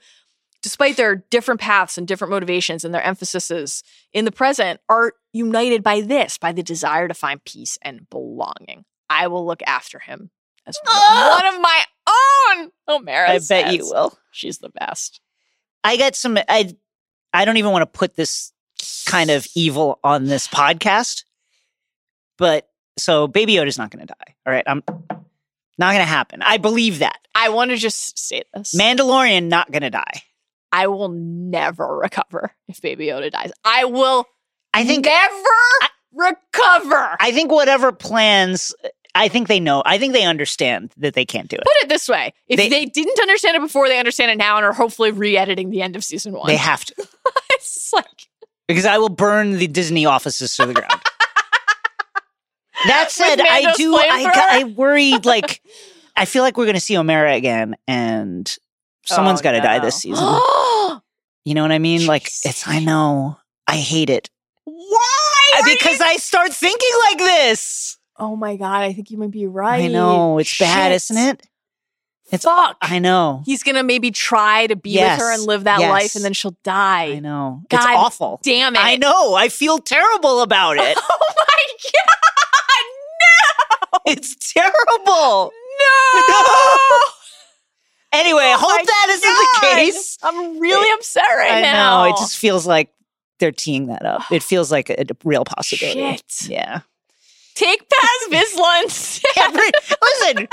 despite 0.63 0.95
their 0.95 1.17
different 1.29 1.59
paths 1.59 1.97
and 1.97 2.07
different 2.07 2.31
motivations 2.31 2.83
and 2.85 2.93
their 2.93 3.03
emphases 3.03 3.83
in 4.13 4.23
the 4.25 4.31
present, 4.31 4.79
are 4.87 5.11
united 5.33 5.83
by 5.83 5.99
this, 5.99 6.37
by 6.37 6.53
the 6.53 6.63
desire 6.63 7.07
to 7.09 7.13
find 7.13 7.43
peace 7.43 7.77
and 7.81 8.09
belonging. 8.09 8.85
I 9.09 9.27
will 9.27 9.45
look 9.45 9.61
after 9.67 9.99
him 9.99 10.31
as 10.65 10.79
one 10.85 11.45
of 11.53 11.61
my 11.61 11.83
own. 12.57 12.71
Omera 12.89 13.29
oh, 13.29 13.33
I 13.33 13.39
bet 13.39 13.73
you 13.73 13.85
will. 13.85 14.17
She's 14.31 14.59
the 14.59 14.69
best. 14.69 15.19
I 15.83 15.97
got 15.97 16.15
some. 16.15 16.37
I 16.37 16.73
I 17.33 17.45
don't 17.45 17.57
even 17.57 17.71
want 17.71 17.81
to 17.83 17.97
put 17.97 18.15
this 18.15 18.51
kind 19.05 19.29
of 19.29 19.47
evil 19.55 19.99
on 20.03 20.25
this 20.25 20.47
podcast, 20.47 21.23
but 22.37 22.67
so 22.97 23.27
Baby 23.27 23.55
Yoda's 23.55 23.77
not 23.77 23.91
going 23.91 24.05
to 24.05 24.13
die. 24.13 24.35
All 24.45 24.53
right, 24.53 24.63
I'm 24.67 24.83
not 25.77 25.91
going 25.91 25.99
to 25.99 26.05
happen. 26.05 26.41
I 26.41 26.57
believe 26.57 26.99
that 26.99 27.19
I 27.35 27.49
want 27.49 27.71
to 27.71 27.77
just 27.77 28.17
say 28.17 28.43
this. 28.53 28.75
Mandalorian 28.75 29.47
not 29.47 29.71
going 29.71 29.81
to 29.81 29.89
die. 29.89 30.23
I 30.71 30.87
will 30.87 31.09
never 31.09 31.97
recover 31.97 32.51
if 32.67 32.81
Baby 32.81 33.07
Yoda 33.07 33.31
dies. 33.31 33.51
I 33.63 33.85
will 33.85 34.25
I 34.73 34.85
think 34.85 35.05
never 35.05 35.91
recover. 36.13 37.15
I 37.19 37.31
think 37.31 37.51
whatever 37.51 37.91
plans. 37.91 38.73
I 39.15 39.27
think 39.27 39.47
they 39.47 39.59
know. 39.59 39.83
I 39.85 39.97
think 39.99 40.13
they 40.13 40.23
understand 40.23 40.91
that 40.97 41.13
they 41.13 41.25
can't 41.25 41.47
do 41.47 41.55
it. 41.55 41.63
Put 41.63 41.83
it 41.83 41.89
this 41.89 42.09
way: 42.09 42.33
if 42.47 42.57
They- 42.57 42.69
they, 42.69 42.85
didn't 42.85 43.19
understand 43.19 43.55
it 43.55 43.61
before, 43.61 43.87
they 43.87 43.99
understand 43.99 44.31
it 44.31 44.37
now, 44.37 44.57
and 44.57 44.65
are 44.65 44.73
hopefully 44.73 45.11
re-editing 45.11 45.69
the 45.69 45.81
end 45.81 45.95
of 45.95 46.03
season 46.03 46.33
one. 46.33 46.47
They 46.47 46.55
have 46.57 46.83
to 46.85 46.95
it's 47.51 47.91
like 47.93 48.27
because 48.67 48.85
I 48.85 48.97
will 48.97 49.09
burn 49.09 49.57
the 49.57 49.67
Disney 49.67 50.05
offices 50.05 50.55
to 50.55 50.65
the 50.65 50.73
ground. 50.73 51.01
that 52.87 53.11
said, 53.11 53.39
I 53.39 53.73
do. 53.75 53.95
I. 53.95 54.31
I 54.51 54.63
worry. 54.65 55.13
Like, 55.23 55.61
I 56.15 56.25
feel 56.25 56.43
like 56.43 56.57
we're 56.57 56.65
going 56.65 56.75
to 56.75 56.81
see 56.81 56.95
Omera 56.95 57.35
again, 57.35 57.75
and 57.87 58.51
someone's 59.05 59.41
Oh, 59.41 59.43
got 59.43 59.51
to 59.53 59.61
die 59.61 59.79
this 59.79 59.95
season. 60.01 60.25
You 61.45 61.53
know 61.55 61.61
what 61.61 61.71
I 61.71 61.79
mean? 61.79 62.05
Like, 62.05 62.27
it's. 62.27 62.67
I 62.67 62.79
know. 62.79 63.37
I 63.67 63.77
hate 63.77 64.09
it 64.09 64.29
Why? 64.65 65.61
because 65.65 66.01
I 66.01 66.17
start 66.17 66.51
thinking 66.53 66.89
like 67.09 67.17
this. 67.19 67.97
Oh 68.17 68.35
my 68.35 68.55
god, 68.55 68.81
I 68.83 68.93
think 68.93 69.11
you 69.11 69.17
might 69.17 69.31
be 69.31 69.47
right. 69.47 69.83
I 69.83 69.87
know 69.87 70.37
it's 70.39 70.57
bad, 70.57 70.91
isn't 70.91 71.17
it? 71.17 71.47
It's. 72.31 72.45
Fuck. 72.45 72.77
I 72.81 72.99
know. 72.99 73.43
He's 73.45 73.63
gonna 73.63 73.83
maybe 73.83 74.09
try 74.11 74.65
to 74.67 74.75
be 74.75 74.91
Yes. 74.91 75.19
with 75.19 75.27
her 75.27 75.33
and 75.33 75.43
live 75.43 75.65
that 75.65 75.79
Yes. 75.79 75.89
life, 75.91 76.15
and 76.15 76.23
then 76.23 76.33
she'll 76.33 76.55
die. 76.63 77.13
I 77.13 77.19
know. 77.19 77.61
God 77.69 77.77
it's 77.77 77.85
awful. 77.85 78.39
Damn 78.43 78.75
it! 78.75 78.81
I 78.83 78.95
know. 78.95 79.33
I 79.35 79.49
feel 79.49 79.77
terrible 79.79 80.41
about 80.41 80.77
it. 80.77 80.97
Oh 81.09 81.33
my 81.37 81.89
god! 81.91 82.19
No. 84.05 84.11
It's 84.13 84.53
terrible. 84.53 85.51
No! 85.79 86.21
No! 86.29 86.97
Anyway, 88.13 88.43
I 88.43 88.53
Oh 88.53 88.57
hope 88.59 88.85
that 88.85 89.07
isn't 89.09 89.23
the 89.23 89.75
case. 89.75 90.17
I'm 90.21 90.59
really 90.59 90.87
upset 90.93 91.23
right 91.35 91.51
I 91.53 91.61
now. 91.61 92.03
know. 92.03 92.09
It 92.11 92.17
just 92.17 92.37
feels 92.37 92.67
like 92.67 92.89
they're 93.39 93.51
teeing 93.51 93.87
that 93.87 94.05
up. 94.05 94.31
It 94.31 94.43
feels 94.43 94.71
like 94.71 94.91
a, 94.91 95.01
a 95.01 95.05
real 95.23 95.43
possibility. 95.43 96.17
Shit. 96.17 96.47
Yeah. 96.49 96.81
Take 97.55 97.87
Paz 97.89 98.29
Vizsla 98.29 98.81
instead. 98.83 99.31
Every, 99.37 99.71
listen. 100.01 100.47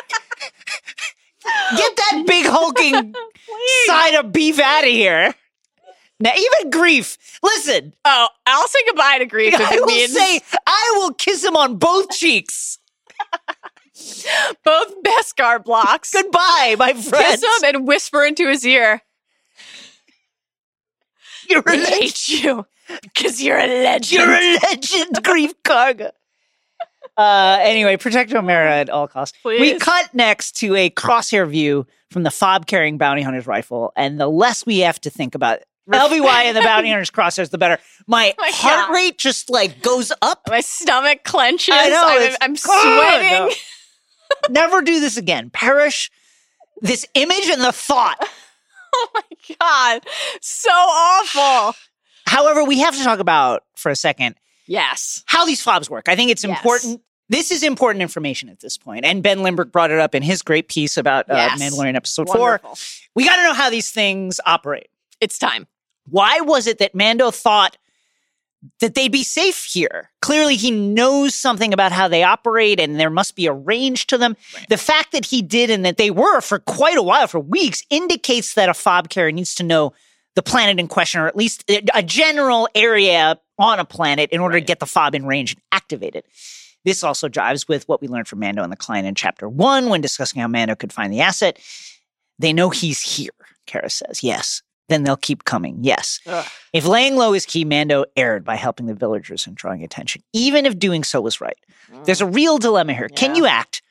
Get 1.77 1.97
that 1.97 2.25
big 2.27 2.47
hulking 2.47 3.15
side 3.87 4.15
of 4.15 4.33
beef 4.33 4.59
out 4.61 4.85
of 4.85 4.91
here. 4.91 5.35
Now, 6.23 6.33
even 6.37 6.71
Greef. 6.71 7.17
Listen, 7.43 7.95
Oh, 8.05 8.29
I'll 8.47 8.69
say 8.69 8.79
goodbye 8.87 9.19
to 9.19 9.27
Greef 9.27 9.55
if 9.55 9.61
I 9.61 9.77
will 9.77 9.87
means 9.87 10.13
say 10.13 10.41
I 10.67 10.95
will 10.99 11.15
kiss 11.15 11.43
him 11.43 11.57
on 11.57 11.77
both 11.79 12.11
cheeks. 12.11 12.79
both 14.65 15.03
Beskar 15.03 15.65
blocks. 15.65 16.13
Goodbye, 16.13 16.77
my 16.79 16.93
friends. 16.93 17.41
Kiss 17.41 17.43
him 17.43 17.75
and 17.75 17.89
whisper 17.89 18.23
into 18.25 18.47
his 18.49 18.67
ear. 18.67 19.01
You're 21.49 21.63
a 21.67 21.77
hate 21.79 22.29
you 22.29 22.67
because 23.03 23.43
you're 23.43 23.59
a 23.59 23.67
legend. 23.67 24.13
You're 24.13 24.31
a 24.31 24.59
legend, 24.59 25.17
Greef 25.25 25.53
Karga. 25.65 26.11
Uh, 27.21 27.59
anyway, 27.61 27.97
protect 27.97 28.31
Omera 28.33 28.71
at 28.71 28.89
all 28.91 29.07
costs. 29.07 29.37
We 29.45 29.79
cut 29.79 30.15
next 30.15 30.53
to 30.59 30.75
a 30.75 30.89
crosshair 30.91 31.49
view 31.49 31.87
from 32.11 32.23
the 32.23 32.31
fob 32.31 32.67
carrying 32.67 32.97
bounty 32.99 33.23
hunter's 33.23 33.47
rifle, 33.47 33.93
and 33.97 34.19
the 34.19 34.27
less 34.29 34.65
we 34.65 34.79
have 34.79 35.01
to 35.03 35.11
think 35.11 35.35
about 35.35 35.59
LBY 35.91 36.25
and 36.45 36.57
the 36.57 36.63
bounty 36.63 36.89
hunter's 36.89 37.11
crosshairs, 37.11 37.51
the 37.51 37.59
better. 37.59 37.79
My, 38.07 38.35
my 38.39 38.51
heart 38.55 38.89
God. 38.89 38.95
rate 38.95 39.19
just 39.19 39.51
like 39.51 39.83
goes 39.83 40.13
up. 40.23 40.41
My 40.49 40.61
stomach 40.61 41.25
clenches. 41.25 41.75
I 41.77 41.89
know, 41.89 42.05
I'm, 42.09 42.37
I'm 42.41 42.57
sweating. 42.57 43.31
no. 43.31 43.51
Never 44.49 44.81
do 44.83 45.01
this 45.01 45.17
again. 45.17 45.51
Perish 45.51 46.11
this 46.81 47.07
image 47.15 47.49
and 47.51 47.61
the 47.63 47.73
thought. 47.73 48.17
Oh 48.93 49.07
my 49.15 49.55
God. 49.61 50.05
So 50.41 50.69
awful. 50.69 51.77
However, 52.27 52.65
we 52.65 52.81
have 52.81 52.97
to 52.97 53.05
talk 53.05 53.21
about 53.21 53.63
for 53.77 53.89
a 53.89 53.95
second 53.95 54.35
Yes. 54.67 55.23
how 55.27 55.47
these 55.47 55.63
fobs 55.63 55.89
work. 55.89 56.09
I 56.09 56.17
think 56.17 56.33
it's 56.33 56.43
Yes. 56.43 56.59
important. 56.59 57.01
This 57.31 57.51
is 57.53 57.63
important 57.63 58.03
information 58.03 58.49
at 58.49 58.59
this 58.61 58.77
point. 58.77 59.05
And 59.05 59.23
Ben 59.23 59.43
Lindbergh 59.43 59.71
brought 59.73 59.91
it 59.93 60.01
up 60.01 60.15
in 60.15 60.23
his 60.23 60.43
great 60.43 60.69
piece 60.69 60.97
about 60.97 61.31
uh, 61.31 61.35
Yes. 61.35 61.63
Mandalorian 61.63 61.95
episode 61.95 62.29
Wonderful. 62.29 62.75
four. 62.75 62.77
We 63.15 63.25
got 63.25 63.37
to 63.37 63.45
know 63.45 63.55
how 63.55 63.71
these 63.71 63.91
things 63.93 64.41
operate. 64.45 64.89
It's 65.21 65.39
time. 65.39 65.67
Why 66.09 66.41
was 66.41 66.67
it 66.67 66.79
that 66.79 66.93
Mando 66.95 67.31
thought 67.31 67.77
that 68.81 68.95
they'd 68.97 69.13
be 69.13 69.23
safe 69.23 69.65
here? 69.65 70.11
Clearly, 70.21 70.57
he 70.57 70.73
knows 70.73 71.35
something 71.35 71.73
about 71.73 71.93
how 71.93 72.09
they 72.09 72.25
operate 72.25 72.81
and 72.81 72.99
there 72.99 73.11
must 73.11 73.37
be 73.37 73.47
a 73.47 73.53
range 73.53 74.09
to 74.09 74.19
them. 74.19 74.37
The 74.69 74.77
fact 74.77 75.13
that 75.13 75.25
he 75.27 75.41
did 75.41 75.71
and 75.71 75.85
that 75.85 75.99
they 75.99 76.11
were 76.11 76.41
for 76.41 76.59
quite 76.59 76.99
a 76.99 77.03
while, 77.03 77.29
for 77.29 77.39
weeks, 77.39 77.85
indicates 77.91 78.55
that 78.55 78.69
a 78.69 78.75
fob 78.75 79.09
carrier 79.09 79.31
needs 79.33 79.55
to 79.55 79.63
know 79.63 79.93
the 80.35 80.43
planet 80.43 80.81
in 80.81 80.89
question, 80.89 81.21
or 81.21 81.27
at 81.29 81.37
least 81.37 81.65
a 81.69 81.83
a 81.95 82.03
general 82.03 82.69
area 82.75 83.39
on 83.59 83.79
a 83.79 83.85
planet 83.85 84.31
in 84.31 84.41
order 84.41 84.59
to 84.59 84.65
get 84.65 84.81
the 84.81 84.87
fob 84.87 85.15
in 85.15 85.27
range 85.27 85.53
and 85.55 85.63
activate 85.73 86.15
it. 86.17 86.25
This 86.85 87.05
also 87.05 87.29
jives 87.29 87.69
with 87.69 87.87
what 87.89 88.01
we 88.01 88.09
learned 88.09 88.29
from 88.29 88.41
Mando 88.41 88.63
and 88.63 88.73
the 88.73 88.77
client 88.77 89.07
in 89.07 89.15
chapter 89.15 89.49
one 89.49 89.89
when 89.89 90.01
discussing 90.01 90.41
how 90.41 90.49
Mando 90.49 90.75
could 90.75 90.93
find 90.93 91.13
the 91.13 91.21
asset. 91.21 91.59
They 92.39 92.53
know 92.53 92.71
he's 92.71 93.03
here, 93.03 93.31
Cara 93.67 93.91
says. 93.91 94.23
Yes. 94.23 94.63
Then 94.89 95.05
they'll 95.05 95.17
keep 95.17 95.45
coming. 95.45 95.79
Yes. 95.83 96.19
Ugh. 96.27 96.45
If 96.73 96.85
laying 96.85 97.17
low 97.17 97.33
is 97.33 97.47
key, 97.47 97.65
Mando 97.65 98.07
erred 98.17 98.45
by 98.45 98.57
helping 98.57 98.87
the 98.87 98.95
villagers 98.95 99.47
and 99.47 99.55
drawing 99.55 99.85
attention, 99.85 100.23
even 100.33 100.67
if 100.67 100.79
doing 100.79 101.05
so 101.05 101.21
was 101.21 101.41
right. 101.41 101.59
There's 102.05 102.21
a 102.21 102.27
mm. 102.27 102.35
real 102.35 102.59
dilemma 102.59 102.95
here. 102.95 103.09
Can 103.09 103.37
you 103.37 103.47
act 103.47 103.83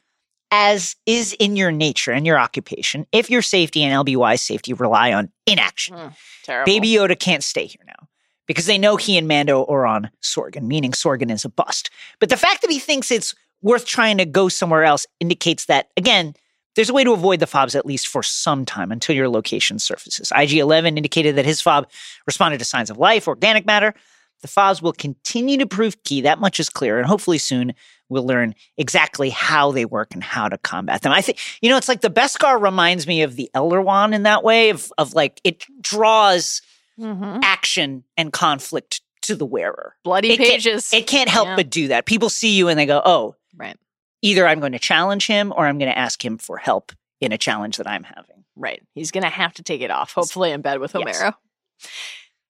as 0.51 0.95
is 1.05 1.33
in 1.33 1.55
your 1.55 1.71
nature 1.71 2.11
and 2.11 2.25
your 2.25 2.39
occupation 2.39 3.05
if 3.11 3.29
your 3.29 3.43
safety 3.43 3.83
and 3.83 4.05
LBY's 4.05 4.41
safety 4.41 4.73
rely 4.73 5.13
on 5.13 5.31
inaction? 5.45 5.95
Hmm. 5.95 6.07
Terrible. 6.43 6.65
Baby 6.65 6.89
Yoda 6.89 7.17
can't 7.17 7.43
stay 7.43 7.67
here 7.67 7.83
now 7.85 8.08
because 8.49 8.65
they 8.65 8.79
know 8.79 8.95
he 8.95 9.15
and 9.15 9.27
Mando 9.27 9.63
are 9.65 9.85
on 9.85 10.09
Sorgan, 10.23 10.63
meaning 10.63 10.91
Sorgan 10.91 11.29
is 11.29 11.45
a 11.45 11.49
bust. 11.49 11.91
But 12.19 12.29
the 12.29 12.35
fact 12.35 12.63
that 12.63 12.71
he 12.71 12.79
thinks 12.79 13.11
it's 13.11 13.35
worth 13.61 13.85
trying 13.85 14.17
to 14.17 14.25
go 14.25 14.49
somewhere 14.49 14.83
else 14.83 15.05
indicates 15.19 15.65
that, 15.65 15.89
again, 15.95 16.33
there's 16.75 16.89
a 16.89 16.93
way 16.93 17.03
to 17.03 17.13
avoid 17.13 17.41
the 17.41 17.45
fobs 17.45 17.75
at 17.75 17.85
least 17.85 18.07
for 18.07 18.23
some 18.23 18.65
time 18.65 18.91
until 18.91 19.15
your 19.15 19.29
location 19.29 19.77
surfaces. 19.77 20.33
IG 20.35 20.53
11 20.53 20.97
indicated 20.97 21.35
that 21.35 21.45
his 21.45 21.61
fob 21.61 21.87
responded 22.25 22.57
to 22.57 22.65
signs 22.65 22.89
of 22.89 22.97
life, 22.97 23.27
organic 23.27 23.67
matter. 23.67 23.93
The 24.41 24.47
fobs 24.47 24.81
will 24.81 24.93
continue 24.93 25.59
to 25.59 25.67
prove 25.67 26.01
key. 26.03 26.21
That 26.21 26.39
much 26.39 26.59
is 26.59 26.69
clear. 26.69 26.97
And 26.97 27.05
hopefully 27.05 27.37
soon 27.37 27.75
we'll 28.09 28.25
learn 28.25 28.55
exactly 28.79 29.29
how 29.29 29.71
they 29.71 29.85
work 29.85 30.15
and 30.15 30.23
how 30.23 30.49
to 30.49 30.57
combat 30.57 31.03
them. 31.03 31.11
I 31.11 31.21
think, 31.21 31.37
you 31.61 31.69
know, 31.69 31.77
it's 31.77 31.87
like 31.87 32.01
the 32.01 32.09
Beskar 32.09 32.59
reminds 32.59 33.05
me 33.05 33.21
of 33.21 33.35
the 33.35 33.51
Elder 33.53 33.79
Wand 33.79 34.15
in 34.15 34.23
that 34.23 34.43
way 34.43 34.71
of, 34.71 34.91
of 34.97 35.13
like 35.13 35.39
it 35.43 35.67
draws 35.81 36.63
Mhm. 36.99 37.39
action 37.43 38.03
and 38.17 38.31
conflict 38.33 39.01
to 39.21 39.35
the 39.35 39.45
wearer. 39.45 39.95
Bloody 40.03 40.31
It 40.31 40.37
can't- 40.37 40.49
pages. 40.49 40.91
It 40.93 41.07
can't 41.07 41.29
help 41.29 41.47
Yeah. 41.49 41.55
but 41.55 41.69
do 41.69 41.87
that. 41.89 42.05
People 42.05 42.29
see 42.29 42.55
you 42.55 42.67
and 42.67 42.79
they 42.79 42.85
go, 42.85 43.01
oh, 43.05 43.35
right. 43.55 43.77
either 44.21 44.45
I'm 44.47 44.59
going 44.59 44.71
to 44.73 44.79
challenge 44.79 45.27
him 45.27 45.53
or 45.55 45.65
I'm 45.67 45.77
going 45.77 45.91
to 45.91 45.97
ask 45.97 46.23
him 46.23 46.37
for 46.37 46.57
help 46.57 46.91
in 47.21 47.31
a 47.31 47.37
challenge 47.37 47.77
that 47.77 47.87
I'm 47.87 48.03
having. 48.03 48.43
Right. 48.55 48.81
He's 48.95 49.11
going 49.11 49.23
to 49.23 49.29
have 49.29 49.53
to 49.53 49.63
take 49.63 49.81
it 49.81 49.91
off, 49.91 50.11
hopefully 50.13 50.51
in 50.51 50.61
bed 50.61 50.79
with 50.79 50.93
Yes. 50.93 51.21
Omera. 51.21 51.35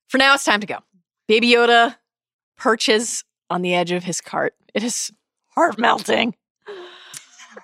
For 0.08 0.18
now, 0.18 0.34
it's 0.34 0.44
time 0.44 0.60
to 0.60 0.66
go. 0.66 0.78
Baby 1.28 1.48
Yoda 1.52 1.96
perches 2.56 3.22
on 3.48 3.62
the 3.62 3.74
edge 3.74 3.92
of 3.92 4.02
his 4.04 4.20
cart. 4.20 4.54
It 4.74 4.82
is 4.82 5.12
heart 5.54 5.78
melting. 5.78 6.34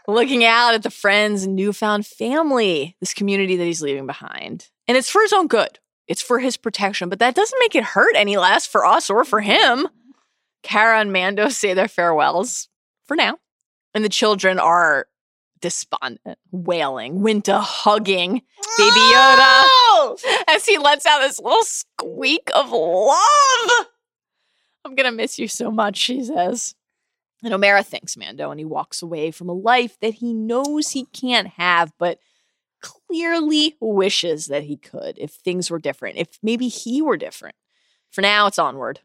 Looking 0.08 0.44
out 0.44 0.74
at 0.74 0.82
the 0.82 0.90
friends 0.90 1.44
and 1.44 1.56
newfound 1.56 2.06
family, 2.06 2.96
this 3.00 3.14
community 3.14 3.56
that 3.56 3.64
he's 3.64 3.82
leaving 3.82 4.06
behind. 4.06 4.68
And 4.88 4.96
it's 4.96 5.08
for 5.10 5.22
his 5.22 5.32
own 5.32 5.46
good, 5.48 5.78
it's 6.08 6.22
for 6.22 6.38
his 6.38 6.56
protection, 6.56 7.08
but 7.08 7.18
that 7.18 7.34
doesn't 7.34 7.58
make 7.58 7.74
it 7.74 7.84
hurt 7.84 8.14
any 8.16 8.36
less 8.36 8.66
for 8.66 8.84
us 8.84 9.10
or 9.10 9.24
for 9.24 9.40
him. 9.40 9.88
Cara 10.62 11.00
and 11.00 11.12
Mando 11.12 11.48
say 11.50 11.74
their 11.74 11.88
farewells 11.88 12.68
for 13.04 13.16
now. 13.16 13.38
And 13.94 14.04
the 14.04 14.10
children 14.10 14.58
are 14.58 15.06
despondent, 15.60 16.38
wailing, 16.50 17.20
Winta 17.20 17.60
hugging 17.60 18.42
Baby 18.76 18.90
Yoda 18.90 20.18
as 20.48 20.66
he 20.66 20.76
lets 20.76 21.06
out 21.06 21.20
this 21.20 21.40
little 21.40 21.62
squeak 21.62 22.50
of 22.54 22.70
love. 22.70 23.86
I'm 24.84 24.94
gonna 24.94 25.12
miss 25.12 25.38
you 25.38 25.48
so 25.48 25.70
much, 25.70 25.96
she 25.96 26.22
says. 26.22 26.74
And 27.42 27.54
Omera 27.54 27.84
thanks 27.84 28.16
Mando 28.16 28.50
and 28.50 28.60
he 28.60 28.64
walks 28.64 29.02
away 29.02 29.30
from 29.30 29.48
a 29.48 29.54
life 29.54 29.98
that 30.00 30.14
he 30.14 30.34
knows 30.34 30.90
he 30.90 31.06
can't 31.06 31.48
have, 31.48 31.92
but 31.98 32.18
clearly 33.08 33.76
wishes 33.80 34.46
that 34.46 34.62
he 34.64 34.76
could 34.76 35.18
if 35.18 35.32
things 35.32 35.70
were 35.70 35.78
different, 35.78 36.16
if 36.18 36.38
maybe 36.42 36.68
he 36.68 37.02
were 37.02 37.16
different. 37.16 37.54
For 38.10 38.20
now, 38.22 38.46
it's 38.46 38.58
onward. 38.58 39.00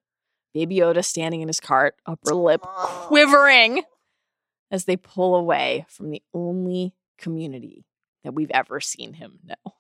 Baby 0.54 0.78
Yoda 0.78 1.04
standing 1.04 1.42
in 1.42 1.48
his 1.48 1.60
cart, 1.60 1.96
upper 2.06 2.34
lip 2.36 2.62
quivering 2.62 3.84
as 4.70 4.86
they 4.86 4.98
pull 4.98 5.36
away 5.36 5.86
from 5.90 6.10
the 6.12 6.22
only 6.34 6.94
community 7.18 7.86
that 8.24 8.34
we've 8.34 8.52
ever 8.52 8.80
seen 8.82 9.14
him 9.14 9.40
know. 9.46 9.74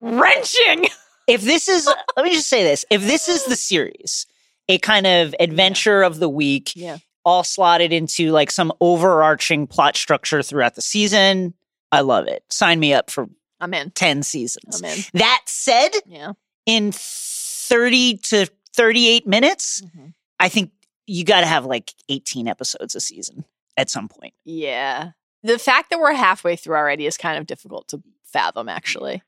Wrenching! 0.00 0.86
If 1.28 1.42
this 1.42 1.68
is, 1.68 1.86
let 2.16 2.24
me 2.24 2.32
just 2.32 2.48
say 2.48 2.64
this 2.64 2.84
if 2.90 3.02
this 3.02 3.28
is 3.28 3.44
the 3.44 3.56
series, 3.56 4.26
a 4.68 4.78
kind 4.78 5.06
of 5.06 5.34
adventure 5.38 6.02
of 6.02 6.18
the 6.18 6.28
week, 6.28 6.72
Yeah. 6.74 6.98
all 7.24 7.44
slotted 7.44 7.92
into 7.92 8.32
like 8.32 8.50
some 8.50 8.72
overarching 8.80 9.66
plot 9.66 9.96
structure 9.96 10.42
throughout 10.42 10.74
the 10.74 10.82
season, 10.82 11.54
I 11.92 12.00
love 12.00 12.26
it. 12.26 12.42
Sign 12.50 12.80
me 12.80 12.92
up 12.94 13.10
for 13.10 13.28
I'm 13.60 13.72
in. 13.74 13.90
10 13.92 14.22
seasons. 14.24 14.82
I'm 14.82 14.90
in. 14.90 14.98
That 15.14 15.42
said, 15.46 15.90
Yeah. 16.06 16.32
in 16.66 16.90
30 16.92 18.16
to 18.30 18.46
38 18.74 19.26
minutes, 19.26 19.82
Mhm. 19.82 20.14
I 20.40 20.48
think 20.48 20.72
you 21.06 21.24
got 21.24 21.40
to 21.40 21.46
have 21.46 21.64
like 21.66 21.94
18 22.08 22.48
episodes 22.48 22.94
a 22.96 23.00
season 23.00 23.44
at 23.76 23.90
some 23.90 24.08
point. 24.08 24.34
Yeah. 24.44 25.10
The 25.44 25.58
fact 25.58 25.90
that 25.90 25.98
we're 26.00 26.14
halfway 26.14 26.56
through 26.56 26.76
already 26.76 27.06
is 27.06 27.16
kind 27.16 27.38
of 27.38 27.46
difficult 27.46 27.88
to 27.88 28.02
fathom, 28.24 28.68
actually. 28.68 29.22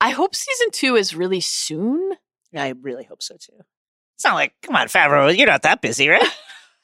I 0.00 0.10
hope 0.10 0.34
season 0.34 0.70
two 0.72 0.96
is 0.96 1.14
really 1.14 1.40
soon. 1.40 2.14
I 2.56 2.70
really 2.80 3.04
hope 3.04 3.22
so 3.22 3.36
too. 3.36 3.60
It's 4.16 4.24
not 4.24 4.34
like, 4.34 4.54
come 4.62 4.74
on, 4.76 4.88
Favreau, 4.88 5.36
you're 5.36 5.46
not 5.46 5.62
that 5.62 5.80
busy, 5.82 6.08
right? 6.08 6.26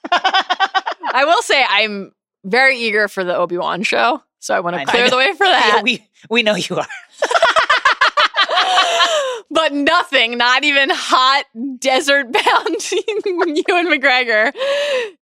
I 0.12 1.24
will 1.24 1.42
say 1.42 1.64
I'm 1.68 2.12
very 2.44 2.76
eager 2.78 3.08
for 3.08 3.24
the 3.24 3.36
Obi 3.36 3.56
Wan 3.58 3.82
show, 3.82 4.22
so 4.46 4.54
I 4.54 4.60
want 4.60 4.76
to 4.76 4.86
clear 4.86 5.10
the 5.10 5.16
way 5.16 5.32
for 5.32 5.44
that. 5.44 5.72
Yeah, 5.76 5.82
we 5.82 6.06
we 6.30 6.44
know 6.44 6.54
you 6.54 6.76
are. 6.76 6.86
but 9.50 9.72
nothing, 9.72 10.38
not 10.38 10.62
even 10.62 10.88
hot 10.92 11.46
desert 11.80 12.26
bound 12.32 12.92
Ewan 12.92 13.90
McGregor, 13.90 14.52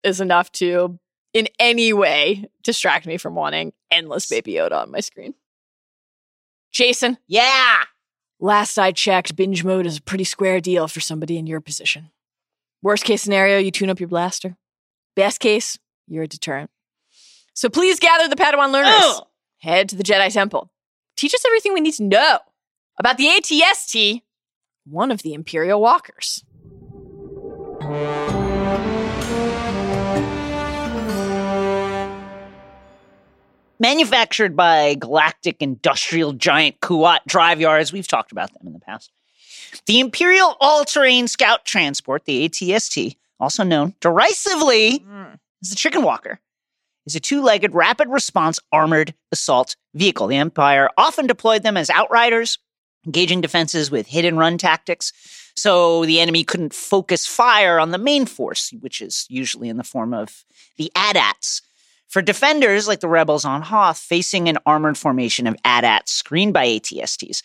is 0.04 0.22
enough 0.22 0.52
to 0.54 0.98
in 1.34 1.48
any 1.60 1.94
way 1.94 2.50
distract 2.64 3.06
me 3.06 3.18
from 3.18 3.36
wanting 3.36 3.74
endless 3.92 4.28
Baby 4.28 4.54
Yoda 4.54 4.82
on 4.82 4.92
my 4.92 5.02
screen. 5.02 5.36
Jason, 6.72 7.20
Yeah. 7.28 7.84
last 8.40 8.80
I 8.80 8.92
checked, 8.92 9.36
binge 9.36 9.64
mode 9.64 9.86
is 9.86 9.98
a 9.98 10.02
pretty 10.02 10.24
square 10.24 10.60
deal 10.60 10.88
for 10.88 11.00
somebody 11.00 11.38
in 11.38 11.46
your 11.46 11.62
position. 11.62 12.10
Worst 12.82 13.04
case 13.04 13.22
scenario, 13.22 13.60
you 13.60 13.70
tune 13.70 13.92
up 13.92 14.00
your 14.00 14.10
blaster. 14.10 14.58
Best 15.16 15.40
case, 15.40 15.78
you're 16.08 16.24
a 16.24 16.28
deterrent. 16.28 16.72
So 17.54 17.70
please 17.70 18.00
gather 18.00 18.28
the 18.28 18.36
Padawan 18.36 18.72
learners. 18.72 18.94
Ugh. 18.96 19.28
Head 19.60 19.90
to 19.90 19.96
the 19.96 20.04
Jedi 20.04 20.32
Temple. 20.32 20.72
Teach 21.16 21.34
us 21.34 21.46
everything 21.46 21.74
we 21.74 21.82
need 21.82 21.94
to 21.96 22.04
know 22.04 22.40
about 22.98 23.18
the 23.18 23.26
ATST, 23.26 24.22
one 24.86 25.12
of 25.12 25.22
the 25.22 25.34
Imperial 25.34 25.80
Walkers. 25.82 26.44
Manufactured 33.80 34.56
by 34.56 34.94
galactic 34.94 35.58
industrial 35.60 36.34
giant 36.34 36.80
Kuat 36.82 37.20
drive 37.28 37.60
yards, 37.60 37.92
we've 37.92 38.08
talked 38.08 38.32
about 38.32 38.54
them 38.54 38.68
in 38.68 38.74
the 38.74 38.80
past. 38.80 39.12
The 39.88 40.00
Imperial 40.00 40.56
All 40.60 40.86
Terrain 40.86 41.28
Scout 41.28 41.66
Transport, 41.66 42.26
the 42.26 42.48
ATST, 42.48 43.16
also 43.40 43.64
known 43.64 43.96
derisively 44.00 45.00
mm. 45.00 45.40
as 45.64 45.72
the 45.72 45.76
Chicken 45.76 46.04
Walker, 46.04 46.40
is 47.06 47.16
a 47.16 47.20
two 47.20 47.42
legged 47.42 47.74
rapid 47.74 48.08
response 48.10 48.60
armored 48.72 49.14
assault 49.32 49.76
vehicle. 49.94 50.28
The 50.28 50.38
Empire 50.38 50.90
often 50.98 51.28
deployed 51.28 51.64
them 51.64 51.78
as 51.78 51.90
outriders, 51.90 52.58
engaging 53.06 53.42
defenses 53.42 53.90
with 53.90 54.08
hit 54.08 54.26
and 54.26 54.38
run 54.38 54.58
tactics, 54.58 55.12
so 55.56 56.06
the 56.06 56.20
enemy 56.20 56.44
couldn't 56.44 56.74
focus 56.74 57.26
fire 57.26 57.80
on 57.80 57.92
the 57.92 57.98
main 57.98 58.26
force, 58.26 58.72
which 58.80 59.02
is 59.02 59.26
usually 59.30 59.70
in 59.70 59.78
the 59.78 59.84
form 59.84 60.14
of 60.14 60.44
the 60.78 60.92
AT-ATs. 60.96 61.62
For 62.08 62.22
defenders 62.22 62.88
like 62.88 63.00
the 63.00 63.08
rebels 63.08 63.46
on 63.46 63.62
Hoth, 63.62 63.98
facing 63.98 64.50
an 64.50 64.58
armored 64.66 64.98
formation 64.98 65.48
of 65.48 65.56
AT-ATs 65.64 66.12
screened 66.12 66.54
by 66.54 66.68
ATSTs 66.68 67.42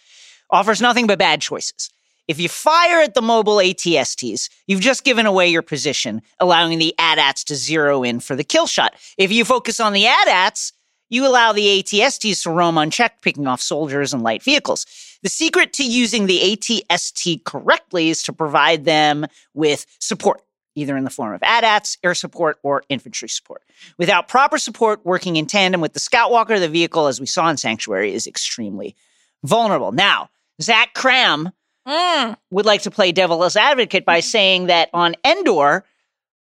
offers 0.50 0.80
nothing 0.80 1.06
but 1.06 1.18
bad 1.18 1.40
choices. 1.40 1.90
If 2.28 2.40
you 2.40 2.48
fire 2.48 3.01
at 3.01 3.15
the 3.15 3.23
mobile 3.23 3.57
ATSTs, 3.57 4.48
you've 4.66 4.81
just 4.81 5.05
given 5.05 5.27
away 5.27 5.48
your 5.48 5.62
position, 5.62 6.23
allowing 6.40 6.78
the 6.78 6.94
AT-ATs 6.98 7.44
to 7.44 7.55
zero 7.55 8.03
in 8.03 8.20
for 8.20 8.35
the 8.35 8.44
kill 8.44 8.66
shot. 8.66 8.94
If 9.16 9.31
you 9.31 9.44
focus 9.44 9.78
on 9.78 9.93
the 9.93 10.07
AT-ATs, 10.07 10.73
you 11.09 11.24
allow 11.24 11.53
the 11.53 11.82
ATSTs 11.82 12.43
to 12.43 12.51
roam 12.51 12.78
unchecked, 12.78 13.23
picking 13.23 13.47
off 13.47 13.61
soldiers 13.61 14.12
and 14.12 14.24
light 14.24 14.43
vehicles. 14.43 14.86
The 15.23 15.28
secret 15.28 15.73
to 15.74 15.85
using 15.85 16.27
the 16.27 16.40
ATST 16.40 17.44
correctly 17.44 18.11
is 18.11 18.24
to 18.24 18.32
provide 18.32 18.85
them 18.85 19.27
with 19.55 19.86
support, 20.01 20.43
either 20.74 20.97
in 20.97 21.05
the 21.05 21.11
form 21.11 21.32
of 21.32 21.44
AT-ATs, 21.44 21.98
air 22.03 22.15
support, 22.15 22.59
or 22.65 22.82
infantry 22.89 23.28
support. 23.28 23.62
Without 23.98 24.27
proper 24.27 24.59
support 24.59 25.07
working 25.07 25.36
in 25.36 25.47
tandem 25.47 25.81
with 25.81 25.93
the 25.93 26.01
Scout 26.01 26.32
Walker, 26.32 26.59
the 26.59 26.69
vehicle, 26.69 27.07
as 27.07 27.20
we 27.20 27.27
saw 27.27 27.48
in 27.48 27.57
Sanctuary, 27.57 28.12
is 28.12 28.27
extremely 28.27 28.97
vulnerable. 29.44 29.93
Now, 29.93 30.31
Zach 30.61 30.93
Kram 30.93 31.53
Mm. 31.86 32.36
would 32.50 32.66
like 32.66 32.82
to 32.82 32.90
play 32.90 33.12
devil's 33.12 33.54
advocate 33.54 34.04
by 34.04 34.20
saying 34.20 34.66
that 34.66 34.90
on 34.92 35.14
Endor, 35.24 35.84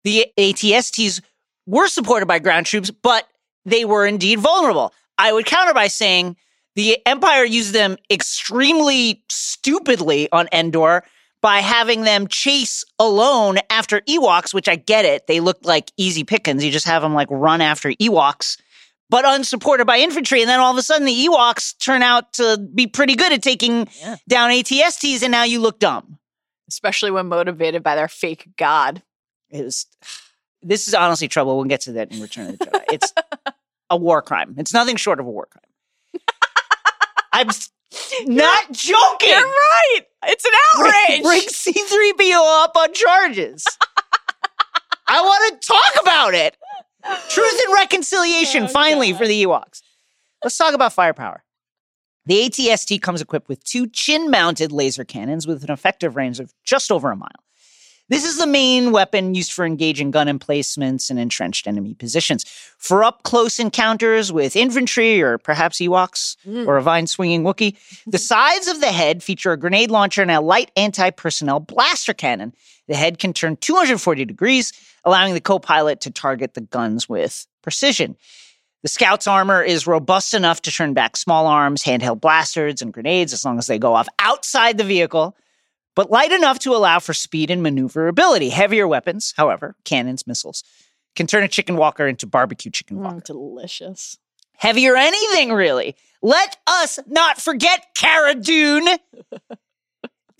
the 0.04 0.26
ATSTs 0.38 1.20
were 1.66 1.88
supported 1.88 2.26
by 2.26 2.38
ground 2.38 2.66
troops, 2.66 2.90
but 2.90 3.26
they 3.64 3.84
were 3.84 4.06
indeed 4.06 4.38
vulnerable. 4.38 4.92
I 5.18 5.32
would 5.32 5.46
counter 5.46 5.74
by 5.74 5.88
saying 5.88 6.36
the 6.74 6.98
Empire 7.06 7.44
used 7.44 7.72
them 7.72 7.96
extremely 8.10 9.22
stupidly 9.28 10.28
on 10.32 10.48
Endor 10.52 11.04
by 11.40 11.58
having 11.58 12.02
them 12.02 12.28
chase 12.28 12.84
alone 12.98 13.58
after 13.68 14.00
Ewoks, 14.02 14.54
which 14.54 14.68
I 14.68 14.76
get 14.76 15.04
it. 15.04 15.26
They 15.26 15.40
look 15.40 15.58
like 15.64 15.90
easy 15.96 16.24
pickings. 16.24 16.64
You 16.64 16.70
just 16.70 16.86
have 16.86 17.02
them 17.02 17.14
like 17.14 17.28
run 17.30 17.60
after 17.60 17.90
Ewoks, 17.90 18.58
but 19.12 19.24
unsupported 19.26 19.86
by 19.86 19.98
infantry. 19.98 20.40
And 20.40 20.48
then 20.48 20.58
all 20.58 20.72
of 20.72 20.78
a 20.78 20.82
sudden 20.82 21.04
the 21.06 21.26
Ewoks 21.26 21.78
turn 21.78 22.02
out 22.02 22.32
to 22.34 22.56
be 22.74 22.86
pretty 22.86 23.14
good 23.14 23.30
at 23.30 23.42
taking 23.42 23.86
Yeah. 24.00 24.16
down 24.26 24.50
ATSTs, 24.50 25.22
and 25.22 25.30
now 25.30 25.44
you 25.44 25.60
look 25.60 25.78
dumb. 25.78 26.18
Especially 26.66 27.10
when 27.10 27.26
motivated 27.26 27.82
by 27.82 27.94
their 27.94 28.08
fake 28.08 28.48
god. 28.56 29.02
It 29.50 29.62
was. 29.64 29.86
This 30.64 30.86
is 30.86 30.94
honestly 30.94 31.26
trouble. 31.26 31.56
We'll 31.56 31.64
get 31.64 31.80
to 31.82 31.92
that 31.94 32.12
in 32.12 32.22
Return 32.22 32.50
of 32.50 32.58
the 32.60 32.66
Jedi. 32.66 32.84
It's 32.92 33.12
a 33.90 33.96
war 33.96 34.22
crime. 34.22 34.54
It's 34.58 34.72
nothing 34.72 34.94
short 34.94 35.18
of 35.18 35.26
a 35.26 35.28
war 35.28 35.48
crime. 35.50 36.22
I'm 37.32 37.48
not 38.26 38.70
joking. 38.70 39.28
You're 39.30 39.40
right. 39.42 40.00
It's 40.26 40.44
an 40.44 40.52
outrage. 40.76 41.22
Bring 41.22 41.40
C3PO 41.42 42.62
up 42.64 42.76
on 42.76 42.94
charges. 42.94 43.64
I 45.08 45.20
want 45.20 45.60
to 45.60 45.66
talk 45.68 46.00
about 46.00 46.34
it. 46.34 46.56
Truth 47.28 47.60
and 47.66 47.74
reconciliation, 47.74 48.64
Oh, 48.64 48.68
finally, 48.68 49.10
God. 49.12 49.18
for 49.18 49.26
the 49.26 49.44
Ewoks. 49.44 49.82
Let's 50.42 50.56
talk 50.56 50.74
about 50.74 50.92
firepower. 50.92 51.44
The 52.26 52.48
ATST 52.48 53.00
comes 53.02 53.20
equipped 53.20 53.48
with 53.48 53.64
two 53.64 53.88
chin 53.88 54.30
mounted 54.30 54.70
laser 54.70 55.04
cannons 55.04 55.46
with 55.46 55.64
an 55.64 55.70
effective 55.70 56.14
range 56.14 56.38
of 56.40 56.52
just 56.64 56.92
over 56.92 57.10
a 57.10 57.16
mile. 57.16 57.28
This 58.12 58.26
is 58.26 58.36
the 58.36 58.46
main 58.46 58.92
weapon 58.92 59.34
used 59.34 59.54
for 59.54 59.64
engaging 59.64 60.10
gun 60.10 60.28
emplacements 60.28 61.08
and 61.08 61.18
entrenched 61.18 61.66
enemy 61.66 61.94
positions. 61.94 62.44
For 62.76 63.02
up 63.02 63.22
close 63.22 63.58
encounters 63.58 64.30
with 64.30 64.54
infantry 64.54 65.22
or 65.22 65.38
perhaps 65.38 65.78
Ewoks 65.78 66.36
mm. 66.46 66.66
or 66.66 66.76
a 66.76 66.82
vine 66.82 67.06
swinging 67.06 67.42
Wookiee, 67.42 67.74
the 68.06 68.18
sides 68.32 68.68
of 68.68 68.80
the 68.80 68.92
head 68.92 69.22
feature 69.22 69.52
a 69.52 69.56
grenade 69.56 69.90
launcher 69.90 70.20
and 70.20 70.30
a 70.30 70.42
light 70.42 70.70
anti 70.76 71.08
personnel 71.08 71.58
blaster 71.58 72.12
cannon. 72.12 72.52
The 72.86 72.96
head 72.96 73.18
can 73.18 73.32
turn 73.32 73.56
240 73.56 74.26
degrees, 74.26 74.74
allowing 75.06 75.32
the 75.32 75.40
co 75.40 75.58
pilot 75.58 76.02
to 76.02 76.10
target 76.10 76.52
the 76.52 76.60
guns 76.60 77.08
with 77.08 77.46
precision. 77.62 78.18
The 78.82 78.90
scout's 78.90 79.26
armor 79.26 79.62
is 79.62 79.86
robust 79.86 80.34
enough 80.34 80.60
to 80.62 80.70
turn 80.70 80.92
back 80.92 81.16
small 81.16 81.46
arms, 81.46 81.82
handheld 81.82 82.20
blasters, 82.20 82.82
and 82.82 82.92
grenades 82.92 83.32
as 83.32 83.42
long 83.42 83.56
as 83.56 83.68
they 83.68 83.78
go 83.78 83.94
off 83.94 84.08
outside 84.18 84.76
the 84.76 84.84
vehicle, 84.84 85.34
but 85.94 86.10
light 86.10 86.32
enough 86.32 86.58
to 86.60 86.74
allow 86.74 86.98
for 86.98 87.12
speed 87.12 87.50
and 87.50 87.62
maneuverability. 87.62 88.48
Heavier 88.48 88.88
weapons, 88.88 89.34
however, 89.36 89.76
cannons, 89.84 90.26
missiles, 90.26 90.64
can 91.14 91.26
turn 91.26 91.42
a 91.42 91.48
chicken 91.48 91.76
walker 91.76 92.06
into 92.06 92.26
barbecue 92.26 92.70
chicken 92.70 92.98
walker. 92.98 93.16
Mm, 93.16 93.24
delicious. 93.24 94.18
Heavier 94.56 94.96
anything, 94.96 95.52
really. 95.52 95.96
Let 96.22 96.56
us 96.66 96.98
not 97.06 97.40
forget 97.40 97.88
Cara 97.94 98.34
Dune. 98.34 98.84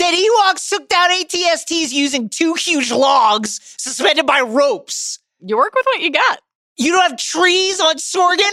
that 0.02 0.14
Ewoks 0.14 0.68
took 0.68 0.88
down 0.88 1.10
ATSTs 1.10 1.92
using 1.92 2.28
two 2.28 2.54
huge 2.54 2.90
logs 2.90 3.60
suspended 3.78 4.26
by 4.26 4.40
ropes. 4.40 5.18
You 5.40 5.56
work 5.56 5.74
with 5.74 5.86
what 5.86 6.00
you 6.00 6.10
got. 6.10 6.40
You 6.76 6.92
don't 6.92 7.10
have 7.10 7.18
trees 7.18 7.80
on 7.80 7.96
Sorgan? 7.96 8.50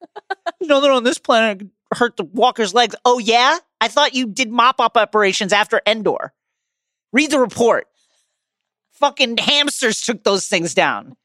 you 0.60 0.66
know 0.66 0.80
that 0.80 0.90
on 0.90 1.04
this 1.04 1.18
planet 1.18 1.58
could 1.58 1.70
hurt 1.94 2.16
the 2.16 2.24
walker's 2.24 2.74
legs. 2.74 2.94
Oh, 3.04 3.18
yeah? 3.18 3.58
I 3.80 3.88
thought 3.88 4.14
you 4.14 4.26
did 4.26 4.50
mop 4.50 4.80
up 4.80 4.96
operations 4.96 5.52
after 5.52 5.80
Endor. 5.86 6.32
Read 7.12 7.30
the 7.30 7.38
report. 7.38 7.88
Fucking 8.92 9.36
hamsters 9.36 10.02
took 10.02 10.24
those 10.24 10.46
things 10.46 10.74
down. 10.74 11.16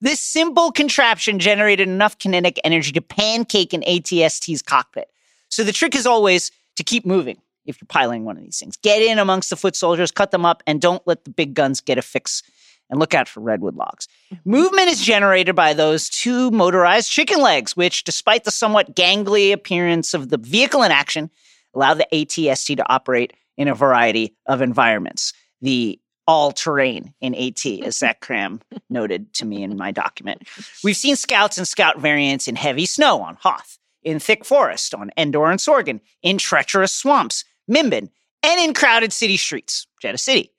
This 0.00 0.18
simple 0.18 0.72
contraption 0.72 1.38
generated 1.38 1.88
enough 1.88 2.18
kinetic 2.18 2.58
energy 2.64 2.90
to 2.92 3.00
pancake 3.00 3.72
an 3.72 3.82
ATST's 3.82 4.60
cockpit. 4.60 5.08
So 5.48 5.62
the 5.62 5.72
trick 5.72 5.94
is 5.94 6.06
always 6.06 6.50
to 6.76 6.82
keep 6.82 7.06
moving 7.06 7.38
if 7.66 7.80
you're 7.80 7.86
piloting 7.86 8.24
one 8.24 8.36
of 8.36 8.42
these 8.42 8.58
things. 8.58 8.76
Get 8.76 9.00
in 9.00 9.18
amongst 9.18 9.50
the 9.50 9.56
foot 9.56 9.76
soldiers, 9.76 10.10
cut 10.10 10.32
them 10.32 10.44
up, 10.44 10.62
and 10.66 10.80
don't 10.80 11.06
let 11.06 11.24
the 11.24 11.30
big 11.30 11.54
guns 11.54 11.80
get 11.80 11.98
a 11.98 12.02
fix. 12.02 12.42
And 12.90 13.00
look 13.00 13.14
out 13.14 13.26
for 13.26 13.40
redwood 13.40 13.74
logs. 13.74 14.06
Mm-hmm. 14.34 14.50
Movement 14.50 14.88
is 14.88 15.00
generated 15.00 15.54
by 15.54 15.72
those 15.72 16.10
two 16.10 16.50
motorized 16.50 17.10
chicken 17.10 17.40
legs, 17.40 17.74
which, 17.74 18.04
despite 18.04 18.44
the 18.44 18.50
somewhat 18.50 18.94
gangly 18.94 19.50
appearance 19.52 20.12
of 20.12 20.28
the 20.28 20.36
vehicle 20.36 20.82
in 20.82 20.92
action, 20.92 21.30
allow 21.74 21.94
the 21.94 22.06
ATST 22.12 22.76
to 22.76 22.92
operate 22.92 23.32
in 23.56 23.68
a 23.68 23.74
variety 23.74 24.36
of 24.46 24.62
environments. 24.62 25.32
The 25.60 26.00
all 26.26 26.52
terrain 26.52 27.14
in 27.20 27.34
AT, 27.34 27.64
as 27.66 27.98
Zach 27.98 28.20
Kram 28.24 28.60
noted 28.88 29.32
to 29.34 29.44
me 29.44 29.62
in 29.62 29.76
my 29.76 29.90
document. 29.90 30.42
We've 30.84 30.96
seen 30.96 31.16
scouts 31.16 31.58
and 31.58 31.66
scout 31.66 32.00
variants 32.00 32.48
in 32.48 32.56
heavy 32.56 32.86
snow 32.86 33.20
on 33.20 33.36
Hoth, 33.40 33.78
in 34.02 34.18
thick 34.18 34.44
forest 34.44 34.94
on 34.94 35.10
Endor 35.16 35.50
and 35.50 35.60
Sorgan, 35.60 36.00
in 36.22 36.38
treacherous 36.38 36.92
swamps, 36.92 37.44
Mimban, 37.70 38.08
and 38.42 38.60
in 38.60 38.74
crowded 38.74 39.12
city 39.12 39.36
streets, 39.36 39.86
Jedha 40.02 40.18
City. 40.18 40.52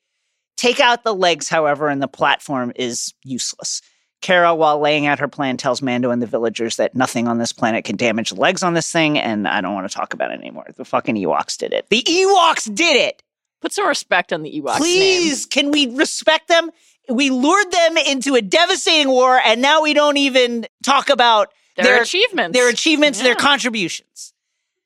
Take 0.55 0.79
out 0.79 1.03
the 1.03 1.15
legs, 1.15 1.49
however, 1.49 1.89
and 1.89 2.01
the 2.01 2.07
platform 2.07 2.71
is 2.75 3.13
useless. 3.23 3.81
Kara, 4.23 4.55
while 4.55 4.79
laying 4.79 5.05
out 5.05 5.19
her 5.19 5.27
plan, 5.27 5.57
tells 5.57 5.81
Mando 5.81 6.09
and 6.09 6.21
the 6.21 6.25
villagers 6.25 6.77
that 6.77 6.95
nothing 6.95 7.27
on 7.27 7.37
this 7.37 7.51
planet 7.51 7.85
can 7.85 7.97
damage 7.97 8.29
the 8.31 8.39
legs 8.39 8.63
on 8.63 8.73
this 8.73 8.91
thing, 8.91 9.19
and 9.19 9.47
I 9.47 9.61
don't 9.61 9.75
want 9.75 9.87
to 9.87 9.95
talk 9.95 10.13
about 10.15 10.31
it 10.31 10.39
anymore. 10.39 10.65
The 10.75 10.85
fucking 10.85 11.15
Ewoks 11.15 11.57
did 11.57 11.73
it. 11.73 11.85
The 11.89 12.01
Ewoks 12.01 12.73
did 12.73 12.95
it! 12.95 13.21
Put 13.61 13.73
some 13.73 13.87
respect 13.87 14.33
on 14.33 14.41
the 14.41 14.49
Ewoks 14.49 14.79
name. 14.79 14.81
Please, 14.81 15.45
can 15.45 15.69
we 15.71 15.87
respect 15.95 16.47
them? 16.47 16.71
We 17.09 17.29
lured 17.29 17.69
them 17.71 17.97
into 17.97 18.35
a 18.35 18.41
devastating 18.41 19.09
war, 19.09 19.37
and 19.37 19.61
now 19.61 19.81
we 19.81 19.93
don't 19.93 20.17
even 20.17 20.65
talk 20.83 21.09
about 21.09 21.53
Their 21.75 22.01
achievements. 22.01 22.57
their 22.57 22.69
achievements, 22.69 23.21
their 23.21 23.35
contributions. 23.35 24.33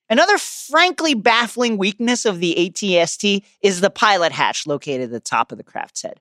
Another 0.10 0.38
frankly 0.38 1.14
baffling 1.14 1.78
weakness 1.78 2.26
of 2.26 2.40
the 2.40 2.56
ATST 2.58 3.44
is 3.62 3.82
the 3.82 3.90
pilot 3.90 4.32
hatch 4.32 4.66
located 4.66 5.02
at 5.02 5.12
the 5.12 5.20
top 5.20 5.52
of 5.52 5.58
the 5.58 5.64
craft's 5.64 6.02
head. 6.02 6.20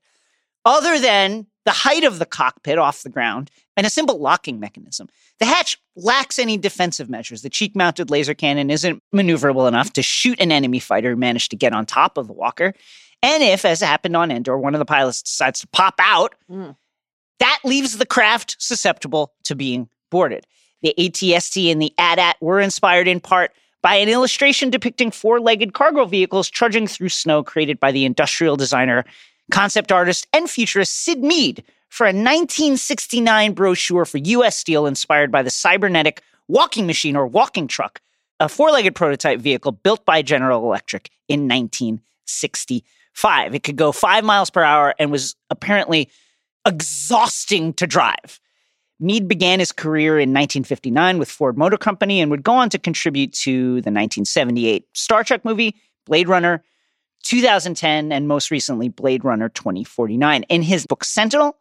Other 0.65 0.99
than 0.99 1.47
the 1.67 1.73
height 1.73 2.05
of 2.05 2.19
the 2.19 2.25
cockpit 2.25 2.79
off 2.79 3.03
the 3.03 3.11
ground 3.11 3.51
and 3.77 3.87
a 3.87 3.91
simple 3.91 4.19
locking 4.19 4.59
mechanism, 4.59 5.09
the 5.39 5.45
hatch 5.45 5.77
lacks 5.97 6.39
any 6.39 6.57
defensive 6.57 7.11
measures. 7.11 7.43
The 7.43 7.51
cheek 7.51 7.77
mounted 7.77 8.09
laser 8.09 8.33
cannon 8.33 8.71
isn't 8.71 9.03
maneuverable 9.15 9.69
enough 9.69 9.93
to 9.95 10.03
shoot 10.03 10.41
an 10.41 10.51
enemy 10.53 10.79
fighter 10.79 11.11
who 11.11 11.17
managed 11.17 11.51
to 11.51 11.57
get 11.57 11.75
on 11.75 11.85
top 11.85 12.17
of 12.17 12.27
the 12.29 12.33
walker. 12.33 12.73
And 13.23 13.43
if, 13.43 13.65
as 13.67 13.81
happened 13.81 14.17
on 14.17 14.31
Endor, 14.31 14.57
one 14.57 14.75
of 14.75 14.79
the 14.79 14.85
pilots 14.87 15.23
decides 15.23 15.61
to 15.61 15.67
pop 15.69 15.95
out, 15.99 16.35
Mm. 16.51 16.77
that 17.41 17.59
leaves 17.65 17.99
the 17.99 18.07
craft 18.07 18.57
susceptible 18.59 19.35
to 19.45 19.55
being 19.55 19.89
boarded. 20.11 20.47
The 20.83 20.95
ATST 20.99 21.71
and 21.73 21.83
the 21.83 21.93
AT-AT 21.99 22.37
were 22.41 22.61
inspired 22.61 23.09
in 23.09 23.21
part 23.21 23.53
by 23.83 23.97
an 23.97 24.09
illustration 24.09 24.71
depicting 24.71 25.11
four-legged 25.11 25.75
cargo 25.75 26.05
vehicles 26.05 26.49
trudging 26.49 26.87
through 26.87 27.09
snow 27.09 27.43
created 27.43 27.79
by 27.81 27.93
the 27.93 28.05
industrial 28.05 28.57
designer, 28.57 29.05
concept 29.51 29.93
artist, 29.93 30.27
and 30.33 30.49
futurist 30.49 31.05
Syd 31.05 31.23
Mead 31.23 31.63
for 31.89 32.05
a 32.05 32.09
1969 32.09 33.53
brochure 33.53 34.05
for 34.05 34.19
U.S. 34.19 34.57
Steel 34.57 34.87
inspired 34.87 35.31
by 35.31 35.43
the 35.43 35.51
cybernetic 35.51 36.23
walking 36.49 36.87
machine 36.87 37.17
or 37.17 37.27
walking 37.27 37.67
truck, 37.67 38.01
a 38.41 38.49
four 38.49 38.71
legged 38.71 38.95
prototype 38.95 39.41
vehicle 39.41 39.73
built 39.73 40.05
by 40.05 40.23
General 40.23 40.65
Electric 40.65 41.11
in 41.29 41.49
1965. 41.49 43.55
It 43.55 43.63
could 43.63 43.77
go 43.77 43.93
five 43.93 44.25
miles 44.25 44.51
per 44.51 44.63
hour 44.63 44.95
and 44.99 45.11
was 45.11 45.37
apparently 45.51 46.11
exhausting 46.67 47.73
to 47.75 47.87
drive. 47.87 48.41
Mead 48.99 49.29
began 49.29 49.59
his 49.59 49.73
career 49.73 50.15
in 50.15 50.31
1959 50.31 51.19
with 51.19 51.31
Ford 51.31 51.59
Motor 51.59 51.77
Company 51.77 52.21
and 52.21 52.31
would 52.31 52.43
go 52.43 52.55
on 52.55 52.71
to 52.71 52.79
contribute 52.79 53.33
to 53.35 53.75
the 53.83 53.91
1978 53.91 54.87
Star 54.95 55.23
Trek 55.23 55.45
movie, 55.45 55.77
Blade 56.07 56.29
Runner, 56.29 56.63
2010, 57.27 58.13
and 58.13 58.29
most 58.29 58.51
recently, 58.51 58.89
Blade 58.89 59.25
Runner 59.25 59.49
2049. 59.49 60.45
In 60.45 60.63
his 60.63 60.87
book 60.87 61.05
Sentinel, 61.05 61.57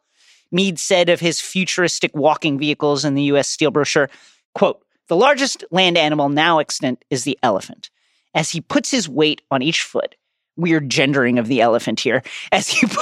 Mead 0.51 0.79
said 0.79 1.09
of 1.09 1.19
his 1.19 1.41
futuristic 1.41 2.15
walking 2.15 2.57
vehicles 2.57 3.03
in 3.03 3.15
the 3.15 3.23
US 3.23 3.49
Steel 3.49 3.71
brochure, 3.71 4.09
quote, 4.53 4.81
the 5.07 5.15
largest 5.15 5.63
land 5.71 5.97
animal 5.97 6.29
now 6.29 6.59
extant 6.59 7.03
is 7.09 7.23
the 7.23 7.37
elephant. 7.43 7.89
As 8.33 8.49
he 8.49 8.61
puts 8.61 8.89
his 8.89 9.07
weight 9.07 9.41
on 9.51 9.61
each 9.61 9.83
foot, 9.83 10.15
weird 10.55 10.89
gendering 10.89 11.37
of 11.37 11.47
the 11.47 11.61
elephant 11.61 11.99
here, 11.99 12.23
as 12.51 12.67
he 12.67 12.87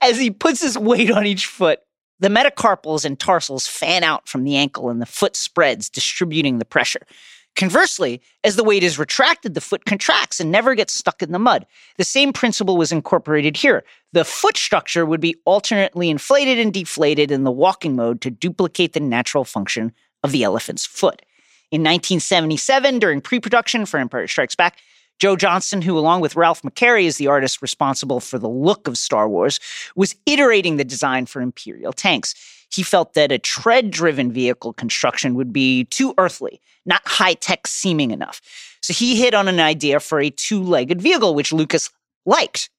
as 0.00 0.18
he 0.18 0.30
puts 0.30 0.60
his 0.60 0.76
weight 0.76 1.10
on 1.10 1.26
each 1.26 1.46
foot, 1.46 1.80
the 2.18 2.28
metacarpals 2.28 3.04
and 3.04 3.18
tarsals 3.18 3.66
fan 3.66 4.04
out 4.04 4.28
from 4.28 4.44
the 4.44 4.56
ankle 4.56 4.90
and 4.90 5.00
the 5.00 5.06
foot 5.06 5.36
spreads, 5.36 5.88
distributing 5.88 6.58
the 6.58 6.64
pressure. 6.64 7.06
Conversely, 7.54 8.22
as 8.44 8.56
the 8.56 8.64
weight 8.64 8.82
is 8.82 8.98
retracted, 8.98 9.54
the 9.54 9.60
foot 9.60 9.84
contracts 9.84 10.40
and 10.40 10.50
never 10.50 10.74
gets 10.74 10.94
stuck 10.94 11.22
in 11.22 11.32
the 11.32 11.38
mud. 11.38 11.66
The 11.98 12.04
same 12.04 12.32
principle 12.32 12.76
was 12.76 12.92
incorporated 12.92 13.56
here. 13.56 13.84
The 14.12 14.24
foot 14.24 14.56
structure 14.56 15.04
would 15.04 15.20
be 15.20 15.36
alternately 15.44 16.08
inflated 16.08 16.58
and 16.58 16.72
deflated 16.72 17.30
in 17.30 17.44
the 17.44 17.52
walking 17.52 17.94
mode 17.94 18.20
to 18.22 18.30
duplicate 18.30 18.94
the 18.94 19.00
natural 19.00 19.44
function 19.44 19.92
of 20.22 20.32
the 20.32 20.44
elephant's 20.44 20.86
foot. 20.86 21.22
In 21.70 21.82
1977, 21.82 22.98
during 22.98 23.20
pre 23.20 23.40
production 23.40 23.86
for 23.86 23.98
Empire 23.98 24.26
Strikes 24.26 24.54
Back, 24.54 24.78
Joe 25.18 25.36
Johnston, 25.36 25.82
who 25.82 25.98
along 25.98 26.20
with 26.20 26.36
Ralph 26.36 26.62
McQuarrie 26.62 27.04
is 27.04 27.16
the 27.16 27.28
artist 27.28 27.62
responsible 27.62 28.18
for 28.18 28.38
the 28.38 28.48
look 28.48 28.88
of 28.88 28.98
Star 28.98 29.28
Wars, 29.28 29.60
was 29.94 30.16
iterating 30.26 30.78
the 30.78 30.84
design 30.84 31.26
for 31.26 31.40
Imperial 31.40 31.92
tanks. 31.92 32.34
He 32.74 32.82
felt 32.82 33.14
that 33.14 33.32
a 33.32 33.38
tread 33.38 33.90
driven 33.90 34.32
vehicle 34.32 34.72
construction 34.72 35.34
would 35.34 35.52
be 35.52 35.84
too 35.84 36.14
earthly, 36.18 36.60
not 36.86 37.02
high 37.04 37.34
tech 37.34 37.66
seeming 37.66 38.10
enough. 38.10 38.40
So 38.80 38.92
he 38.92 39.20
hit 39.20 39.34
on 39.34 39.46
an 39.48 39.60
idea 39.60 40.00
for 40.00 40.20
a 40.20 40.30
two 40.30 40.62
legged 40.62 41.00
vehicle, 41.00 41.34
which 41.34 41.52
Lucas 41.52 41.90
liked. 42.24 42.70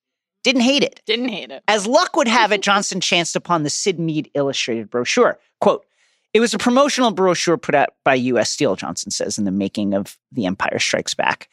Didn't 0.43 0.61
hate 0.61 0.83
it. 0.83 1.01
Didn't 1.05 1.29
hate 1.29 1.51
it. 1.51 1.63
As 1.67 1.87
luck 1.87 2.15
would 2.15 2.27
have 2.27 2.51
it, 2.51 2.61
Johnston 2.63 3.01
chanced 3.01 3.35
upon 3.35 3.63
the 3.63 3.69
Syd 3.69 3.99
Mead 3.99 4.29
illustrated 4.33 4.89
brochure. 4.89 5.39
Quote, 5.61 5.85
it 6.33 6.39
was 6.39 6.53
a 6.53 6.57
promotional 6.57 7.11
brochure 7.11 7.57
put 7.57 7.75
out 7.75 7.89
by 8.03 8.15
U.S. 8.15 8.49
Steel, 8.49 8.75
Johnston 8.75 9.11
says, 9.11 9.37
in 9.37 9.45
the 9.45 9.51
making 9.51 9.93
of 9.93 10.17
The 10.31 10.47
Empire 10.47 10.79
Strikes 10.79 11.13
Back, 11.13 11.47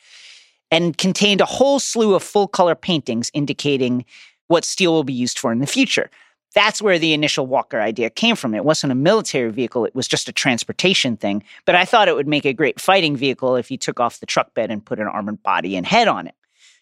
and 0.71 0.97
contained 0.97 1.43
a 1.43 1.47
whole 1.47 1.79
slew 1.79 2.15
of 2.15 2.23
full 2.23 2.49
color 2.49 2.75
paintings 2.75 3.31
indicating 3.35 4.07
what 4.49 4.65
steel 4.65 4.93
will 4.93 5.05
be 5.05 5.12
used 5.12 5.39
for 5.39 5.53
in 5.53 5.59
the 5.59 5.67
future. 5.67 6.11
That's 6.55 6.82
where 6.82 6.98
the 6.98 7.12
initial 7.12 7.47
Walker 7.47 7.81
idea 7.81 8.10
came 8.10 8.35
from. 8.35 8.55
It 8.55 8.64
wasn't 8.64 8.93
a 8.93 8.97
military 8.97 9.51
vehicle, 9.51 9.85
it 9.85 9.94
was 9.94 10.09
just 10.09 10.28
a 10.28 10.32
transportation 10.32 11.16
thing. 11.16 11.44
But 11.64 11.74
I 11.74 11.85
thought 11.85 12.09
it 12.09 12.16
would 12.16 12.28
make 12.28 12.44
a 12.44 12.52
great 12.52 12.81
fighting 12.81 13.16
vehicle 13.16 13.56
if 13.56 13.70
you 13.70 13.77
took 13.77 14.01
off 14.01 14.20
the 14.20 14.27
truck 14.27 14.55
bed 14.55 14.70
and 14.70 14.85
put 14.85 14.98
an 14.98 15.06
armored 15.06 15.43
body 15.43 15.77
and 15.77 15.86
head 15.86 16.09
on 16.09 16.27
it. 16.27 16.35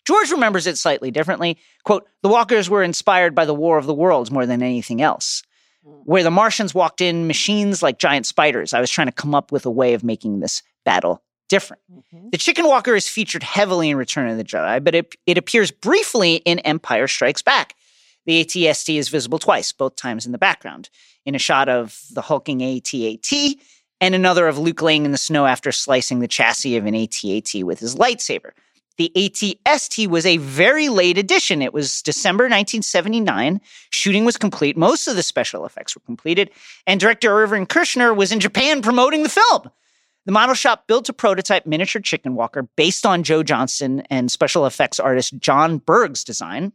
George 0.06 0.30
remembers 0.30 0.66
it 0.66 0.78
slightly 0.78 1.10
differently. 1.10 1.58
Quote, 1.84 2.08
the 2.22 2.30
walkers 2.30 2.70
were 2.70 2.82
inspired 2.82 3.34
by 3.34 3.44
the 3.44 3.54
War 3.54 3.76
of 3.76 3.84
the 3.84 3.92
Worlds 3.92 4.30
more 4.30 4.46
than 4.46 4.62
anything 4.62 5.02
else. 5.02 5.42
Mm. 5.86 6.00
Where 6.04 6.22
the 6.22 6.30
Martians 6.30 6.74
walked 6.74 7.02
in 7.02 7.26
machines 7.26 7.82
like 7.82 7.98
giant 7.98 8.24
spiders, 8.24 8.72
I 8.72 8.80
was 8.80 8.90
trying 8.90 9.08
to 9.08 9.12
come 9.12 9.34
up 9.34 9.52
with 9.52 9.66
a 9.66 9.70
way 9.70 9.92
of 9.92 10.02
making 10.02 10.40
this 10.40 10.62
battle 10.84 11.22
different. 11.48 11.82
Mm-hmm. 11.92 12.30
The 12.30 12.38
Chicken 12.38 12.66
Walker 12.66 12.94
is 12.94 13.08
featured 13.08 13.42
heavily 13.42 13.90
in 13.90 13.96
Return 13.96 14.30
of 14.30 14.36
the 14.36 14.44
Jedi, 14.44 14.82
but 14.82 14.94
it, 14.94 15.14
it 15.26 15.36
appears 15.36 15.70
briefly 15.70 16.36
in 16.36 16.58
Empire 16.60 17.06
Strikes 17.06 17.42
Back. 17.42 17.74
The 18.28 18.44
ATST 18.44 18.98
is 18.98 19.09
visible 19.09 19.38
twice, 19.38 19.72
both 19.72 19.96
times 19.96 20.26
in 20.26 20.32
the 20.32 20.38
background, 20.38 20.90
in 21.24 21.34
a 21.34 21.38
shot 21.38 21.70
of 21.70 21.98
the 22.12 22.20
hulking 22.20 22.62
AT-AT 22.62 23.56
and 24.02 24.14
another 24.14 24.46
of 24.48 24.59
Luke 24.59 24.82
laying 24.82 25.06
in 25.06 25.12
the 25.12 25.16
snow 25.16 25.46
after 25.46 25.72
slicing 25.72 26.18
the 26.18 26.28
chassis 26.28 26.76
of 26.76 26.84
an 26.84 26.94
AT-AT 26.94 27.64
with 27.64 27.80
his 27.80 27.96
lightsaber. 27.96 28.50
The 28.98 29.10
ATST 29.16 30.09
was 30.09 30.26
a 30.26 30.36
very 30.36 30.90
late 30.90 31.16
addition. 31.16 31.62
It 31.62 31.72
was 31.72 32.02
December 32.02 32.44
1979. 32.44 33.62
Shooting 33.88 34.26
was 34.26 34.36
complete. 34.36 34.76
Most 34.76 35.09
of 35.09 35.16
the 35.16 35.22
special 35.22 35.64
effects 35.64 35.96
were 35.96 36.02
completed, 36.05 36.50
and 36.86 37.00
director 37.00 37.32
Irvin 37.32 37.64
Kershner 37.64 38.14
was 38.14 38.30
in 38.30 38.40
Japan 38.40 38.82
promoting 38.82 39.22
the 39.22 39.30
film. 39.30 39.70
The 40.26 40.32
model 40.32 40.55
shop 40.55 40.86
built 40.86 41.09
a 41.09 41.14
prototype 41.14 41.64
miniature 41.64 42.02
chicken 42.02 42.34
walker 42.34 42.68
based 42.76 43.06
on 43.06 43.22
Joe 43.22 43.42
Johnston 43.42 44.02
and 44.10 44.30
special 44.30 44.66
effects 44.66 45.00
artist 45.00 45.38
John 45.38 45.78
Berg's 45.78 46.24
design. 46.24 46.74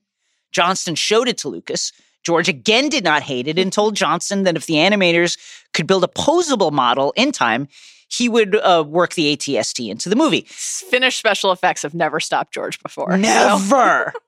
Johnston 0.54 0.96
showed 0.96 1.28
it 1.28 1.38
to 1.40 1.50
Lucas. 1.50 1.92
George 2.24 2.48
again 2.48 2.88
did 2.88 3.04
not 3.04 3.22
hate 3.24 3.48
it 3.50 3.60
and 3.60 3.74
told 3.74 3.96
Johnston 3.96 4.44
that 4.44 4.56
if 4.56 4.66
the 4.66 4.76
animators 4.76 5.38
could 5.74 5.88
build 5.88 6.04
a 6.06 6.08
posable 6.08 6.72
model 6.72 7.12
in 7.18 7.32
time, 7.34 7.68
he 8.08 8.30
would 8.30 8.56
uh, 8.56 8.84
work 8.88 9.14
the 9.16 9.36
ATST 9.36 9.90
into 9.90 10.08
the 10.08 10.16
movie. 10.16 10.46
Finished 10.48 11.18
special 11.20 11.52
effects 11.52 11.82
have 11.82 11.94
never 11.96 12.20
stopped 12.22 12.54
George 12.54 12.82
before. 12.82 13.12
so- 13.12 13.18
Never. 13.18 14.14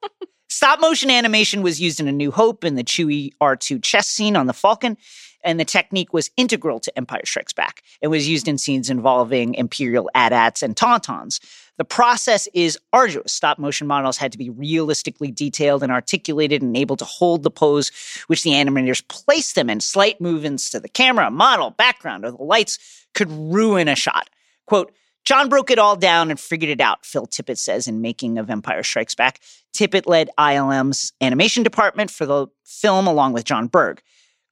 Stop 0.49 0.79
motion 0.79 1.09
animation 1.11 1.61
was 1.61 1.81
used 1.81 1.99
in 1.99 2.07
A 2.07 2.11
New 2.11 2.31
Hope 2.31 2.63
in 2.63 2.75
the 2.75 2.83
Chewie 2.83 3.31
R2 3.41 3.83
chess 3.83 4.07
scene 4.07 4.35
on 4.37 4.47
the 4.47 4.53
Falcon, 4.53 4.95
and 5.43 5.59
the 5.59 5.65
technique 5.65 6.13
was 6.13 6.31
integral 6.37 6.79
to 6.79 6.97
Empire 6.97 7.25
Strikes 7.25 7.51
Back. 7.51 7.81
It 8.01 8.07
was 8.07 8.27
used 8.27 8.47
in 8.47 8.57
scenes 8.57 8.89
involving 8.89 9.53
Imperial 9.55 10.09
AT-ATs 10.15 10.63
and 10.63 10.75
Tauntauns. 10.75 11.39
The 11.77 11.85
process 11.85 12.47
is 12.53 12.77
arduous. 12.93 13.33
Stop 13.33 13.59
motion 13.59 13.85
models 13.87 14.17
had 14.17 14.31
to 14.31 14.37
be 14.37 14.49
realistically 14.49 15.31
detailed 15.31 15.83
and 15.83 15.91
articulated 15.91 16.61
and 16.61 16.75
able 16.77 16.95
to 16.97 17.05
hold 17.05 17.43
the 17.43 17.51
pose 17.51 17.91
which 18.27 18.43
the 18.43 18.51
animators 18.51 19.05
placed 19.07 19.55
them 19.55 19.69
in. 19.69 19.81
Slight 19.81 20.21
movements 20.21 20.69
to 20.69 20.79
the 20.79 20.89
camera, 20.89 21.29
model, 21.29 21.71
background, 21.71 22.23
or 22.23 22.31
the 22.31 22.43
lights 22.43 23.07
could 23.13 23.29
ruin 23.29 23.87
a 23.87 23.95
shot. 23.95 24.29
Quote, 24.65 24.93
John 25.25 25.49
broke 25.49 25.71
it 25.71 25.79
all 25.79 25.95
down 25.95 26.29
and 26.29 26.39
figured 26.39 26.69
it 26.69 26.79
out, 26.79 27.03
Phil 27.03 27.25
Tippett 27.25 27.57
says 27.57 27.87
in 27.87 27.99
Making 27.99 28.37
of 28.37 28.49
Empire 28.49 28.83
Strikes 28.83 29.15
Back. 29.15 29.39
Tippett 29.73 30.05
led 30.05 30.29
ILM's 30.37 31.13
animation 31.19 31.63
department 31.63 32.11
for 32.11 32.27
the 32.27 32.47
film 32.63 33.07
along 33.07 33.33
with 33.33 33.43
John 33.43 33.67
Berg. 33.67 34.01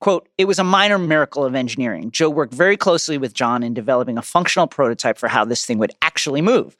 Quote, 0.02 0.28
it 0.38 0.46
was 0.46 0.60
a 0.60 0.64
minor 0.64 0.98
miracle 0.98 1.46
of 1.46 1.56
engineering. 1.56 2.12
Joe 2.12 2.30
worked 2.30 2.54
very 2.54 2.76
closely 2.76 3.18
with 3.18 3.34
John 3.34 3.64
in 3.64 3.74
developing 3.74 4.18
a 4.18 4.24
functional 4.24 4.68
prototype 4.68 5.18
for 5.18 5.30
how 5.30 5.46
this 5.46 5.64
thing 5.64 5.78
would 5.78 5.94
actually 6.02 6.42
move 6.42 6.76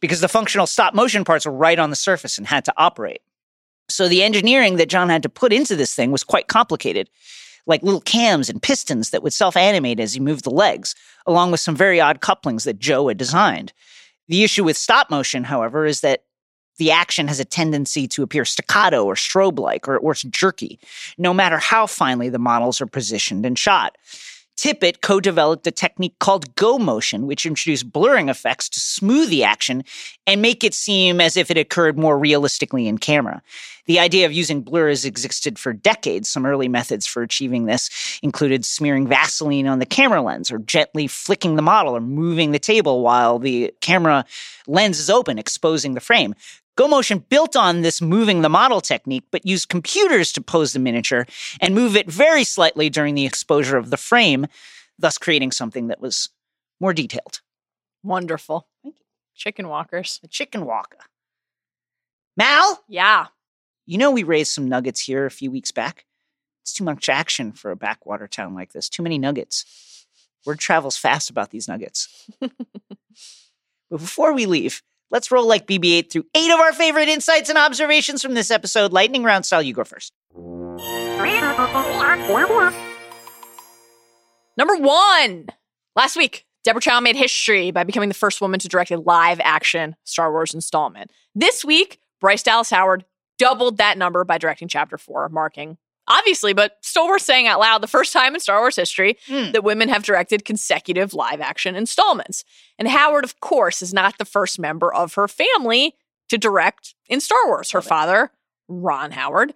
because 0.00 0.20
the 0.20 0.28
functional 0.28 0.66
stop 0.66 0.94
motion 0.94 1.24
parts 1.24 1.46
were 1.46 1.52
right 1.52 1.78
on 1.78 1.90
the 1.90 1.96
surface 1.96 2.38
and 2.38 2.46
had 2.46 2.64
to 2.64 2.74
operate. 2.76 3.22
So 3.88 4.08
the 4.08 4.22
engineering 4.22 4.76
that 4.76 4.88
John 4.88 5.08
had 5.08 5.22
to 5.22 5.28
put 5.28 5.52
into 5.52 5.76
this 5.76 5.94
thing 5.94 6.10
was 6.10 6.24
quite 6.24 6.48
complicated, 6.48 7.08
like 7.66 7.82
little 7.82 8.00
cams 8.00 8.50
and 8.50 8.62
pistons 8.62 9.10
that 9.10 9.22
would 9.22 9.32
self 9.32 9.56
animate 9.56 10.00
as 10.00 10.14
he 10.14 10.20
moved 10.20 10.44
the 10.44 10.50
legs, 10.50 10.94
along 11.26 11.50
with 11.50 11.60
some 11.60 11.76
very 11.76 12.00
odd 12.00 12.20
couplings 12.20 12.64
that 12.64 12.78
Joe 12.78 13.08
had 13.08 13.16
designed. 13.16 13.72
The 14.28 14.42
issue 14.42 14.64
with 14.64 14.76
stop 14.76 15.10
motion, 15.10 15.44
however, 15.44 15.86
is 15.86 16.00
that 16.00 16.24
the 16.78 16.90
action 16.90 17.28
has 17.28 17.40
a 17.40 17.44
tendency 17.44 18.06
to 18.08 18.22
appear 18.22 18.44
staccato 18.44 19.04
or 19.04 19.14
strobe 19.14 19.58
like 19.58 19.88
or, 19.88 19.98
or 19.98 20.14
jerky, 20.14 20.78
no 21.16 21.32
matter 21.32 21.58
how 21.58 21.86
finely 21.86 22.28
the 22.28 22.38
models 22.38 22.80
are 22.80 22.86
positioned 22.86 23.46
and 23.46 23.58
shot. 23.58 23.96
Tippett 24.56 25.02
co 25.02 25.20
developed 25.20 25.66
a 25.66 25.70
technique 25.70 26.18
called 26.18 26.54
go 26.56 26.78
motion, 26.78 27.26
which 27.26 27.44
introduced 27.44 27.92
blurring 27.92 28.28
effects 28.28 28.68
to 28.70 28.80
smooth 28.80 29.28
the 29.28 29.44
action 29.44 29.84
and 30.26 30.40
make 30.40 30.64
it 30.64 30.72
seem 30.72 31.20
as 31.20 31.36
if 31.36 31.50
it 31.50 31.58
occurred 31.58 31.98
more 31.98 32.18
realistically 32.18 32.88
in 32.88 32.96
camera. 32.96 33.42
The 33.84 34.00
idea 34.00 34.26
of 34.26 34.32
using 34.32 34.62
blur 34.62 34.88
has 34.88 35.04
existed 35.04 35.58
for 35.58 35.72
decades. 35.72 36.28
Some 36.28 36.46
early 36.46 36.68
methods 36.68 37.06
for 37.06 37.22
achieving 37.22 37.66
this 37.66 38.18
included 38.22 38.64
smearing 38.64 39.06
Vaseline 39.06 39.66
on 39.68 39.78
the 39.78 39.86
camera 39.86 40.22
lens 40.22 40.50
or 40.50 40.58
gently 40.58 41.06
flicking 41.06 41.56
the 41.56 41.62
model 41.62 41.96
or 41.96 42.00
moving 42.00 42.50
the 42.50 42.58
table 42.58 43.02
while 43.02 43.38
the 43.38 43.72
camera 43.80 44.24
lens 44.66 44.98
is 44.98 45.10
open, 45.10 45.38
exposing 45.38 45.94
the 45.94 46.00
frame. 46.00 46.34
GoMotion 46.76 47.26
built 47.28 47.56
on 47.56 47.80
this 47.80 48.02
moving 48.02 48.42
the 48.42 48.48
model 48.48 48.80
technique, 48.80 49.24
but 49.30 49.46
used 49.46 49.68
computers 49.68 50.30
to 50.32 50.42
pose 50.42 50.72
the 50.74 50.78
miniature 50.78 51.26
and 51.60 51.74
move 51.74 51.96
it 51.96 52.10
very 52.10 52.44
slightly 52.44 52.90
during 52.90 53.14
the 53.14 53.24
exposure 53.24 53.78
of 53.78 53.90
the 53.90 53.96
frame, 53.96 54.46
thus 54.98 55.16
creating 55.18 55.52
something 55.52 55.86
that 55.88 56.00
was 56.00 56.28
more 56.78 56.92
detailed. 56.92 57.40
Wonderful. 58.02 58.68
Thank 58.82 58.96
you. 58.98 59.04
Chicken 59.34 59.68
walkers. 59.68 60.18
The 60.20 60.28
chicken 60.28 60.66
walker. 60.66 60.98
Mal, 62.36 62.82
Yeah. 62.88 63.28
you 63.86 63.96
know 63.96 64.10
we 64.10 64.22
raised 64.22 64.52
some 64.52 64.68
nuggets 64.68 65.00
here 65.00 65.24
a 65.24 65.30
few 65.30 65.50
weeks 65.50 65.70
back. 65.72 66.04
It's 66.62 66.74
too 66.74 66.84
much 66.84 67.08
action 67.08 67.52
for 67.52 67.70
a 67.70 67.76
backwater 67.76 68.26
town 68.28 68.54
like 68.54 68.72
this. 68.72 68.88
Too 68.90 69.02
many 69.02 69.18
nuggets. 69.18 70.06
Word 70.44 70.58
travels 70.58 70.96
fast 70.98 71.30
about 71.30 71.50
these 71.50 71.68
nuggets. 71.68 72.28
but 72.40 72.50
before 73.90 74.32
we 74.34 74.44
leave, 74.46 74.82
let's 75.10 75.30
roll 75.30 75.46
like 75.46 75.66
BB 75.66 75.98
8 75.98 76.12
through 76.12 76.24
eight 76.34 76.50
of 76.50 76.60
our 76.60 76.72
favorite 76.72 77.08
insights 77.08 77.48
and 77.48 77.58
observations 77.58 78.22
from 78.22 78.34
this 78.34 78.50
episode. 78.50 78.92
Lightning 78.92 79.22
round 79.22 79.46
style, 79.46 79.62
you 79.62 79.72
go 79.72 79.84
first. 79.84 80.12
Number 84.56 84.76
one. 84.76 85.46
Last 85.94 86.16
week, 86.16 86.46
Deborah 86.64 86.80
Chow 86.80 87.00
made 87.00 87.16
history 87.16 87.70
by 87.70 87.84
becoming 87.84 88.08
the 88.08 88.14
first 88.14 88.40
woman 88.40 88.58
to 88.60 88.68
direct 88.68 88.90
a 88.90 88.96
live 88.98 89.40
action 89.42 89.96
Star 90.04 90.30
Wars 90.32 90.52
installment. 90.52 91.10
This 91.34 91.64
week, 91.64 92.00
Bryce 92.20 92.42
Dallas 92.42 92.70
Howard 92.70 93.04
doubled 93.38 93.78
that 93.78 93.98
number 93.98 94.24
by 94.24 94.38
directing 94.38 94.68
chapter 94.68 94.98
four, 94.98 95.28
marking, 95.28 95.78
obviously, 96.08 96.52
but 96.52 96.76
still 96.82 97.06
worth 97.08 97.22
saying 97.22 97.46
out 97.46 97.60
loud, 97.60 97.82
the 97.82 97.86
first 97.88 98.12
time 98.12 98.34
in 98.34 98.40
Star 98.40 98.60
Wars 98.60 98.76
history 98.76 99.16
Hmm. 99.26 99.52
that 99.52 99.64
women 99.64 99.88
have 99.88 100.02
directed 100.04 100.44
consecutive 100.44 101.14
live 101.14 101.40
action 101.40 101.74
installments. 101.76 102.44
And 102.78 102.88
Howard, 102.88 103.24
of 103.24 103.40
course, 103.40 103.82
is 103.82 103.92
not 103.94 104.18
the 104.18 104.24
first 104.24 104.58
member 104.58 104.92
of 104.92 105.14
her 105.14 105.28
family 105.28 105.94
to 106.28 106.38
direct 106.38 106.94
in 107.08 107.20
Star 107.20 107.46
Wars. 107.46 107.70
Her 107.70 107.82
father, 107.82 108.30
Ron 108.68 109.12
Howard, 109.12 109.54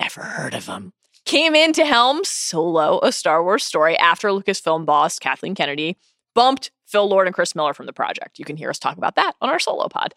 never 0.00 0.22
heard 0.22 0.54
of 0.54 0.66
him, 0.66 0.92
came 1.24 1.54
in 1.54 1.72
to 1.72 1.84
helm 1.84 2.20
Solo, 2.24 3.00
a 3.02 3.10
Star 3.12 3.42
Wars 3.42 3.64
story, 3.64 3.96
after 3.98 4.28
Lucasfilm 4.28 4.84
boss 4.86 5.18
Kathleen 5.18 5.54
Kennedy 5.54 5.96
bumped 6.34 6.70
Phil 6.86 7.08
Lord 7.08 7.26
and 7.26 7.34
Chris 7.34 7.54
Miller 7.54 7.74
from 7.74 7.86
the 7.86 7.92
project. 7.92 8.38
You 8.38 8.44
can 8.44 8.56
hear 8.56 8.70
us 8.70 8.78
talk 8.78 8.96
about 8.96 9.16
that 9.16 9.34
on 9.40 9.48
our 9.48 9.58
Solo 9.58 9.88
pod. 9.88 10.14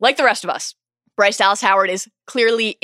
Like 0.00 0.16
the 0.16 0.24
rest 0.24 0.44
of 0.44 0.50
us, 0.50 0.74
Bryce 1.16 1.36
Dallas 1.38 1.60
Howard 1.62 1.90
is 1.90 2.08
clearly 2.26 2.76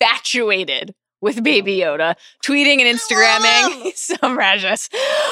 infatuated 0.00 0.94
with 1.20 1.42
Baby 1.42 1.84
oh. 1.84 1.96
Yoda, 1.96 2.14
tweeting 2.44 2.80
and 2.80 2.98
Instagramming 2.98 3.92
some 3.96 4.36
rashes 4.38 4.88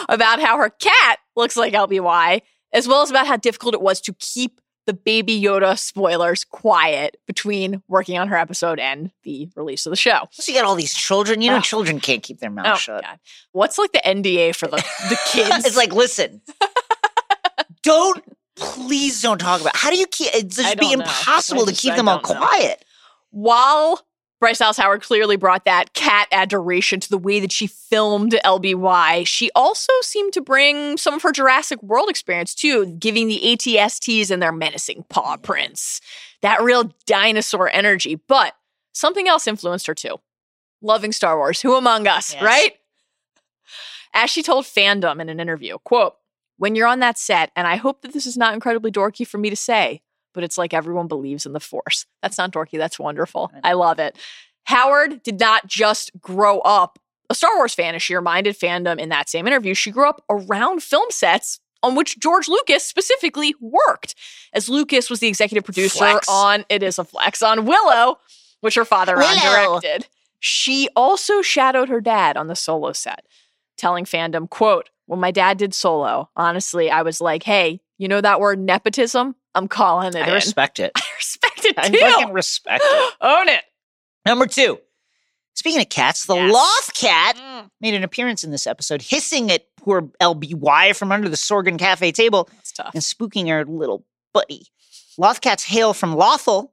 about 0.09 0.41
how 0.41 0.59
her 0.59 0.71
cat 0.71 1.19
looks 1.37 1.57
like 1.57 1.73
LBY, 1.75 2.41
as 2.73 2.89
well 2.89 3.03
as 3.03 3.11
about 3.11 3.27
how 3.27 3.37
difficult 3.37 3.75
it 3.75 3.83
was 3.83 4.01
to 4.03 4.15
keep 4.19 4.61
the 4.87 4.93
Baby 4.93 5.41
Yoda 5.41 5.79
spoilers 5.79 6.45
quiet 6.45 7.17
between 7.27 7.83
working 7.89 8.19
on 8.19 8.29
her 8.29 8.37
episode 8.37 8.79
and 8.79 9.11
the 9.23 9.49
release 9.57 9.87
of 9.87 9.91
the 9.91 9.97
show. 9.97 10.29
So 10.33 10.53
you 10.53 10.59
got 10.59 10.67
all 10.67 10.75
these 10.75 10.93
children. 10.93 11.41
You 11.41 11.51
know, 11.53 11.57
Oh. 11.57 11.61
children 11.63 12.01
can't 12.01 12.23
keep 12.23 12.39
their 12.39 12.51
mouth 12.51 12.67
Oh, 12.67 12.77
shut. 12.77 13.03
God. 13.03 13.19
What's 13.53 13.79
like 13.79 13.93
the 13.93 14.03
NDA 14.07 14.55
for 14.55 14.67
the, 14.67 14.77
the 14.77 15.19
kids? 15.33 15.65
it's 15.65 15.77
like, 15.77 15.93
listen, 15.95 16.43
don't 17.83 18.23
please 18.57 19.21
don't 19.23 19.39
talk 19.39 19.61
about. 19.61 19.75
it. 19.75 19.79
How 19.81 19.91
do 19.91 19.97
you 19.97 20.07
keep? 20.07 20.29
It's 20.35 20.57
just 20.57 20.79
be 20.79 20.95
know. 20.95 21.03
impossible 21.03 21.67
to 21.67 21.73
keep 21.73 21.93
I 21.93 21.97
them 21.97 22.09
all 22.09 22.17
know. 22.17 22.23
quiet. 22.23 22.85
while 23.31 24.01
Bryce 24.45 24.59
Dallas 24.59 24.77
Howard 24.77 25.01
clearly 25.01 25.37
brought 25.37 25.65
that 25.65 25.95
cat 25.95 26.29
adoration 26.31 27.01
to 27.01 27.09
the 27.09 27.17
way 27.17 27.41
that 27.41 27.51
she 27.51 27.67
filmed 27.67 28.33
LBY, 28.45 29.27
she 29.27 29.51
also 29.55 29.91
seemed 30.03 30.35
to 30.35 30.43
bring 30.43 30.99
some 30.99 31.15
of 31.15 31.23
her 31.23 31.33
Jurassic 31.33 31.83
World 31.83 32.11
experience 32.11 32.55
too, 32.55 32.85
giving 32.99 33.27
the 33.27 33.41
ATSTs 33.43 34.31
and 34.31 34.43
their 34.43 34.53
menacing 34.53 35.07
paw 35.09 35.39
prints 35.39 36.03
that 36.43 36.63
real 36.63 36.93
dinosaur 37.07 37.71
energy. 37.71 38.17
But 38.17 38.55
something 38.93 39.27
else 39.27 39.47
influenced 39.47 39.87
her 39.87 39.95
too 39.95 40.21
loving 40.83 41.13
Star 41.13 41.39
Wars. 41.39 41.63
Who 41.63 41.75
among 41.77 42.07
us, 42.07 42.35
Yes. 42.35 42.43
right? 42.43 42.77
As 44.13 44.29
she 44.29 44.43
told 44.43 44.67
fandom 44.67 45.23
in 45.23 45.31
an 45.31 45.41
interview, 45.41 45.79
quote, 45.85 46.17
when 46.59 46.75
you're 46.75 46.87
on 46.87 47.01
that 47.01 47.17
set, 47.17 47.51
and 47.57 47.67
I 47.67 47.77
hope 47.77 48.03
that 48.03 48.13
this 48.13 48.27
is 48.27 48.37
not 48.37 48.53
incredibly 48.53 48.93
dorky 48.93 49.27
for 49.27 49.39
me 49.39 49.49
to 49.49 49.57
say, 49.57 50.03
but 50.35 50.45
it's 50.45 50.59
like 50.59 50.75
everyone 50.75 51.09
believes 51.09 51.47
in 51.47 51.53
the 51.53 51.61
force. 51.61 52.07
That's 52.23 52.37
not 52.37 52.53
dorky. 52.53 52.77
That's 52.77 52.99
wonderful. 52.99 53.51
I 53.63 53.73
love 53.73 53.99
it. 53.99 54.19
Howard 54.65 55.23
did 55.23 55.41
not 55.41 55.67
just 55.67 56.11
grow 56.21 56.59
up 56.61 56.99
a 57.31 57.35
Star 57.35 57.57
Wars 57.57 57.75
fan, 57.75 57.95
as 57.95 58.03
sheer 58.03 58.21
minded 58.21 58.59
fandom 58.59 58.99
in 58.99 59.09
that 59.09 59.31
same 59.31 59.47
interview. 59.47 59.73
She 59.75 59.91
grew 59.91 60.09
up 60.09 60.23
around 60.29 60.83
film 60.83 61.07
sets 61.11 61.61
on 61.83 61.95
which 61.95 62.19
George 62.19 62.49
Lucas 62.49 62.85
specifically 62.85 63.55
worked, 63.61 64.15
as 64.53 64.69
Lucas 64.69 65.11
was 65.11 65.21
the 65.21 65.29
executive 65.29 65.65
producer 65.65 65.99
Flex. 65.99 66.27
on 66.29 66.65
It 66.69 66.83
Is 66.83 66.99
a 66.99 67.05
Flex 67.05 67.43
on 67.43 67.67
Willow, 67.67 68.19
which 68.61 68.75
her 68.75 68.85
father 68.85 69.17
Ron 69.17 69.37
directed. 69.39 70.07
She 70.41 70.89
also 70.97 71.43
shadowed 71.43 71.89
her 71.89 72.01
dad 72.01 72.37
on 72.37 72.47
the 72.49 72.57
solo 72.57 72.93
set, 72.93 73.27
telling 73.77 74.05
fandom, 74.05 74.49
quote, 74.49 74.91
when 75.07 75.21
my 75.21 75.31
dad 75.31 75.59
did 75.59 75.75
solo, 75.75 76.31
honestly, 76.37 76.91
I 76.91 77.03
was 77.03 77.21
like, 77.21 77.43
hey, 77.43 77.81
you 77.99 78.09
know 78.09 78.21
that 78.21 78.41
word 78.41 78.59
nepotism? 78.59 79.37
I'm 79.55 79.69
calling 79.69 80.09
it 80.09 80.17
I 80.17 80.29
in. 80.29 80.33
respect 80.35 80.79
it. 80.81 80.93
I 80.97 81.01
respect 81.17 81.65
it 81.65 81.75
I 81.79 81.89
too. 81.89 81.99
I 82.03 82.11
fucking 82.13 82.33
respect 82.33 82.83
it. 82.87 83.15
Own 83.21 83.49
it. 83.49 83.63
Number 84.27 84.47
two. 84.47 84.79
Speaking 85.55 85.81
of 85.81 85.89
cats, 85.89 86.27
the 86.27 86.35
Yes. 86.35 86.53
Loth 86.53 86.95
cat 86.95 87.37
Mm, 87.37 87.71
made 87.81 87.95
an 87.95 88.03
appearance 88.03 88.43
in 88.43 88.51
this 88.51 88.67
episode, 88.67 89.01
hissing 89.03 89.51
at 89.53 89.65
poor 89.77 90.03
LBY 90.21 90.97
from 90.97 91.13
under 91.13 91.29
the 91.29 91.37
Sorgan 91.37 91.79
Cafe 91.79 92.11
table 92.11 92.49
that's 92.53 92.73
tough. 92.73 92.91
and 92.93 93.03
spooking 93.03 93.49
her 93.49 93.65
little 93.65 94.05
buddy. 94.33 94.67
Loth 95.17 95.41
cats 95.41 95.63
hail 95.63 95.95
from 95.95 96.17
Lothal, 96.17 96.71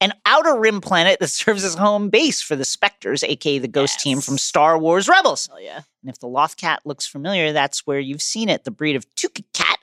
an 0.00 0.12
outer 0.24 0.56
rim 0.56 0.80
planet 0.80 1.18
that 1.18 1.26
serves 1.28 1.64
as 1.64 1.74
home 1.74 2.08
base 2.08 2.40
for 2.40 2.54
the 2.54 2.64
Spectres, 2.64 3.24
aka 3.24 3.58
the 3.58 3.66
ghost 3.66 3.98
team 3.98 4.20
from 4.20 4.38
Star 4.38 4.78
Wars 4.78 5.08
Rebels. 5.08 5.48
Hell 5.48 5.60
yeah. 5.60 5.80
And 6.02 6.08
if 6.10 6.20
the 6.20 6.28
Loth 6.28 6.56
cat 6.56 6.82
looks 6.84 7.06
familiar, 7.08 7.52
that's 7.52 7.84
where 7.84 7.98
you've 7.98 8.22
seen 8.22 8.48
it. 8.48 8.62
The 8.62 8.70
breed 8.70 8.94
of 8.94 9.12
Tooka 9.16 9.42
cat 9.52 9.78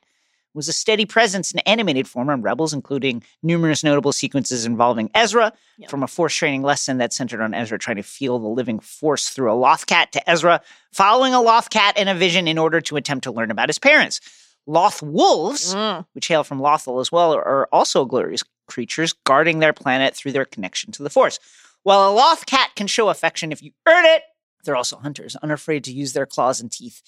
was 0.58 0.68
a 0.68 0.74
steady 0.74 1.06
presence 1.06 1.52
in 1.52 1.60
animated 1.60 2.08
form 2.08 2.30
on 2.30 2.42
Rebels, 2.42 2.74
including 2.74 3.24
numerous 3.44 3.84
notable 3.84 4.12
sequences 4.12 4.66
involving 4.66 5.10
Ezra, 5.16 5.54
Yep. 5.78 5.90
from 5.90 6.04
a 6.04 6.08
force 6.08 6.36
training 6.36 6.64
lesson 6.64 6.98
that 6.98 7.14
centered 7.14 7.42
on 7.42 7.54
Ezra 7.54 7.78
trying 7.80 7.96
to 7.98 8.04
feel 8.04 8.40
the 8.40 8.48
living 8.48 8.80
force 8.80 9.30
through 9.30 9.52
a 9.52 9.56
Loth 9.56 9.86
cat 9.86 10.12
to 10.14 10.30
Ezra 10.30 10.62
following 10.92 11.34
a 11.34 11.42
Loth 11.42 11.70
cat 11.70 11.98
in 11.98 12.08
a 12.08 12.16
vision 12.16 12.48
in 12.48 12.58
order 12.58 12.82
to 12.82 12.98
attempt 12.98 13.24
to 13.26 13.32
learn 13.32 13.52
about 13.52 13.70
his 13.70 13.80
parents. 13.80 14.20
Loth 14.66 15.02
wolves, 15.02 15.74
Mm. 15.76 16.06
which 16.14 16.28
hail 16.28 16.44
from 16.44 16.60
Lothal 16.60 17.00
as 17.00 17.12
well, 17.12 17.34
are 17.36 17.70
also 17.72 18.04
glorious 18.04 18.44
creatures 18.68 19.14
guarding 19.26 19.60
their 19.60 19.72
planet 19.72 20.14
through 20.16 20.34
their 20.34 20.44
connection 20.44 20.92
to 20.94 21.04
the 21.04 21.10
Force. 21.10 21.40
While 21.84 22.10
a 22.10 22.12
Loth 22.14 22.46
cat 22.48 22.72
can 22.76 22.88
show 22.88 23.08
affection 23.10 23.52
if 23.54 23.62
you 23.64 23.72
earn 23.88 24.06
it, 24.06 24.24
they're 24.66 24.76
also 24.76 24.98
hunters, 24.98 25.36
unafraid 25.38 25.86
to 25.86 25.94
use 25.94 26.12
their 26.14 26.26
claws 26.26 26.60
and 26.60 26.70
teeth 26.70 27.02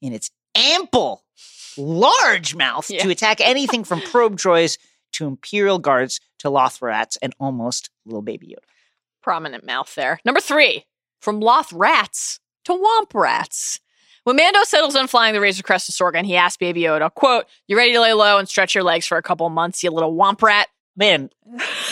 in 0.00 0.12
its 0.12 0.30
ample, 0.54 1.24
large 1.76 2.54
mouth 2.54 2.90
Yeah. 2.90 3.02
to 3.02 3.10
attack 3.10 3.40
anything 3.40 3.84
from 3.84 4.00
probe 4.00 4.36
droids 4.36 4.78
to 5.12 5.26
Imperial 5.26 5.78
guards 5.78 6.20
to 6.38 6.48
Lothrats 6.48 7.16
and 7.22 7.34
almost 7.38 7.90
little 8.06 8.22
baby 8.22 8.48
Yoda. 8.48 8.64
Prominent 9.22 9.64
mouth 9.64 9.94
there. 9.94 10.20
Number 10.24 10.40
three, 10.40 10.84
from 11.20 11.40
Loth 11.40 11.72
rats 11.72 12.40
to 12.64 12.72
Womp 12.72 13.14
rats. 13.14 13.78
When 14.24 14.36
Mando 14.36 14.60
settles 14.64 14.94
on 14.96 15.08
flying 15.08 15.34
the 15.34 15.40
Razor 15.40 15.62
Crest 15.64 15.86
to 15.86 15.92
Sorgan, 15.92 16.24
he 16.24 16.36
asks 16.36 16.56
Baby 16.56 16.82
Yoda, 16.82 17.12
quote, 17.12 17.46
You 17.66 17.76
ready 17.76 17.92
to 17.92 18.00
lay 18.00 18.12
low 18.12 18.38
and 18.38 18.48
stretch 18.48 18.74
your 18.74 18.84
legs 18.84 19.06
for 19.06 19.16
a 19.18 19.22
couple 19.22 19.48
months, 19.50 19.82
you 19.82 19.90
little 19.90 20.14
womp 20.14 20.42
rat? 20.42 20.68
Man, 20.94 21.30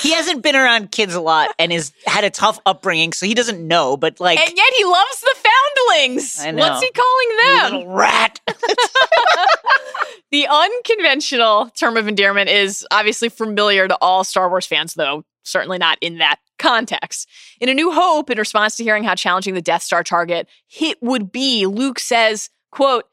he 0.03 0.13
hasn't 0.15 0.43
been 0.43 0.57
around 0.57 0.93
kids 0.93 1.15
a 1.15 1.21
lot 1.21 1.51
and 1.59 1.73
has 1.73 1.93
had 2.07 2.25
a 2.25 2.31
tough 2.31 2.61
upbringing, 2.67 3.13
so 3.13 3.25
he 3.27 3.35
doesn't 3.35 3.67
know. 3.67 3.97
But 3.97 4.21
like, 4.21 4.39
and 4.39 4.57
yet 4.57 4.73
he 4.77 4.85
loves 4.85 5.21
the 5.21 5.35
foundlings. 5.37 6.41
I 6.41 6.51
know. 6.51 6.63
What's 6.69 6.83
he 6.83 6.91
calling 6.91 7.37
them? 7.45 7.73
little 7.79 7.95
rat. 7.95 8.41
The 10.31 10.47
unconventional 10.47 11.71
term 11.71 11.97
of 11.97 12.07
endearment 12.07 12.51
is 12.51 12.87
obviously 12.93 13.29
familiar 13.29 13.89
to 13.89 13.99
all 14.01 14.23
Star 14.23 14.49
Wars 14.49 14.65
fans, 14.65 14.95
though 14.95 15.25
certainly 15.43 15.79
not 15.79 15.99
in 16.01 16.19
that 16.19 16.37
context. 16.59 17.29
In 17.61 17.69
A 17.69 17.75
New 17.75 17.91
Hope, 17.91 18.31
in 18.31 18.39
response 18.39 18.77
to 18.77 18.85
hearing 18.85 19.03
how 19.03 19.15
challenging 19.17 19.55
the 19.55 19.63
Death 19.63 19.83
Star 19.83 20.05
target 20.05 20.49
hit 20.69 20.99
would 21.03 21.33
be, 21.33 21.67
Luke 21.67 21.99
says, 21.99 22.51
quote, 22.71 23.05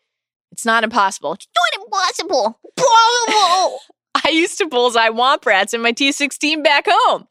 it's 0.52 0.66
not 0.66 0.84
impossible. 0.84 1.34
It's 1.34 1.48
not 1.56 1.86
impossible. 1.86 2.60
Probable. 2.76 3.80
I 4.28 4.32
used 4.32 4.58
to 4.58 4.68
bullseye 4.68 5.08
womp 5.08 5.46
rats 5.46 5.74
in 5.74 5.82
my 5.82 5.94
T-16 5.94 6.62
back 6.62 6.86
home. 6.86 7.30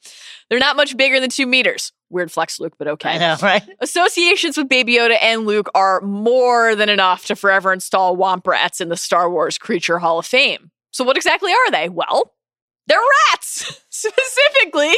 They're 0.48 0.58
not 0.58 0.76
much 0.76 0.96
bigger 0.96 1.20
than 1.20 1.28
two 1.28 1.46
meters. 1.46 1.92
Weird 2.08 2.32
flex, 2.32 2.58
Luke, 2.58 2.72
but 2.78 2.88
okay. 2.88 3.10
I 3.10 3.18
know, 3.18 3.36
right? 3.42 3.62
Associations 3.80 4.56
with 4.56 4.70
Baby 4.70 4.94
Yoda 4.94 5.18
and 5.20 5.44
Luke 5.44 5.68
are 5.74 6.00
more 6.00 6.74
than 6.74 6.88
enough 6.88 7.26
to 7.26 7.36
forever 7.36 7.70
install 7.70 8.16
Womp 8.16 8.46
Rats 8.46 8.80
in 8.80 8.88
the 8.88 8.96
Star 8.96 9.28
Wars 9.30 9.58
Creature 9.58 9.98
Hall 9.98 10.18
of 10.18 10.24
Fame. 10.24 10.70
So, 10.90 11.04
what 11.04 11.18
exactly 11.18 11.52
are 11.52 11.70
they? 11.70 11.90
Well, 11.90 12.32
they're 12.86 12.98
rats, 13.30 13.82
specifically 13.90 14.94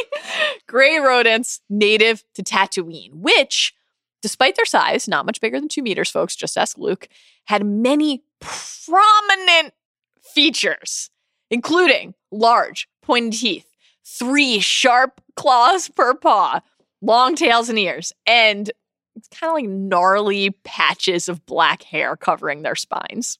gray 0.67 0.99
rodents 0.99 1.59
native 1.69 2.23
to 2.35 2.43
Tatooine, 2.43 3.13
which, 3.15 3.73
despite 4.21 4.55
their 4.55 4.63
size, 4.63 5.05
not 5.05 5.25
much 5.25 5.41
bigger 5.41 5.59
than 5.59 5.67
two 5.67 5.83
meters, 5.83 6.09
folks, 6.09 6.37
just 6.37 6.57
ask 6.57 6.77
Luke, 6.77 7.09
had 7.45 7.65
many 7.65 8.23
prominent 8.39 9.73
features, 10.21 11.09
including 11.49 12.13
large, 12.31 12.87
pointed 13.01 13.39
teeth, 13.39 13.65
three 14.05 14.59
sharp 14.59 15.21
claws 15.35 15.89
per 15.89 16.13
paw, 16.13 16.61
long 17.01 17.35
tails 17.35 17.69
and 17.69 17.79
ears, 17.79 18.13
and 18.25 18.71
it's 19.15 19.27
kind 19.27 19.49
of 19.49 19.55
like 19.55 19.69
gnarly 19.69 20.51
patches 20.63 21.27
of 21.27 21.45
black 21.45 21.83
hair 21.83 22.15
covering 22.15 22.61
their 22.61 22.75
spines. 22.75 23.37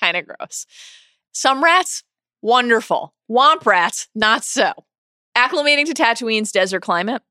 Kind 0.00 0.16
of 0.16 0.26
gross. 0.26 0.66
Some 1.32 1.62
rats, 1.62 2.02
wonderful. 2.42 3.14
Womp 3.30 3.64
rats, 3.64 4.08
not 4.14 4.44
so. 4.44 4.72
Acclimating 5.36 5.86
to 5.86 5.94
Tatooine's 5.94 6.52
desert 6.52 6.80
climate, 6.80 7.22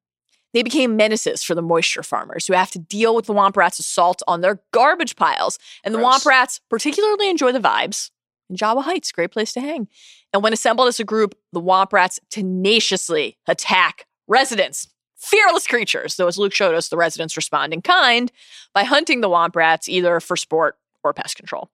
they 0.53 0.63
became 0.63 0.95
menaces 0.95 1.43
for 1.43 1.55
the 1.55 1.61
moisture 1.61 2.03
farmers 2.03 2.47
who 2.47 2.53
have 2.53 2.71
to 2.71 2.79
deal 2.79 3.15
with 3.15 3.25
the 3.25 3.33
Womp 3.33 3.57
Rats' 3.57 3.79
assault 3.79 4.21
on 4.27 4.41
their 4.41 4.61
garbage 4.71 5.15
piles. 5.15 5.57
And 5.83 5.93
the 5.93 5.99
Gross. 5.99 6.23
Womp 6.23 6.25
Rats 6.25 6.61
particularly 6.69 7.29
enjoy 7.29 7.51
the 7.51 7.59
vibes. 7.59 8.11
Java 8.57 8.81
Heights, 8.81 9.11
great 9.11 9.31
place 9.31 9.53
to 9.53 9.61
hang. 9.61 9.87
And 10.33 10.41
when 10.43 10.53
assembled 10.53 10.87
as 10.87 10.99
a 10.99 11.03
group, 11.03 11.35
the 11.51 11.61
Womp 11.61 11.93
Rats 11.93 12.19
tenaciously 12.29 13.37
attack 13.47 14.05
residents. 14.27 14.87
Fearless 15.17 15.67
creatures, 15.67 16.15
though 16.17 16.27
as 16.27 16.37
Luke 16.37 16.53
showed 16.53 16.75
us, 16.75 16.89
the 16.89 16.97
residents 16.97 17.37
respond 17.37 17.71
in 17.73 17.81
kind 17.81 18.31
by 18.73 18.83
hunting 18.83 19.21
the 19.21 19.29
Womp 19.29 19.55
Rats 19.55 19.87
either 19.87 20.19
for 20.19 20.35
sport 20.35 20.77
or 21.03 21.13
pest 21.13 21.37
control. 21.37 21.69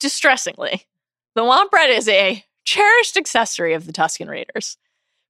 Distressingly, 0.00 0.82
the 1.34 1.42
Womp 1.42 1.70
Rat 1.72 1.90
is 1.90 2.08
a 2.08 2.44
cherished 2.64 3.16
accessory 3.16 3.74
of 3.74 3.86
the 3.86 3.92
Tusken 3.92 4.28
Raiders, 4.28 4.78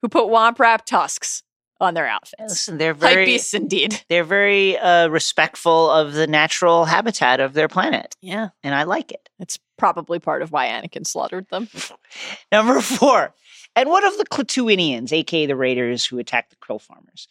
who 0.01 0.09
put 0.09 0.25
Womp 0.29 0.59
Rat 0.59 0.87
tusks 0.87 1.43
on 1.81 1.95
their 1.95 2.07
outfits. 2.07 2.43
Listen, 2.49 2.79
they're 2.79 2.95
Hype 2.95 3.01
very 3.01 3.25
beasts 3.25 3.55
indeed. 3.55 4.01
they're 4.09 4.23
very 4.25 4.79
uh, 4.79 5.09
respectful 5.09 5.91
of 5.91 6.13
the 6.13 6.27
natural 6.29 6.85
habitat 6.85 7.41
of 7.41 7.55
their 7.55 7.67
planet, 7.69 8.15
Yeah. 8.23 8.51
and 8.63 8.75
I 8.75 8.85
like 8.85 9.11
it. 9.11 9.29
It's 9.41 9.59
probably 9.83 10.21
part 10.21 10.43
of 10.43 10.53
why 10.53 10.69
Anakin 10.69 11.05
slaughtered 11.05 11.49
them. 11.49 11.69
Number 12.53 12.81
four, 12.81 13.35
and 13.75 13.89
what 13.89 14.05
of 14.05 14.17
the 14.17 14.25
Klatooinians, 14.25 15.13
aka 15.13 15.45
the 15.45 15.57
raiders 15.57 16.07
who 16.07 16.21
attacked 16.21 16.51
the 16.51 16.57
krill 16.57 16.81
farmers? 16.81 17.27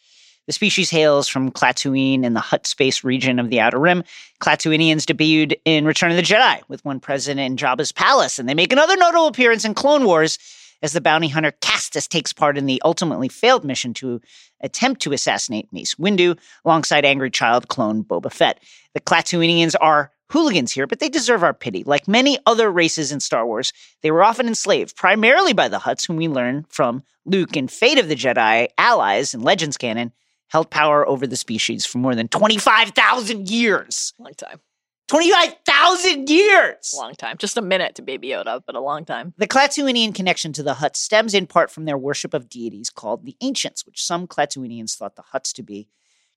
The 0.46 0.52
species 0.52 0.90
hails 0.90 1.28
from 1.28 1.50
Klatooine 1.50 2.24
in 2.24 2.34
the 2.34 2.40
Hutt 2.40 2.66
Space 2.66 3.04
region 3.04 3.38
of 3.38 3.48
the 3.48 3.58
Outer 3.58 3.78
Rim. 3.78 4.04
Klatooinians 4.42 5.06
debuted 5.06 5.54
in 5.64 5.86
Return 5.86 6.10
of 6.10 6.18
the 6.18 6.22
Jedi 6.22 6.60
with 6.68 6.84
one 6.84 7.00
present 7.00 7.40
in 7.40 7.56
Jabba's 7.56 7.90
palace, 7.90 8.38
and 8.38 8.46
they 8.46 8.54
make 8.54 8.70
another 8.70 8.98
notable 8.98 9.28
appearance 9.28 9.64
in 9.64 9.72
Clone 9.72 10.04
Wars 10.04 10.36
as 10.82 10.92
the 10.92 11.00
bounty 11.00 11.28
hunter 11.28 11.54
Castas 11.62 12.06
takes 12.06 12.34
part 12.34 12.58
in 12.58 12.66
the 12.66 12.82
ultimately 12.84 13.30
failed 13.30 13.64
mission 13.64 13.94
to 13.94 14.20
attempt 14.60 15.00
to 15.02 15.14
assassinate 15.14 15.72
Mace 15.72 15.94
Windu 15.94 16.38
alongside 16.66 17.06
angry 17.06 17.30
child 17.30 17.68
clone 17.68 18.04
Boba 18.04 18.30
Fett. 18.30 18.60
The 18.92 19.00
Klatooinians 19.00 19.74
are 19.80 20.12
hooligans 20.32 20.72
here, 20.72 20.86
but 20.86 20.98
they 20.98 21.08
deserve 21.08 21.42
our 21.42 21.54
pity. 21.54 21.84
Like 21.84 22.08
many 22.08 22.38
other 22.46 22.70
races 22.70 23.12
in 23.12 23.20
Star 23.20 23.46
Wars, 23.46 23.72
they 24.02 24.10
were 24.10 24.24
often 24.24 24.48
enslaved, 24.48 24.96
primarily 24.96 25.52
by 25.52 25.68
the 25.68 25.78
Hutts, 25.78 26.06
whom 26.06 26.16
we 26.16 26.28
learn 26.28 26.64
from 26.68 27.02
Luke 27.24 27.56
and 27.56 27.70
Fate 27.70 27.98
of 27.98 28.08
the 28.08 28.16
Jedi 28.16 28.68
allies 28.78 29.34
in 29.34 29.42
Legends 29.42 29.76
canon, 29.76 30.12
held 30.48 30.70
power 30.70 31.06
over 31.06 31.26
the 31.26 31.36
species 31.36 31.86
for 31.86 31.98
more 31.98 32.14
than 32.14 32.28
25,000 32.28 33.48
years. 33.48 34.12
Long 34.18 34.34
time. 34.34 34.60
25,000 35.08 36.30
years! 36.30 36.94
Long 36.96 37.14
time. 37.14 37.36
Just 37.36 37.58
a 37.58 37.62
minute 37.62 37.96
to 37.96 38.02
Baby 38.02 38.28
Yoda, 38.28 38.62
but 38.64 38.74
a 38.74 38.80
long 38.80 39.04
time. 39.04 39.34
The 39.36 39.46
Klatooinian 39.46 40.14
connection 40.14 40.54
to 40.54 40.62
the 40.62 40.74
Hutts 40.74 40.96
stems 40.96 41.34
in 41.34 41.46
part 41.46 41.70
from 41.70 41.84
their 41.84 41.98
worship 41.98 42.32
of 42.32 42.48
deities 42.48 42.88
called 42.88 43.26
the 43.26 43.36
Ancients, 43.42 43.84
which 43.84 44.02
some 44.02 44.26
Klatooinians 44.26 44.96
thought 44.96 45.16
the 45.16 45.24
Hutts 45.34 45.52
to 45.54 45.62
be 45.62 45.88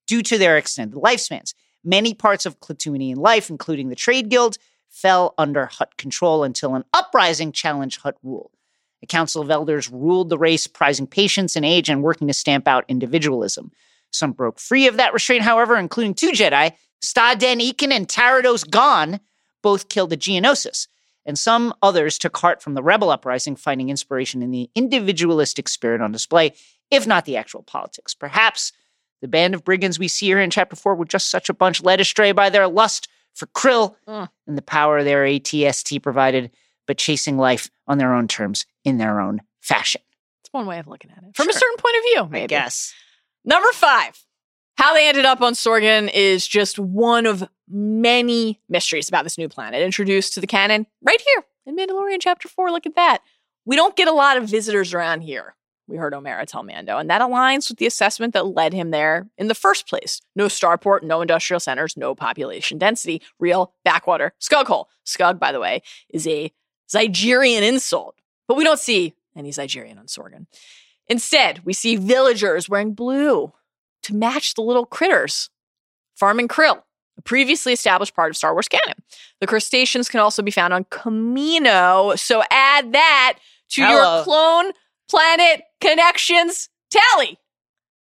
due 0.07 0.21
to 0.23 0.37
their 0.37 0.57
extended 0.57 0.99
lifespans. 0.99 1.53
Many 1.85 2.15
parts 2.15 2.45
of 2.45 2.59
Klatooinian 2.59 3.17
life, 3.17 3.49
including 3.49 3.89
the 3.89 3.95
trade 3.95 4.29
guild, 4.29 4.57
fell 4.89 5.35
under 5.37 5.67
Hutt 5.67 5.97
control 5.97 6.43
until 6.43 6.73
an 6.73 6.83
uprising 6.93 7.51
challenged 7.51 8.01
Hutt 8.01 8.17
rule. 8.23 8.51
The 9.01 9.07
Council 9.07 9.41
of 9.41 9.51
Elders 9.51 9.89
ruled 9.91 10.29
the 10.29 10.37
race, 10.37 10.65
prizing 10.65 11.05
patience 11.05 11.55
and 11.55 11.63
age 11.63 11.89
and 11.89 12.01
working 12.01 12.27
to 12.27 12.33
stamp 12.33 12.67
out 12.67 12.85
individualism. 12.87 13.71
Some 14.11 14.31
broke 14.31 14.59
free 14.59 14.87
of 14.87 14.97
that 14.97 15.13
restraint, 15.13 15.43
however, 15.43 15.75
including 15.75 16.15
two 16.15 16.31
Jedi, 16.31 16.73
Staden 17.03 17.61
Ekin 17.61 17.91
and 17.91 18.07
Tarados 18.07 18.67
Gon, 18.67 19.19
both 19.61 19.89
killed 19.89 20.13
a 20.13 20.17
Geonosis. 20.17 20.87
And 21.25 21.37
some 21.37 21.73
others 21.81 22.17
took 22.17 22.37
heart 22.37 22.63
from 22.63 22.73
the 22.73 22.83
rebel 22.83 23.09
uprising, 23.11 23.55
finding 23.55 23.89
inspiration 23.89 24.41
in 24.41 24.51
the 24.51 24.69
individualistic 24.75 25.67
spirit 25.67 26.01
on 26.01 26.11
display, 26.11 26.53
if 26.89 27.05
not 27.05 27.25
the 27.25 27.37
actual 27.37 27.63
politics. 27.63 28.13
Perhaps 28.13 28.71
the 29.25 29.29
band 29.29 29.55
of 29.55 29.63
brigands 29.63 29.97
we 29.97 30.07
see 30.07 30.27
here 30.27 30.39
in 30.39 30.51
chapter 30.51 30.75
four 30.75 30.93
were 30.93 31.03
just 31.05 31.31
such 31.31 31.49
a 31.49 31.53
bunch 31.53 31.81
led 31.81 31.99
astray 31.99 32.31
by 32.31 32.51
their 32.51 32.67
lust 32.67 33.07
for 33.33 33.47
krill 33.47 33.95
Mm. 34.07 34.29
and 34.45 34.55
the 34.55 34.61
power 34.61 35.03
their 35.03 35.25
ATST 35.25 35.99
provided, 36.03 36.51
but 36.85 36.99
chasing 36.99 37.37
life 37.39 37.71
on 37.87 37.97
their 37.97 38.13
own 38.13 38.27
terms 38.27 38.67
in 38.83 38.99
their 38.99 39.19
own 39.19 39.41
fashion. 39.61 40.01
It's 40.41 40.53
one 40.53 40.67
way 40.67 40.77
of 40.77 40.85
looking 40.85 41.09
at 41.09 41.23
it. 41.23 41.35
From 41.35 41.49
a 41.49 41.53
certain 41.53 41.77
point 41.79 41.95
of 41.97 42.03
view, 42.03 42.27
maybe. 42.31 42.43
I 42.43 42.59
guess. 42.59 42.93
Number 43.43 43.71
five. 43.73 44.21
How 44.77 44.93
they 44.93 45.07
ended 45.07 45.25
up 45.25 45.41
on 45.41 45.53
Sorgan 45.53 46.11
is 46.13 46.45
just 46.47 46.77
one 46.77 47.25
of 47.25 47.43
many 47.67 48.61
mysteries 48.69 49.07
about 49.09 49.23
this 49.23 49.37
new 49.39 49.49
planet 49.49 49.81
introduced 49.81 50.33
to 50.35 50.41
the 50.41 50.47
canon 50.47 50.85
right 51.01 51.19
here 51.21 51.43
in 51.65 51.75
Mandalorian 51.75 52.17
Chapter 52.19 52.47
4. 52.47 52.71
Look 52.71 52.85
at 52.85 52.95
that. 52.95 53.19
We 53.65 53.75
don't 53.75 53.95
get 53.95 54.07
a 54.07 54.11
lot 54.13 54.37
of 54.37 54.47
visitors 54.49 54.93
around 54.93 55.21
here. 55.21 55.55
We 55.87 55.97
heard 55.97 56.13
Omera 56.13 56.45
tell 56.45 56.63
Mando, 56.63 56.97
and 56.97 57.09
that 57.11 57.21
aligns 57.21 57.69
with 57.69 57.77
the 57.77 57.85
assessment 57.85 58.33
that 58.33 58.47
led 58.47 58.73
him 58.73 58.89
there 58.89 59.27
in 59.37 59.47
the 59.47 59.55
first 59.55 59.87
place. 59.87 60.19
No 60.35 60.47
starport, 60.47 61.03
no 61.03 61.21
industrial 61.21 61.59
centers, 61.59 61.95
no 61.95 62.15
population 62.15 62.77
density, 62.77 63.21
real 63.39 63.73
backwater 63.83 64.33
skug 64.41 64.65
hole. 64.65 64.89
Skug, 65.05 65.37
by 65.37 65.51
the 65.51 65.59
way, 65.59 65.83
is 66.09 66.25
a 66.25 66.51
Zygerian 66.89 67.61
insult, 67.61 68.15
but 68.47 68.57
we 68.57 68.63
don't 68.63 68.79
see 68.79 69.13
any 69.35 69.51
Zygerian 69.51 69.99
on 69.99 70.07
Sorgan. 70.07 70.47
Instead, 71.07 71.63
we 71.65 71.73
see 71.73 71.95
villagers 71.97 72.67
wearing 72.67 72.93
blue 72.93 73.53
to 74.03 74.15
match 74.15 74.55
the 74.55 74.61
little 74.61 74.85
critters 74.85 75.49
farming 76.15 76.47
krill, 76.47 76.81
a 77.17 77.21
previously 77.21 77.73
established 77.73 78.15
part 78.15 78.31
of 78.31 78.37
Star 78.37 78.53
Wars 78.53 78.67
canon. 78.67 78.97
The 79.39 79.47
crustaceans 79.47 80.09
can 80.09 80.19
also 80.19 80.41
be 80.41 80.51
found 80.51 80.73
on 80.73 80.85
Kamino, 80.85 82.17
so 82.17 82.41
add 82.49 82.93
that 82.93 83.37
to 83.69 83.81
Hello. 83.83 84.15
your 84.15 84.23
clone 84.23 84.71
planet 85.09 85.63
connections 85.81 86.69
tally. 86.89 87.37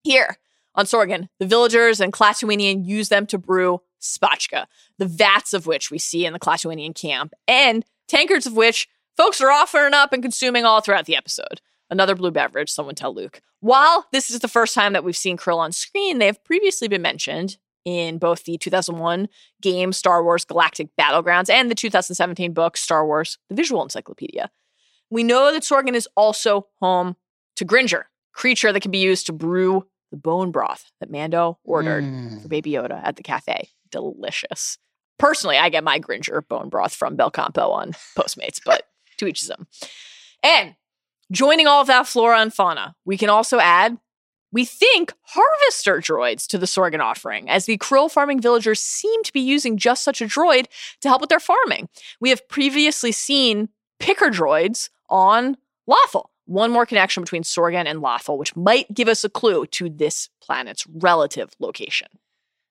Here 0.04 0.38
on 0.76 0.86
Sorgan, 0.86 1.30
the 1.40 1.46
villagers 1.46 2.00
and 2.00 2.14
Klatooinian 2.14 2.86
use 2.86 3.10
them 3.10 3.26
to 3.28 3.38
brew 3.38 3.82
spotchka, 4.02 4.68
the 4.98 5.06
vats 5.06 5.54
of 5.54 5.68
which 5.68 5.92
we 5.92 5.98
see 5.98 6.26
in 6.26 6.34
the 6.34 6.40
Klatooinian 6.40 6.96
camp, 6.96 7.34
and 7.48 7.84
tankards 8.08 8.46
of 8.46 8.56
which 8.56 8.88
folks 9.18 9.42
are 9.42 9.52
offering 9.52 9.94
up 9.94 10.14
and 10.14 10.22
consuming 10.22 10.66
all 10.66 10.82
throughout 10.82 11.06
the 11.06 11.16
episode. 11.16 11.62
Another 11.90 12.16
blue 12.16 12.32
beverage, 12.32 12.70
someone 12.70 12.96
tell 12.96 13.14
Luke. 13.14 13.42
While 13.60 14.08
this 14.12 14.30
is 14.30 14.40
the 14.40 14.48
first 14.48 14.76
time 14.76 14.94
that 14.94 15.04
we've 15.04 15.18
seen 15.18 15.38
Krill 15.38 15.58
on 15.58 15.72
screen, 15.72 16.20
they 16.20 16.28
have 16.28 16.44
previously 16.44 16.88
been 16.88 17.02
mentioned 17.02 17.58
in 17.86 18.18
both 18.18 18.44
the 18.44 18.58
2001 18.58 19.30
game 19.62 19.94
Star 19.94 20.24
Wars 20.24 20.46
Galactic 20.46 20.90
Battlegrounds 21.00 21.50
and 21.50 21.72
the 21.72 21.76
2017 21.76 22.54
book 22.54 22.78
Star 22.78 23.06
Wars 23.06 23.38
The 23.50 23.56
Visual 23.56 23.82
Encyclopedia. 23.82 24.52
We 25.10 25.24
know 25.24 25.52
that 25.54 25.64
Sorgan 25.64 25.94
is 25.96 26.08
also 26.16 26.68
home 26.82 27.16
to 27.56 27.66
Gringer, 27.66 28.04
creature 28.34 28.72
that 28.74 28.82
can 28.82 28.92
be 28.92 28.98
used 29.00 29.26
to 29.28 29.34
brew 29.34 29.86
the 30.12 30.18
bone 30.18 30.52
broth 30.52 30.92
that 31.00 31.10
Mando 31.12 31.60
ordered 31.64 32.04
Mm. 32.04 32.42
for 32.42 32.48
Baby 32.48 32.72
Yoda 32.72 33.02
at 33.04 33.16
the 33.16 33.24
cafe. 33.24 33.70
Delicious. 33.92 34.78
Personally, 35.20 35.58
I 35.58 35.70
get 35.70 35.84
my 35.84 36.00
Gringer 36.00 36.42
bone 36.48 36.70
broth 36.70 36.94
from 36.94 37.18
Belcampo 37.18 37.70
on 37.72 37.92
Postmates, 38.18 38.60
but 38.64 38.84
to 39.18 39.28
each 39.28 39.40
his 39.42 39.50
own. 39.52 39.66
And 40.44 40.76
joining 41.32 41.68
all 41.68 41.82
of 41.82 41.88
that 41.88 42.08
flora 42.08 42.40
and 42.40 42.54
fauna, 42.54 42.96
we 43.06 43.18
can 43.18 43.30
also 43.30 43.60
add, 43.60 43.98
we 44.52 44.64
think, 44.64 45.14
harvester 45.24 46.00
droids 46.00 46.46
to 46.48 46.58
the 46.58 46.68
Sorgan 46.68 47.00
offering, 47.02 47.50
as 47.50 47.66
the 47.66 47.78
krill 47.80 48.10
farming 48.12 48.40
villagers 48.42 48.80
seem 48.80 49.24
to 49.24 49.34
be 49.34 49.42
using 49.42 49.78
just 49.78 50.04
such 50.04 50.22
a 50.22 50.26
droid 50.26 50.68
to 51.02 51.08
help 51.10 51.22
with 51.22 51.30
their 51.30 51.40
farming. 51.40 51.90
We 52.22 52.30
have 52.30 52.48
previously 52.48 53.12
seen 53.12 53.70
picker 54.00 54.28
droids 54.30 54.90
on 55.10 55.58
Lothal. 55.90 56.26
One 56.46 56.72
more 56.72 56.86
connection 56.86 57.24
between 57.24 57.44
Sorgan 57.44 57.86
and 57.86 58.02
Lothal, 58.02 58.38
which 58.38 58.56
might 58.56 58.94
give 58.94 59.08
us 59.08 59.24
a 59.24 59.30
clue 59.30 59.66
to 59.68 59.90
this 59.90 60.30
planet's 60.42 60.88
relative 60.88 61.54
location. 61.60 62.08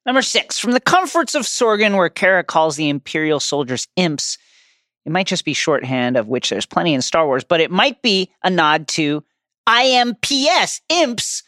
Number 0.07 0.23
six, 0.23 0.59
from 0.59 0.73
the 0.73 0.81
comforts 0.81 1.35
of 1.35 1.43
Sorgan, 1.43 1.97
where 1.97 2.09
Cara 2.09 2.45
calls 2.45 2.77
the 2.77 2.89
Imperial 2.89 3.41
soldiers 3.41 3.89
imps, 3.97 4.39
it 5.05 5.13
might 5.13 5.27
just 5.27 5.45
be 5.45 5.53
shorthand, 5.53 6.17
of 6.17 6.29
which 6.29 6.51
there's 6.51 6.67
plenty 6.67 6.95
in 6.95 7.03
Star 7.03 7.27
Wars, 7.27 7.45
but 7.45 7.61
it 7.61 7.71
might 7.71 8.03
be 8.03 8.31
a 8.43 8.51
nod 8.51 8.89
to 8.89 9.23
IMPS, 9.69 10.81
imps, 10.89 11.43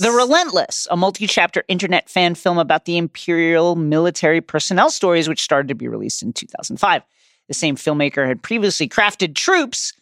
The 0.00 0.10
Relentless, 0.10 0.86
a 0.90 0.96
multi 0.96 1.26
chapter 1.26 1.64
internet 1.68 2.08
fan 2.08 2.34
film 2.34 2.58
about 2.58 2.84
the 2.84 2.96
Imperial 2.96 3.76
military 3.76 4.40
personnel 4.40 4.90
stories, 4.90 5.28
which 5.28 5.42
started 5.42 5.68
to 5.68 5.74
be 5.74 5.88
released 5.88 6.22
in 6.22 6.32
2005. 6.32 7.02
The 7.48 7.54
same 7.54 7.76
filmmaker 7.76 8.26
had 8.26 8.42
previously 8.42 8.88
crafted 8.88 9.34
Troops 9.34 9.92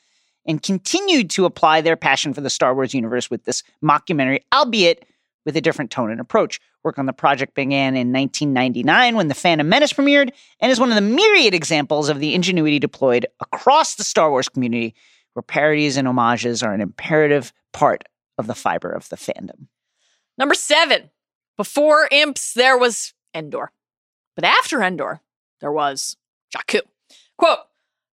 and 0.47 0.63
continued 0.63 1.31
to 1.31 1.45
apply 1.45 1.81
their 1.81 1.97
passion 1.97 2.33
for 2.33 2.41
the 2.41 2.51
Star 2.51 2.75
Wars 2.75 2.95
universe 2.95 3.31
with 3.31 3.45
this 3.45 3.63
mockumentary, 3.85 4.41
albeit 4.53 5.05
with 5.45 5.57
a 5.57 5.61
different 5.61 5.91
tone 5.91 6.11
and 6.11 6.21
approach. 6.21 6.61
Work 6.83 6.99
on 6.99 7.07
the 7.07 7.13
project 7.13 7.55
began 7.55 7.95
in 7.95 8.13
1999 8.13 9.17
when 9.17 9.29
The 9.29 9.35
Phantom 9.35 9.69
Menace 9.69 9.93
premiered 9.93 10.31
and 10.61 10.73
is 10.73 10.81
one 10.81 10.89
of 10.89 10.95
the 10.95 11.01
myriad 11.03 11.55
examples 11.55 12.09
of 12.09 12.21
the 12.21 12.35
ingenuity 12.35 12.79
deployed 12.79 13.27
across 13.41 13.97
the 13.97 14.05
Star 14.05 14.31
Wars 14.31 14.49
community, 14.49 14.95
where 15.35 15.43
parodies 15.43 15.97
and 15.97 16.07
homages 16.07 16.63
are 16.63 16.73
an 16.73 16.81
imperative 16.81 17.53
part 17.73 18.05
of 18.39 18.47
the 18.47 18.55
fiber 18.55 18.91
of 18.91 19.09
the 19.11 19.17
fandom. 19.17 19.67
Number 20.39 20.55
seven, 20.55 21.11
before 21.59 22.09
Imps, 22.11 22.55
there 22.55 22.79
was 22.79 23.13
Endor. 23.35 23.73
But 24.35 24.45
after 24.45 24.83
Endor, 24.83 25.21
there 25.61 25.73
was 25.73 26.17
Jakku. 26.55 26.81
Quote, 27.37 27.59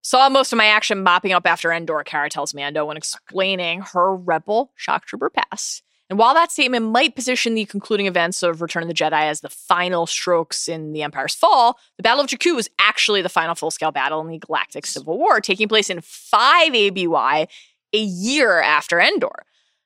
saw 0.08 0.30
most 0.30 0.54
of 0.54 0.58
my 0.58 0.68
action 0.68 1.04
mopping 1.04 1.34
up 1.34 1.46
after 1.46 1.70
Endor, 1.70 2.02
Cara 2.06 2.30
tells 2.30 2.54
Mando 2.54 2.86
when 2.86 2.96
explaining 2.96 3.82
her 3.82 4.16
Rebel 4.16 4.72
Shock 4.76 5.06
Trooper 5.06 5.30
pass. 5.30 5.82
And 6.10 6.18
while 6.18 6.34
that 6.34 6.50
statement 6.50 6.86
might 6.86 7.14
position 7.14 7.56
the 7.56 7.66
concluding 7.66 8.06
events 8.06 8.42
of 8.42 8.62
Return 8.62 8.84
of 8.84 8.88
the 8.88 8.96
Jedi 8.96 9.24
as 9.24 9.42
the 9.42 9.50
final 9.50 10.08
strokes 10.08 10.70
in 10.70 10.94
the 10.94 11.04
Empire's 11.04 11.36
fall, 11.36 11.78
the 11.98 12.04
Battle 12.04 12.24
of 12.24 12.30
Jakku 12.30 12.56
was 12.56 12.70
actually 12.80 13.22
the 13.22 13.28
final 13.28 13.54
full 13.54 13.70
scale 13.70 13.92
battle 13.92 14.22
in 14.22 14.28
the 14.28 14.38
Galactic 14.38 14.86
Civil 14.86 15.18
War, 15.18 15.42
taking 15.42 15.68
place 15.68 15.90
in 15.90 16.00
5 16.00 16.74
ABY, 16.74 17.48
a 17.94 17.98
year 17.98 18.62
after 18.62 19.02
Endor. 19.02 19.44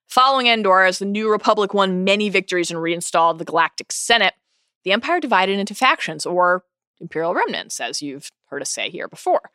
Following 0.07 0.45
Endor, 0.45 0.83
as 0.83 0.99
the 0.99 1.05
New 1.05 1.31
Republic 1.31 1.73
won 1.73 2.03
many 2.03 2.29
victories 2.29 2.69
and 2.69 2.79
reinstalled 2.79 3.39
the 3.39 3.45
Galactic 3.45 3.91
Senate, 3.91 4.35
the 4.83 4.91
Empire 4.91 5.19
divided 5.19 5.57
into 5.57 5.73
factions, 5.73 6.27
or 6.27 6.63
Imperial 6.99 7.33
remnants, 7.33 7.79
as 7.79 8.03
you've 8.03 8.29
heard 8.51 8.61
us 8.61 8.69
say 8.69 8.91
here 8.91 9.07
before. 9.07 9.49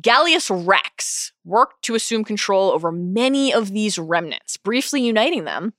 Gallius 0.00 0.50
Rax 0.50 1.32
worked 1.44 1.84
to 1.84 1.94
assume 1.94 2.24
control 2.24 2.70
over 2.70 2.90
many 2.90 3.52
of 3.52 3.72
these 3.72 3.98
remnants, 3.98 4.56
briefly 4.56 5.00
uniting 5.00 5.44
them 5.44 5.74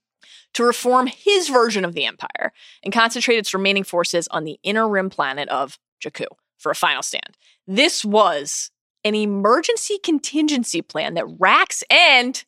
to 0.53 0.63
reform 0.63 1.07
his 1.07 1.49
version 1.49 1.83
of 1.83 1.93
the 1.93 2.05
Empire 2.05 2.53
and 2.83 2.93
concentrate 2.93 3.37
its 3.37 3.53
remaining 3.53 3.83
forces 3.83 4.27
on 4.29 4.45
the 4.45 4.57
inner 4.63 4.87
rim 4.87 5.09
planet 5.09 5.49
of 5.49 5.77
Jakku 6.01 6.27
for 6.57 6.71
a 6.71 6.75
final 6.75 7.03
stand. 7.03 7.37
This 7.67 8.05
was 8.05 8.71
an 9.03 9.15
emergency 9.15 9.99
contingency 10.01 10.81
plan 10.81 11.13
that 11.15 11.27
Rax 11.37 11.83
and 11.89 12.43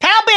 Palpy! 0.00 0.32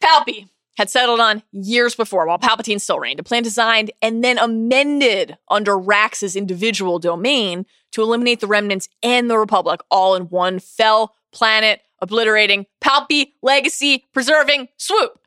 Palpy 0.00 0.48
had 0.78 0.88
settled 0.88 1.18
on 1.18 1.42
years 1.50 1.96
before 1.96 2.24
while 2.24 2.38
Palpatine 2.38 2.80
still 2.80 3.00
reigned, 3.00 3.18
a 3.18 3.24
plan 3.24 3.42
designed 3.42 3.90
and 4.00 4.22
then 4.22 4.38
amended 4.38 5.36
under 5.48 5.76
Rax's 5.76 6.36
individual 6.36 7.00
domain 7.00 7.66
to 7.90 8.00
eliminate 8.00 8.38
the 8.38 8.46
remnants 8.46 8.88
and 9.02 9.28
the 9.28 9.36
Republic 9.36 9.80
all 9.90 10.14
in 10.14 10.28
one 10.28 10.60
fell 10.60 11.16
planet, 11.32 11.80
obliterating 12.00 12.64
Palpy 12.80 13.32
legacy, 13.42 14.04
preserving 14.14 14.68
swoop. 14.76 15.18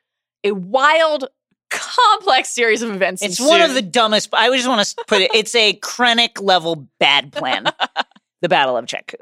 A 0.45 0.53
wild, 0.53 1.27
complex 1.69 2.47
series 2.49 2.81
of 2.81 2.89
events. 2.89 3.21
It's 3.21 3.37
ensued. 3.37 3.49
one 3.49 3.61
of 3.61 3.73
the 3.73 3.81
dumbest. 3.81 4.29
I 4.33 4.49
just 4.55 4.69
want 4.69 4.87
to 4.87 4.95
put 5.05 5.21
it. 5.21 5.31
It's 5.33 5.53
a 5.53 5.73
Krennic 5.73 6.41
level 6.41 6.87
bad 6.97 7.33
plan. 7.33 7.65
the 8.41 8.47
Battle 8.47 8.77
of 8.77 8.85
Jakku. 8.85 9.15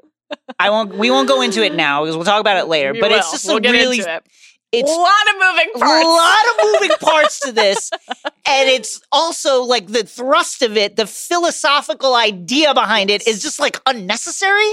I 0.59 0.69
won't. 0.69 0.93
We 0.93 1.09
won't 1.09 1.27
go 1.27 1.41
into 1.41 1.63
it 1.63 1.73
now 1.73 2.03
because 2.03 2.15
we'll 2.15 2.25
talk 2.25 2.39
about 2.39 2.57
it 2.57 2.67
later. 2.67 2.93
We 2.93 2.99
but 2.99 3.11
it's 3.11 3.31
just 3.31 3.47
We'll 3.47 3.57
a 3.57 3.71
really. 3.71 3.97
it. 3.97 4.23
It's 4.71 4.91
a 4.91 4.95
lot 4.95 5.29
of 5.29 5.35
moving 5.35 5.71
parts. 5.79 6.05
a 6.05 6.07
lot 6.07 6.45
of 6.47 6.55
moving 6.73 6.97
parts 6.99 7.39
to 7.41 7.51
this, 7.51 7.89
and 8.45 8.69
it's 8.69 9.01
also 9.11 9.63
like 9.63 9.87
the 9.87 10.03
thrust 10.03 10.61
of 10.61 10.77
it, 10.77 10.95
the 10.95 11.07
philosophical 11.07 12.13
idea 12.13 12.73
behind 12.75 13.09
it 13.09 13.27
is 13.27 13.41
just 13.41 13.59
like 13.59 13.81
unnecessary. 13.87 14.69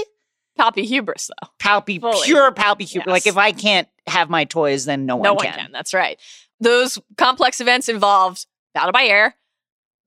Palpy 0.57 0.85
hubris, 0.85 1.29
though. 1.29 1.49
Palpy, 1.59 1.99
Fully. 1.99 2.25
pure 2.25 2.51
palpy 2.51 2.83
hubris. 2.85 3.07
Yes. 3.07 3.13
Like 3.13 3.27
if 3.27 3.37
I 3.37 3.51
can't 3.51 3.87
have 4.07 4.29
my 4.29 4.45
toys, 4.45 4.85
then 4.85 5.05
no 5.05 5.15
one 5.15 5.23
no 5.23 5.33
one 5.33 5.45
can. 5.45 5.53
can. 5.55 5.71
That's 5.71 5.93
right. 5.93 6.19
Those 6.59 6.99
complex 7.17 7.59
events 7.61 7.89
involved 7.89 8.45
battle 8.73 8.91
by 8.91 9.03
air, 9.03 9.35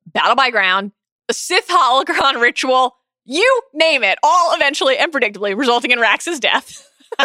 battle 0.07 0.35
by 0.37 0.51
ground, 0.51 0.93
a 1.29 1.33
Sith 1.35 1.69
holocron 1.69 2.41
ritual, 2.41 2.97
you 3.25 3.63
name 3.75 4.03
it, 4.05 4.19
all 4.23 4.55
eventually 4.55 4.97
and 4.99 5.13
predictably 5.13 5.57
resulting 5.57 5.91
in 5.93 5.99
Rax's 6.01 6.39
death. 6.41 6.87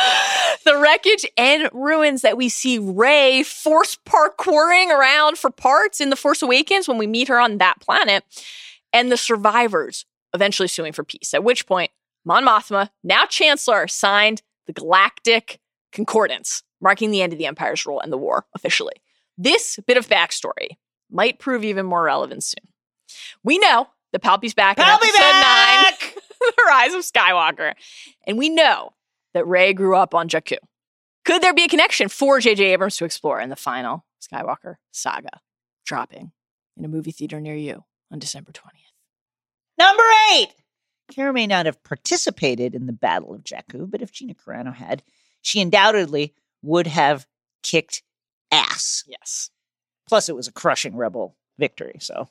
the 0.64 0.78
wreckage 0.78 1.26
and 1.36 1.68
ruins 1.72 2.22
that 2.22 2.36
we 2.36 2.48
see 2.48 2.78
Rey 2.78 3.42
force 3.42 3.96
parkouring 4.06 4.88
around 4.88 5.38
for 5.38 5.50
parts 5.50 6.00
in 6.00 6.10
The 6.10 6.16
Force 6.16 6.42
Awakens 6.42 6.88
when 6.88 6.98
we 6.98 7.06
meet 7.06 7.28
her 7.28 7.38
on 7.38 7.58
that 7.58 7.80
planet, 7.80 8.24
and 8.92 9.10
the 9.10 9.16
survivors 9.16 10.04
eventually 10.34 10.68
suing 10.68 10.92
for 10.92 11.04
peace. 11.04 11.34
At 11.34 11.44
which 11.44 11.66
point, 11.66 11.90
Mon 12.24 12.44
Mothma, 12.44 12.90
now 13.02 13.26
Chancellor, 13.26 13.88
signed 13.88 14.42
the 14.66 14.72
Galactic 14.72 15.58
Concordance, 15.92 16.62
marking 16.80 17.10
the 17.10 17.22
end 17.22 17.32
of 17.32 17.38
the 17.38 17.46
Empire's 17.46 17.84
rule 17.84 18.00
and 18.00 18.12
the 18.12 18.18
war 18.18 18.46
officially. 18.54 18.94
This 19.36 19.78
bit 19.86 19.96
of 19.96 20.08
backstory 20.08 20.76
might 21.10 21.38
prove 21.38 21.64
even 21.64 21.86
more 21.86 22.04
relevant 22.04 22.44
soon. 22.44 22.68
We 23.44 23.58
know 23.58 23.88
that 24.12 24.22
Palpy's 24.22 24.54
back 24.54 24.78
in 24.78 24.84
episode 24.84 25.18
back! 25.18 26.00
nine, 26.00 26.22
The 26.40 26.64
Rise 26.66 26.94
of 26.94 27.02
Skywalker, 27.02 27.74
and 28.26 28.38
we 28.38 28.48
know 28.48 28.92
that 29.34 29.46
Rey 29.46 29.72
grew 29.72 29.96
up 29.96 30.14
on 30.14 30.28
Jakku. 30.28 30.56
Could 31.24 31.42
there 31.42 31.54
be 31.54 31.64
a 31.64 31.68
connection 31.68 32.08
for 32.08 32.40
J.J. 32.40 32.64
Abrams 32.72 32.96
to 32.96 33.04
explore 33.04 33.40
in 33.40 33.48
the 33.48 33.56
final 33.56 34.04
Skywalker 34.20 34.76
saga, 34.90 35.40
dropping 35.84 36.32
in 36.76 36.84
a 36.84 36.88
movie 36.88 37.12
theater 37.12 37.40
near 37.40 37.54
you 37.54 37.84
on 38.10 38.18
December 38.18 38.52
20th? 38.52 38.92
Number 39.78 40.02
eight. 40.34 40.48
Kara 41.10 41.32
may 41.32 41.46
not 41.46 41.66
have 41.66 41.82
participated 41.84 42.74
in 42.74 42.86
the 42.86 42.92
Battle 42.92 43.34
of 43.34 43.44
Jakku, 43.44 43.90
but 43.90 44.02
if 44.02 44.12
Gina 44.12 44.34
Carano 44.34 44.74
had, 44.74 45.02
she 45.42 45.60
undoubtedly 45.60 46.34
would 46.62 46.86
have 46.86 47.26
kicked 47.62 48.02
ass. 48.50 49.04
Yes. 49.06 49.50
Plus, 50.08 50.28
it 50.28 50.36
was 50.36 50.48
a 50.48 50.52
crushing 50.52 50.96
rebel 50.96 51.36
victory, 51.58 51.96
so 52.00 52.28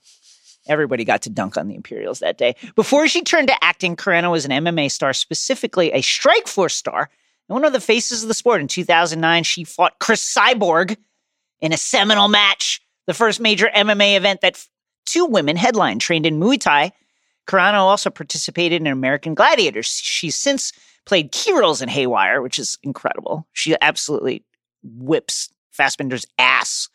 everybody 0.68 1.04
got 1.04 1.22
to 1.24 1.30
dunk 1.30 1.58
on 1.58 1.68
the 1.68 1.76
Imperials 1.76 2.20
that 2.20 2.38
day. 2.38 2.56
Before 2.76 3.08
she 3.08 3.22
turned 3.22 3.48
to 3.48 3.64
acting, 3.64 3.96
Carano 3.96 4.32
was 4.32 4.46
an 4.46 4.52
MMA 4.52 4.92
star, 4.92 5.14
specifically 5.14 5.92
a 5.92 6.02
Strikeforce 6.02 6.72
star, 6.74 7.10
and 7.50 7.54
one 7.54 7.66
of 7.66 7.74
the 7.74 7.82
faces 7.82 8.24
of 8.24 8.28
the 8.28 8.34
sport. 8.34 8.62
In 8.62 8.68
2009, 8.68 9.44
she 9.44 9.64
fought 9.64 10.00
Cris 10.00 10.34
Cyborg 10.34 10.98
in 11.60 11.74
a 11.74 11.78
seminal 11.78 12.28
match, 12.28 12.82
the 13.08 13.14
first 13.14 13.40
major 13.40 13.70
MMA 13.76 14.18
event 14.18 14.42
that 14.42 14.66
two 15.06 15.26
women 15.26 15.56
headlined, 15.56 16.02
trained 16.02 16.26
in 16.26 16.40
Muay 16.40 16.60
Thai. 16.60 16.92
Carano 17.48 17.82
also 17.82 18.10
participated 18.10 18.82
in 18.82 18.88
American 18.88 19.34
Gladiators. 19.34 19.88
She's 19.88 20.36
since 20.36 20.72
played 21.06 21.32
key 21.32 21.52
roles 21.52 21.82
in 21.82 21.90
Haywire, 21.90 22.42
which 22.42 22.60
is 22.60 22.78
incredible. 22.84 23.48
She 23.54 23.76
absolutely 23.82 24.46
whips 24.84 25.50
Fassbender's 25.72 26.26
ass, 26.38 26.90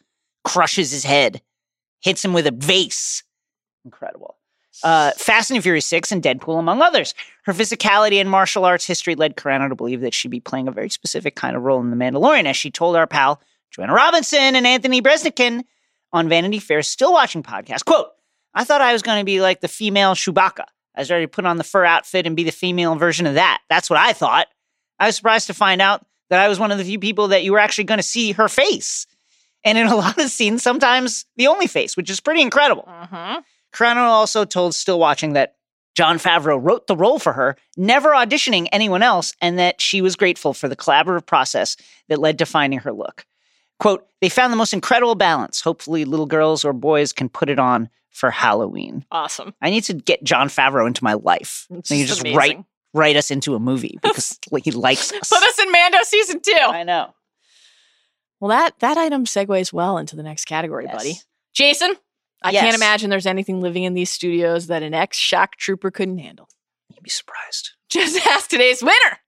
crushes 0.45 0.93
his 0.93 1.05
head, 1.05 1.43
hits 2.01 2.25
him 2.25 2.33
with 2.33 2.47
a 2.47 2.53
vase. 2.53 3.23
Incredible. 3.87 4.37
Uh, 4.83 5.13
Fast 5.13 5.51
and 5.51 5.63
Furious 5.63 5.87
6 5.87 6.13
and 6.13 6.23
Deadpool, 6.23 6.59
among 6.59 6.83
others. 6.83 7.15
Her 7.45 7.55
physicality 7.55 8.21
and 8.21 8.29
martial 8.29 8.67
arts 8.67 8.87
history 8.87 9.15
led 9.15 9.37
Carano 9.37 9.71
to 9.71 9.75
believe 9.75 10.03
that 10.03 10.13
she'd 10.13 10.31
be 10.31 10.41
playing 10.41 10.69
a 10.69 10.73
very 10.73 10.91
specific 10.91 11.35
kind 11.35 11.57
of 11.57 11.63
role 11.63 11.81
in 11.81 11.91
The 11.91 11.97
Mandalorian, 11.97 12.45
as 12.45 12.57
she 12.57 12.71
told 12.71 12.97
our 12.97 13.07
pal 13.07 13.41
Joanna 13.71 13.95
Robinson 13.95 14.55
and 14.55 14.67
Anthony 14.67 15.01
Breznican 15.01 15.65
on 16.13 16.29
Vanity 16.29 16.59
Fair's 16.59 16.89
Still 16.89 17.13
Watching 17.13 17.43
podcast. 17.43 17.85
Quote, 17.87 18.09
I 18.55 18.65
thought 18.65 18.81
I 18.81 18.93
was 18.93 19.03
going 19.03 19.21
to 19.21 19.25
be 19.25 19.41
like 19.41 19.61
the 19.61 19.69
female 19.69 20.15
Chewbacca. 20.15 20.65
I 20.95 21.01
was 21.01 21.11
ready 21.11 21.25
to 21.25 21.31
put 21.31 21.47
on 21.47 21.59
the 21.59 21.65
fur 21.65 21.85
outfit 21.85 22.27
and 22.27 22.37
be 22.37 22.45
the 22.45 22.51
female 22.51 22.97
version 22.97 23.27
of 23.27 23.35
that. 23.35 23.61
That's 23.69 23.89
what 23.89 23.99
I 23.99 24.13
thought. 24.13 24.49
I 24.99 25.07
was 25.07 25.17
surprised 25.17 25.47
to 25.49 25.55
find 25.55 25.81
out 25.83 26.05
that 26.31 26.41
I 26.41 26.49
was 26.49 26.59
one 26.59 26.73
of 26.73 26.79
the 26.79 26.85
few 26.85 26.99
people 26.99 27.29
that 27.29 27.45
you 27.45 27.53
were 27.53 27.59
actually 27.59 27.85
going 27.85 27.99
to 27.99 28.03
see 28.03 28.33
her 28.33 28.49
face. 28.49 29.07
And 29.65 29.77
in 29.77 29.87
a 29.87 29.97
lot 29.97 30.19
of 30.19 30.31
scenes, 30.31 30.63
sometimes 30.63 31.27
the 31.37 31.49
only 31.49 31.67
face, 31.67 31.97
which 31.97 32.11
is 32.11 32.21
pretty 32.21 32.41
incredible. 32.41 32.89
Mm-hmm. 32.89 33.41
Carano 33.77 34.09
also 34.09 34.45
told 34.45 34.75
Still 34.75 34.99
Watching 34.99 35.35
that 35.35 35.57
Jon 35.95 36.19
Favreau 36.19 36.59
wrote 36.63 36.87
the 36.87 36.97
role 36.97 37.19
for 37.19 37.33
her, 37.33 37.57
never 37.77 38.11
auditioning 38.11 38.69
anyone 38.73 39.03
else, 39.03 39.35
and 39.41 39.59
that 39.59 39.81
she 39.81 40.01
was 40.01 40.17
grateful 40.17 40.53
for 40.55 40.69
the 40.69 40.77
collaborative 40.77 41.27
process 41.27 41.77
that 42.09 42.19
led 42.19 42.39
to 42.39 42.47
finding 42.47 42.81
her 42.81 42.93
look. 42.93 43.25
Quote, 43.79 44.07
they 44.21 44.29
found 44.29 44.53
the 44.53 44.57
most 44.57 44.73
incredible 44.73 45.15
balance. 45.15 45.61
Hopefully, 45.61 46.05
little 46.05 46.27
girls 46.27 46.65
or 46.65 46.73
boys 46.73 47.13
can 47.13 47.29
put 47.29 47.49
it 47.51 47.59
on 47.59 47.89
for 48.11 48.31
Halloween. 48.31 49.05
Awesome. 49.11 49.55
I 49.61 49.69
need 49.69 49.85
to 49.85 49.95
get 49.95 50.25
Jon 50.25 50.49
Favreau 50.49 50.87
into 50.87 51.05
my 51.05 51.13
life. 51.15 51.67
It's 51.71 51.91
So 51.91 51.95
you 51.95 52.07
just 52.07 52.23
just 52.25 52.35
write 52.37 52.65
write 52.95 53.17
us 53.17 53.31
into 53.31 53.55
a 53.55 53.59
movie 53.59 53.99
because 54.03 54.39
like, 54.51 54.65
he 54.65 54.71
likes 54.71 55.13
us. 55.13 55.29
Put 55.29 55.43
us 55.43 55.59
in 55.59 55.71
Mando 55.71 55.99
season 56.03 56.41
two. 56.41 56.53
I 56.59 56.83
know. 56.83 57.15
Well, 58.41 58.49
that 58.51 58.79
that 58.81 58.97
item 58.97 59.27
segues 59.27 59.73
well 59.73 59.99
into 59.99 60.17
the 60.17 60.23
next 60.23 60.47
category, 60.47 60.85
Yes. 60.87 60.95
buddy. 60.97 61.15
Jason, 61.53 61.95
I 62.43 62.51
Yes. 62.51 62.63
can't 62.63 62.77
imagine 62.77 63.11
there's 63.11 63.27
anything 63.27 63.61
living 63.61 63.85
in 63.85 63.95
these 63.95 64.11
studios 64.11 64.67
that 64.69 64.83
an 64.83 64.95
ex 64.95 65.17
shock 65.17 65.57
trooper 65.57 65.91
couldn't 65.91 66.19
handle. 66.19 66.49
You'd 66.95 67.03
be 67.03 67.11
surprised. 67.11 67.71
Just 67.89 68.17
ask 68.27 68.49
today's 68.51 68.83
winner. 68.83 69.19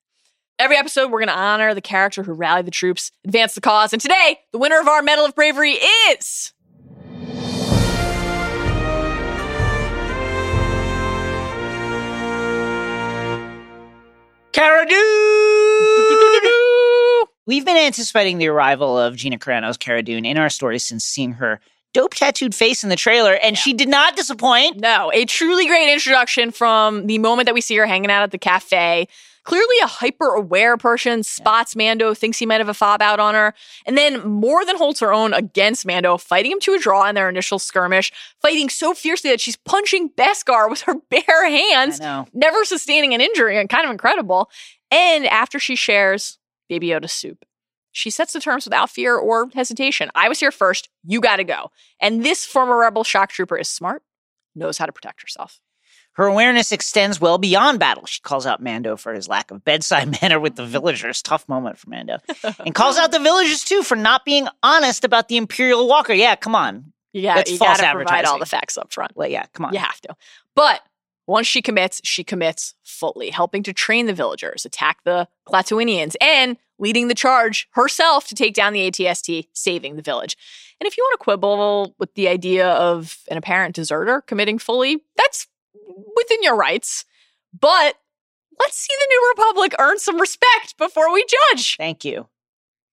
Every 0.59 0.77
episode, 0.77 1.11
we're 1.13 1.21
going 1.21 1.29
to 1.29 1.39
honor 1.39 1.73
the 1.73 1.81
character 1.81 2.25
who 2.25 2.33
rallied 2.33 2.67
the 2.67 2.71
troops, 2.73 3.13
advanced 3.25 3.55
the 3.55 3.61
cause, 3.61 3.93
and 3.93 4.03
today, 4.03 4.41
the 4.53 4.59
winner 4.59 4.81
of 4.81 4.89
our 4.89 5.03
Medal 5.03 5.25
of 5.25 5.35
Bravery 5.37 5.75
is. 6.11 6.53
Cara 14.53 14.87
We've 17.47 17.65
been 17.65 17.77
anticipating 17.77 18.39
the 18.39 18.49
arrival 18.49 18.99
of 18.99 19.17
Gina 19.17 19.39
Carano's 19.39 19.77
Cara 19.77 20.03
Dune 20.03 20.25
in 20.27 20.37
our 20.37 20.51
story 20.51 20.79
since 20.79 21.05
seeing 21.05 21.33
her 21.35 21.61
dope 21.95 22.15
tattooed 22.15 22.55
face 22.55 22.83
in 22.83 22.91
the 22.91 22.97
trailer, 22.97 23.35
and 23.35 23.57
she 23.57 23.73
did 23.73 23.89
not 23.89 24.17
disappoint. 24.17 24.81
No, 24.81 25.11
a 25.15 25.25
truly 25.25 25.67
great 25.67 25.93
introduction 25.93 26.51
from 26.51 27.07
the 27.07 27.19
moment 27.19 27.47
that 27.47 27.55
we 27.55 27.61
see 27.61 27.77
her 27.77 27.87
hanging 27.87 28.11
out 28.11 28.23
at 28.23 28.31
the 28.31 28.39
cafe. 28.39 29.09
Clearly 29.45 29.77
a 29.83 29.87
hyper 29.87 30.35
aware 30.35 30.77
person, 30.77 31.23
spots 31.23 31.75
Mando, 31.75 32.13
thinks 32.13 32.39
he 32.39 32.45
might 32.45 32.61
have 32.61 32.69
a 32.69 32.75
fob 32.75 33.01
out 33.01 33.19
on 33.19 33.35
her, 33.35 33.55
and 33.87 33.97
then 33.97 34.21
more 34.29 34.63
than 34.67 34.77
holds 34.77 35.01
her 35.01 35.11
own 35.11 35.33
against 35.33 35.87
Mando, 35.87 36.19
fighting 36.19 36.53
him 36.53 36.61
to 36.61 36.75
a 36.75 36.79
draw 36.79 37.09
in 37.09 37.15
their 37.15 37.31
initial 37.31 37.59
skirmish, 37.59 38.13
fighting 38.43 38.69
so 38.69 38.93
fiercely 38.93 39.31
that 39.31 39.41
she's 39.41 39.57
punching 39.57 40.11
Beskar 40.11 40.69
with 40.69 40.83
her 40.83 40.97
bare 41.11 41.49
hands, 41.49 41.99
never 42.35 42.63
sustaining 42.65 43.15
an 43.15 43.23
injury, 43.23 43.59
and 43.59 43.71
kind 43.71 43.87
of 43.87 43.91
incredible. 43.91 44.51
And 44.91 45.25
after 45.27 45.59
she 45.59 45.77
shares 45.77 46.39
Baby 46.69 46.89
Yoda 46.89 47.09
soup, 47.09 47.47
she 47.99 48.11
sets 48.11 48.33
the 48.33 48.41
terms 48.41 48.65
without 48.65 48.91
fear 48.91 49.17
or 49.17 49.51
hesitation. 49.53 50.09
I 50.15 50.29
was 50.29 50.39
here 50.39 50.53
first, 50.53 50.89
you 51.05 51.21
gotta 51.21 51.43
go. 51.43 51.73
And 52.01 52.25
this 52.25 52.47
former 52.47 52.79
rebel 52.79 53.03
shock 53.03 53.31
trooper 53.31 53.59
is 53.59 53.69
smart, 53.69 54.05
knows 54.55 54.79
how 54.79 54.87
to 54.87 54.93
protect 54.93 55.21
herself. 55.21 55.61
Her 56.13 56.27
awareness 56.27 56.71
extends 56.71 57.21
well 57.21 57.39
beyond 57.39 57.81
battle. 57.81 58.07
She 58.07 58.21
calls 58.21 58.47
out 58.47 58.63
Mando 58.63 58.97
for 58.97 59.13
his 59.13 59.29
lack 59.29 59.51
of 59.51 59.65
bedside 59.65 60.21
manner 60.23 60.39
with 60.39 60.55
the 60.55 60.63
mm-hmm. 60.63 60.73
villagers. 60.73 61.23
Tough 61.23 61.49
moment 61.49 61.79
for 61.79 61.91
Mando. 61.91 62.19
And 62.65 62.75
calls 62.75 62.99
out 62.99 63.11
the 63.11 63.19
villagers 63.19 63.65
too 63.65 63.83
for 63.83 63.97
not 63.97 64.25
being 64.25 64.47
honest 64.63 65.05
about 65.05 65.27
the 65.27 65.37
Imperial 65.37 65.89
Walker. 65.89 66.13
Yeah, 66.13 66.37
come 66.37 66.55
on. 66.55 66.93
Yeah, 67.13 67.35
That's 67.35 67.51
you 67.51 67.59
false 67.59 67.81
gotta 67.81 67.97
provide 67.97 68.27
all 68.27 68.39
the 68.39 68.47
facts 68.47 68.79
up 68.79 68.93
front. 68.93 69.13
Well, 69.17 69.29
yeah, 69.29 69.47
come 69.55 69.67
on. 69.67 69.73
You 69.73 69.81
have 69.81 70.01
to. 70.03 70.15
But 70.55 70.83
once 71.27 71.49
she 71.49 71.63
commits, 71.63 72.01
she 72.05 72.23
commits 72.23 72.75
fully, 72.85 73.31
helping 73.31 73.65
to 73.65 73.73
train 73.73 74.07
the 74.07 74.13
villagers, 74.13 74.65
attack 74.65 74.99
the 75.05 75.29
Klatooinians, 75.49 76.15
and 76.21 76.57
leading 76.79 77.09
the 77.09 77.15
charge 77.15 77.69
herself 77.73 78.27
to 78.29 78.35
take 78.35 78.55
down 78.55 78.73
the 78.73 78.91
ATST, 78.91 79.49
saving 79.53 79.97
the 79.97 80.03
village. 80.03 80.37
And 80.81 80.87
if 80.87 80.97
you 80.97 81.03
want 81.03 81.19
to 81.19 81.25
quibble 81.25 81.95
with 81.99 82.15
the 82.15 82.29
idea 82.29 82.69
of 82.69 83.19
an 83.31 83.37
apparent 83.37 83.75
deserter 83.75 84.21
committing 84.21 84.59
fully, 84.59 85.03
that's 85.17 85.47
within 86.17 86.43
your 86.43 86.57
rights. 86.57 87.05
But 87.59 87.97
let's 88.61 88.77
see 88.77 88.95
the 88.99 89.07
New 89.09 89.35
Republic 89.37 89.75
earn 89.79 89.99
some 89.99 90.21
respect 90.21 90.77
before 90.79 91.13
we 91.13 91.25
judge. 91.51 91.77
Thank 91.77 92.05
you. 92.05 92.29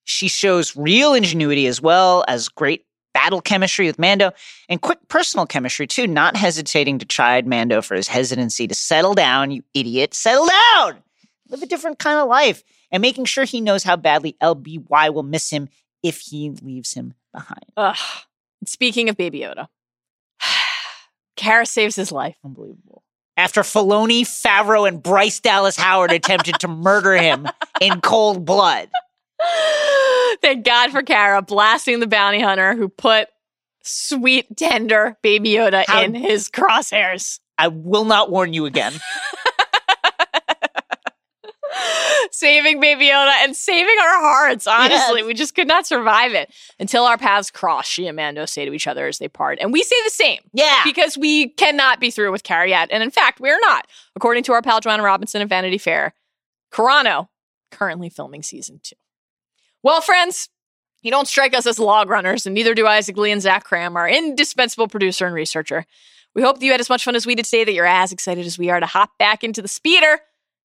She 0.04 0.28
shows 0.28 0.76
real 0.76 1.14
ingenuity 1.14 1.68
as 1.68 1.82
well 1.82 2.24
as 2.28 2.50
great 2.50 2.86
battle 3.14 3.42
chemistry 3.42 3.88
with 3.88 3.98
Mando 3.98 4.32
and 4.68 4.82
quick 4.82 5.00
personal 5.08 5.46
chemistry 5.46 5.88
too, 5.88 6.06
not 6.06 6.36
hesitating 6.36 7.00
to 7.00 7.06
chide 7.06 7.48
Mando 7.48 7.82
for 7.82 7.96
his 7.96 8.08
hesitancy 8.08 8.68
to 8.68 8.76
settle 8.76 9.14
down, 9.14 9.52
you 9.52 9.64
idiot. 9.74 10.14
Settle 10.14 10.48
down! 10.48 10.98
Live 11.50 11.64
a 11.64 11.66
different 11.66 11.98
kind 11.98 12.20
of 12.20 12.28
life 12.28 12.64
and 12.92 13.02
making 13.02 13.26
sure 13.26 13.44
he 13.44 13.62
knows 13.62 13.84
how 13.84 13.96
badly 13.96 14.36
LBY 14.42 15.14
will 15.14 15.24
miss 15.24 15.50
him 15.50 15.68
if 16.04 16.20
he 16.20 16.50
leaves 16.62 16.94
him 16.94 17.14
behind. 17.34 17.66
Ugh. 17.78 17.98
Speaking 18.66 19.10
of 19.10 19.18
Baby 19.18 19.40
Yoda, 19.42 19.68
Cara 21.36 21.66
saves 21.66 21.96
his 21.96 22.12
life. 22.12 22.38
Unbelievable. 22.44 23.04
After 23.38 23.62
Filoni, 23.62 24.22
Favreau, 24.22 24.88
and 24.88 25.04
Bryce 25.04 25.40
Dallas 25.42 25.76
Howard 25.76 26.12
attempted 26.12 26.56
to 26.62 26.68
murder 26.70 27.16
him 27.16 27.48
in 27.82 28.00
cold 28.00 28.46
blood. 28.46 28.90
Thank 30.42 30.66
God 30.66 30.92
for 30.92 31.02
Cara 31.02 31.42
blasting 31.42 32.00
the 32.00 32.08
bounty 32.08 32.40
hunter 32.40 32.76
who 32.76 32.88
put 32.88 33.28
sweet, 33.84 34.56
tender 34.56 35.18
Baby 35.22 35.52
Yoda 35.52 35.84
How- 35.88 36.02
in 36.02 36.14
his 36.16 36.50
crosshairs. 36.50 37.40
I 37.58 37.68
will 37.70 38.06
not 38.06 38.30
warn 38.32 38.54
you 38.54 38.66
again. 38.66 38.94
saving 42.34 42.80
Baby 42.80 43.08
Yoda 43.08 43.32
and 43.44 43.56
saving 43.56 43.96
our 44.02 44.20
hearts. 44.22 44.66
Honestly, 44.68 45.20
Yes. 45.20 45.26
we 45.26 45.34
just 45.34 45.56
could 45.56 45.68
not 45.68 45.86
survive 45.86 46.34
it 46.34 46.52
until 46.80 47.04
our 47.06 47.18
paths 47.18 47.52
cross. 47.52 47.86
She 47.88 48.08
and 48.08 48.16
Mando 48.16 48.46
say 48.46 48.66
to 48.66 48.74
each 48.74 48.88
other 48.88 49.08
as 49.08 49.18
they 49.20 49.28
part, 49.28 49.58
and 49.62 49.72
we 49.74 49.84
say 49.84 49.96
the 50.04 50.10
same. 50.12 50.40
Yeah. 50.54 50.82
because 50.84 51.18
we 51.18 51.50
cannot 51.50 52.00
be 52.00 52.12
through 52.12 52.32
with 52.32 52.44
Cara 52.44 52.68
yet, 52.68 52.90
and 52.92 53.04
in 53.04 53.12
fact, 53.12 53.40
we 53.40 53.50
are 53.50 53.60
not. 53.62 53.88
According 54.16 54.44
to 54.44 54.54
our 54.54 54.62
pal 54.62 54.80
Joanna 54.80 55.04
Robinson 55.04 55.42
of 55.42 55.50
Vanity 55.50 55.78
Fair, 55.78 56.14
Carano 56.72 57.28
currently 57.72 58.10
filming 58.10 58.44
season 58.44 58.80
two. 58.84 58.96
Well, 59.84 60.02
friends. 60.02 60.50
You 61.02 61.12
don't 61.12 61.28
strike 61.28 61.56
us 61.56 61.68
as 61.68 61.78
log 61.78 62.10
runners, 62.10 62.48
and 62.48 62.56
neither 62.56 62.74
do 62.74 62.88
Isaac 62.88 63.16
Lee 63.16 63.30
and 63.32 63.40
Zach 63.40 63.68
Kram, 63.68 63.96
our 63.96 64.10
indispensable 64.10 64.88
producer 64.88 65.28
and 65.28 65.36
researcher. 65.36 65.86
We 66.34 66.42
hope 66.42 66.58
that 66.60 66.66
you 66.66 66.72
had 66.72 66.82
as 66.82 66.90
much 66.90 67.04
fun 67.04 67.16
as 67.16 67.28
we 67.28 67.36
did 67.36 67.46
today, 67.46 67.64
that 67.64 67.74
you're 67.74 67.86
as 67.86 68.12
excited 68.12 68.44
as 68.44 68.58
we 68.58 68.72
are 68.72 68.80
to 68.80 68.88
hop 68.88 69.12
back 69.20 69.44
into 69.44 69.62
the 69.62 69.68
speeder, 69.68 70.22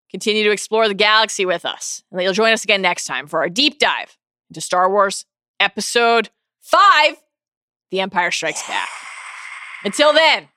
continue 0.10 0.44
to 0.44 0.52
explore 0.52 0.88
the 0.88 0.94
galaxy 0.94 1.46
with 1.46 1.66
us, 1.66 2.04
and 2.12 2.20
that 2.20 2.24
you'll 2.24 2.34
join 2.34 2.52
us 2.52 2.64
again 2.64 2.82
next 2.82 3.06
time 3.06 3.28
for 3.28 3.40
our 3.42 3.50
deep 3.50 3.80
dive 3.80 4.18
into 4.50 4.62
Star 4.62 4.90
Wars 4.90 5.26
Episode 5.60 6.30
5 6.62 7.16
The 7.92 8.00
Empire 8.00 8.32
Strikes 8.32 8.68
Back. 8.68 8.90
Until 9.84 10.14
then, 10.14 10.50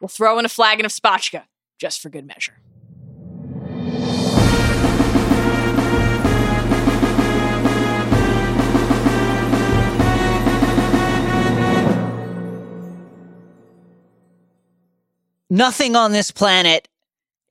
we'll 0.00 0.08
throw 0.08 0.38
in 0.38 0.44
a 0.44 0.48
flagon 0.48 0.84
of 0.84 0.92
spotchka 0.92 1.44
just 1.78 2.00
for 2.00 2.10
good 2.10 2.26
measure. 2.26 2.58
Nothing 15.50 15.96
on 15.96 16.12
this 16.12 16.30
planet 16.30 16.88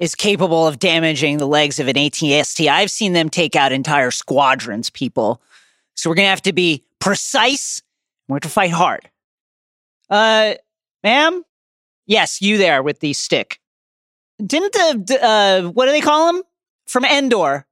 is 0.02 0.16
capable 0.16 0.68
of 0.68 0.80
damaging 0.80 1.38
the 1.38 1.48
legs 1.48 1.80
of 1.80 1.88
an 1.88 1.96
ATST. 1.96 2.68
I've 2.68 2.90
seen 2.90 3.14
them 3.14 3.30
take 3.30 3.56
out 3.56 3.72
entire 3.72 4.10
squadrons, 4.10 4.90
people. 4.90 5.40
So 5.96 6.10
we're 6.10 6.16
going 6.16 6.26
to 6.26 6.32
have 6.32 6.42
to 6.42 6.54
be 6.54 6.84
precise. 7.00 7.84
We're 8.28 8.36
going 8.36 8.42
to 8.42 8.50
fight 8.50 8.72
hard. 8.72 9.08
Uh, 10.10 10.56
ma'am? 11.04 11.44
Yes, 12.08 12.42
you 12.42 12.58
there 12.58 12.82
with 12.82 13.00
the 13.00 13.14
stick. 13.14 13.60
Didn't 14.44 14.74
the, 14.74 15.20
uh, 15.22 15.70
what 15.70 15.86
do 15.86 15.92
they 15.92 16.02
call 16.02 16.34
them? 16.34 16.42
From 16.88 17.06
Endor. 17.06 17.68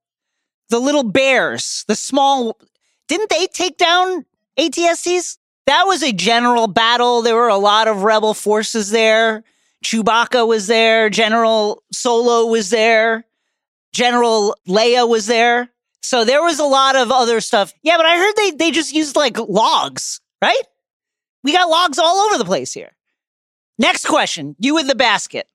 The 0.69 0.79
little 0.79 1.03
bears, 1.03 1.83
the 1.87 1.95
small, 1.95 2.59
didn't 3.07 3.31
they 3.31 3.47
take 3.47 3.77
down 3.77 4.23
ATSTs? 4.55 5.39
That 5.65 5.85
was 5.85 6.03
a 6.03 6.13
general 6.13 6.67
battle. 6.67 7.23
There 7.23 7.35
were 7.35 7.49
a 7.49 7.57
lot 7.57 7.87
of 7.87 8.03
rebel 8.03 8.35
forces 8.35 8.91
there. 8.91 9.43
Chewbacca 9.83 10.47
was 10.47 10.67
there. 10.67 11.09
General 11.09 11.83
Solo 11.91 12.45
was 12.45 12.69
there. 12.69 13.25
General 13.93 14.55
Leia 14.67 15.07
was 15.07 15.25
there. 15.25 15.69
So 16.01 16.25
there 16.25 16.41
was 16.41 16.59
a 16.59 16.65
lot 16.65 16.95
of 16.95 17.11
other 17.11 17.41
stuff. 17.41 17.73
Yeah, 17.81 17.97
but 17.97 18.05
I 18.05 18.17
heard 18.17 18.33
they, 18.35 18.51
they 18.51 18.71
just 18.71 18.93
used 18.93 19.15
like 19.15 19.37
logs, 19.37 20.21
right? 20.41 20.61
We 21.43 21.53
got 21.53 21.69
logs 21.69 21.99
all 21.99 22.17
over 22.19 22.37
the 22.37 22.45
place 22.45 22.73
here. 22.73 22.91
Next 23.77 24.05
question. 24.05 24.55
You 24.59 24.75
with 24.75 24.87
the 24.87 24.95
basket. 24.95 25.47